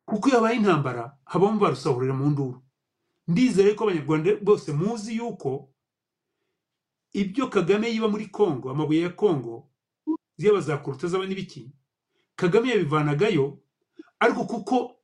Kuko 0.06 0.28
iyo 0.30 0.38
habaye 0.38 0.58
intambara 0.58 1.18
habamo 1.26 1.60
barusahurira 1.60 2.14
mu 2.14 2.30
nduru. 2.30 2.64
Ndizere 3.28 3.74
ko 3.76 3.84
abanyarwanda 3.88 4.36
bose 4.42 4.74
muzi 4.74 5.16
yuko 5.18 5.70
ibyo 7.14 7.48
kagame 7.50 7.88
yiba 7.90 8.08
muri 8.08 8.28
kongo 8.28 8.70
amabuye 8.72 9.02
ya 9.02 9.10
kongo 9.10 9.70
ziyaba 10.38 10.60
za 10.62 10.78
kuruta 10.78 11.08
zaba 11.08 11.26
n'ibiki. 11.26 11.72
Kagame 12.36 12.70
yabivanagayo 12.70 13.60
ariko 14.20 14.46
kuko 14.46 14.96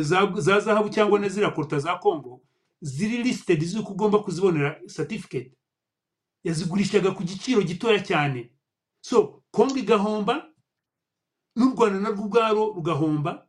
za 0.00 0.32
za 0.40 0.60
zahabu 0.60 0.88
cyangwa 0.88 1.20
na 1.20 1.28
ziriya 1.28 1.50
koruta 1.50 1.78
za 1.78 1.96
kongo 1.98 2.40
ziri 2.80 3.22
listed 3.22 3.64
z'uko 3.64 3.92
ugomba 3.92 4.18
kuzibonera 4.18 4.80
certificate. 4.96 5.52
Yazigurishaga 6.44 7.10
ku 7.10 7.22
giciro 7.22 7.62
gitoya 7.62 8.00
cyane. 8.02 8.50
So 9.00 9.42
kongo 9.50 9.76
igahomba 9.78 10.48
n'u 11.56 11.70
rwanda 11.74 11.98
narwo 12.00 12.24
ubwaro 12.26 12.72
rugahomba. 12.76 13.46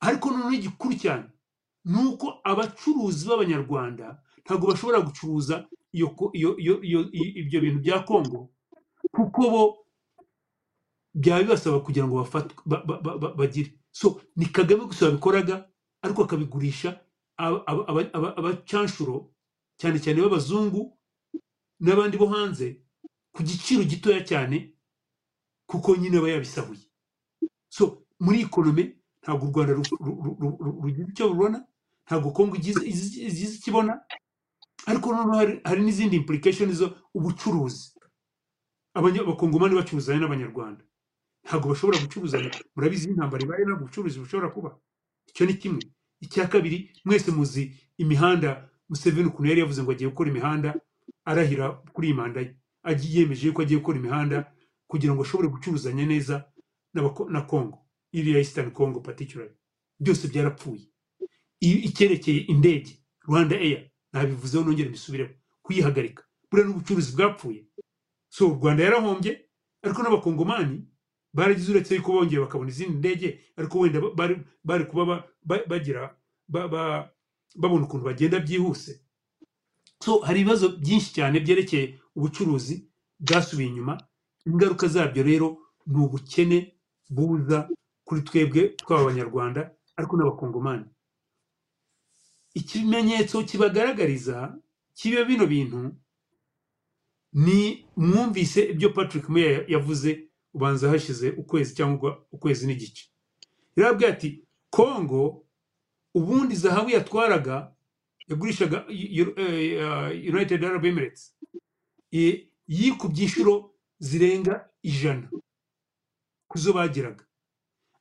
Ariko 0.00 0.30
noneho 0.30 0.52
igikuru 0.52 0.94
cyane 0.98 1.26
ni 1.84 1.98
uko 2.06 2.40
abacuruzi 2.44 3.26
b'abanyarwanda 3.28 4.22
ntabwo 4.44 4.66
bashobora 4.70 5.00
gucuruza 5.00 5.66
ibyo 5.92 7.60
bintu 7.60 7.78
bya 7.80 8.00
kongo 8.04 8.50
kuko 9.14 9.40
bo 9.50 9.62
byaba 11.14 11.42
bibasaba 11.42 11.80
kugira 11.84 12.06
ngo 12.08 12.24
bagire. 13.38 13.78
So 13.92 14.20
ni 14.36 14.46
kagame 14.46 14.84
gusa 14.88 15.06
wabikoraga 15.06 15.68
ariko 16.02 16.24
akabigurisha 16.24 17.00
aba- 17.36 17.62
aba- 17.66 17.86
aba- 17.88 18.10
aba- 18.14 18.36
abacanshuro 18.36 19.30
cyane 19.78 19.98
cyane 20.00 20.18
b'abazungu 20.22 20.98
n'abandi 21.80 22.16
bo 22.18 22.26
hanze 22.26 22.80
ku 23.32 23.42
giciro 23.42 23.84
gitoya 23.84 24.24
cyane 24.24 24.71
kuko 25.72 25.96
nyine 25.96 26.18
aba 26.20 26.28
yabisahuye 26.28 26.84
so 27.68 28.04
muri 28.20 28.40
ikonome 28.44 28.96
ntabwo 29.22 29.48
u 29.48 29.50
rwanda 29.52 29.72
ru- 29.72 29.98
ru- 30.04 30.18
ru- 30.24 30.36
ru- 30.40 30.58
ru- 30.64 30.76
rugize 30.82 31.08
icyo 31.10 31.28
rubona 31.32 31.58
ntabwo 32.06 32.30
kongo 32.36 32.56
igize 32.60 32.80
ikibona 33.56 34.00
ariko 34.86 35.06
noneho 35.14 35.60
hari, 35.64 35.80
n'izindi 35.82 36.16
implication 36.18 36.68
zo 36.74 36.86
ubucuruzi. 37.14 37.94
Abakongomani 38.94 39.74
bacuruzanya 39.78 40.20
n'abanyarwanda. 40.20 40.82
Ntabwo 41.46 41.68
bashobora 41.70 41.98
gucuruzanya. 42.02 42.50
Murabizi 42.76 43.08
intambara 43.08 43.42
ibaye 43.44 43.62
ntabwo 43.64 43.84
ubucuruzi 43.86 44.18
bushobora 44.18 44.50
kuba. 44.50 44.70
Icyo 45.30 45.46
ni 45.46 45.54
kimwe. 45.54 45.82
Icya 46.20 46.46
kabiri 46.50 46.90
mwese 47.06 47.30
muzi 47.30 47.62
imihanda 47.98 48.68
museveni 48.90 49.28
ukuntu 49.30 49.48
yari 49.48 49.60
yavuze 49.62 49.82
ngo 49.82 49.90
agiye 49.94 50.10
gukora 50.10 50.30
imihanda 50.30 50.74
arahira 51.24 51.66
kuri 51.94 52.06
iyi 52.10 52.14
manda 52.18 52.40
ye. 52.42 52.50
Agiye 52.82 53.20
yemeje 53.22 53.46
yuko 53.48 53.62
agiye 53.62 53.78
gukora 53.80 53.98
imihanda 54.02 54.52
kugira 54.92 55.14
ngo 55.16 55.22
ashobore 55.24 55.48
gucuruzanya 55.48 56.04
neza 56.06 56.44
na 56.94 57.40
congo. 57.48 57.78
Iriya 58.12 58.38
eastern 58.38 58.70
congo 58.70 59.00
particularly. 59.00 59.54
Byose 60.00 60.28
byarapfuye. 60.28 60.84
Icyerekeye 61.60 62.40
indege 62.52 62.98
rwanda 63.28 63.56
air 63.56 63.90
nabivuzeho 64.12 64.64
nongere 64.64 64.88
mbisubireho. 64.88 65.30
Kuyihagarika. 65.62 66.24
Buriya 66.50 66.68
n'ubucuruzi 66.68 67.16
bwapfuye. 67.16 67.64
So 68.28 68.48
u 68.48 68.54
rwanda 68.54 68.84
yarahombye 68.84 69.48
ariko 69.82 70.02
n'abakongomani 70.02 70.84
baragize 71.34 71.70
uretse 71.72 71.94
yuko 71.96 72.12
bongeye 72.12 72.40
bakabona 72.40 72.70
izindi 72.70 72.98
ndege 72.98 73.40
ariko 73.56 73.78
wenda 73.78 74.00
ba- 74.00 74.14
bari, 74.64 74.84
kuba 74.84 75.04
ba- 75.06 75.24
ba- 75.42 75.64
bagira 75.68 76.16
ba- 76.48 76.68
ba- 76.68 77.10
babona 77.56 77.84
ukuntu 77.88 78.04
bagenda 78.04 78.40
byihuse. 78.40 79.00
So 80.04 80.18
hari 80.20 80.40
ibibazo 80.40 80.68
byinshi 80.76 81.12
cyane 81.16 81.40
byerekeye 81.40 81.98
ubucuruzi 82.16 82.90
bwasubiye 83.20 83.68
inyuma. 83.72 83.96
Ingaruka 84.46 84.88
zabyo 84.88 85.22
rero 85.22 85.58
ni 85.86 85.98
ubukene 86.04 86.74
buza 87.10 87.68
kuri 88.04 88.22
twebwe 88.22 88.68
twaba 88.68 89.02
abanyarwanda 89.02 89.70
ariko 89.96 90.16
n'abakongomani. 90.16 90.84
Ikimenyetso 92.54 93.42
kibagaragariza 93.44 94.58
kiba 94.94 95.24
bino 95.24 95.46
bintu 95.46 95.94
ni 97.32 97.86
mwumvise 97.96 98.62
ibyo 98.64 98.90
patrick 98.92 99.28
meya 99.28 99.64
yavuze 99.68 100.28
ubanza 100.54 100.88
hashize 100.90 101.30
ukwezi 101.30 101.74
cyangwa 101.74 102.24
ukwezi 102.32 102.66
n'igice. 102.66 103.08
Yarabwiye 103.76 104.10
ati 104.12 104.44
kongo 104.70 105.44
ubundi 106.14 106.54
zahabu 106.56 106.90
yatwaraga 106.90 107.72
yagurishaga 108.28 108.84
eh, 108.88 110.34
united 110.34 110.64
arab 110.64 110.84
emirates 110.84 111.34
eh, 112.10 112.46
yikubye 112.68 113.22
inshuro 113.24 113.71
zirenga 114.02 114.54
ijana 114.82 115.30
ku 116.50 116.58
zo 116.58 116.72
bagiraga 116.76 117.24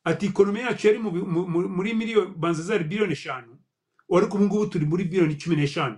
ati 0.03 0.25
ikonomi 0.33 0.59
yacu 0.65 0.87
yari 0.87 0.99
muri 1.77 1.93
miliyoni 1.93 2.33
banza 2.41 2.63
zari 2.65 2.83
biliyoni 2.89 3.13
eshanu 3.13 3.53
ariko 4.17 4.35
ubu 4.37 4.45
ngubu 4.45 4.65
turi 4.67 4.85
muri 4.85 5.03
biliyoni 5.05 5.37
cumi 5.37 5.55
n'eshanu 5.55 5.97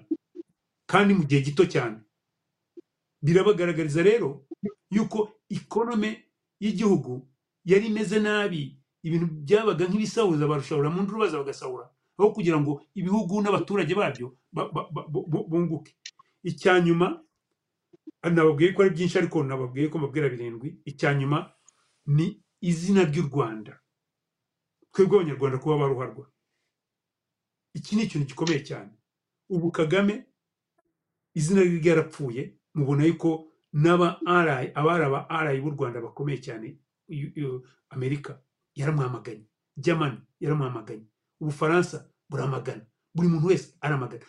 kandi 0.85 1.13
mu 1.17 1.23
gihe 1.25 1.41
gito 1.41 1.65
cyane. 1.65 1.97
Birabagaragariza 3.23 4.03
rero 4.03 4.45
yuko 4.91 5.31
ikonome 5.49 6.27
y'igihugu 6.59 7.27
yari 7.65 7.87
imeze 7.87 8.19
nabi 8.19 8.77
ibintu 9.03 9.25
byabaga 9.47 9.87
nk'ibisahuza 9.87 10.47
barushahura 10.47 10.89
mu 10.91 11.01
nduru 11.07 11.19
baza 11.23 11.37
bagasahura 11.39 11.85
aho 12.19 12.29
kugira 12.35 12.59
ngo 12.61 12.83
ibihugu 12.95 13.41
n'abaturage 13.41 13.95
babyo 13.95 14.35
ba- 14.51 14.69
ba- 14.73 14.89
ba- 14.91 15.07
bu- 15.07 15.25
bu- 15.31 15.47
bunguke. 15.49 15.95
Icya 16.43 16.79
nyuma 16.83 17.23
nababwiye 18.23 18.73
ko 18.73 18.81
ari 18.83 18.91
byinshi 18.95 19.17
ariko 19.17 19.43
nababwiye 19.43 19.87
ko 19.89 19.97
mbabwira 19.99 20.29
birindwi. 20.29 20.81
Icya 20.85 21.13
nyuma 21.13 21.53
ni 22.05 22.43
izina 22.61 23.03
ry'u 23.03 23.23
rwanda. 23.27 23.79
Twebwe 24.91 25.15
abanyarwanda 25.19 25.57
kuba 25.57 25.77
baruharwa. 25.77 26.25
Iki 27.73 27.95
ni 27.95 28.03
ikintu 28.03 28.27
gikomeye 28.27 28.59
cyane. 28.63 28.91
Ubu 29.49 29.71
kagame 29.71 30.25
izina 31.35 31.61
rye 31.61 31.79
ryarapfuye 31.79 32.57
mubona 32.75 33.03
yuko 33.05 33.49
n'aba 33.73 34.21
arayi 34.25 34.71
abari 34.75 35.03
aba 35.05 35.29
arayi 35.29 35.61
b'u 35.61 35.71
rwanda 35.73 36.01
bakomeye 36.01 36.37
cyane 36.41 36.77
amerika 37.89 38.41
yaramwamaganye. 38.75 39.45
Germany 39.77 40.17
yaramwamaganye. 40.39 41.05
Ubufaransa 41.41 42.09
buramagana. 42.29 42.85
Buri 43.15 43.27
muntu 43.29 43.47
wese 43.47 43.75
aramagana. 43.81 44.23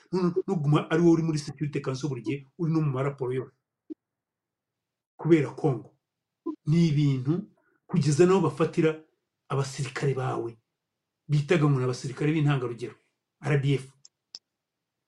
Nuguma 0.47 0.91
ari 0.91 1.03
wowe 1.03 1.13
uri 1.13 1.23
muri 1.23 1.39
security 1.39 1.81
council 1.81 2.09
buri 2.09 2.23
gihe 2.23 2.47
uri 2.59 2.73
no 2.73 2.81
mu 2.81 2.91
maraporo 2.91 3.33
yose. 3.33 3.53
Kubera 5.25 5.51
kongo. 5.57 5.91
Ni 6.69 6.89
ibintu 6.93 7.43
kugeza 7.89 8.27
n'aho 8.29 8.41
bafatira 8.53 9.01
abasirikare 9.49 10.13
bawe. 10.15 10.53
Bitaga 11.29 11.65
ngo 11.65 11.79
ni 11.81 11.85
abasirikare 11.89 12.29
b'intangarugero. 12.33 12.95
Rdf 13.41 13.85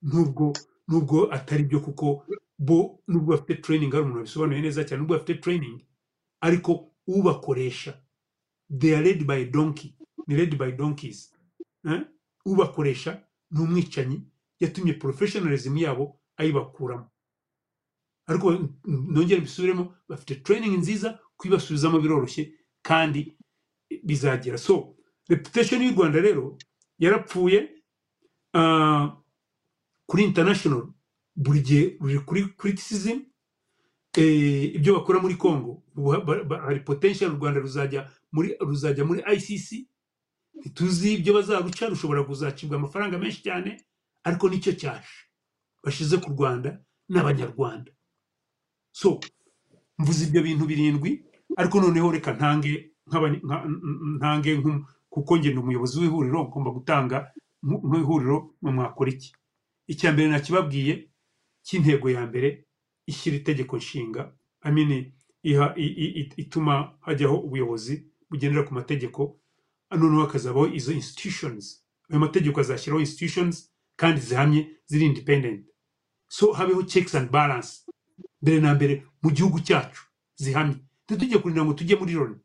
nubwo 0.03 0.53
nubwo 0.89 1.29
atari 1.33 1.65
byo 1.69 1.81
kuko 1.81 2.25
bo 2.59 3.01
nubwo 3.09 3.37
bafite 3.37 3.61
training 3.63 3.93
hari 3.93 4.03
umuntu 4.05 4.19
wabisobanuye 4.25 4.61
neza 4.63 4.85
cyane 4.85 5.01
nubwo 5.01 5.15
bafite 5.19 5.41
training 5.41 5.81
ariko 6.41 6.93
ubakoresha 7.07 7.93
they 8.79 8.97
are 8.97 9.05
led 9.05 9.25
by 9.27 9.45
donkey 9.45 9.95
ni 10.27 10.35
led 10.37 10.57
by 10.59 10.73
donkeys 10.73 11.33
eh? 11.85 12.01
ubakoresha 12.45 13.21
ni 13.51 13.61
umwicanyi 13.61 14.23
yatumye 14.61 14.93
professionalism 14.93 15.77
yabo 15.77 16.21
ayibakuramo. 16.37 17.11
Ariko 18.27 18.69
nongere 18.85 19.41
mbisubiremo 19.41 19.95
bafite 20.09 20.35
training 20.43 20.79
nziza 20.79 21.19
kwibasubizamo 21.37 22.01
biroroshye 22.01 22.53
kandi 22.83 23.37
bizagera. 24.03 24.59
So 24.59 24.97
reputation 25.29 25.83
y'u 25.83 25.93
rwanda 25.95 26.21
rero 26.21 26.59
yarapfuye 26.99 27.69
ah, 28.55 29.17
kuri 30.07 30.25
international 30.25 30.83
buri 31.37 31.61
gihe 31.61 31.97
ruri 32.01 32.19
kuri 32.19 32.43
criticism 32.57 33.19
eh, 34.17 34.75
ibyo 34.75 34.95
bakora 34.95 35.21
muri 35.21 35.35
congo. 35.37 35.83
Hari 36.65 36.81
potential 36.81 37.31
u 37.33 37.37
rwanda 37.37 37.61
ruzajya 37.61 38.11
muri 38.33 38.57
ruzajya 38.61 39.05
muri 39.05 39.21
icc 39.35 39.87
ntituzi 40.55 41.15
ibyo 41.15 41.35
bazaruca 41.35 41.89
rushobora 41.89 42.25
kuzacibwa 42.25 42.77
amafaranga 42.77 43.19
menshi 43.19 43.43
cyane 43.43 43.77
ariko 44.25 44.49
ni 44.49 44.61
cyo 44.61 44.73
cyashe. 44.73 45.27
Bashize 45.85 46.17
ku 46.19 46.31
rwanda 46.31 46.81
n'abanyarwanda. 47.09 47.93
So 49.01 49.21
mvuze 49.99 50.25
ibyo 50.27 50.41
bintu 50.43 50.65
birindwi 50.71 51.11
ariko 51.57 51.81
noneho 51.81 52.09
reka 52.13 52.33
ntange 52.33 52.73
ntange 54.19 54.51
kuko 55.13 55.37
ngenda 55.39 55.61
umuyobozi 55.61 56.01
w'ihuriro 56.01 56.41
ngomba 56.49 56.71
gutanga 56.77 57.17
nk- 57.67 57.83
nk'ihuriro 57.89 58.37
mwakora 58.63 59.11
iki? 59.11 59.31
Icya 59.93 60.13
mbere 60.13 60.29
nakibabwiye 60.29 60.95
cy'intego 61.67 62.07
ya 62.11 62.23
mbere 62.27 62.49
ishyira 63.07 63.37
itegeko 63.37 63.77
nshinga. 63.77 64.23
Amini 64.67 64.99
iha 65.43 65.75
ituma 66.37 66.75
hajyaho 67.01 67.37
ubuyobozi 67.47 67.95
bugendera 68.31 68.67
ku 68.67 68.75
mategeko. 68.75 69.39
Noneho 69.91 70.23
hakazabaho 70.27 70.67
izo 70.79 70.93
institutions. 70.93 71.65
Ayo 72.11 72.19
mategeko 72.21 72.61
azashyiraho 72.61 73.01
institutions 73.01 73.71
kandi 73.97 74.21
zihamye 74.21 74.61
ziri 74.87 75.07
independent. 75.07 75.67
So 76.29 76.53
habeho 76.53 76.83
checks 76.83 77.15
and 77.15 77.31
balance 77.31 77.71
mbere 78.43 78.61
na 78.61 78.75
mbere 78.75 79.05
mu 79.23 79.31
gihugu 79.31 79.61
cyacu 79.61 80.03
zihamye. 80.37 80.77
Ntitujye 81.07 81.39
kurinda 81.39 81.65
ngo 81.65 81.73
tujye 81.75 81.97
muri 81.97 82.13
loni. 82.15 82.37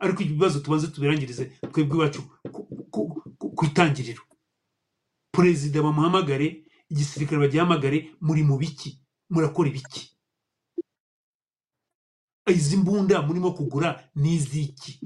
Ariko 0.00 0.22
ibibazo 0.22 0.60
tubanze 0.60 0.88
tubirangirize 0.92 1.44
twebwe 1.72 1.96
iwacu 1.96 2.22
ku- 2.90 3.64
itangiriro. 3.66 4.22
Perezida 5.32 5.82
bamuhamagare 5.82 6.64
igisirikare 6.90 7.38
bagihamagare 7.40 7.98
muri 8.20 8.42
mu 8.42 8.56
biki? 8.58 9.00
Murakora 9.30 9.68
ibiki? 9.68 10.12
Izi 12.48 12.76
mbunda 12.76 13.22
murimo 13.22 13.52
kugura 13.52 14.08
ni 14.14 14.34
iziki 14.38 15.00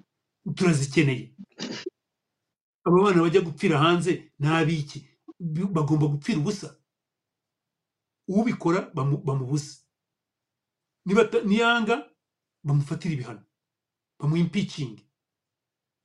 turazikeneye. 0.55 1.35
Aba 2.85 3.03
bana 3.03 3.23
bajya 3.23 3.41
gupfira 3.41 3.79
hanze 3.79 4.33
ni 4.39 4.47
abiki 4.49 5.07
Bi- 5.41 5.65
bagomba 5.67 6.07
gupfira 6.07 6.39
ubusa. 6.39 6.77
Ubikora 8.29 8.91
bamu- 8.95 9.23
bamubuze. 9.25 9.71
Nibata- 9.71 9.80
niyanga 11.07 12.11
bamufatire 12.65 13.15
ibihano. 13.15 13.43
Bamuha 14.19 14.41
impicingi 14.41 15.07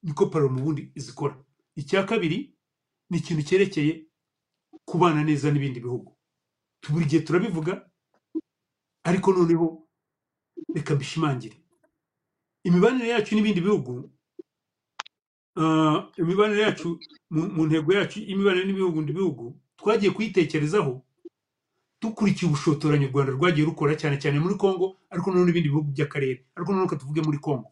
niko 0.04 0.26
paro 0.28 0.50
mu 0.50 0.62
bundi 0.64 0.92
zikora 0.96 1.36
icya 1.76 2.04
kabiri 2.06 2.56
ni 3.10 3.18
ikintu 3.18 3.44
cyerekeye 3.44 4.08
kubana 4.86 5.24
neza 5.24 5.52
n'ibindi 5.52 5.80
bihugu. 5.80 6.16
Buri 6.90 7.06
gihe 7.06 7.22
turabivuga 7.22 7.90
ariko 9.04 9.34
noneho 9.34 9.88
reka 10.76 10.96
mbishimangire. 10.96 11.58
Imibanire 12.64 13.08
yacu 13.10 13.36
n'ibindi 13.36 13.62
bihugu 13.62 14.12
ah, 15.58 16.10
imibanire 16.18 16.62
yacu 16.62 17.00
mu 17.30 17.66
ntego 17.68 17.94
yacu 17.94 18.20
y'imibanire 18.20 18.66
n'ibihugu 18.66 19.02
bihugu 19.02 19.60
twagiye 19.78 20.12
kuyitekerezaho 20.12 21.05
dukurikiye 22.06 22.46
ubushotoranyi 22.50 23.06
u 23.06 23.10
rwanda 23.12 23.32
rwagiye 23.34 23.66
rukora 23.66 23.96
cyane 23.98 24.18
cyane 24.22 24.38
muri 24.40 24.56
congo 24.56 24.98
ariko 25.10 25.30
noneho 25.34 25.46
n'ibindi 25.50 25.70
bihugu 25.74 25.90
by'akarere. 25.92 26.46
Ariko 26.56 26.70
noneho 26.72 26.86
reka 26.90 27.02
tuvuge 27.02 27.22
muri 27.26 27.40
congo. 27.42 27.72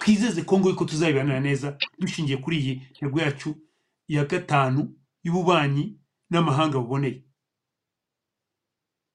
Twizeze 0.00 0.42
congo 0.48 0.68
yuko 0.72 0.84
tuzayibanira 0.88 1.40
neza 1.40 1.76
dushingiye 2.00 2.36
kuri 2.40 2.56
iyi 2.58 2.72
ntego 2.96 3.20
yacu 3.20 3.50
ya 4.08 4.24
gatanu 4.24 4.96
y'ububanyi 5.24 5.98
n'amahanga 6.30 6.78
buboneye. 6.80 7.24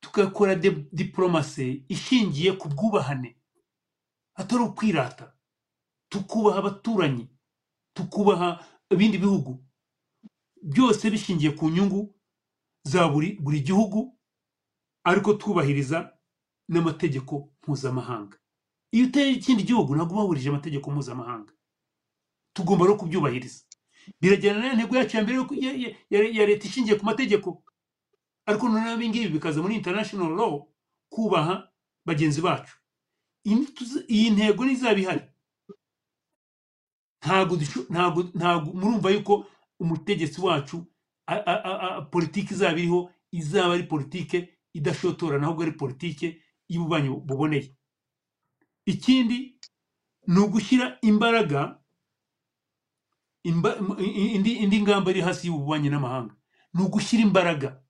Tugakora 0.01 0.55
diplomasi 0.91 1.85
ishingiye 1.89 2.53
ku 2.53 2.67
bwubahane. 2.69 3.35
Atari 4.35 4.63
ukwirata. 4.63 5.33
Tukubaha 6.09 6.59
abaturanyi. 6.59 7.27
Tukubaha 7.93 8.63
ibindi 8.89 9.17
bihugu. 9.17 9.63
Byose 10.63 11.09
bishingiye 11.11 11.51
ku 11.51 11.69
nyungu 11.69 12.15
za 12.91 13.07
buri 13.11 13.29
buri 13.43 13.59
gihugu 13.61 13.99
ariko 15.03 15.33
twubahiriza 15.33 15.97
n'amategeko 16.69 17.33
mpuzamahanga. 17.61 18.37
Iyo 18.91 19.05
uteye 19.07 19.31
ikindi 19.37 19.63
gihugu 19.63 19.95
ntabwo 19.95 20.13
uba 20.13 20.23
wubahirije 20.23 20.49
amategeko 20.49 20.91
mpuzamahanga. 20.91 21.53
Tugomba 22.53 22.85
no 22.85 22.95
kubyubahiriza. 22.97 23.63
Birajyana 24.21 24.59
na 24.59 24.73
ntego 24.73 24.97
yacu 24.97 25.17
ya 25.17 25.23
mbere 25.23 25.37
ya- 26.09 26.45
leta 26.49 26.65
ishingiye 26.67 26.95
ku 26.97 27.05
mategeko. 27.05 27.61
Ariko 28.49 28.69
noneho 28.69 28.95
ibi 28.97 29.09
ngibi 29.09 29.29
bikaza 29.37 29.61
muri 29.61 29.75
international 29.77 30.31
law 30.39 30.65
kubaha 31.13 31.69
bagenzi 32.05 32.41
bacu. 32.41 32.73
Iyi 34.09 34.29
ntego 34.33 34.65
ntizaba 34.65 34.97
ihari. 34.99 35.23
Ntabwo 37.21 37.53
ntabwo 38.35 38.73
murumva 38.73 39.09
yuko 39.13 39.45
umutegetsi 39.79 40.41
wacu 40.41 40.85
politiki 42.11 42.53
izaba 42.53 42.77
iriho 42.79 43.11
izaba 43.31 43.73
ari 43.73 43.83
politike 43.83 44.49
idashotorana 44.73 45.45
ahubwo 45.47 45.63
ari 45.63 45.71
politike 45.71 46.41
y'ububanyi 46.69 47.09
buboneye. 47.09 47.75
Ikindi 48.85 49.59
ni 50.27 50.39
ugushyira 50.39 50.97
imbaraga 51.01 51.79
indi, 53.43 54.81
ngamba 54.81 55.11
iri 55.11 55.21
hasi 55.21 55.47
y'ububanyi 55.47 55.89
n'amahanga. 55.89 56.35
Ni 56.73 56.81
ugushyira 56.83 57.23
imbaraga. 57.23 57.81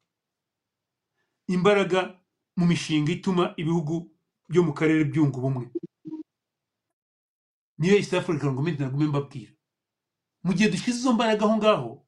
Imbaraga 1.48 2.20
mu 2.57 2.66
mishinga 2.66 3.11
ituma 3.11 3.53
ibihugu 3.57 4.11
byo 4.49 4.64
mu 4.64 4.74
karere 4.74 5.03
byunga 5.03 5.38
ubumwe. 5.38 5.72
Niyo 7.78 7.95
east 7.98 8.14
african 8.14 8.56
gomenti 8.56 8.82
nagume 8.84 9.06
mbabwira. 9.07 9.52
Mu 10.44 10.53
gihe 10.53 10.70
dushyize 10.70 10.99
izo 10.99 11.14
mbaraga 11.14 11.45
aho 11.45 11.57
ngaho 11.57 11.99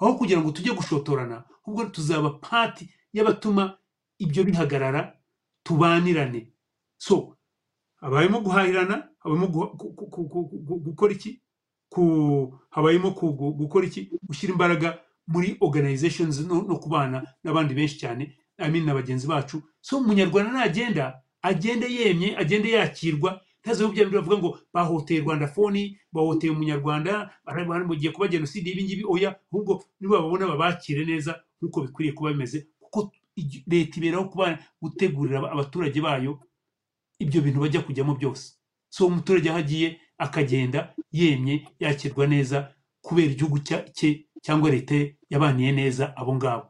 aho 0.00 0.14
kugira 0.18 0.40
ngo 0.40 0.50
tujye 0.52 0.72
gushotorana 0.74 1.44
ahubwo 1.62 1.84
tuzaba 1.88 2.30
pati 2.30 2.88
y'abatuma 3.12 3.78
ibyo 4.18 4.44
bihagarara 4.44 5.16
tubanirane. 5.62 6.52
So 6.98 7.36
habayemo 8.00 8.40
guhahirana 8.40 9.08
gu- 9.48 10.78
gukora 10.84 11.12
iki? 11.12 11.40
Habayemo 12.70 13.10
gukora 13.58 13.86
iki? 13.86 14.10
Gushyira 14.26 14.52
imbaraga 14.52 14.98
muri 15.26 15.56
organizations 15.60 16.40
no, 16.40 16.62
kubana 16.78 17.24
n'abandi 17.44 17.74
benshi 17.74 17.98
cyane 17.98 18.36
na 18.58 18.94
bagenzi 18.94 19.26
bacu. 19.26 19.62
So 19.80 19.98
umunyarwanda 19.98 20.52
nagenda 20.52 21.22
agende 21.42 21.86
yemye 21.88 22.36
agende 22.36 22.70
yakirwa 22.70 23.40
ntazo 23.64 23.88
bya 23.88 24.04
bindi 24.04 24.16
bavuga 24.20 24.36
ngo 24.38 24.50
bahoteye 24.74 25.20
rwanda 25.24 25.46
foni 25.48 25.96
bahoteye 26.12 26.52
umunyarwanda 26.52 27.30
bara- 27.44 27.84
mugiye 27.88 28.12
kuba 28.12 28.28
jenoside 28.28 28.70
ibi 28.70 28.84
ngibi 28.84 29.04
oya 29.08 29.30
ahubwo 29.52 29.82
niba 30.00 30.20
babona 30.20 30.46
babakire 30.52 31.04
neza 31.04 31.40
nk'uko 31.60 31.80
bikwiriye 31.88 32.12
kuba 32.14 32.30
bimeze. 32.36 32.68
Kuko 32.80 33.12
leta 33.66 33.94
iberaho 33.98 34.24
kuba 34.28 34.58
gutegurira 34.82 35.38
aba- 35.40 35.52
abaturage 35.56 36.00
bayo 36.00 36.38
ibyo 37.18 37.40
bintu 37.40 37.60
bajya 37.60 37.80
kujyamo 37.82 38.14
byose. 38.20 38.52
So 38.92 39.06
umuturage 39.08 39.48
aho 39.50 39.58
agiye 39.64 39.96
akagenda 40.18 40.94
yemye 41.12 41.64
yakirwa 41.80 42.26
neza 42.28 42.74
kubera 43.02 43.32
igihugu 43.32 43.58
cye 43.64 44.26
cyangwa 44.44 44.70
leta 44.70 44.94
ye 44.94 45.16
yabaniye 45.32 45.72
neza 45.72 46.12
abo 46.16 46.34
ngabo. 46.36 46.66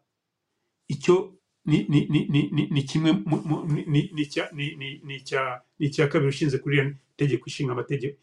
Icyo 0.89 1.35
ni 1.67 2.83
kimwe 2.89 3.13
mu- 3.13 3.43
mu- 3.49 3.65
ni 3.67 3.83
ni 3.87 4.01
ni 4.15 4.23
icya 4.23 4.49
ni 4.53 4.77
ni 4.77 5.01
ni 5.05 5.15
icya 5.17 5.63
ni 5.79 5.87
icya 5.87 6.09
kabiri 6.09 6.29
ushinze 6.29 6.59
kuri 6.59 6.77
iriya 6.77 6.95
tegeko 7.17 7.45
ishinga 7.47 7.73
amategeko 7.73 8.19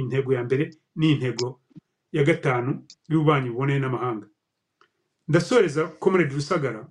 intego 0.00 0.32
ya 0.34 0.44
mbere 0.44 0.70
ni 0.96 1.12
intego 1.12 1.60
ya 2.12 2.24
gatanu 2.24 2.82
y'ububanyi 3.08 3.50
buboneye 3.50 3.78
n'amahanga. 3.78 4.26
Ndasoreza 5.28 5.86
comrade 6.00 6.34
rusagara 6.34 6.88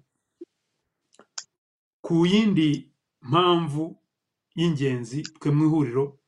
ku 2.01 2.25
yindi 2.25 2.89
mpamvu 3.21 3.97
y'ingenzi 4.55 5.23
twe 5.23 5.51
mu 5.51 5.65
ihuriro 5.65 6.19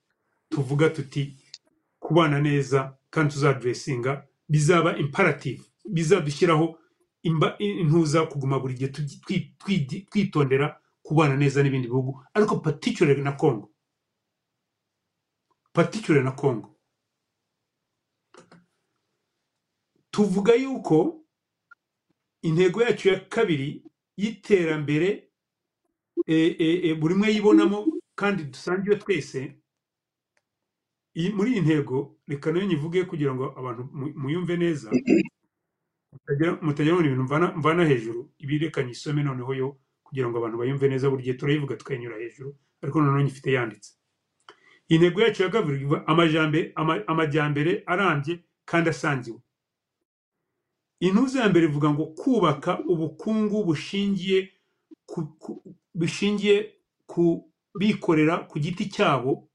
tuvuga 0.49 0.89
tuti 0.89 1.37
kubana 1.99 2.39
neza 2.41 2.97
kandi 3.09 3.33
tuzaduresinga 3.33 4.25
bizaba 4.49 4.97
imperative 4.97 5.61
bizadushyiraho 5.85 6.79
intuza 7.27 8.25
kuguma 8.25 8.59
buri 8.59 8.73
gihe 8.73 8.89
twitondera 10.09 10.81
kubana 11.03 11.35
neza 11.37 11.63
n'ibindi 11.63 11.87
bihugu 11.87 12.23
ariko 12.33 12.59
particularly 12.59 13.21
na 13.23 13.31
congo. 13.31 13.71
Particularly 15.73 16.25
na 16.25 16.31
congo. 16.35 16.75
Tuvuga 20.11 20.53
yuko 20.55 21.25
intego 22.41 22.81
yacu 22.81 23.07
ya 23.09 23.19
kabiri 23.19 23.83
y'iterambere 24.17 25.29
e, 26.25 26.35
e, 26.35 26.89
e, 26.89 26.93
buri 26.95 27.13
umwe 27.13 27.29
yibonamo 27.33 27.85
kandi 28.15 28.43
dusangiwe 28.43 28.95
twese 28.95 29.55
muri 31.35 31.51
iyi 31.51 31.61
ntego 31.61 32.17
reka 32.27 32.51
na 32.51 32.59
yo 32.59 32.65
nyivuge 32.67 33.03
kugira 33.05 33.33
ngo 33.35 33.45
abantu 33.59 33.83
mu- 33.93 34.13
muyumve 34.15 34.57
neza. 34.57 34.89
Mutagira 36.61 37.01
ni 37.01 37.07
ibintu 37.07 37.23
mvana 37.57 37.85
hejuru. 37.85 38.31
Ibi 38.39 38.57
reka 38.57 38.83
nyisome 38.83 39.23
noneho 39.23 39.53
yo 39.53 39.77
kugira 40.03 40.29
ngo 40.29 40.37
abantu 40.37 40.57
bayumve 40.57 40.87
neza 40.89 41.09
buri 41.09 41.23
gihe 41.23 41.33
turayivuga 41.37 41.75
tukayanyura 41.75 42.17
hejuru 42.17 42.55
ariko 42.81 43.01
noneho 43.01 43.21
nyifite 43.25 43.51
yanditse. 43.51 43.93
Iyi 44.89 44.99
ntego 44.99 45.21
yacu 45.21 45.43
ya 45.43 45.49
kabiri 45.49 45.81
ivuga 45.81 46.07
amajambe 46.07 46.71
ama- 46.75 47.03
amajyambere 47.07 47.83
arambye 47.85 48.39
kandi 48.65 48.89
asangiwe. 48.89 49.39
Intuza 50.99 51.41
ya 51.43 51.49
mbere 51.49 51.65
ivuga 51.65 51.89
ngo 51.93 52.05
kubaka 52.05 52.79
ubukungu 52.79 53.63
bushingiye 53.63 54.49
bushingiye 55.93 56.73
ku 57.05 57.51
bikorera 57.79 58.37
ku 58.49 58.59
giti 58.59 58.89
cyabo 58.89 59.49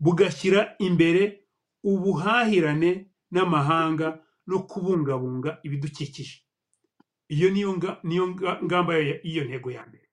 bugashyira 0.00 0.74
imbere 0.78 1.44
ubuhahirane 1.84 3.06
n'amahanga 3.30 4.18
no 4.46 4.62
kubungabunga 4.66 5.58
ibidukikije. 5.62 6.42
Iyo 7.28 7.50
niyo 7.50 7.76
nga- 7.76 8.00
niyo 8.04 8.26
nga- 8.34 8.60
ngamba 8.64 8.92
y'iyo 8.98 9.44
ntego 9.44 9.70
ya 9.70 9.86
mbere. 9.86 10.06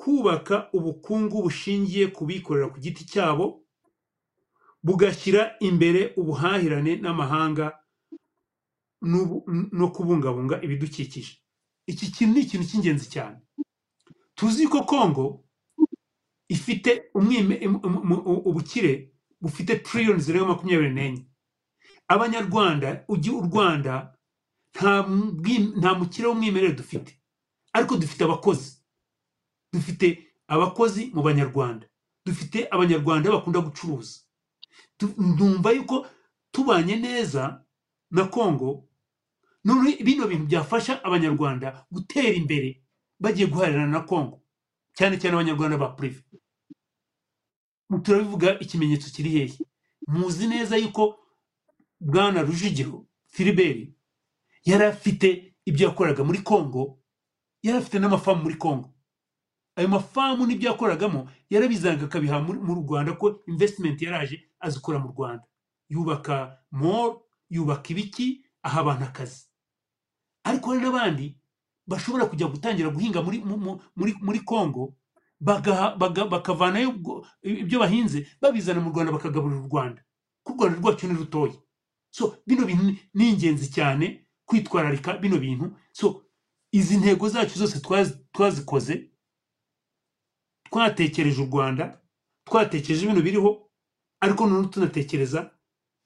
Kubaka 0.00 0.70
ubukungu 0.72 1.42
bushingiye 1.42 2.06
ku 2.10 2.24
bikorera 2.26 2.68
ku 2.72 2.78
giti 2.80 3.04
cyabo 3.04 3.62
bugashyira 4.82 5.56
imbere 5.60 6.14
ubuhahirane 6.16 6.96
n'amahanga 7.02 7.66
no 9.78 9.86
kubungabunga 9.94 10.56
ibidukikije. 10.64 11.36
Iki 11.86 12.06
kintu 12.12 12.32
ni 12.34 12.40
ikintu 12.44 12.64
cy'ingenzi 12.68 13.06
cyane. 13.12 13.38
Tuzi 14.34 14.66
ko 14.72 14.84
kongo 14.88 15.44
ifite 16.48 17.10
umwime 17.14 17.54
im- 17.60 17.80
um- 17.84 18.00
um- 18.04 18.24
u- 18.30 18.42
ubukire 18.48 19.12
bufite 19.40 19.78
triliyoni 19.84 20.20
zirenga 20.24 20.46
makumyabiri 20.56 20.92
n'enye. 20.96 21.22
Abanyarwanda 22.14 23.04
ujya 23.08 23.32
u 23.32 23.40
rwanda 23.46 23.94
nta 25.78 25.90
mukire 25.98 26.26
w'umwimerere 26.28 26.72
dufite. 26.74 27.10
Ariko 27.72 27.96
dufite 27.96 28.24
abakozi. 28.24 28.70
Dufite 29.72 30.06
abakozi 30.48 31.10
mu 31.14 31.22
banyarwanda. 31.22 31.86
Dufite 32.26 32.66
abanyarwanda 32.70 33.30
bakunda 33.30 33.60
gucuruza. 33.62 34.20
Ndumva 35.18 35.70
yuko 35.72 36.06
tubanye 36.52 36.96
neza 36.96 37.64
na 38.10 38.24
kongo 38.26 38.88
bino 40.04 40.26
bintu 40.26 40.46
byafasha 40.50 41.04
abanyarwanda 41.04 41.86
gutera 41.90 42.32
imbere 42.34 42.82
bagiye 43.20 43.46
guharirana 43.46 43.86
na 43.86 44.00
kongo 44.02 44.42
cyane 44.96 45.18
cyane 45.20 45.34
abanyarwanda 45.36 45.76
ba 45.78 45.88
purive 45.96 46.22
turabivuga 48.02 48.58
ikimenyetso 48.58 49.10
kiri 49.14 49.30
hehe. 49.30 49.58
Muzi 50.08 50.46
neza 50.46 50.76
yuko 50.76 51.18
bwana 52.00 52.42
rujugiro 52.42 53.06
filiberi 53.26 53.94
yari 54.64 54.84
afite 54.84 55.54
ibyo 55.64 55.88
yakoraga 55.88 56.24
muri 56.24 56.38
kongo 56.42 56.98
yari 57.62 57.78
afite 57.78 57.98
n'amafamu 58.00 58.42
muri 58.42 58.54
kongo 58.56 58.94
ayo 59.76 59.88
mafamu 59.88 60.46
n'ibyo 60.46 60.70
yakoragamo 60.70 61.28
yarabizanaga 61.50 62.04
akabiha 62.06 62.40
mu 62.40 62.74
rwanda 62.84 63.12
ko 63.16 63.40
invesitimenti 63.46 64.04
yaraje 64.04 64.36
azikora 64.60 64.98
mu 64.98 65.08
rwanda. 65.14 65.44
Yubaka 65.88 66.58
mall 66.70 67.20
yubaka 67.50 67.88
ibiki 67.90 68.44
aha 68.62 68.80
abantu 68.80 69.04
akazi. 69.04 69.46
Ariko 70.44 70.70
hari 70.70 70.80
n'abandi 70.84 71.26
bashobora 71.86 72.26
kujya 72.28 72.46
gutangira 72.46 72.90
guhinga 72.92 73.22
muri, 73.22 73.38
mu- 73.40 73.56
mu- 73.58 73.80
muri, 73.96 74.12
muri 74.20 74.40
congo 74.44 74.94
bakavanayo 75.40 76.94
ibyo 77.42 77.78
bahinze 77.80 78.26
babizana 78.40 78.80
mu 78.80 78.90
rwanda 78.90 79.12
bakagaburira 79.12 79.60
u 79.60 79.68
rwanda. 79.68 80.02
Kuko 80.44 80.64
u 80.64 80.68
rwanda 80.68 80.80
rwacu 80.80 81.06
ni 81.08 81.14
rutoya. 81.14 81.54
So 82.10 82.36
bino 82.46 82.66
bintu 82.66 82.84
ni- 83.14 83.28
ingenzi 83.30 83.70
cyane 83.72 84.26
kwitwararika 84.46 85.18
bino 85.18 85.38
bintu. 85.38 85.76
So 85.92 86.24
izi 86.72 86.96
ntego 86.98 87.28
zacu 87.28 87.58
zose 87.58 87.78
twazi- 87.78 88.18
twazikoze 88.32 89.10
twatekereje 90.70 91.42
u 91.42 91.46
rwanda 91.46 92.00
twatekereje 92.44 93.04
ibintu 93.04 93.22
biriho 93.22 93.70
ariko 94.20 94.46
noneho 94.46 94.68
tunatekereza 94.72 95.50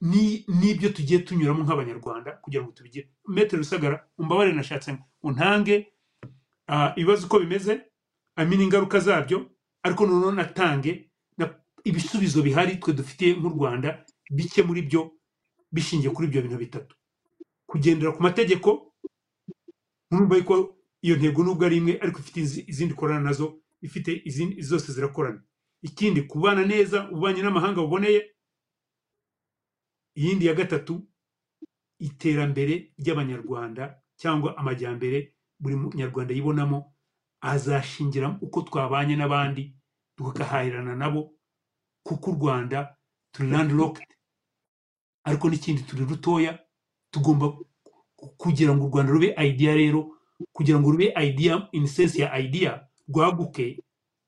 ni- 0.00 0.44
n'ibyo 0.48 0.88
tugiye 0.92 1.18
tunyuramo 1.24 1.64
nk'abanyarwanda 1.64 2.30
kugira 2.42 2.62
ngo 2.62 2.72
tubigire 2.72 3.08
metero 3.28 3.58
rusagara 3.62 3.96
umbabare 4.18 4.52
nashatse 4.52 4.92
ngo 4.94 5.30
ntange 5.32 5.92
ibibazo 6.96 7.26
uko 7.26 7.38
bimeze 7.40 7.80
amenya 8.36 8.64
ingaruka 8.64 9.00
zabyo 9.00 9.50
ariko 9.82 10.06
noneho 10.06 10.32
natange 10.32 11.10
na- 11.38 11.54
ibisubizo 11.84 12.42
bihari 12.42 12.76
twe 12.76 12.92
dufitiye 12.92 13.34
nk'u 13.36 13.48
rwanda 13.56 14.04
bike 14.30 14.62
muri 14.62 14.82
byo 14.88 15.10
bishingiye 15.74 16.10
kuri 16.14 16.28
ibyo 16.28 16.42
bintu 16.42 16.58
bitatu. 16.58 16.94
Kugendera 17.66 18.12
ku 18.14 18.22
mategeko 18.22 18.94
nurumva 20.10 20.36
yuko 20.38 20.54
iyo 21.02 21.16
ntego 21.18 21.42
nubwo 21.44 21.66
ari 21.66 21.76
imwe 21.82 21.92
ariko 22.02 22.18
ifite 22.22 22.38
izi- 22.40 22.64
izindi 22.70 22.94
ikorana 22.94 23.20
na 23.26 23.32
zo 23.32 23.46
ifite 23.82 24.22
izindi 24.24 24.62
zose 24.62 24.92
zirakorana. 24.92 25.42
Ikindi 25.82 26.22
kubana 26.30 26.62
neza 26.66 27.10
ububanyi 27.10 27.42
n'amahanga 27.42 27.80
buboneye 27.82 28.20
iyindi 30.16 30.46
ya 30.46 30.54
gatatu 30.54 31.02
iterambere 31.98 32.94
ry'abanyarwanda 32.98 34.00
cyangwa 34.16 34.56
amajyambere 34.56 35.34
buri 35.60 35.76
munyarwanda 35.76 36.34
yibonamo 36.34 36.94
azashingira 37.40 38.38
uko 38.40 38.62
twabanye 38.62 39.16
n'abandi 39.16 39.76
tugahahirana 40.16 40.94
nabo 40.96 41.34
kuko 42.06 42.30
u 42.30 42.34
rwanda 42.34 42.96
turi 43.32 43.50
landlocked. 43.50 44.08
Ariko 45.24 45.48
n'ikindi 45.50 45.82
turi 45.82 46.04
rutoya 46.04 46.58
tugomba 47.10 47.48
ku- 48.16 48.32
kugira 48.36 48.74
ngo 48.74 48.86
u 48.86 48.88
rwanda 48.90 49.12
rube 49.12 49.34
idea 49.38 49.74
rero 49.74 50.16
kugira 50.52 50.78
ngo 50.80 50.90
rube 50.90 51.12
idea 51.26 51.68
in 51.72 51.86
sense 51.86 52.18
ya 52.22 52.38
idea 52.38 52.86
rwaguke 53.08 53.82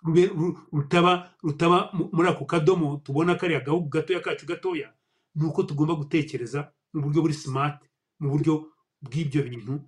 rube 0.05 0.27
ru- 0.27 0.57
rutaba 0.73 1.31
rutaba 1.43 1.91
mu- 1.93 2.09
muri 2.13 2.29
ako 2.29 2.45
kadomo 2.45 2.97
tubona 3.05 3.35
kariya 3.35 3.61
gahugu 3.61 3.89
gatoya 3.89 4.21
kacu 4.21 4.47
gatoya 4.47 4.93
ni 5.35 5.45
uko 5.47 5.63
tugomba 5.63 5.95
gutekereza 5.95 6.73
mu 6.95 7.03
buryo 7.03 7.23
buri 7.23 7.35
smart 7.35 7.83
mu 8.21 8.31
buryo 8.31 8.73
bw'ibyo 9.03 9.43
bintu 9.43 9.81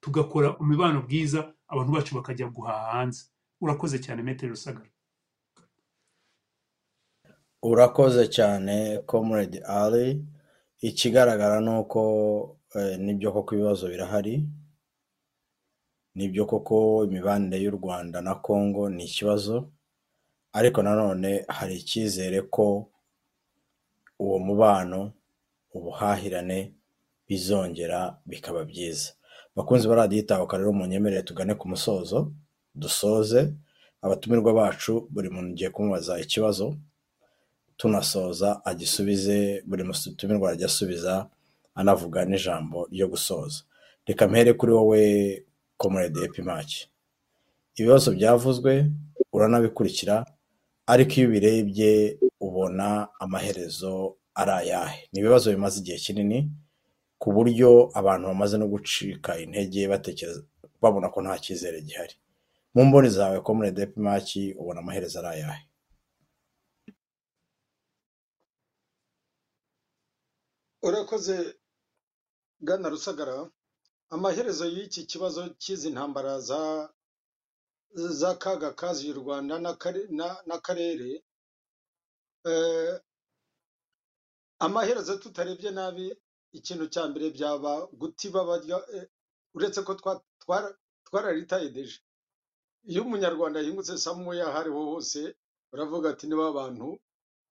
tugakora 0.00 0.56
umubano 0.58 1.02
bwiza 1.02 1.52
abantu 1.68 1.92
bacu 1.92 2.14
bakajya 2.14 2.46
guhaha 2.48 2.92
hanze. 2.92 3.24
Urakoze 3.60 3.98
cyane 3.98 4.22
metero 4.22 4.50
rusagara 4.54 4.88
urakoze 7.70 8.22
cyane 8.36 8.76
comrade 9.06 9.58
ali. 9.64 10.06
Ikigaragara 10.80 11.60
ni 11.60 11.70
uko 11.80 12.02
eh, 12.76 12.98
ni 12.98 13.14
byo 13.14 13.32
koko 13.32 13.54
ibibazo 13.54 13.88
birahari 13.88 14.44
ni 16.14 16.28
byo 16.28 16.44
koko 16.46 17.04
imibanire 17.04 17.58
y'u 17.64 17.70
rwanda 17.70 18.20
na 18.20 18.34
congo 18.34 18.88
ni 18.90 19.04
ikibazo. 19.04 19.70
Ariko 20.52 20.82
nanone 20.82 21.44
hari 21.48 21.74
icyizere 21.76 22.42
ko 22.42 22.90
uwo 24.18 24.38
mubano 24.38 25.12
ubuhahirane 25.74 26.74
bizongera 27.28 28.18
bikaba 28.26 28.64
byiza. 28.64 29.12
Bakunzi 29.56 29.88
baradiyitahuka 29.88 30.58
rero 30.58 30.72
munyemerere 30.72 31.22
tugane 31.22 31.54
ku 31.54 31.68
musozo 31.68 32.32
dusoze 32.74 33.54
abatumirwa 34.02 34.52
bacu 34.52 35.08
buri 35.10 35.30
muntu 35.30 35.50
ugiye 35.52 35.70
kumubaza 35.70 36.20
ikibazo. 36.20 36.76
Tunasoza 37.76 38.64
agisubize 38.64 39.62
buri 39.66 39.84
mutumirwa 39.84 40.48
arajya 40.48 40.66
asubiza 40.66 41.26
anavuga 41.74 42.24
n'ijambo 42.24 42.86
ryo 42.92 43.08
gusoza. 43.08 43.62
Reka 44.06 44.28
mpere 44.28 44.52
kuri 44.52 44.72
wowe 44.72 45.02
komurede 45.76 46.20
epimaki 46.24 46.88
ibibazo 47.76 48.12
byavuzwe 48.12 48.90
uranabikurikira 49.32 50.26
ariko 50.86 51.12
iyo 51.16 51.28
ubirebye 51.28 52.18
ubona 52.40 53.08
amaherezo 53.20 54.16
ari 54.34 54.50
ayahe. 54.50 55.08
Ni 55.12 55.20
ibibazo 55.20 55.50
bimaze 55.50 55.80
igihe 55.80 55.98
kinini 55.98 56.50
ku 57.18 57.32
buryo 57.32 57.90
abantu 57.94 58.26
bamaze 58.28 58.58
no 58.58 58.66
gucika 58.68 59.38
intege 59.38 59.88
batekereza 59.88 60.42
babona 60.82 61.08
ko 61.08 61.22
nta 61.22 61.38
cyizere 61.42 61.80
gihari. 61.82 62.14
Mu 62.74 62.84
mboni 62.84 63.08
zawe 63.08 63.40
komurede 63.40 63.82
epimaki 63.82 64.52
ubona 64.60 64.80
amaherezo 64.80 65.18
ari 65.18 65.28
ayahe? 65.40 65.62
Urakoze 70.86 71.36
bwana 72.60 72.88
rusagara. 72.88 73.36
Amaherezo 74.14 74.64
y'iki 74.74 75.06
kibazo 75.10 75.40
cy'izi 75.62 75.88
ntambara 75.90 76.40
za 76.48 76.60
z'akaga 78.20 78.70
kaziye 78.80 79.12
u 79.14 79.20
rwanda 79.22 79.54
n'akare- 79.64 80.08
na- 80.18 80.42
n'akarere 80.46 81.10
eh, 82.50 82.94
amaherezo 84.64 85.12
tutarebye 85.22 85.70
nabi 85.78 86.06
ikintu 86.58 86.84
cya 86.92 87.02
mbere 87.10 87.26
byaba 87.36 87.72
gutiba 88.00 88.40
eh, 88.94 89.06
uretse 89.56 89.80
ko 89.86 89.92
twa- 90.00 90.22
twara- 90.42 90.76
twararitaye 91.06 91.68
deje 91.74 91.98
iyo 92.90 93.02
umunyarwanda 93.06 93.58
yahingutse 93.60 93.96
samuya 93.98 94.46
aho 94.48 94.58
ariho 94.60 94.82
hose 94.92 95.20
baravuga 95.72 96.06
ati 96.12 96.26
niba 96.28 96.46
abantu 96.52 96.88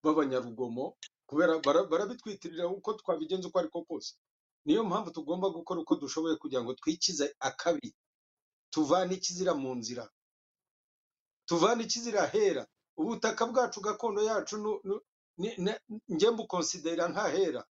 b'abanyarugomo. 0.03 0.85
Kubera 1.33 1.59
bara- 1.65 1.83
barabitwitirira 1.91 2.67
uko 2.69 2.93
twabigenza 2.93 3.47
uko 3.49 3.59
ariko 3.59 3.81
kose. 3.89 4.13
Niyo 4.65 4.83
mpamvu 4.85 5.11
tugomba 5.11 5.49
gukora 5.49 5.81
uko 5.81 5.95
dushoboye 5.97 6.35
kugira 6.37 6.61
ngo 6.63 6.73
twikize 6.77 7.35
akabi. 7.39 7.89
Tuvane 8.71 9.15
ikizira 9.17 9.53
mu 9.57 9.75
nzira. 9.75 10.05
Tuvane 11.45 11.83
ikizira 11.83 12.25
hera. 12.27 12.67
Ubutaka 12.97 13.45
bwacu 13.45 13.81
gakondo 13.81 14.21
yacu 14.23 14.55
njye 16.07 16.29
mbukonsidera 16.31 17.09
nk'ahera 17.09 17.65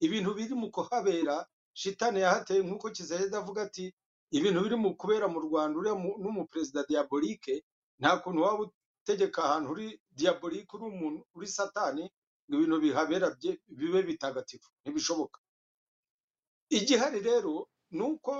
ibintu 0.00 0.30
biri 0.34 0.54
mu 0.54 0.70
kuhabera 0.70 1.42
shitani 1.74 2.20
yahateye 2.22 2.60
nk'uko 2.62 2.90
kizaheda 2.94 3.38
avuga 3.42 3.62
ati 3.66 3.90
ibintu 4.30 4.60
biri 4.64 4.76
mu 4.78 4.94
kubera 4.96 5.26
mu 5.28 5.40
rwanda 5.42 5.74
uriya 5.78 5.94
mu- 5.98 6.18
n'umuperezida 6.22 6.84
diabolike 6.88 7.64
nta 8.00 8.16
kuntu 8.22 8.42
waba 8.46 8.62
utegeka 9.02 9.42
ahantu 9.44 9.68
uri 9.74 9.86
diabolike 10.18 10.70
uri 10.76 10.84
umuntu 10.92 11.20
uri 11.34 11.48
satani 11.50 12.04
ngo 12.50 12.56
ibintu 12.58 12.76
bihabera 12.84 13.26
bye- 13.38 13.60
bibe 13.78 14.00
bitagatifu. 14.08 14.68
Ntibishoboka. 14.82 15.38
Igihari 16.78 17.20
rero 17.28 17.68
ni 17.96 18.02
uko 18.02 18.32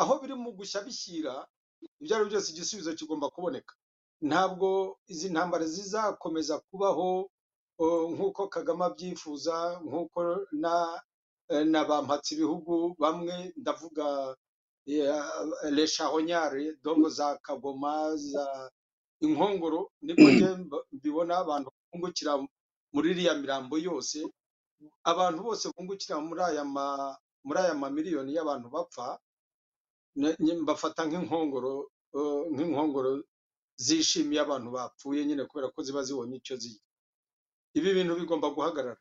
aho 0.00 0.12
biri 0.20 0.34
mu 0.36 0.50
gushya 0.58 0.80
bishyira 0.86 1.34
ibyo 2.00 2.12
ari 2.16 2.24
byo 2.24 2.30
byose 2.30 2.48
igisubizo 2.52 2.90
kigomba 2.98 3.30
kuboneka. 3.34 3.72
Ntabwo 4.28 4.68
izi 5.12 5.28
ntambara 5.32 5.64
zizakomeza 5.74 6.54
kubaho 6.68 7.08
nk'uko 8.14 8.42
kagame 8.54 8.84
abyifuza 8.88 9.56
nk'uko 9.86 10.20
na 10.62 10.74
na 11.72 11.80
ba 11.88 11.96
mpatsibihugu 12.02 12.74
bamwe 13.02 13.34
ndavuga 13.60 14.06
leshahonyare 15.76 16.76
dongo 16.82 17.08
za 17.08 17.38
kagoma 17.46 18.16
za 18.16 18.70
inkongoro 19.20 19.90
niko 20.02 20.22
mbibona 20.92 21.38
abantu 21.38 21.68
bungukira 21.92 22.32
muri 22.92 23.10
iriya 23.12 23.34
mirambo 23.40 23.74
yose 23.78 24.18
abantu 25.10 25.40
bose 25.46 25.64
bungukira 25.74 26.16
muri 26.20 26.42
aya 27.60 27.74
mamiliyoni 27.74 28.34
y'abantu 28.36 28.68
bapfa 28.74 29.18
mbafata 30.62 31.02
nk'inkongoro 31.06 31.74
nk'inkongoro 32.52 33.10
zishimiye 33.84 34.40
abantu 34.42 34.68
bapfuye 34.76 35.20
nyine 35.26 35.44
kubera 35.46 35.68
ko 35.74 35.80
ziba 35.86 36.02
zibonye 36.02 36.36
icyo 36.40 36.56
zirya. 36.62 36.82
Ibi 37.78 37.94
bintu 37.94 38.14
bigomba 38.18 38.48
guhagarara. 38.50 38.98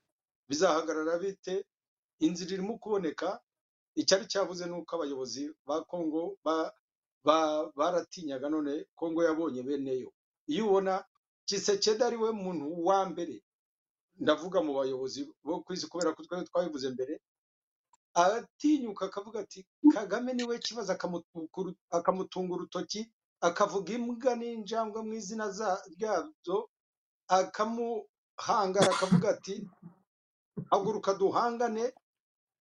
Bizahagarara 0.49 1.17
bite? 1.17 1.65
Inzira 2.19 2.51
irimo 2.53 2.77
kuboneka 2.77 3.39
icyari 3.95 4.25
cyabuze 4.31 4.65
ni 4.69 4.73
uko 4.77 4.91
abayobozi 4.95 5.49
ba 5.65 5.81
ba, 7.25 7.37
baratinyaga 7.75 8.49
none 8.49 8.85
kongo 8.95 9.23
yabonye 9.23 9.63
beneyo. 9.63 10.13
Iyo 10.47 10.67
ubona 10.69 11.03
kisekedi 11.47 12.03
ari 12.03 12.17
we 12.17 12.29
muntu 12.31 12.65
wa 12.85 13.05
mbere 13.09 13.41
ndavuga 14.19 14.59
mu 14.65 14.71
bayobozi 14.77 15.19
bo 15.45 15.61
ku 15.63 15.73
isi 15.73 15.87
kubera 15.87 16.13
ko 16.15 16.23
twari 16.25 16.45
twabivuze 16.49 16.87
mbere 16.95 17.13
aratinyuka 18.21 19.05
akavuga 19.09 19.39
ati 19.45 19.59
kagame 19.93 20.33
ni 20.33 20.43
we 20.49 20.57
kibazo 20.59 20.89
akamutunga 21.97 22.53
urutoki 22.55 23.01
akavuga 23.41 23.91
imbwa 23.93 24.33
n'injangwe 24.39 24.99
mu 25.05 25.13
izina 25.19 25.45
ryabyo 25.93 26.57
akamuhangara 27.37 28.89
akavuga 28.95 29.27
ati 29.35 29.55
haguruka 30.71 31.13
duhangane 31.13 31.93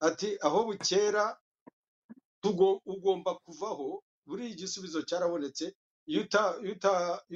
ati 0.07 0.29
aho 0.45 0.59
bukera 0.67 1.23
ugomba 2.85 3.31
kuvaho 3.43 4.03
buriya 4.27 4.49
igisubizo 4.53 5.01
cyarabonetse 5.07 5.65
iyo 6.05 6.21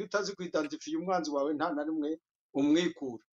utazi 0.05 0.31
kwidantifiya 0.35 0.99
umwanzi 0.99 1.29
wawe 1.31 1.53
nta 1.57 1.67
na 1.73 1.83
rimwe 1.83 2.19
umwikura. 2.53 3.23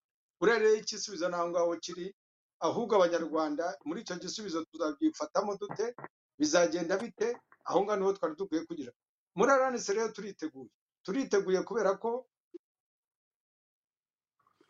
Rero 0.41 0.75
igisubizo 0.75 1.29
naho 1.29 1.49
ngaho 1.51 1.77
kiri 1.81 2.15
ahubwo 2.61 2.97
abanyarwanda 2.97 3.65
muri 3.85 4.01
icyo 4.05 4.17
gisubizo 4.21 4.65
tuzabyifatamo 4.69 5.57
dute? 5.57 5.95
Bizagenda 6.39 6.97
bite? 7.01 7.37
Aho 7.65 7.83
ngaho 7.85 7.97
ni 7.99 8.05
ho 8.05 8.13
twari 8.13 8.35
dukwiye 8.37 8.65
kugira 8.69 8.93
muri 9.35 9.51
aranise 9.53 9.93
rero 9.95 10.09
turiteguye. 10.13 10.71
Turiteguye 11.05 11.63
kubera 11.63 11.97
ko 11.99 12.27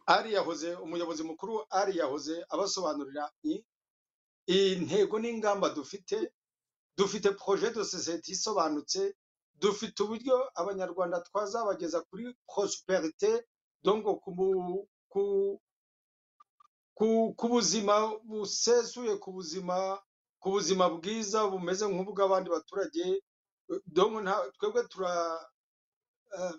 ari 0.06 0.32
yahoze 0.38 0.74
umuyobozi 0.84 1.22
mukuru 1.26 1.66
ari 1.70 1.98
yahoze 1.98 2.44
abasobanurira 2.48 3.30
intego 4.46 5.18
n'ingamba 5.18 5.68
dufite 5.74 6.30
dufite 6.96 7.28
projet 7.34 7.74
de 7.74 7.84
societe 7.84 8.30
isobanutse 8.32 9.14
dufite 9.58 9.98
uburyo 10.02 10.36
abanyarwanda 10.54 11.20
twazabageza 11.26 12.00
kuri 12.08 12.24
prosperite 12.46 13.46
donc 13.82 14.04
ku, 16.94 17.34
ku, 17.36 17.46
buzima 17.48 17.94
busesuye 18.24 19.16
ku 19.20 19.32
buzima 19.32 19.76
ku 20.40 20.50
buzima 20.50 20.84
bwiza 20.88 21.46
bumeze 21.50 21.84
nk'ubw'abandi 21.88 22.48
baturage. 22.50 23.22
Donc 23.86 24.12
nta- 24.24 24.46
twebwe 24.56 24.82
tura 24.88 25.12
uh, 26.38 26.54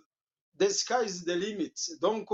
the 0.58 0.70
sky 0.70 1.06
is 1.06 1.24
the 1.26 1.36
limit. 1.36 1.78
Donc 2.02 2.28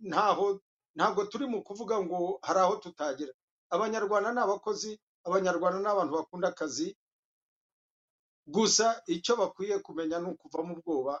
ntaho 0.00 0.60
ntabwo 0.94 1.24
turi 1.30 1.46
mu 1.46 1.62
kuvuga 1.62 1.96
ngo 2.02 2.38
hari 2.42 2.60
aho 2.60 2.76
tutagera 2.76 3.32
abanyarwanda 3.70 4.32
ni 4.32 4.40
abakozi 4.40 5.00
abanyarwanda 5.24 5.78
ni 5.80 5.86
abantu 5.88 6.12
bakunda 6.18 6.48
akazi. 6.52 6.96
Gusa 8.46 9.02
icyo 9.06 9.36
bakwiye 9.36 9.78
kumenya 9.78 10.18
ni 10.18 10.28
ukuva 10.32 10.62
mu 10.64 10.74
bwoba 10.80 11.20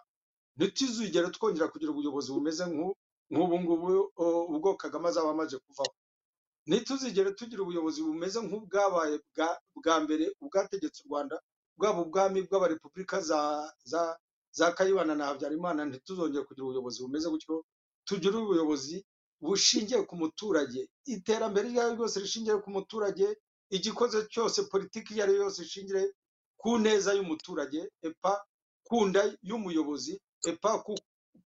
ntituzigere 0.56 1.30
twongera 1.30 1.68
kugira 1.68 1.90
ubuyobozi 1.92 2.32
bumeze 2.32 2.64
nk'u- 2.66 2.96
nk'ubu 3.30 3.56
ngubu 3.60 3.86
ubwo 4.54 4.70
kagame 4.76 5.08
azaba 5.08 5.30
amaze 5.34 5.56
kuvaho. 5.58 5.92
Ntituzigere 6.66 7.30
tugira 7.38 7.62
ubuyobozi 7.62 8.00
bumeze 8.02 8.38
nk'ubwabaye 8.44 9.16
bwa 9.76 9.96
mbere 10.04 10.24
ubwategetse 10.42 10.98
u 11.04 11.08
rwanda 11.08 11.36
bwaba 11.78 12.00
ubwami 12.04 12.38
bw'abarepubulika 12.46 13.20
za 13.20 13.40
za 13.84 14.18
za 14.52 14.72
kayibana 14.76 15.14
na 15.14 15.24
habyarimana. 15.32 15.84
Ntituzongere 15.88 16.44
kugira 16.44 16.64
ubuyobozi 16.66 16.98
bumeze 17.02 17.28
gutyo. 17.32 17.64
Tugire 18.04 18.36
ubuyobozi 18.36 18.96
bushingiye 19.40 20.02
ku 20.08 20.14
muturage. 20.16 20.88
Iterambere 21.06 21.68
iryo 21.68 21.80
ari 21.82 21.94
ryo 21.94 22.04
ryose 22.04 22.20
rishingiye 22.20 22.56
ku 22.64 22.68
muturage 22.70 23.26
igikoze 23.70 24.26
cyose 24.32 24.62
politiki 24.72 25.14
iyo 25.14 25.22
ari 25.24 25.32
yo 25.36 25.42
yose 25.48 25.62
ishingiye 25.62 26.12
ku 26.60 26.78
neza 26.78 27.12
y'umuturage 27.16 27.80
epa 28.02 28.32
ku 28.88 29.06
nda 29.08 29.22
y'umuyobozi 29.48 30.20
epa 30.50 30.82
ku, 30.84 30.94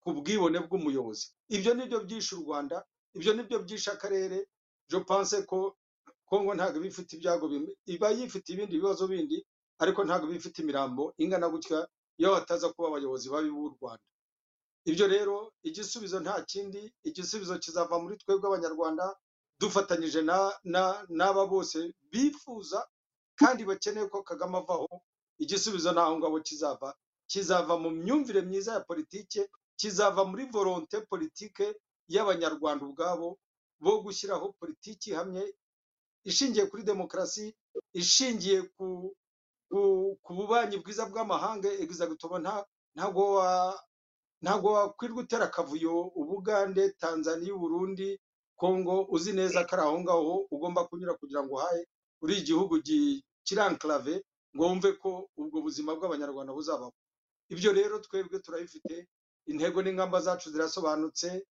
ku 0.03 0.09
bwibone 0.13 0.59
bw'umuyobozi. 0.67 1.25
Ibyo 1.55 1.71
ni 1.73 1.85
byo 1.87 1.99
byishe 2.05 2.35
u 2.35 2.41
rwanda 2.43 2.83
ibyo 3.15 3.31
ni 3.33 3.43
byo 3.47 3.59
byishe 3.63 3.91
akarere. 3.91 4.47
Je 4.89 4.99
pense 4.99 5.37
ko 5.47 5.77
kongo 6.27 6.53
ntabwo 6.55 6.77
iba 6.83 6.87
ifite 6.91 7.11
ibyago 7.15 7.47
bimwe 7.47 7.71
iba 7.87 8.09
yifite 8.11 8.47
ibindi 8.53 8.75
bibazo 8.77 9.07
bindi 9.07 9.37
ariko 9.79 10.03
ntabwo 10.03 10.27
iba 10.27 10.35
ifite 10.37 10.57
imirambo 10.61 11.13
ingana 11.17 11.47
gutya 11.49 11.87
iyo 12.19 12.35
hataza 12.35 12.69
kuba 12.73 12.87
abayobozi 12.91 13.29
babi 13.31 13.49
b'u 13.49 13.69
rwanda. 13.79 14.03
Ibyo 14.85 15.07
rero 15.07 15.53
igisubizo 15.63 16.19
nta 16.19 16.41
kindi 16.51 16.81
igisubizo 17.07 17.55
kizava 17.63 17.95
muri 18.03 18.17
twebwe 18.19 18.47
abanyarwanda 18.51 19.05
dufatanyije 19.59 20.21
na- 20.27 21.05
n'aba 21.09 21.45
bose 21.47 21.93
bifuza 22.11 22.83
kandi 23.39 23.63
bakeneye 23.65 24.07
ko 24.11 24.19
kagame 24.27 24.57
avaho 24.59 24.89
igisubizo 25.39 25.91
ntaho 25.95 26.17
ngabo 26.19 26.39
kizava 26.43 26.89
kizava 27.31 27.73
mu 27.79 27.89
myumvire 27.95 28.41
myiza 28.43 28.73
ya 28.75 28.81
politike 28.83 29.47
kizava 29.83 30.23
muri 30.25 30.45
volonte 30.47 31.01
politike 31.11 31.75
y'abanyarwanda 32.07 32.85
ubwabo 32.87 33.35
bo 33.83 33.93
gushyiraho 34.03 34.55
politiki 34.59 35.09
ihamye 35.11 35.43
ishingiye 36.23 36.65
kuri 36.71 36.83
demokarasi 36.87 37.51
ishingiye 37.93 38.61
ku 38.75 39.11
ku, 40.23 40.31
bubanyi 40.37 40.77
bwiza 40.79 41.03
bw'amahanga. 41.11 41.67
Egizagitoba 41.83 42.37
nta 42.39 42.55
ntabwo 42.95 43.21
wa 43.41 43.49
ntabwo 44.43 44.67
wakwirwa 44.77 45.19
utera 45.25 45.45
akavuyo 45.51 45.93
ubugande 46.21 46.83
tanzania 47.01 47.51
uburundi 47.57 48.09
kongo 48.55 48.95
uzi 49.15 49.31
neza 49.33 49.65
ko 49.67 49.71
ari 49.75 49.83
aho 49.83 49.97
ngaho 50.03 50.33
ugomba 50.53 50.87
kunyura 50.87 51.13
kugira 51.19 51.41
ngo 51.43 51.53
uhaye 51.59 51.81
uri 52.23 52.33
igihugu 52.41 52.73
enclave 53.67 54.15
ngo 54.55 54.63
wumve 54.67 54.89
ko 55.01 55.09
ubwo 55.41 55.57
buzima 55.65 55.91
bw'abanyarwanda 55.97 56.53
buzabaho. 56.55 56.93
Ibyo 57.53 57.69
rero 57.77 57.95
twebwe 58.05 58.37
turabifite 58.45 59.07
intego 59.51 59.81
n'ingamba 59.83 60.21
zacu 60.21 60.49
zirasobanutse 60.51 61.45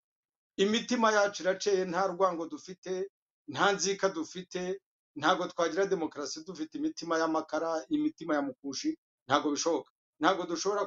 imitima 0.57 1.13
yacu 1.13 1.43
iraceye 1.43 1.85
nta 1.85 2.07
rwango 2.13 2.47
dufite 2.49 3.11
nta 3.49 3.73
nzika 3.73 4.09
dufite 4.09 4.81
ntabwo 5.17 5.45
twagira 5.53 5.87
demokarasi 5.87 6.45
dufite 6.45 6.73
imitima 6.79 7.19
y'amakara 7.21 7.85
imitima 7.89 8.35
ya 8.35 8.43
mukushi 8.43 8.91
ntabwo 9.27 9.51
bishoboka. 9.55 9.91
Ntabwo 10.21 10.43
dushobora 10.47 10.83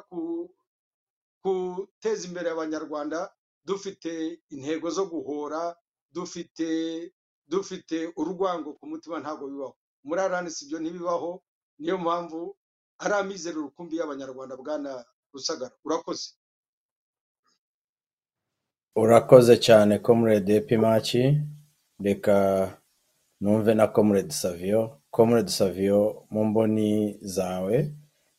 guteza 1.43 2.27
imbere 2.27 2.49
abanyarwanda 2.49 3.19
dufite 3.65 4.41
intego 4.49 4.89
zo 4.89 5.05
guhora 5.05 5.75
dufite 6.11 6.67
dufite 7.47 7.97
urwango 8.17 8.73
ku 8.77 8.85
mutima 8.89 9.19
ntabwo 9.21 9.45
bibaho. 9.51 9.75
Muri 10.05 10.21
aranisi 10.21 10.65
ibyo 10.65 10.79
ntibibaho 10.79 11.31
niyo 11.79 11.97
mpamvu 11.97 12.57
ari 13.03 13.13
amizero 13.13 13.61
rukumbi 13.61 13.97
y'abanyarwanda 13.99 14.55
bwana 14.57 15.05
rusagara. 15.33 15.75
Urakoze. 15.85 16.27
Urakoze 18.95 19.57
cyane 19.57 19.99
comrade 19.99 20.55
epimaki 20.55 21.41
reka 21.99 22.77
numve 23.41 23.73
na 23.73 23.87
comrade 23.87 24.31
savio. 24.33 25.01
Comrade 25.11 25.49
savio 25.51 26.25
mu 26.29 26.43
mboni 26.45 27.17
zawe 27.21 27.91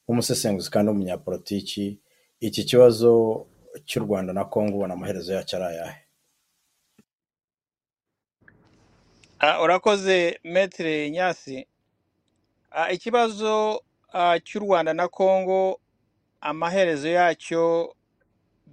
nk'umusesenguzi 0.04 0.70
kandi 0.70 0.88
w'umunyapolitiki 0.90 2.00
iki 2.40 2.64
kibazo 2.64 3.46
cy'u 3.86 4.00
rwanda 4.04 4.32
na 4.32 4.44
kongo 4.44 4.76
ubona 4.76 4.94
amaherezo 4.94 5.32
yacyo 5.34 5.56
ari 5.58 5.66
ayahe? 5.76 6.00
Ah, 9.38 9.62
urakoze 9.62 10.40
metere 10.44 11.10
nyasi. 11.10 11.66
Ah, 12.70 12.92
ikibazo 12.92 13.82
ah, 14.12 14.38
cy'u 14.40 14.60
rwanda 14.60 14.94
na 14.94 15.08
kongo 15.08 15.80
amaherezo 16.40 17.08
yacyo 17.08 17.95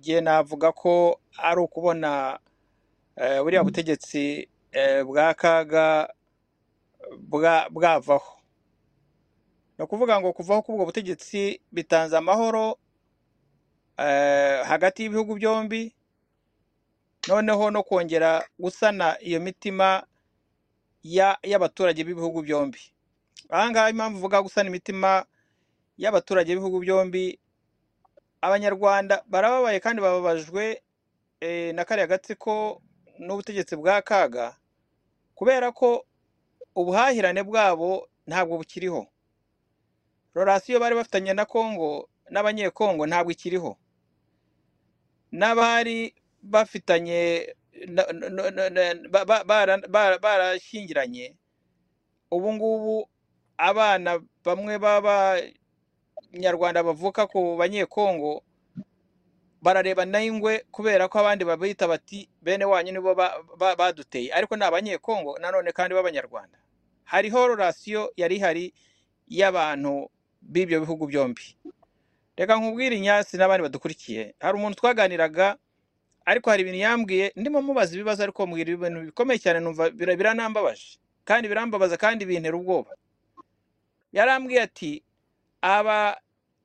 jye 0.04 0.22
navuga 0.22 0.72
ko 0.76 1.20
ari 1.40 1.60
ukubona 1.64 2.40
eh, 3.16 3.40
buriya 3.44 3.64
butegetsi 3.64 4.50
eh, 4.72 5.04
bwa 5.08 5.34
kaga 5.34 6.10
bwa- 7.30 7.70
bwavaho. 7.72 8.34
Ni 9.78 9.84
ukuvuga 9.86 10.20
ngo 10.20 10.34
kuvaho 10.34 10.62
k'ubwo 10.62 10.86
butegetsi 10.86 11.62
bitanze 11.72 12.18
amahoro 12.18 12.78
eh, 13.98 14.64
hagati 14.66 15.04
y'ibihugu 15.04 15.36
byombi 15.36 15.96
noneho 17.28 17.72
no 17.72 17.84
kongera 17.84 18.44
gusana 18.60 19.16
iyo 19.22 19.40
mitima 19.40 20.04
ya- 21.04 21.40
y'abaturage 21.44 22.04
b'ibihugu 22.04 22.42
byombi. 22.42 22.80
Aha 23.50 23.72
ngaha 23.72 23.90
impamvu 23.90 24.18
uvuga 24.20 24.42
gusana 24.42 24.70
imitima 24.70 25.26
y'abaturage 25.98 26.50
b'ibihugu 26.54 26.80
byombi 26.80 27.40
abanyarwanda 28.44 29.24
barababaye 29.32 29.80
kandi 29.80 30.02
bababajwe 30.02 30.84
eh, 31.40 31.72
na 31.76 31.86
kariya 31.88 32.08
gatsiko 32.12 32.82
n'ubutegetsi 33.20 33.76
bwa 33.80 34.02
kaga 34.02 34.56
kubera 35.36 35.72
ko 35.72 36.04
ubuhahirane 36.76 37.42
bwabo 37.44 38.08
ntabwo 38.28 38.58
bukiriho. 38.60 39.08
Rorasiyo 40.36 40.80
bari 40.80 40.96
bafitanye 40.96 41.34
na 41.34 41.46
kongo 41.46 42.10
n'abanyekongo 42.32 43.04
ntabwo 43.08 43.32
ikiriho. 43.32 43.72
N'abari 45.32 46.16
bafitanye 46.44 47.22
barashyingiranye 50.22 51.26
ubu 52.32 52.54
ngubu 52.54 53.10
abana 53.58 54.22
bamwe 54.46 54.78
b'abanyarwanda 56.38 56.84
bavuka 56.84 57.28
ku 57.28 57.56
banyekongo 57.58 58.42
barareba 59.62 60.06
n'ingwe 60.06 60.66
kubera 60.72 61.08
ko 61.08 61.20
abandi 61.22 61.46
babita 61.46 61.88
bati 61.88 62.28
bene 62.42 62.66
wanyu 62.66 62.92
nibo 62.92 63.16
ba- 63.16 63.38
ba- 63.58 63.76
baduteye. 63.76 64.34
Ariko 64.34 64.56
ni 64.58 64.64
abanyekongo 64.66 65.38
nanone 65.40 65.72
kandi 65.72 65.94
b'abanyarwanda. 65.96 66.58
Hariho 67.06 67.48
rorasiyo 67.48 68.12
yari 68.18 68.36
ihari 68.42 68.74
y'abantu 69.30 70.10
b'ibyo 70.42 70.80
bihugu 70.82 71.08
byombi. 71.08 71.56
Reka 72.38 72.56
nkubwire 72.58 72.98
inyasi 72.98 73.38
n'abandi 73.38 73.64
badukurikiye. 73.70 74.36
Hari 74.40 74.58
umuntu 74.58 74.78
twaganiraga 74.82 75.56
ariko 76.26 76.50
hari 76.50 76.62
ibintu 76.66 76.80
yambwiye 76.82 77.32
ndimo 77.36 77.62
mubaza 77.62 77.94
ibibazo 77.96 78.24
ariko 78.26 78.48
mbwira 78.48 78.72
ibintu 78.74 79.00
bikomeye 79.14 79.40
cyane 79.40 79.60
numva 79.62 79.90
bira- 79.94 80.16
biranambabaje 80.18 80.98
kandi 81.24 81.48
birambabaza 81.48 81.96
kandi 81.98 82.26
bintera 82.26 82.58
ubwoba. 82.58 82.92
Yarambwiye 84.12 84.62
ati 84.66 85.04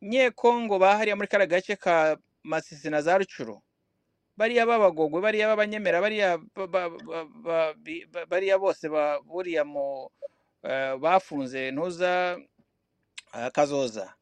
abanyekongo 0.03 0.79
bahariye 0.79 1.15
muri 1.15 1.29
kariya 1.29 1.47
gace 1.51 1.77
ka 1.77 2.17
masisi 2.45 2.91
na 2.91 3.03
za 3.03 3.19
rucuru 3.19 3.61
bariya 4.37 4.67
b'abagogwe 4.67 5.21
bariya 5.21 5.49
b'abanyemera 5.49 6.01
bariya 8.31 8.59
bose 8.59 8.89
buriya 9.27 9.65
mu 9.65 10.11
eh, 10.63 10.95
bafunze 10.99 11.71
ntuza 11.71 12.39
eh, 13.35 13.51
kazoza. 13.53 14.15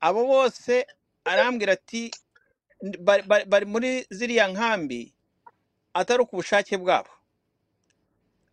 Abo 0.00 0.24
bose 0.26 0.86
arambwira 1.24 1.72
ati 1.72 2.10
bari 3.48 3.66
muri 3.66 4.06
ziriya 4.10 4.48
nkambi 4.48 5.12
atari 5.94 6.24
ku 6.28 6.36
bushake 6.36 6.76
bwabo. 6.76 7.10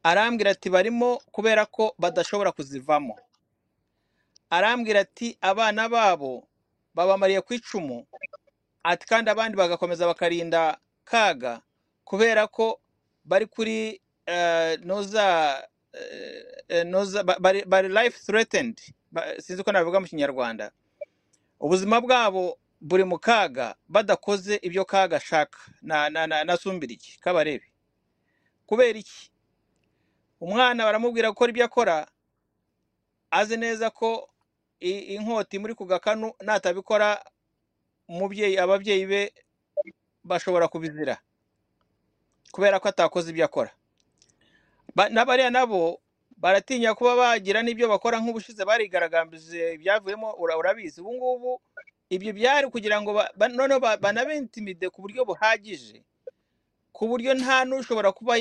Arambwira 0.03 0.52
ati 0.52 0.69
barimo 0.69 1.19
kubera 1.32 1.65
ko 1.65 1.94
badashobora 1.99 2.52
kuzivamo. 2.52 3.15
Arambwira 4.49 4.99
ati 5.05 5.38
abana 5.41 5.89
babo 5.89 6.47
babamariye 6.95 7.41
ku 7.41 7.53
icumu 7.53 8.07
ati 8.84 9.05
kandi 9.07 9.30
abandi 9.31 9.57
bagakomeza 9.57 10.07
bakarinda 10.07 10.77
kaga 11.03 11.61
kubera 12.05 12.47
ko 12.47 12.80
bari 13.26 13.45
kuri 13.45 14.01
eh, 14.26 14.80
noza 14.84 15.67
eh, 16.69 16.85
noza 16.85 17.23
ba- 17.23 17.39
bari, 17.39 17.89
life 17.89 18.19
threatened. 18.26 18.81
Sinzi 19.39 19.61
uko 19.61 19.72
nabivuga 19.72 19.99
mu 19.99 20.07
kinyarwanda. 20.07 20.72
Ubuzima 21.59 22.01
bwabo 22.01 22.59
buri 22.81 23.03
mu 23.03 23.19
kaga 23.19 23.76
badakoze 23.88 24.59
ibyo 24.61 24.85
kaga 24.85 25.17
ashaka 25.17 25.59
na, 25.81 26.09
na, 26.09 26.27
na, 26.27 26.43
na 26.43 26.57
sumbiriki 26.57 27.19
kabarebe. 27.19 27.65
Kubera 28.65 28.99
iki? 28.99 29.31
Umwana 30.41 30.84
baramubwira 30.85 31.30
gukora 31.31 31.49
ibyo 31.49 31.65
akora 31.65 32.07
azi 33.31 33.57
neza 33.57 33.89
ko 33.89 34.30
inkota 34.80 35.56
imuri 35.57 35.73
ku 35.76 35.85
gakanu 35.85 36.34
natabikora 36.43 37.23
umubyeyi 38.10 38.57
ababyeyi 38.60 39.06
be 39.06 39.22
bashobora 40.23 40.68
kubizira 40.68 41.18
kubera 42.52 42.80
ko 42.80 42.88
atakoze 42.89 43.30
ibyo 43.31 43.45
akora 43.45 43.72
Ba- 44.95 45.10
n'abariya 45.10 45.49
nabo 45.52 45.99
baratinya 46.38 46.95
kuba 46.95 47.15
bagira 47.15 47.60
n'ibyo 47.64 47.88
bakora 47.91 48.19
nk'ubushize 48.19 48.64
barigaragambije 48.65 49.73
ibyavuyemo 49.76 50.34
ura- 50.39 50.57
urabizi 50.57 51.02
ubu 51.02 51.14
ngubu 51.14 51.52
ibyo 52.10 52.31
byari 52.34 52.68
kugira 52.72 53.02
ngo 53.02 53.11
noneho 53.52 53.80
ba- 53.80 53.97
banabentimide 53.97 54.88
ku 54.89 55.02
buryo 55.03 55.26
buhagije 55.26 56.03
ku 56.95 57.07
buryo 57.11 57.34
nta 57.35 57.65
n'ushobora 57.68 58.11
kuba 58.15 58.38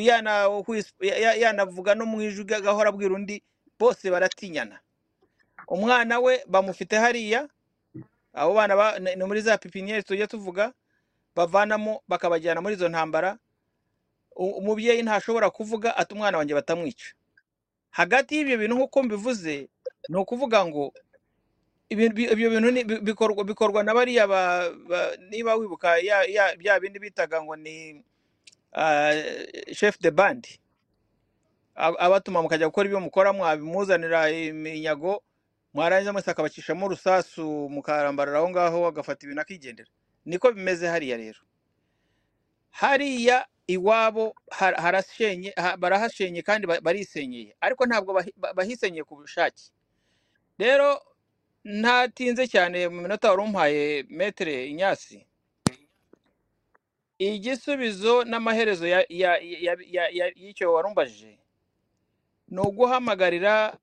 yanavuga 0.00 1.94
no 1.94 2.06
mu 2.06 2.22
ijwi 2.22 2.44
gahora 2.44 2.88
abwira 2.90 3.14
undi 3.14 3.42
bose 3.78 4.10
baratinyana. 4.10 4.78
Umwana 5.68 6.20
we 6.20 6.42
bamufite 6.46 6.96
hariya 6.96 7.48
abo 8.34 8.54
bana 8.54 8.76
ba- 8.76 8.98
ni 8.98 9.24
muri 9.24 9.40
za 9.40 9.58
pipiniyeri 9.58 10.02
tujya 10.02 10.26
tuvuga 10.26 10.72
bavanamo 11.34 12.02
bakabajyana 12.08 12.60
muri 12.60 12.74
izo 12.76 12.88
ntambara 12.88 13.38
umubyeyi 14.36 15.02
ntashobora 15.02 15.50
kuvuga 15.50 15.96
ati 15.96 16.14
umwana 16.14 16.38
wanjye 16.38 16.54
batamwica 16.54 17.16
hagati 17.90 18.36
y'ibyo 18.36 18.58
bintu 18.60 18.76
nk'uko 18.76 19.02
mbivuze 19.02 19.68
ni 20.08 20.16
ukuvuga 20.20 20.60
ngo 20.68 20.92
ibyo 21.88 22.50
bintu 22.50 22.68
bikorwa 23.46 23.80
na 23.84 23.94
bariya 23.94 24.26
ba- 24.28 24.70
ba- 24.88 25.16
niba 25.32 25.54
wibuka 25.56 25.96
ya 25.98 26.24
ya 26.28 26.52
bya 26.56 26.80
bindi 26.80 26.98
bitaga 27.00 27.40
ngo 27.42 27.56
ni 27.56 28.04
ah, 28.76 29.12
chef 29.74 29.98
de 30.00 30.10
band. 30.10 30.46
Ab- 31.76 31.96
abatuma 31.98 32.42
mukajya 32.42 32.66
gukora 32.68 32.86
ibyo 32.88 33.00
mukora 33.00 33.32
mwabimuzanira 33.32 34.30
iminyago 34.30 35.22
mwarangiza 35.74 36.12
mwese 36.12 36.30
akabacishamo 36.30 36.86
urusasu 36.86 37.68
mukarambarara 37.68 38.38
aho 38.38 38.50
ngaho 38.50 38.86
agafata 38.86 39.26
ibintu 39.26 39.42
akigendera. 39.42 39.90
Niko 40.24 40.52
bimeze 40.52 40.88
hariya 40.88 41.16
rero. 41.16 41.40
Hariya 42.70 43.46
iwabo 43.66 44.34
har- 44.50 44.76
harashenye 44.80 45.52
ha- 45.56 45.76
barahashenye 45.76 46.42
kandi 46.42 46.66
ba- 46.66 46.80
barisenyeye. 46.80 47.56
Ariko 47.60 47.86
ntabwo 47.86 48.12
bahi- 48.14 48.34
ba- 48.36 48.54
bahisenyeye 48.54 49.04
ku 49.04 49.16
bushake. 49.16 49.72
Rero 50.58 51.00
ntatinze 51.64 52.46
cyane 52.48 52.88
mu 52.88 53.00
minota 53.02 53.30
wari 53.30 53.42
umpaye 53.42 54.04
metere 54.08 54.66
inyasi. 54.70 55.26
Igisubizo 57.18 58.24
n'amaherezo 58.24 58.86
y'icyo 60.36 60.72
warumbajije? 60.72 61.38
Ni 62.48 62.60
uguhamagarira 62.60 63.78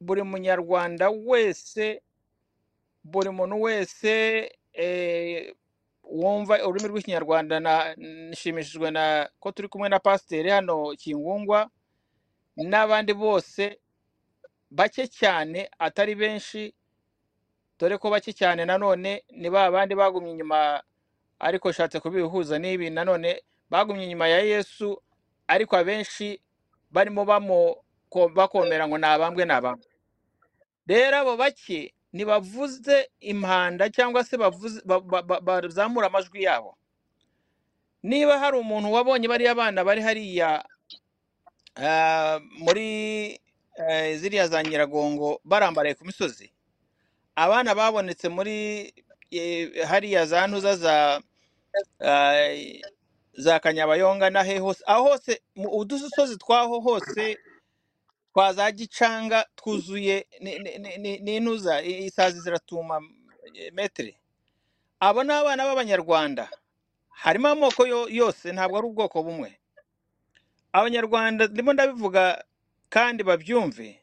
buri 0.00 0.22
munyarwanda 0.22 1.10
wese 1.10 2.02
buri 3.04 3.30
muntu 3.30 3.62
wese 3.62 4.12
eh, 4.72 5.54
wumva 6.02 6.54
ururimi 6.66 6.88
rw'ikinyarwanda 6.88 7.56
nshimishijwe 7.98 8.90
na 8.90 9.30
ko 9.40 9.52
turi 9.52 9.68
kumwe 9.68 9.88
na 9.88 9.98
pasiteri 9.98 10.50
hano 10.50 10.94
kingungwa 10.98 11.70
n'abandi 12.56 13.12
bose 13.14 13.78
bake 14.70 15.06
cyane 15.08 15.70
atari 15.78 16.14
benshi 16.14 16.74
dore 17.78 17.98
ko 17.98 18.10
bake 18.10 18.32
cyane 18.32 18.64
nanone 18.64 19.24
ni 19.30 19.48
ba 19.50 19.70
bandi 19.70 19.94
bagumye 19.94 20.30
inyuma 20.34 20.82
ariko 21.42 21.70
nshatse 21.70 22.00
kubihuza 22.00 22.58
n'ibi 22.58 22.90
nanone 22.90 23.42
bagumye 23.70 24.04
inyuma 24.06 24.28
ya 24.28 24.40
yesu 24.40 25.02
ariko 25.46 25.76
abenshi 25.76 26.40
barimo 26.90 27.24
bakomera 28.34 28.88
ngo 28.88 28.98
ni 28.98 29.06
abambwe 29.06 29.44
ni 29.44 29.52
abambwe 29.52 29.88
rero 30.86 31.16
abo 31.18 31.36
bake 31.36 31.94
ntibavuze 32.12 33.08
impanda 33.20 33.90
cyangwa 33.90 34.24
se 34.24 34.36
bazamura 35.46 36.06
amajwi 36.06 36.42
yabo. 36.42 36.76
Niba 38.02 38.38
hari 38.38 38.56
umuntu 38.58 38.92
wabonye 38.92 39.28
bariya 39.28 39.54
bana 39.54 39.84
bari 39.84 40.02
hariya 40.02 40.64
ah, 41.76 42.38
muri 42.58 43.40
eh, 43.88 44.16
ziriya 44.18 44.48
za 44.48 44.62
nyiragongo 44.62 45.40
barambaraye 45.44 45.94
ku 45.94 46.04
misozi 46.04 46.52
abana 47.34 47.74
babonetse 47.74 48.28
muri 48.28 48.92
eh, 49.30 49.86
hariya 49.88 50.26
za 50.26 50.46
ntuza 50.46 50.76
za 50.76 51.22
za 53.32 53.60
kanyabayonga 53.60 54.30
n'ahe 54.30 54.58
hose? 54.58 54.82
Aho 54.86 55.02
hose 55.08 55.40
udusozi 55.56 56.36
twaho 56.36 56.80
hose 56.80 57.38
twa 58.32 58.52
za 58.52 58.72
gicanga 58.72 59.46
twuzuye 59.56 60.26
ni- 60.40 60.58
ni- 60.58 60.78
ni- 60.78 60.96
ni- 60.98 61.18
n'intuza 61.18 61.82
isazi 61.82 62.40
ziratuma 62.40 63.00
eh, 63.54 63.72
metere 63.72 64.16
abo 65.00 65.24
ni 65.24 65.32
abana 65.32 65.64
b'abanyarwanda 65.64 66.48
harimo 67.08 67.48
amoko 67.48 67.86
yo- 67.86 68.08
yose 68.08 68.52
ntabwo 68.52 68.78
ari 68.78 68.86
ubwoko 68.86 69.22
bumwe. 69.22 69.58
Abanyarwanda 70.72 71.46
ndimo 71.46 71.72
ndabivuga 71.72 72.44
kandi 72.88 73.22
babyumve 73.22 74.00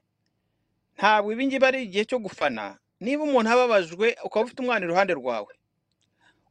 ntabwo 0.98 1.32
ibi 1.34 1.48
ngibi 1.48 1.66
ari 1.66 1.80
igihe 1.84 2.06
cyo 2.06 2.20
gufana. 2.20 2.78
Niba 3.00 3.24
umuntu 3.24 3.50
ababajwe 3.50 4.16
ukaba 4.24 4.46
ufite 4.46 4.60
umwana 4.62 4.86
iruhande 4.86 5.14
rwawe. 5.16 5.54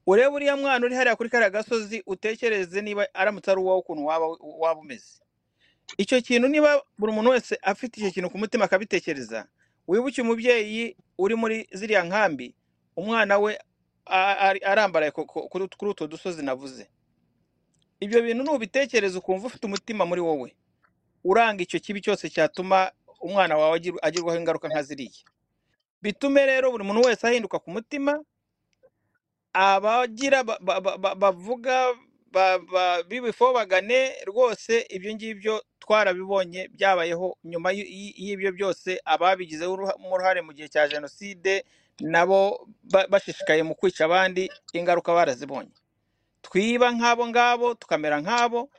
Urebe 0.08 0.32
uriya 0.32 0.56
mwana 0.56 0.80
uri 0.86 0.94
hariya 0.96 1.16
kuri 1.16 1.28
kariya 1.30 1.50
gasozi 1.52 2.00
utekereze 2.06 2.80
niba 2.80 3.04
aramutse 3.14 3.50
ari 3.52 3.60
uwawe 3.60 3.78
ukuntu 3.84 4.06
waba 4.08 4.80
umeze. 4.80 5.20
Icyo 6.00 6.20
kintu 6.24 6.48
niba 6.48 6.80
buri 6.98 7.12
muntu 7.12 7.30
wese 7.30 7.58
afite 7.62 8.00
icyo 8.00 8.10
kintu 8.10 8.30
ku 8.32 8.38
mutima 8.40 8.64
akabitekereza 8.64 9.46
wibuke 9.88 10.22
umubyeyi 10.22 10.96
uri 11.18 11.34
muri 11.36 11.68
ziriya 11.72 12.04
nkambi 12.08 12.54
umwana 12.96 13.38
we 13.38 13.58
arambaraye 14.64 15.10
ku- 15.12 15.26
ku- 15.26 15.48
kuri 15.48 15.64
utwo 15.90 16.06
dusozi 16.06 16.42
navuze. 16.42 16.88
Ibyo 18.00 18.22
bintu 18.22 18.44
nubitekereza 18.44 19.18
ukumva 19.18 19.46
ufite 19.46 19.66
umutima 19.66 20.06
muri 20.06 20.20
wowe. 20.20 20.56
Uranga 21.24 21.62
icyo 21.62 21.80
kibi 21.80 22.00
cyose 22.00 22.30
cyatuma 22.30 22.92
umwana 23.20 23.56
wawe 23.58 23.76
agir- 23.78 23.98
agirwaho 24.02 24.38
ingaruka 24.40 24.68
nka 24.68 24.82
ziriya. 24.82 25.24
Bitume 26.02 26.46
rero 26.46 26.70
buri 26.70 26.84
muntu 26.84 27.02
wese 27.08 27.26
ahinduka 27.26 27.58
ku 27.58 27.70
mutima 27.70 28.22
abagira 29.52 30.42
ba- 30.44 30.58
ba- 30.60 30.80
ba- 30.80 30.98
ba- 30.98 31.14
bavuga 31.14 31.94
ba- 32.32 32.58
ba- 32.58 33.02
b'ibifobagane 33.08 34.14
rwose 34.26 34.86
ibyo 34.90 35.14
ngibyo 35.14 35.54
twarabibonye 35.80 36.68
byabayeho 36.68 37.38
nyuma 37.44 37.72
y'ibyo 37.72 38.52
byose 38.52 39.00
ababigizeho 39.04 39.72
uruha- 39.74 39.96
uruhare 40.14 40.40
mu 40.44 40.52
gihe 40.52 40.68
cya 40.68 40.88
jenoside 40.88 41.64
nabo 42.00 42.68
ba- 42.84 43.06
bashishikaye 43.08 43.62
mu 43.64 43.74
kwica 43.74 44.04
abandi 44.04 44.50
ingaruka 44.72 45.12
barazibonye. 45.14 45.72
Twiba 46.42 46.92
nk'abo 46.92 47.26
ngabo 47.28 47.74
tukamera 47.74 48.20
nk'abo 48.22 48.70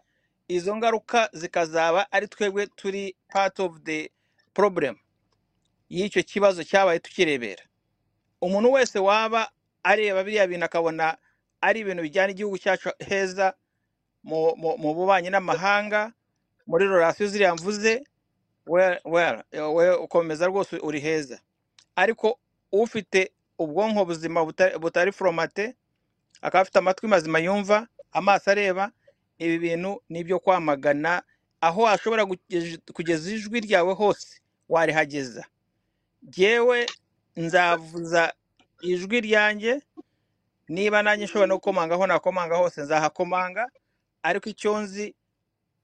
izo 0.48 0.72
ngaruka 0.78 1.30
zikazaba 1.34 2.08
ari 2.12 2.28
twebwe 2.28 2.68
turi 2.78 3.16
part 3.34 3.60
of 3.60 3.82
the 3.84 4.10
problem. 4.54 4.96
Y'icyo 5.90 6.24
kibazo 6.24 6.64
cyabaye 6.64 7.00
tukirebera. 7.02 7.64
Umuntu 8.42 8.72
wese 8.72 9.00
waba 9.00 9.52
areba 9.84 10.24
biriya 10.24 10.48
bintu 10.48 10.66
akabona 10.66 11.18
ari 11.62 11.80
ibintu 11.80 12.02
bijyana 12.04 12.32
igihugu 12.32 12.58
cyacu 12.58 12.90
heza 13.00 13.54
mu 14.24 14.94
bubanyi 14.96 15.30
n'amahanga. 15.30 16.14
Muri 16.68 16.86
rorasiyo 16.86 17.28
ziriya 17.28 17.56
mvuze 17.56 18.04
we 18.66 19.96
ukomeza 19.98 20.46
rwose 20.48 20.78
uri 20.78 21.00
heza. 21.00 21.40
Ariko 21.96 22.40
ufite 22.72 23.32
ubwonko 23.60 24.06
buzima 24.06 24.42
buta- 24.46 24.78
butari 24.80 25.12
foromate 25.12 25.76
akaba 26.42 26.62
afite 26.62 26.80
amatwi 26.80 27.08
mazima 27.08 27.40
yumva 27.40 27.88
amaso 28.12 28.52
areba 28.52 28.92
ibi 29.40 29.58
bintu 29.60 30.02
ni 30.10 30.20
ibyo 30.20 30.40
kwamagana 30.40 31.24
aho 31.62 31.82
washobora 31.82 32.26
kugeza 32.94 33.32
ijwi 33.32 33.60
ryawe 33.60 33.94
hose 33.94 34.40
warihageza. 34.70 35.46
Jyewe 36.24 36.86
nzavuza 37.36 38.34
ijwi 38.82 39.22
ryanjye 39.22 39.82
niba 40.70 41.02
nanjye 41.04 41.26
nshobora 41.26 41.48
no 41.48 41.56
gukomanga 41.58 41.96
aho 41.96 42.08
nakomanga 42.08 42.56
hose 42.56 42.82
nzahakomanga 42.82 43.68
ariko 44.24 44.50
icyo 44.50 44.78
nzi 44.80 45.16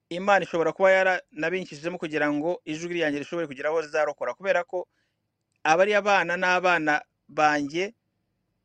imana 0.09 0.45
ishobora 0.45 0.71
kuba 0.71 0.91
yaranabinkishijemo 0.91 1.97
kugira 1.97 2.29
ngo 2.33 2.61
ijwi 2.65 2.93
ryanjye 2.93 3.19
rishobore 3.19 3.47
kugira 3.47 3.69
aho 3.69 3.81
rizarokora. 3.81 4.33
Kubera 4.33 4.63
ko 4.63 4.87
abariya 5.63 6.01
bana 6.01 6.37
n'abana 6.37 7.01
banjye 7.27 7.93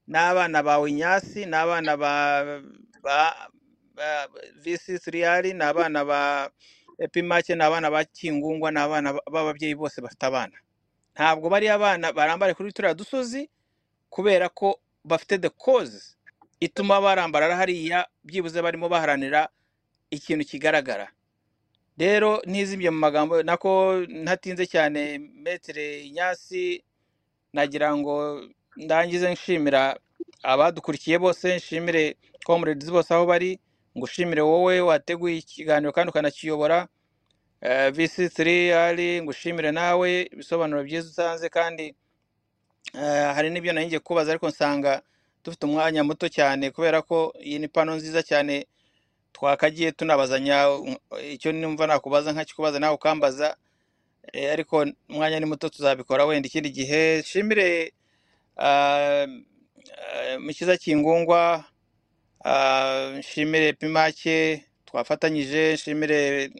n'abana 0.07 0.62
bawe 0.62 0.93
nyasi 0.93 1.47
n'abana 1.48 1.97
ba 1.97 2.12
visi 4.62 4.98
siriyari 4.98 5.52
ni 5.55 5.65
abana 5.65 6.05
ba 6.05 6.51
epimake 6.98 7.55
ni 7.55 7.62
abana 7.65 7.90
ba 7.90 8.05
kingungwa 8.05 8.70
ni 8.70 8.78
abana 8.81 9.12
b'ababyeyi 9.32 9.74
bose 9.74 10.01
bafite 10.01 10.23
abana. 10.27 10.57
Ntabwo 11.15 11.48
bariya 11.48 11.74
abana 11.74 12.12
barambare 12.12 12.55
kuri 12.55 12.73
turiya 12.73 12.94
dusozi 12.94 13.48
kubera 14.11 14.49
ko 14.49 14.81
bafite 15.05 15.39
the 15.41 15.51
cause 15.51 16.16
ituma 16.61 17.01
barambara 17.01 17.57
hariya 17.57 18.07
byibuze 18.24 18.62
barimo 18.62 18.89
baharanira 18.89 19.49
ikintu 20.11 20.45
kigaragara. 20.45 21.09
Rero 21.99 22.43
ntizimye 22.47 22.91
mu 22.91 22.99
magambo 22.99 23.43
nako 23.43 24.01
ntatinze 24.09 24.66
cyane 24.66 25.19
metere 25.19 26.01
inyasi 26.09 26.85
nagira 27.53 27.97
ngo 27.97 28.45
ndangize 28.77 29.32
nshimira 29.32 29.97
abadukurikiye 30.43 31.19
bose 31.19 31.57
nshimire 31.57 32.16
comrades 32.47 32.91
bose 32.91 33.15
aho 33.15 33.27
bari 33.27 33.61
ngushimire 33.99 34.41
wowe 34.43 34.81
wateguye 34.81 35.37
ikiganiro 35.39 35.93
kandi 35.93 36.11
ukanakiyobora 36.11 36.89
eh, 37.61 37.91
visi 37.93 38.28
tiri 38.31 38.73
ari 38.73 39.23
ngushimire 39.23 39.70
nawe 39.73 40.23
ibisobanuro 40.32 40.82
byiza 40.85 41.09
utanze 41.11 41.49
kandi 41.49 41.95
hari 43.35 43.51
n'ibyo 43.51 43.73
nari 43.73 44.01
kubaza 44.01 44.31
ariko 44.31 44.48
nsanga 44.48 45.02
dufite 45.44 45.62
umwanya 45.66 46.05
muto 46.05 46.28
cyane 46.28 46.70
kubera 46.70 47.02
ko 47.02 47.32
iyi 47.40 47.59
ni 47.59 47.69
pano 47.69 47.94
nziza 47.97 48.23
cyane 48.23 48.66
twakagiye 49.32 49.93
tunabazanya 49.93 50.66
icyo 51.32 51.52
numva 51.52 51.86
nakubaza 51.86 52.32
nkakikubaza 52.32 52.78
nawe 52.78 52.94
ukambaza 52.94 53.57
eh, 54.32 54.52
ariko 54.52 54.86
umwanya 55.09 55.40
ni 55.40 55.47
muto 55.47 55.69
tuzabikora 55.69 56.24
wenda. 56.24 56.47
Ikindi 56.48 56.70
gihe 56.70 57.19
nshimire 57.20 57.93
ah, 58.57 59.27
mukiza 60.39 60.77
kingungwa 60.77 61.65
nshimire 63.19 63.73
pimake 63.73 64.65
twafatanyije 64.85 65.74
nshimire 65.74 66.51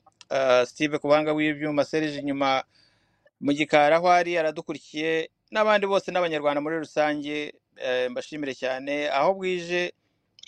steve 0.66 0.98
ku 0.98 1.09
buhanga 1.09 1.34
bw'ibyuma 1.34 1.84
serije 1.84 2.18
inyuma 2.20 2.64
mu 3.40 3.52
gikari 3.52 3.94
aho 3.94 4.09
ari 4.10 4.38
aradukurikiye. 4.38 5.30
N'abandi 5.51 5.86
bose 5.86 6.10
n'abanyarwanda 6.10 6.60
muri 6.60 6.77
rusange 6.78 7.55
eh, 7.77 8.10
mbashimire 8.10 8.55
cyane. 8.55 9.10
Aho 9.10 9.35
bwije 9.35 9.93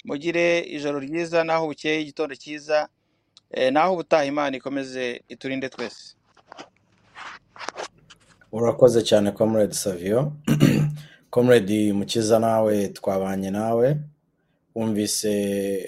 mugire 0.04 0.60
ijoro 0.76 0.96
ryiza 1.06 1.38
n'aho 1.44 1.64
bukeye 1.70 2.00
igitondo 2.00 2.34
cyiza 2.42 2.88
eh, 3.50 3.72
n'aho 3.72 3.92
ubutaha 3.94 4.24
imana 4.24 4.56
ikomeze 4.56 5.22
iturinde 5.28 5.68
twese. 5.68 6.14
Urakoze 8.52 9.02
cyane 9.02 9.32
comrade 9.32 9.74
savio. 9.74 10.32
Comrade 11.30 11.92
mukiza 11.92 12.38
nawe 12.38 12.88
twabanye 12.88 13.50
nawe. 13.50 13.96
Wumvise 14.74 15.32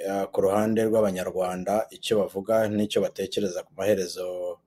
uh, 0.08 0.24
ku 0.32 0.40
ruhande 0.40 0.84
rw'abanyarwanda 0.84 1.86
icyo 1.90 2.18
bavuga 2.20 2.68
n'icyo 2.68 3.00
batekereza 3.04 3.62
ku 3.62 3.72
maherezo 3.76 4.58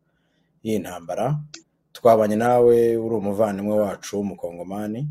y'iyi 0.63 0.79
ntambara 0.79 1.25
twabanye 1.97 2.35
nawe 2.43 2.77
uri 3.03 3.15
umuvandimwe 3.21 3.75
wacu 3.83 4.11
w'umukongomani. 4.17 5.01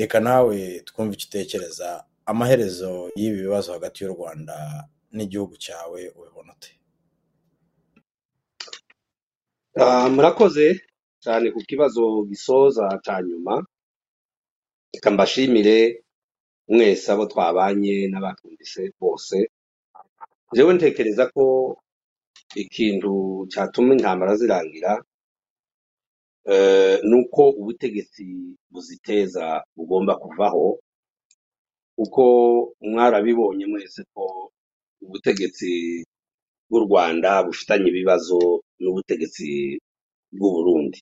Reka 0.00 0.18
nawe 0.26 0.56
twumve 0.86 1.12
icyo 1.14 1.26
utekereza 1.28 1.88
amaherezo 2.30 2.90
y'ibi 3.18 3.38
bibazo 3.46 3.68
hagati 3.76 3.98
y'u 4.02 4.14
rwanda 4.16 4.56
n'igihugu 5.16 5.54
cyawe 5.64 6.00
ubibona 6.18 6.50
ute? 6.56 6.70
Ah, 9.82 10.08
murakoze 10.14 10.66
cyane 11.24 11.46
ku 11.54 11.60
kibazo 11.70 12.02
gisoza 12.30 12.84
cya 13.04 13.16
nyuma. 13.28 13.54
Reka 14.94 15.08
mbashimire 15.14 15.76
mwese 16.68 17.06
abo 17.12 17.24
twabanye 17.32 17.94
n'abatumvise 18.10 18.82
bose. 19.00 19.36
Jewe 20.54 20.72
ntekereza 20.74 21.24
ko 21.34 21.44
ikintu 22.62 23.12
cyatuma 23.52 23.90
intambara 23.94 24.32
zirangira 24.40 24.92
eh, 26.52 26.98
ni 27.08 27.14
uko 27.20 27.42
ubutegetsi 27.60 28.24
buziteza 28.72 29.64
bugomba 29.76 30.16
kuvaho 30.22 30.66
kuko 31.96 32.22
mwarabibonye 32.80 33.64
mwese 33.66 34.02
ko 34.14 34.24
ubutegetsi 35.04 35.70
bw'u 36.68 36.80
rwanda 36.86 37.30
bufitanye 37.46 37.88
ibibazo 37.92 38.38
n'ubutegetsi 38.80 39.78
bw'u 40.36 40.50
burundi. 40.56 40.98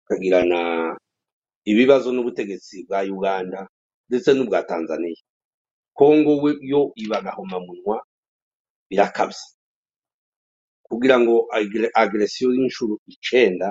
Bukagirana 0.00 0.60
ibibazo 1.70 2.08
n'ubutegetsi 2.12 2.84
bwa 2.86 3.00
uganda 3.16 3.60
ndetse 4.08 4.28
n'ubwa 4.34 4.60
tanzania. 4.70 5.22
Kongo 5.98 6.32
yo 6.72 6.80
iba 7.02 7.16
agahomamunwa 7.20 7.96
birakabye 8.90 9.44
kugira 10.86 11.16
ngo 11.22 11.34
agresiyo 12.02 12.48
y'inshuro 12.56 12.94
icenda 13.12 13.68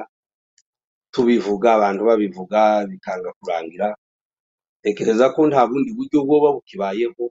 tubivuga 1.14 1.68
abantu 1.78 2.02
babivuga 2.10 2.60
bikanga 2.90 3.30
kurangira. 3.40 3.88
Tekereza 4.84 5.26
ko 5.36 5.40
nta 5.48 5.62
bundi 5.70 5.92
buryo 5.98 6.18
bwoba 6.26 6.50
bukibayeho 6.56 7.24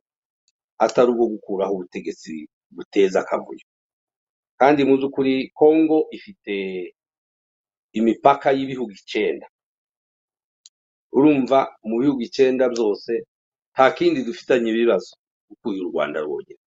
atari 0.85 1.09
ubwo 1.13 1.27
gukuraho 1.35 1.73
ubutegetsi 1.75 2.49
buteza 2.75 3.21
akavuyo. 3.25 3.67
Kandi 4.61 4.81
mu 4.89 4.95
by'ukuri 4.99 5.35
kongo 5.59 5.99
ifite 6.17 6.55
imipaka 7.99 8.47
y'ibihugu 8.57 8.93
icenda 9.01 9.47
urumva 11.17 11.59
mu 11.89 11.95
bihugu 12.01 12.21
icenda 12.29 12.65
byose 12.75 13.13
nta 13.75 13.87
kindi 13.97 14.21
dufitanye 14.29 14.69
ibibazo 14.71 15.13
ukuye 15.53 15.79
u 15.83 15.89
rwanda 15.91 16.19
rwogera. 16.25 16.63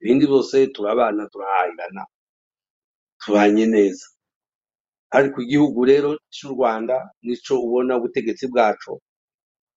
Ibindi 0.00 0.24
byose 0.26 0.56
turabana 0.74 1.22
turahahirana 1.32 2.02
tubanye 3.20 3.64
neza. 3.74 4.06
Ariko 5.16 5.36
igihugu 5.44 5.80
rero 5.90 6.10
cy'u 6.34 6.48
rwanda 6.54 6.96
nico 7.22 7.54
ubona 7.66 7.92
ubutegetsi 7.98 8.44
bwacu 8.52 8.92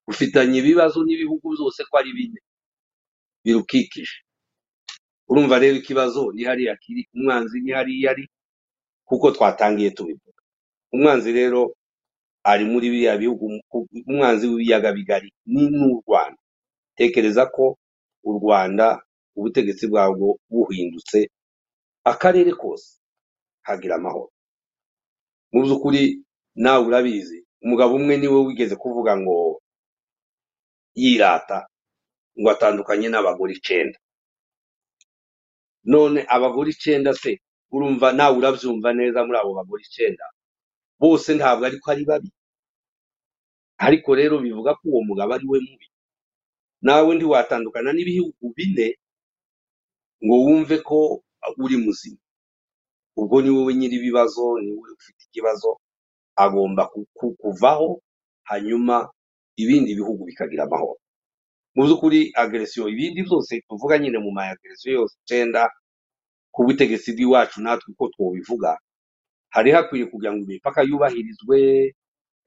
bufitanye 0.08 0.56
ibibazo 0.62 0.98
n'ibihugu 1.06 1.46
byose 1.56 1.80
ko 1.90 1.94
ari 2.00 2.12
bine 2.18 2.40
birukikije. 3.44 4.18
Urumva 5.30 5.56
rero 5.60 5.76
ikibazo 5.82 6.32
ni 6.36 6.44
hariya 6.48 6.74
kiri 6.82 7.02
umwanzi 7.16 7.58
ni 7.62 7.72
hariya 7.78 8.12
ari 8.12 8.24
kuko 9.08 9.26
twatangiye 9.36 9.92
tubivuga. 9.92 10.42
Umwanzi 10.96 11.30
rero 11.40 11.62
ari 12.52 12.64
muri 12.72 12.88
biriya 12.92 13.18
bihugu 13.22 13.46
umwanzi 14.10 14.44
w'ibiyaga 14.48 14.90
bigari 14.98 15.30
ni 15.46 15.64
n'u 15.70 16.00
rwanda. 16.02 16.40
Tekereza 16.98 17.44
ko 17.56 17.78
u 18.24 18.32
rwanda 18.40 18.86
ubutegetsi 19.38 19.86
bwabwo 19.92 20.40
buhindutse 20.50 21.20
akarere 22.12 22.52
kose 22.62 22.90
kagira 23.66 23.96
amahoro. 24.00 24.32
Mu 25.52 25.60
by'ukuri 25.64 26.02
nawe 26.64 26.82
urabizi. 26.88 27.38
Umugabo 27.64 27.96
umwe 28.00 28.14
ni 28.18 28.28
we 28.32 28.40
wigeze 28.48 28.76
kuvuga 28.76 29.18
ngo 29.22 29.62
yirata 31.02 31.60
ngo 32.40 32.48
atandukanye 32.54 33.08
n'abagore 33.10 33.54
icenda 33.58 34.00
none 35.94 36.20
abagore 36.36 36.70
icenda 36.76 37.12
se 37.22 37.32
urumva 37.74 38.08
nawe 38.18 38.34
urabyumva 38.38 38.90
neza 39.00 39.20
muri 39.26 39.38
abo 39.40 39.52
bagore 39.60 39.82
icenda 39.88 40.26
bose 41.02 41.30
ntabwo 41.38 41.64
ariko 41.66 41.86
ari 41.92 42.04
babi. 42.10 42.30
Ariko 43.86 44.10
rero 44.20 44.36
bivuga 44.46 44.72
ko 44.78 44.84
uwo 44.90 45.02
mugabo 45.08 45.32
ari 45.38 45.46
we 45.52 45.58
mubi. 45.66 45.88
Nawe 46.86 47.12
ntiwatandukana 47.16 47.90
n'ibihugu 47.94 48.44
bine 48.58 48.88
ngo 50.24 50.36
wumve 50.46 50.76
ko 50.88 50.98
uri 51.64 51.78
muzima. 51.86 52.22
Ubwo 53.20 53.42
ni 53.42 53.50
wowe 53.50 53.72
nyiri 53.78 53.96
ibibazo 53.98 54.44
ni 54.62 54.72
wowe 54.78 54.92
ufite 54.98 55.17
ikibazo 55.38 55.78
agomba 56.36 56.88
ku- 56.90 57.06
ku- 57.14 57.36
kuvaho 57.38 58.02
hanyuma 58.50 58.96
ibindi 59.58 59.94
bihugu 59.96 60.26
bikagira 60.26 60.64
amahoro. 60.66 60.98
Mu 61.76 61.84
by'ukuri 61.86 62.32
agresiyo 62.34 62.90
ibindi 62.90 63.22
byose 63.28 63.62
tuvuga 63.70 63.98
nyine 64.02 64.18
mu 64.18 64.32
ma 64.34 64.50
agresiyo 64.50 64.92
yose 65.06 65.14
icenda 65.22 65.70
ku 66.54 66.66
butegetsi 66.66 67.14
bw'iwacu 67.14 67.62
natwe 67.62 67.94
uko 67.94 68.06
twobivuga 68.14 68.78
hari 69.54 69.70
hakwiye 69.78 70.06
kugira 70.10 70.34
ngo 70.34 70.42
imipaka 70.50 70.82
yubahirizwe 70.90 71.58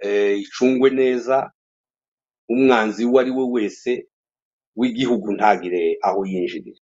eh, 0.02 0.34
icungwe 0.42 0.90
neza 0.90 1.36
umwanzi 2.50 3.04
uwo 3.06 3.18
ari 3.22 3.30
we 3.30 3.44
wese 3.54 3.90
w'igihugu 4.78 5.28
ntagire 5.36 5.98
aho 6.02 6.20
yinjirira. 6.30 6.80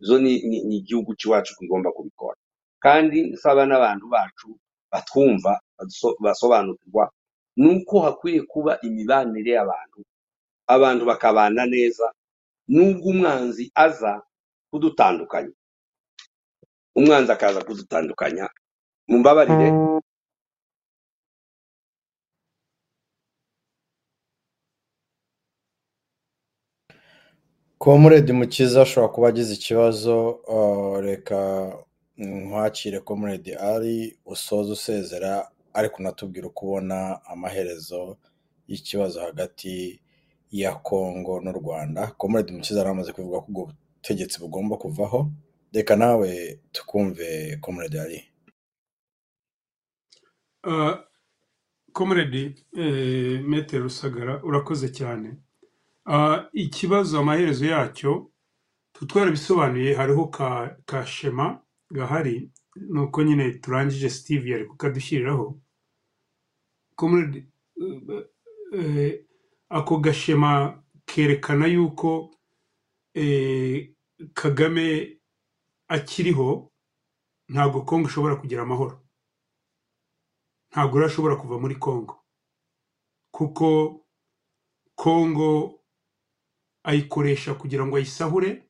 Izo 0.00 0.16
ni 0.18 0.32
igihugu 0.80 1.10
cy'iwacu 1.18 1.52
kigomba 1.58 1.92
kubikora. 1.92 2.36
Kandi 2.84 3.18
nsaba 3.32 3.62
n'abantu 3.68 4.06
bacu 4.14 4.48
batwumva 4.92 5.60
basobanukirwa 6.24 7.04
ni 7.56 7.66
uko 7.76 8.00
hakwiye 8.00 8.42
kuba 8.42 8.80
imibanire 8.80 9.50
y'abantu 9.56 10.00
abantu 10.66 11.02
bakabana 11.10 11.66
neza 11.66 12.06
nubwo 12.68 13.08
umwanzi 13.10 13.64
aza 13.74 14.22
kudutandukanya. 14.70 15.54
Umwanzi 16.98 17.32
akaza 17.32 17.60
kudutandukanya. 17.64 18.48
Mumbabarire. 19.08 19.68
Comrade 27.78 28.32
mukiza 28.32 28.82
ashobora 28.82 29.12
kuba 29.12 29.28
agize 29.28 29.54
ikibazo 29.54 30.14
uh, 30.30 31.00
reka 31.00 31.38
nkwakire 32.22 33.00
comrade 33.00 33.52
ari 33.56 34.16
usoze 34.26 34.72
usezera 34.72 35.50
ariko 35.74 35.96
unatubwira 35.98 36.46
uko 36.46 36.66
ubona 36.66 37.24
amaherezo 37.26 38.16
y'ikibazo 38.68 39.20
hagati 39.20 40.00
ya 40.50 40.74
kongo 40.74 41.40
n'u 41.40 41.52
rwanda. 41.52 42.06
Comrade 42.20 42.52
mukiza 42.52 42.78
yari 42.80 42.90
amaze 42.90 43.12
kuvuga 43.12 43.40
ko 43.40 43.46
ubwo 43.48 43.62
butegetsi 43.66 44.40
bugomba 44.40 44.76
kuvaho. 44.76 45.30
Reka 45.72 45.96
nawe 45.96 46.60
tukumve 46.72 47.56
comrade 47.60 48.00
ari. 48.00 48.20
Uh, 50.64 50.94
comrade 51.92 52.54
eh, 52.76 53.40
Maitre 53.42 53.78
Rusagara 53.78 54.42
urakoze 54.44 54.88
cyane. 54.88 55.36
Uh, 56.06 56.36
ikibazo 56.52 57.18
amaherezo 57.18 57.66
yacyo 57.66 58.30
tu 58.92 59.06
twarabisobanuye 59.06 59.94
hariho 59.94 60.26
ka 60.86 61.06
shema. 61.06 61.60
Gahari 61.92 62.50
nuko 62.76 63.22
nyine 63.22 63.50
turangije 63.62 64.10
Steve 64.10 64.50
yari 64.50 64.64
kukadushyiriraho 64.66 65.60
uh, 67.02 67.44
eh, 68.72 69.24
ako 69.68 69.96
gashema 69.96 70.82
kerekana 71.06 71.66
yuko 71.66 72.30
eh, 73.14 73.92
Kagame 74.34 75.18
akiriho 75.88 76.72
ntabwo 77.48 77.82
Kongo 77.84 78.08
ishobora 78.08 78.36
kugira 78.36 78.62
amahoro. 78.62 79.02
Ntabwo 80.70 80.98
rero 80.98 81.06
ashobora 81.10 81.36
kuva 81.36 81.58
muri 81.58 81.74
Kongo 81.74 82.22
kuko 83.34 83.98
Kongo 84.94 85.80
ayikoresha 86.84 87.54
kugira 87.54 87.86
ngo 87.86 87.96
ayisahure. 87.96 88.68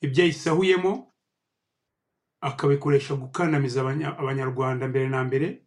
Ibyo 0.00 0.24
ayisahuyemo 0.24 1.11
akabikoresha 2.42 3.14
gukandamiza 3.14 3.80
abanya- 3.82 4.18
abanyarwanda 4.18 4.88
mbere 4.90 5.08
na 5.08 5.24
mbere 5.24 5.62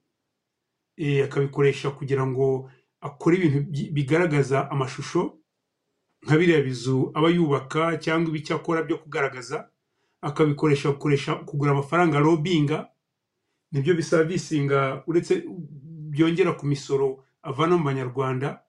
eh, 0.98 1.24
akabikoresha 1.26 1.92
kugira 1.92 2.24
ngo 2.28 2.70
akora 3.02 3.36
ibintu 3.38 3.60
bi- 3.72 3.90
bigaragaza 3.96 4.68
amashusho 4.72 5.40
nka 6.26 6.36
biriya 6.38 6.62
bizu 6.64 7.12
aba 7.14 7.30
yubaka 7.30 7.98
cyangwa 8.04 8.36
ibyo 8.38 8.56
akora 8.56 8.84
byo 8.84 8.98
kugaragaza 8.98 9.70
akabikoresha 10.22 10.92
gukoresha 10.96 11.36
kugura 11.48 11.72
amafaranga 11.72 12.20
robinga 12.20 12.90
ni 13.72 13.82
byo 13.82 13.94
bisavisinga 13.96 15.04
uretse 15.08 15.44
byongera 16.12 16.52
ku 16.60 16.66
misoro 16.66 17.24
avana 17.44 17.78
mu 17.78 17.84
banyarwanda 17.86 18.64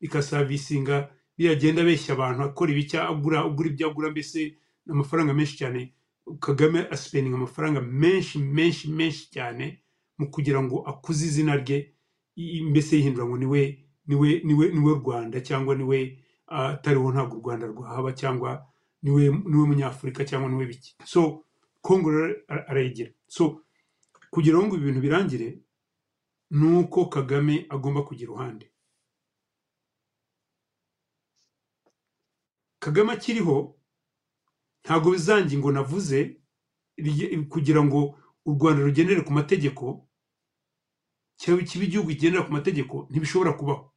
bikasavisinga 0.00 1.10
biragenda 1.38 1.82
abeshya 1.82 2.14
abantu 2.14 2.42
akora 2.48 2.70
agura 3.08 3.40
agura 3.44 3.68
ibyo 3.70 3.86
agura 3.90 4.10
mbese 4.10 4.40
ni 4.86 4.90
amafaranga 4.92 5.34
menshi 5.34 5.56
cyane 5.60 5.92
kagame 6.40 6.86
asipendinga 6.90 7.36
amafaranga 7.36 7.80
menshi 7.80 8.38
menshi 8.38 8.88
menshi 8.90 9.30
cyane 9.30 9.82
mu 10.18 10.30
kugira 10.30 10.62
ngo 10.62 10.82
akuze 10.86 11.26
izina 11.26 11.56
rye. 11.56 11.94
Mbese 12.70 12.96
yihindura 12.96 13.26
ngo 13.26 13.36
ni 13.38 13.46
we 13.46 13.62
ni 14.06 14.14
we 14.14 14.40
ni 14.44 14.54
we 14.54 14.68
ni 14.72 14.80
we 14.80 14.92
rwanda 14.94 15.40
cyangwa 15.40 15.74
ni 15.74 15.84
we 15.84 16.18
atariho 16.46 17.12
ntabwo 17.12 17.36
u 17.38 17.40
rwanda 17.42 17.66
rwahaba 17.66 18.12
cyangwa 18.12 18.66
ni 19.02 19.10
we 19.10 19.28
ni 19.28 19.56
we 19.56 19.66
munyafurika 19.66 20.24
cyangwa 20.24 20.48
ni 20.50 20.56
we 20.56 20.66
biki. 20.66 20.96
So 21.04 21.44
kongo 21.82 22.10
arayigira. 22.48 23.10
So 23.28 23.60
kugira 24.30 24.58
ngo 24.58 24.76
ibi 24.76 24.84
bintu 24.84 25.00
birangire 25.00 25.58
ni 26.50 26.66
uko 26.78 27.06
kagame 27.06 27.66
agomba 27.68 28.02
kugira 28.02 28.30
uruhande. 28.32 28.70
Kagame 32.78 33.12
akiriho 33.12 33.76
ntabwo 34.84 35.10
bizangi 35.14 35.56
ngo 35.58 35.72
navuze 35.72 36.40
kugira 37.48 37.80
ngo 37.84 38.18
u 38.46 38.50
rwanda 38.54 38.82
rugendere 38.82 39.20
ku 39.24 39.32
mategeko 39.32 40.08
cyangwa 41.40 41.64
kiba 41.64 41.84
igihugu 41.84 42.08
kigendera 42.10 42.44
ku 42.46 42.52
mategeko 42.52 43.06
ntibishobora 43.10 43.52
kubaho. 43.58 43.92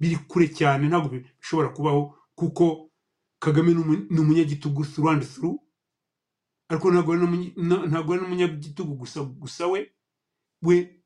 Biri 0.00 0.16
kure 0.28 0.48
cyane 0.50 0.88
ntabwo 0.88 1.08
bishobora 1.14 1.68
kubaho 1.70 2.14
kuko 2.34 2.90
kagame 3.38 3.74
ni 3.74 3.80
umu- 3.82 4.06
ni 4.10 4.18
umunyagitugu 4.20 4.82
and 5.10 5.22
through 5.22 5.58
ariko 6.68 6.90
ntabwo 6.90 7.12
ari 7.14 7.20
n'umunyagitugu 8.20 8.94
gusa 8.98 9.22
gusa 9.22 9.66
we 9.66 9.90
we 10.62 11.00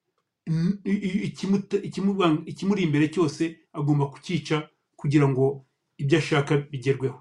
ikimuri 2.47 2.83
imbere 2.83 3.09
cyose 3.13 3.61
agomba 3.73 4.07
kucyica 4.11 4.69
kugira 4.97 5.29
ngo 5.29 5.67
ibyo 5.99 6.19
ashaka 6.19 6.57
bigerweho. 6.57 7.21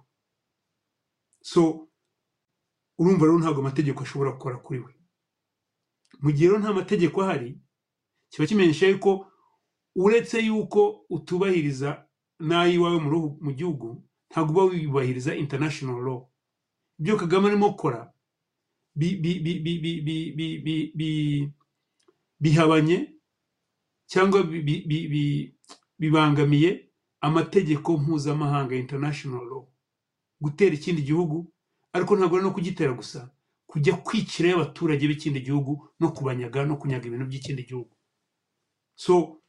So 1.43 1.86
urumva 2.99 3.25
rero 3.25 3.39
ntabwo 3.39 3.59
amategeko 3.61 4.03
ashobora 4.03 4.31
gukora 4.31 4.57
kuri 4.57 4.79
we 4.79 4.91
mu 6.21 6.29
gihe 6.31 6.47
rero 6.49 6.59
nta 6.59 6.73
mategeko 6.73 7.21
ahari 7.21 7.57
kiba 8.29 8.47
kimenyesha 8.47 8.87
yuko 8.87 9.27
uretse 9.95 10.37
yuko 10.45 11.05
utubahiriza 11.09 11.89
n'ay'iwawe 12.39 12.99
mu 13.45 13.51
gihugu 13.57 14.03
ntabwo 14.29 14.51
uba 14.53 14.63
wiyubahiriza 14.69 15.35
international 15.35 15.99
law 16.05 16.19
ibyo 16.99 17.15
kagame 17.17 17.47
arimo 17.47 17.69
gukora 17.73 18.13
bihabanye 22.39 23.13
cyangwa 24.05 24.43
bibangamiye 25.99 26.89
amategeko 27.21 27.97
mpuzamahanga 27.97 28.75
international 28.75 29.45
law 29.45 29.63
gutera 30.41 30.75
ikindi 30.75 31.01
gihugu 31.01 31.51
ariko 31.97 32.15
ntabwo 32.15 32.35
ari 32.37 32.45
no 32.45 32.53
kugitera 32.53 32.93
gusa 32.93 33.29
kujya 33.67 33.93
kwicirayo 34.05 34.55
abaturage 34.61 35.07
b'ikindi 35.07 35.39
gihugu 35.41 35.89
no 35.99 36.11
kubanyaga 36.15 36.65
no 36.65 36.77
kunyaga 36.77 37.07
ibintu 37.09 37.25
by'ikindi 37.25 37.63
gihugu. 37.67 37.93
So 38.95 39.41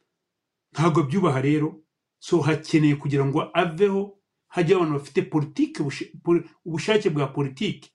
ntabwo 0.73 1.03
byubaha 1.07 1.41
rero. 1.41 1.81
So 2.19 2.41
hakeneye 2.41 2.95
kugira 2.99 3.23
ngo 3.25 3.47
aveho 3.53 4.19
hajya 4.51 4.75
abantu 4.75 4.93
bafite 4.99 5.21
politiki 5.31 5.79
ubushake 6.65 7.09
bwa 7.09 7.27
politiki. 7.31 7.91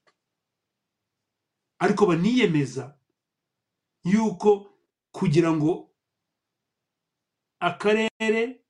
Ariko 1.78 2.06
baniyemeza 2.06 2.96
yuko 4.04 4.70
kugira 5.12 5.52
ngo 5.52 5.90
akarere 7.60 8.64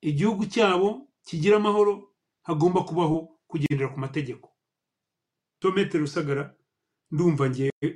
igihugu 0.00 0.46
cyabo 0.46 1.08
kigira 1.26 1.56
amahoro 1.56 2.14
hagomba 2.42 2.82
kubaho 2.84 3.37
kugendera 3.48 3.88
ku 3.92 3.98
mategeko. 4.00 4.48
Tomete 5.60 5.98
rusagara 5.98 6.54
ndumva 7.10 7.50
ngewe 7.50 7.88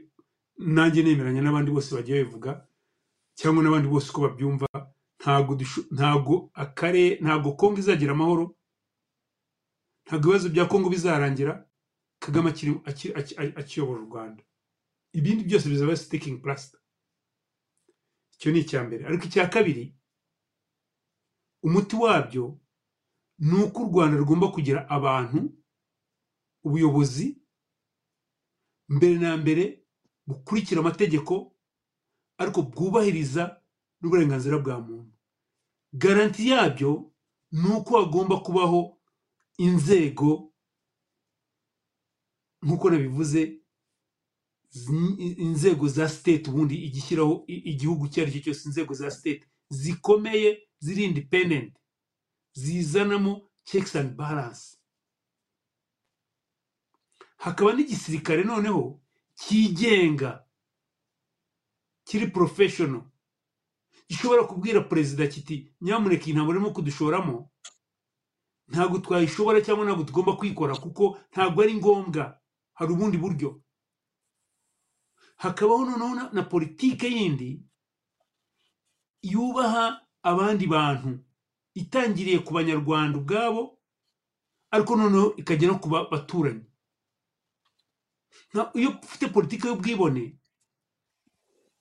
nanjye 0.59 1.03
nemeranya 1.03 1.43
n'abandi 1.43 1.71
bose 1.71 1.95
bagiye 1.95 2.25
babivuga 2.25 2.67
cyangwa 3.39 3.63
n'abandi 3.63 3.89
bose 3.89 4.11
uko 4.11 4.21
babyumva 4.27 4.69
ntabwo 5.21 5.53
dusho- 5.55 5.87
ntabwo 5.95 6.51
akare 6.55 7.19
ntabwo 7.23 7.53
kongo 7.57 7.79
izagira 7.81 8.13
amahoro 8.13 8.57
ntabwo 10.07 10.25
ibibazo 10.29 10.49
bya 10.51 10.65
kongo 10.67 10.89
bizarangira 10.91 11.53
kagame 12.23 12.51
akiri 12.51 12.73
aki- 12.91 13.13
aki- 13.19 13.37
aki- 13.41 13.57
akiyobora 13.61 14.01
u 14.03 14.07
rwanda. 14.11 14.43
Ibindi 15.13 15.45
byose 15.45 15.69
bizaba 15.69 15.97
sitikingi 15.97 16.41
purasita 16.43 16.79
icyo 18.35 18.49
ni 18.53 18.59
icya 18.65 18.81
mbere. 18.85 19.03
Ariko 19.07 19.25
icya 19.29 19.47
kabiri 19.53 19.95
umuti 21.63 21.95
wabyo 21.97 22.59
ni 23.39 23.55
uko 23.65 23.83
u 23.83 23.87
rwanda 23.89 24.17
rugomba 24.17 24.49
kugira 24.53 24.89
abantu 24.89 25.51
ubuyobozi 26.65 27.39
mbere 28.89 29.19
na 29.19 29.37
mbere 29.37 29.85
bukurikira 30.27 30.81
amategeko 30.81 31.55
ariko 32.39 32.63
bwubahiriza 32.63 33.61
n'uburenganzira 34.01 34.59
bwa 34.59 34.81
muntu. 34.81 35.13
Garanti 35.93 36.49
yabyo 36.49 37.13
ni 37.53 37.69
uko 37.77 37.99
hagomba 38.03 38.41
kubaho 38.41 38.99
inzego 39.59 40.53
nk'uko 42.63 42.91
nabivuze 42.91 43.59
inzego 45.37 45.89
za 45.89 46.09
state 46.09 46.49
ubundi 46.49 46.75
igishyiraho 46.87 47.45
igihugu 47.47 48.07
icyo 48.07 48.23
ari 48.23 48.33
cyo 48.33 48.41
cyose 48.41 48.63
inzego 48.69 48.95
za 48.95 49.11
state 49.11 49.45
zikomeye 49.69 50.69
ziri 50.79 51.05
independent. 51.05 51.75
Zizanamo 52.53 53.49
checks 53.65 53.97
and 53.97 54.15
balance 54.17 54.77
hakaba 57.37 57.73
n'igisirikare 57.73 58.45
noneho 58.45 59.01
cyigenga 59.35 60.45
kiri 62.05 62.27
professional. 62.31 63.03
Gishobora 64.09 64.45
kubwira 64.45 64.81
perezida 64.81 65.27
kiti 65.27 65.73
nyamuneka 65.81 66.25
iyi 66.27 66.35
ntabwo 66.35 66.71
kudushoramo 66.71 67.51
ntabwo 68.69 68.99
twayishobora 68.99 69.61
cyangwa 69.65 69.85
ntabwo 69.87 70.05
tugomba 70.05 70.37
kwikora 70.37 70.77
kuko 70.77 71.19
ntabwo 71.33 71.63
ari 71.63 71.75
ngombwa. 71.75 72.39
Hari 72.75 72.93
ubundi 72.93 73.17
buryo. 73.19 73.63
Hakabaho 75.37 75.85
noneho 75.85 76.31
na 76.33 76.43
politike 76.43 77.07
yindi 77.09 77.63
yubaha 79.23 80.07
abandi 80.23 80.67
bantu. 80.67 81.25
Itangiriye 81.75 82.39
ku 82.45 82.53
banyarwanda 82.55 83.19
ubwabo 83.19 83.79
ariko 84.71 84.97
noneho 84.97 85.35
ikagera 85.37 85.73
no 85.73 85.79
ku 85.79 85.89
ba- 85.89 86.09
baturanyi. 86.11 86.65
Iyo 88.75 88.91
ufite 89.05 89.29
politike 89.33 89.69
y'ubwibone 89.69 90.37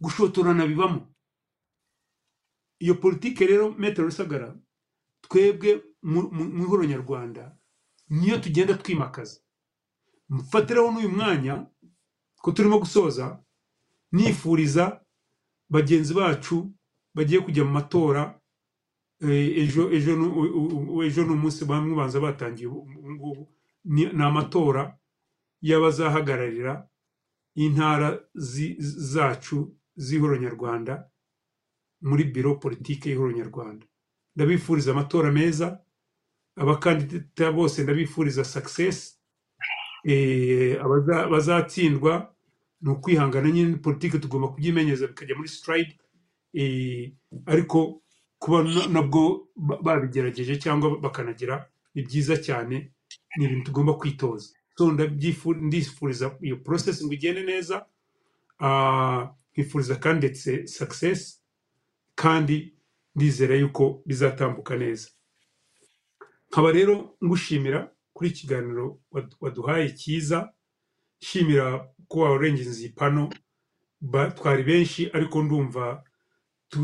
gushotorana 0.02 0.68
bibamo. 0.68 1.08
Iyo 2.80 2.96
politike 2.96 3.46
rero 3.48 3.72
metero 3.72 4.08
rusagara 4.08 4.56
twebwe 5.22 5.84
mu 6.04 6.64
ihuriro 6.64 6.86
nyarwanda 6.86 7.58
niyo 8.10 8.40
tugenda 8.40 8.74
twimakaza. 8.74 9.40
Mfatiraho 10.30 10.92
n'uyu 10.92 11.10
mwanya 11.10 11.68
ko 12.42 12.52
turimo 12.52 12.80
gusoza 12.80 13.44
nifuriza 14.12 15.06
bagenzi 15.70 16.14
bacu 16.14 16.72
bagiye 17.16 17.40
kujya 17.42 17.64
mu 17.64 17.72
matora 17.72 18.41
ejo 19.22 19.92
ejo 19.92 20.12
ejo 21.06 21.22
ni 21.26 21.32
umunsi 21.34 21.66
bamwe 21.66 21.96
banza 21.96 22.20
batangiye 22.20 22.68
ubu 22.68 22.82
ubu 23.00 23.12
ngubu 23.12 23.44
ni 23.86 24.06
amatora 24.24 24.98
y'abazahagararira 25.62 26.88
intara 27.56 28.20
zacu 29.14 29.76
z'ihuriro 29.96 30.42
nyarwanda 30.42 31.10
muri 32.02 32.24
biro 32.24 32.56
politike 32.56 33.10
y'ihuriro 33.10 33.38
nyarwanda. 33.38 33.86
Ndabifuriza 34.36 34.92
amatora 34.92 35.32
meza 35.32 35.80
abakandida 36.56 37.52
bose 37.52 37.84
ndabifuriza 37.84 38.44
success. 38.44 39.20
Eh, 40.04 40.82
abaza- 40.84 41.24
abazatsindwa 41.26 42.34
ni 42.82 42.90
ukwihangana 42.90 43.52
nyine 43.52 43.76
politiki 43.78 44.20
tugomba 44.20 44.48
kubyimenyeza 44.48 45.08
bikajya 45.08 45.36
muri 45.36 45.50
stride. 45.50 45.98
Eh, 46.54 47.12
ariko 47.46 48.02
kuba 48.42 48.64
na- 48.66 48.88
nabwo 48.90 49.48
ba- 49.56 49.78
babigerageje 49.86 50.58
cyangwa 50.58 50.98
bakanagira 51.00 51.70
ni 51.94 52.02
byiza 52.02 52.38
cyane 52.42 52.92
ni 53.38 53.46
ibintu 53.46 53.66
tugomba 53.70 53.94
kwitoza. 53.94 54.50
Ndifuriza 55.62 56.38
iyo 56.42 56.58
process 56.66 57.04
ngo 57.06 57.14
igende 57.14 57.44
neza 57.46 57.86
ah, 58.60 59.30
nkifuriza 59.54 59.96
kandi 60.02 60.18
ndetse 60.28 60.68
success 60.68 61.42
kandi 62.16 62.74
ndizera 63.16 63.56
yuko 63.56 64.02
bizatambuka 64.06 64.76
neza. 64.78 65.10
Nkaba 66.50 66.72
rero 66.72 67.16
ngushimira 67.24 67.92
kuri 68.14 68.30
iki 68.30 68.42
kiganiro 68.42 69.00
wad- 69.12 69.36
waduhaye 69.42 69.90
cyiza 69.94 70.50
nshimira 71.22 71.88
ko 72.08 72.20
warengeje 72.20 72.72
iyi 72.80 72.90
pano 72.90 73.30
twari 74.36 74.64
benshi 74.64 75.10
ariko 75.14 75.44
ndumva 75.44 76.04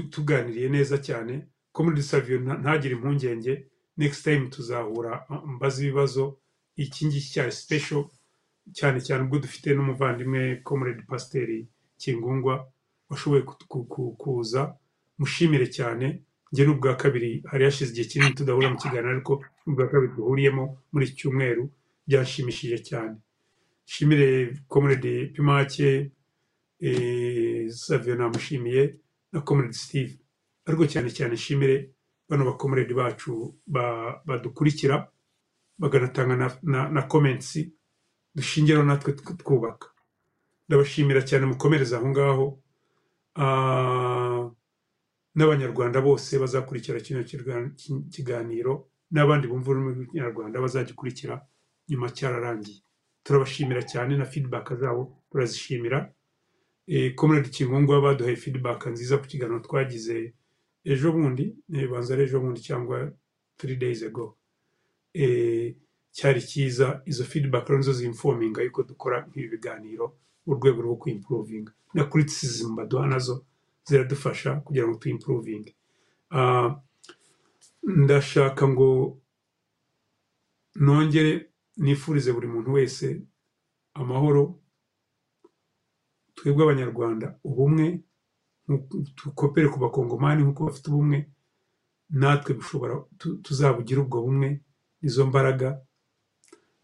tuganiriye 0.10 0.70
neza 0.70 0.98
cyane. 1.08 1.34
Ko 1.72 1.84
muri 1.84 2.02
savio 2.04 2.40
ntagire 2.40 2.94
impungenge. 2.96 3.54
Next 3.98 4.24
time 4.24 4.48
tuzahura 4.50 5.26
mbaza 5.46 5.82
ibibazo. 5.84 6.38
Iki 6.76 7.06
ngiki 7.08 7.30
cyari 7.34 7.52
special 7.52 8.04
cyane 8.74 9.00
cyane 9.02 9.24
ubwo 9.26 9.40
dufite 9.40 9.68
n'umuvandimwe 9.74 10.62
comrade 10.68 11.02
pasiteri 11.10 11.68
kingungwa 11.98 12.68
washoboye 13.10 13.42
ku- 13.42 13.58
ku- 13.68 13.86
ku- 13.86 14.16
kuza. 14.22 14.76
Mushimire 15.20 15.68
cyane. 15.78 16.22
Njye 16.52 16.64
n'ubwa 16.66 16.96
kabiri 16.96 17.44
hari 17.50 17.64
hashize 17.66 17.92
igihe 17.92 18.08
kinini 18.10 18.34
tudahura 18.36 18.70
mu 18.70 18.78
kiganiro 18.78 19.10
ariko 19.12 19.34
n'ubwa 19.66 19.88
kabiri 19.90 20.14
duhuriyemo 20.16 20.64
muri 20.92 21.06
iki 21.08 21.16
cyumweru 21.20 21.64
byanshimishije 22.08 22.78
cyane. 22.90 23.16
Nshimire 23.88 24.58
comrade 24.68 25.26
pimake 25.34 26.12
eh, 26.80 27.70
savio 27.72 28.16
namushimiye. 28.16 28.96
Na 29.32 29.42
comrade 29.42 29.74
steve. 29.74 30.20
Ariko 30.66 30.86
cyane 30.88 31.10
cyane 31.12 31.34
nshimire 31.34 31.92
bano 32.30 32.46
bakomredi 32.46 32.94
bacu 32.94 33.56
ba- 33.68 34.22
badukurikira 34.26 35.08
bakanatanga 35.80 36.36
na, 36.64 36.88
comments. 37.08 37.60
Dushingiraho 38.36 38.84
natwe 38.86 39.14
tw- 39.14 39.38
twubaka. 39.38 39.88
Ndabashimira 40.68 41.22
cyane 41.22 41.46
mukomereza 41.46 41.98
aho 41.98 42.08
ngaho 42.10 42.60
Ah, 43.40 44.50
n'abanyarwanda 45.36 46.02
bose 46.02 46.40
bazakurikira 46.40 47.00
kino 47.00 47.22
kiganiro 48.10 48.90
n'abandi 49.14 49.46
bumva 49.48 49.70
ururimi 49.72 49.94
rw'ikinyarwanda 49.94 50.58
bazagikurikira 50.62 51.46
nyuma 51.90 52.10
cyararangiye. 52.10 52.82
Turabashimira 53.24 53.82
cyane 53.86 54.18
na 54.18 54.26
feedback 54.26 54.74
zabo 54.76 55.22
turazishimira. 55.32 56.10
Eh, 56.88 57.16
comrade 57.16 57.50
kingungwa 57.50 58.02
baduhaye 58.02 58.36
feedback 58.36 58.86
nziza 58.88 59.18
ku 59.18 59.26
kiganiro 59.28 59.60
twagize 59.60 60.34
ejo 60.86 61.12
bundi 61.12 61.56
eh, 61.74 61.88
banza 61.90 62.14
ari 62.14 62.24
ejo 62.24 62.40
bundi 62.40 62.62
cyangwa 62.62 63.12
three 63.58 63.76
days 63.76 64.04
ago. 64.04 64.38
Eh, 65.14 65.76
cyari 66.12 66.42
cyiza 66.42 67.02
izo 67.06 67.24
rero 67.68 67.78
nizo 67.78 67.94
zinfominga 67.94 68.62
yuko 68.62 68.84
dukora 68.84 69.28
nk'ibi 69.28 69.48
biganiro 69.58 70.16
mu 70.46 70.54
rwego 70.56 70.82
rwo 70.82 70.96
kuimprovinga. 70.96 71.72
Na 71.94 72.04
criticism 72.06 72.76
baduha 72.76 73.08
na 73.08 73.20
zo 73.20 73.46
ziradufasha 73.86 74.56
kugira 74.66 74.88
ngo 74.88 74.96
tuimprovinge. 74.98 75.76
Ah, 76.32 76.76
ndashaka 77.84 78.68
ngo 78.68 79.18
nongere 80.76 81.50
nifurize 81.78 82.34
buri 82.34 82.48
muntu 82.48 82.74
wese 82.74 83.22
amahoro 83.94 84.60
twebwe 86.38 86.62
abanyarwanda 86.64 87.28
ubumwe 87.44 87.86
dukopere 89.18 89.68
ku 89.74 89.80
bakongomani 89.80 90.44
nk'uko 90.44 90.62
bafite 90.68 90.88
ubumwe 90.92 91.18
natwe 92.10 92.54
dushobora 92.60 92.94
tu- 93.20 93.38
tuzabugira 93.46 94.02
ubwo 94.02 94.22
bumwe 94.26 94.50
izo 95.02 95.26
mbaraga. 95.28 95.70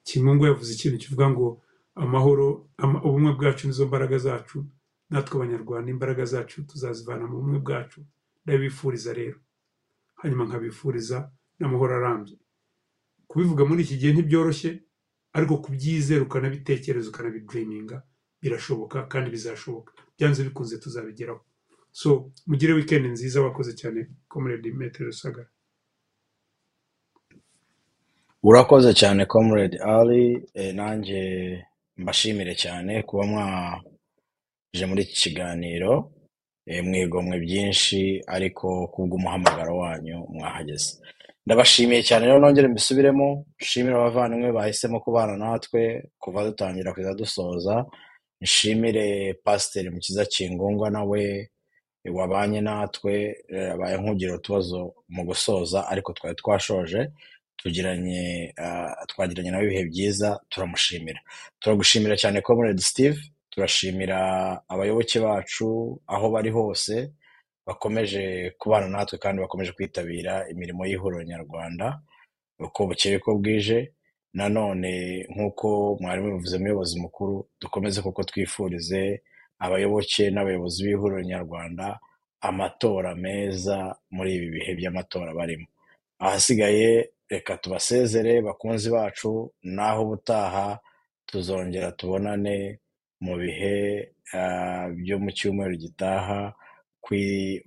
Kingungu 0.03 0.45
yavuze 0.45 0.73
ikintu 0.75 0.97
kivuga 1.03 1.29
ngo 1.31 1.47
amahoro 1.95 2.67
ama- 2.77 3.01
ubumwe 3.07 3.31
bwacu 3.37 3.67
nizo 3.67 3.87
mbaraga 3.87 4.17
zacu 4.17 4.65
natwe 5.09 5.33
abanyarwanda 5.37 5.87
imbaraga 5.91 6.25
zacu 6.25 6.63
tuzazivana 6.67 7.23
mu 7.27 7.35
bumwe 7.39 7.59
bwacu. 7.59 7.99
Ndabifuriza 8.45 9.13
rero. 9.13 9.39
Hanyuma 10.19 10.43
nkabifuriza 10.47 11.31
n'amahoro 11.59 11.93
arambye. 11.95 12.35
Kubivuga 13.27 13.63
muri 13.65 13.83
iki 13.83 13.95
gihe 13.99 14.11
ntibyoroshye 14.13 14.83
ariko 15.33 15.57
kubyizera 15.63 16.21
ukanabitekereza 16.27 17.09
ukanabidreaminga 17.09 17.97
birashoboka 18.43 18.97
kandi 19.11 19.29
bizashoboka. 19.35 19.93
Byanze 20.17 20.43
bikunze 20.43 20.77
tuzabigeraho. 20.83 21.41
So 21.91 22.31
mugire 22.47 22.73
weekend 22.73 23.05
nziza 23.05 23.41
wakoze 23.41 23.71
cyane 23.73 23.99
comrade 24.27 24.71
metere 24.71 25.05
rusagara. 25.05 25.49
Urakoze 28.43 28.93
cyane 28.93 29.25
comrade 29.25 29.77
ali. 29.77 30.43
Eh, 30.53 30.73
nanjye 30.75 31.21
mbashimire 31.97 32.55
cyane 32.55 33.03
kuba 33.07 33.23
mwaje 33.31 34.85
muri 34.89 35.01
iki 35.03 35.15
kiganiro. 35.23 36.11
Eh, 36.65 36.83
mwigomwe 36.83 37.39
byinshi 37.39 38.21
ariko 38.27 38.87
kubw'umuhamagaro 38.87 39.73
wanyu 39.77 40.17
mwahageze. 40.33 40.91
Ndabashimiye 41.45 42.01
cyane 42.03 42.25
rero 42.25 42.39
nongere 42.39 42.67
mbisubiremo. 42.67 43.45
Nshimire 43.61 43.95
abavandimwe 43.95 44.51
bahisemo 44.51 44.99
kubana 44.99 45.37
natwe 45.37 45.81
kuva 46.21 46.43
dutangira 46.47 46.91
kugeza 46.93 47.13
dusoza. 47.21 47.85
Nshimire 48.43 49.33
pasiteri 49.45 49.89
mukiza 49.89 50.25
kingungwa 50.33 50.87
nawe 50.95 51.23
wabanye 52.17 52.59
natwe 52.61 53.13
eh, 53.53 53.71
abaye 53.73 53.95
nk'ugira 53.97 54.35
utubazo 54.35 54.79
mu 55.15 55.21
gusoza 55.29 55.79
ariko 55.91 56.09
twari 56.13 56.35
twashoje 56.41 56.99
tugiranye 57.59 58.53
ah, 58.63 59.05
twagiranye 59.07 59.51
nawe 59.51 59.63
ibihe 59.65 59.83
byiza 59.91 60.29
turamushimira. 60.51 61.19
Turagushimira 61.59 62.15
cyane 62.21 62.41
comrade 62.41 62.81
steve 62.81 63.19
turashimira 63.51 64.19
abayoboke 64.71 65.19
bacu 65.25 65.67
aho 66.13 66.25
bari 66.33 66.49
hose 66.57 66.95
bakomeje 67.65 68.51
kubana 68.59 68.87
natwe 68.91 69.15
kandi 69.23 69.37
bakomeje 69.41 69.71
kwitabira 69.71 70.33
imirimo 70.51 70.81
y'ihuriro 70.85 71.23
nyarwanda 71.23 72.01
uko 72.59 72.79
bukeye 72.87 73.17
ko 73.23 73.29
bwije. 73.39 73.79
Nanone 74.33 75.25
nk'uko 75.33 75.97
mwarimu 76.01 76.31
bivuze 76.37 76.57
umuyobozi 76.57 76.99
mukuru 76.99 77.47
dukomeze 77.61 78.01
kuko 78.01 78.23
twifurize 78.23 79.21
abayoboke 79.59 80.29
n'abayobozi 80.31 80.83
b'ihuriro 80.85 81.21
nyarwanda 81.21 81.99
amatora 82.41 83.15
meza 83.15 83.95
muri 84.11 84.35
ibi 84.35 84.47
bihe 84.55 84.71
by'amatora 84.75 85.33
barimo. 85.33 85.67
Ahasigaye 86.19 87.09
reka 87.29 87.57
tubasezere 87.57 88.41
bakunzi 88.41 88.89
bacu 88.91 89.53
naho 89.63 90.01
ubutaha 90.03 90.79
tuzongera 91.25 91.91
tubonane 91.91 92.79
mu 93.23 93.33
bihe 93.41 93.75
byo 94.97 95.15
mu 95.23 95.29
cyumweru 95.31 95.75
gitaha 95.77 96.53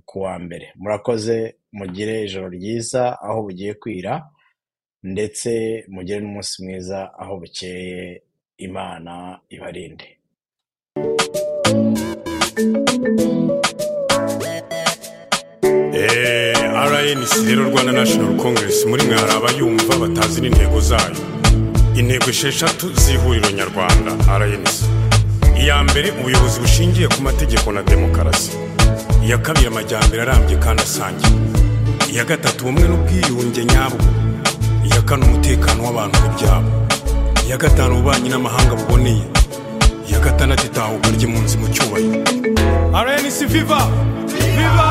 ku 0.05 0.17
wa 0.25 0.35
mbere. 0.39 0.73
Murakoze 0.77 1.57
mugire 1.73 2.25
ijoro 2.25 2.49
ryiza 2.49 3.21
aho 3.21 3.43
bugiye 3.43 3.75
kwira. 3.75 4.13
Ndetse 5.13 5.51
mugire 5.93 6.19
n'umunsi 6.21 6.55
mwiza 6.65 6.99
aho 7.21 7.33
bukeye 7.41 7.99
imana 8.67 9.15
ibarinde. 9.55 10.07
Eh, 15.95 16.55
RNC 16.91 17.47
rero 17.49 17.65
Rwanda 17.71 17.93
National 17.93 18.37
Congress 18.37 18.85
muri 18.87 19.03
mwe 19.07 19.15
hari 19.17 19.33
abayumva 19.33 19.97
batazi 19.97 20.41
n'intego 20.41 20.81
zayo. 20.81 21.17
Intego 21.95 22.31
esheshatu 22.31 22.87
z'ihuriro 22.95 23.51
nyarwanda 23.51 24.13
RNC 24.39 24.75
iya 25.61 25.83
mbere 25.85 26.11
ubuyobozi 26.21 26.61
bushingiye 26.61 27.09
ku 27.09 27.23
mategeko 27.23 27.73
na 27.73 27.83
demokarasi. 27.83 28.51
Iya 29.25 29.39
kabiri 29.39 29.67
amajyambere 29.67 30.23
arambye 30.23 30.57
kandi 30.57 30.83
asangiye 30.83 31.33
iya 32.13 32.25
gatatu 32.25 32.65
ubumwe 32.65 32.89
n'ubwiyunge 32.89 33.65
nyabwo. 33.65 34.05
Kane 35.07 35.25
umutekano 35.27 35.81
w'abantu 35.87 36.17
n'ibyabo 36.23 36.71
iya 37.47 37.57
gatanu 37.63 37.93
ububanyi 37.95 38.29
n'amahanga 38.31 38.75
buboneye 38.79 39.25
iya 40.09 40.19
gatandatu 40.25 40.67
itahuka 40.67 41.09
ry'impunzi 41.15 41.55
mu 41.61 41.67
cyubahiro 41.75 42.19
RNC 43.05 43.39
Viva! 43.53 43.81
Viva! 44.57 44.89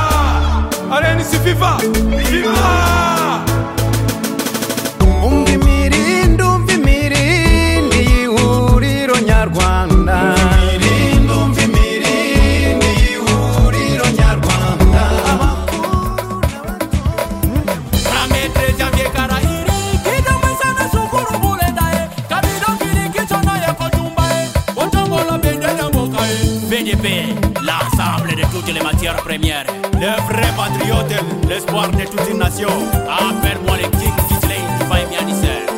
RNC 1.02 1.32
Viva! 1.46 1.72
Viva! 2.30 2.66
umva 5.28 5.52
imirindi 5.58 6.44
umva 6.44 6.72
imirindi 6.78 7.98
y'ihuriro 8.10 9.16
nyarwanda 9.30 10.16
les 28.74 28.82
matières 28.82 29.16
premières, 29.18 29.66
le 29.94 30.22
vrai 30.28 30.48
patriote, 30.56 31.14
l'espoir 31.48 31.90
de 31.90 32.04
toute 32.04 32.30
une 32.30 32.40
nation. 32.40 32.70
Appelle-moi 33.08 33.78
le 33.78 33.90
King 33.98 34.14
Fisley, 34.28 34.62
qui 34.80 34.86
va 34.88 35.75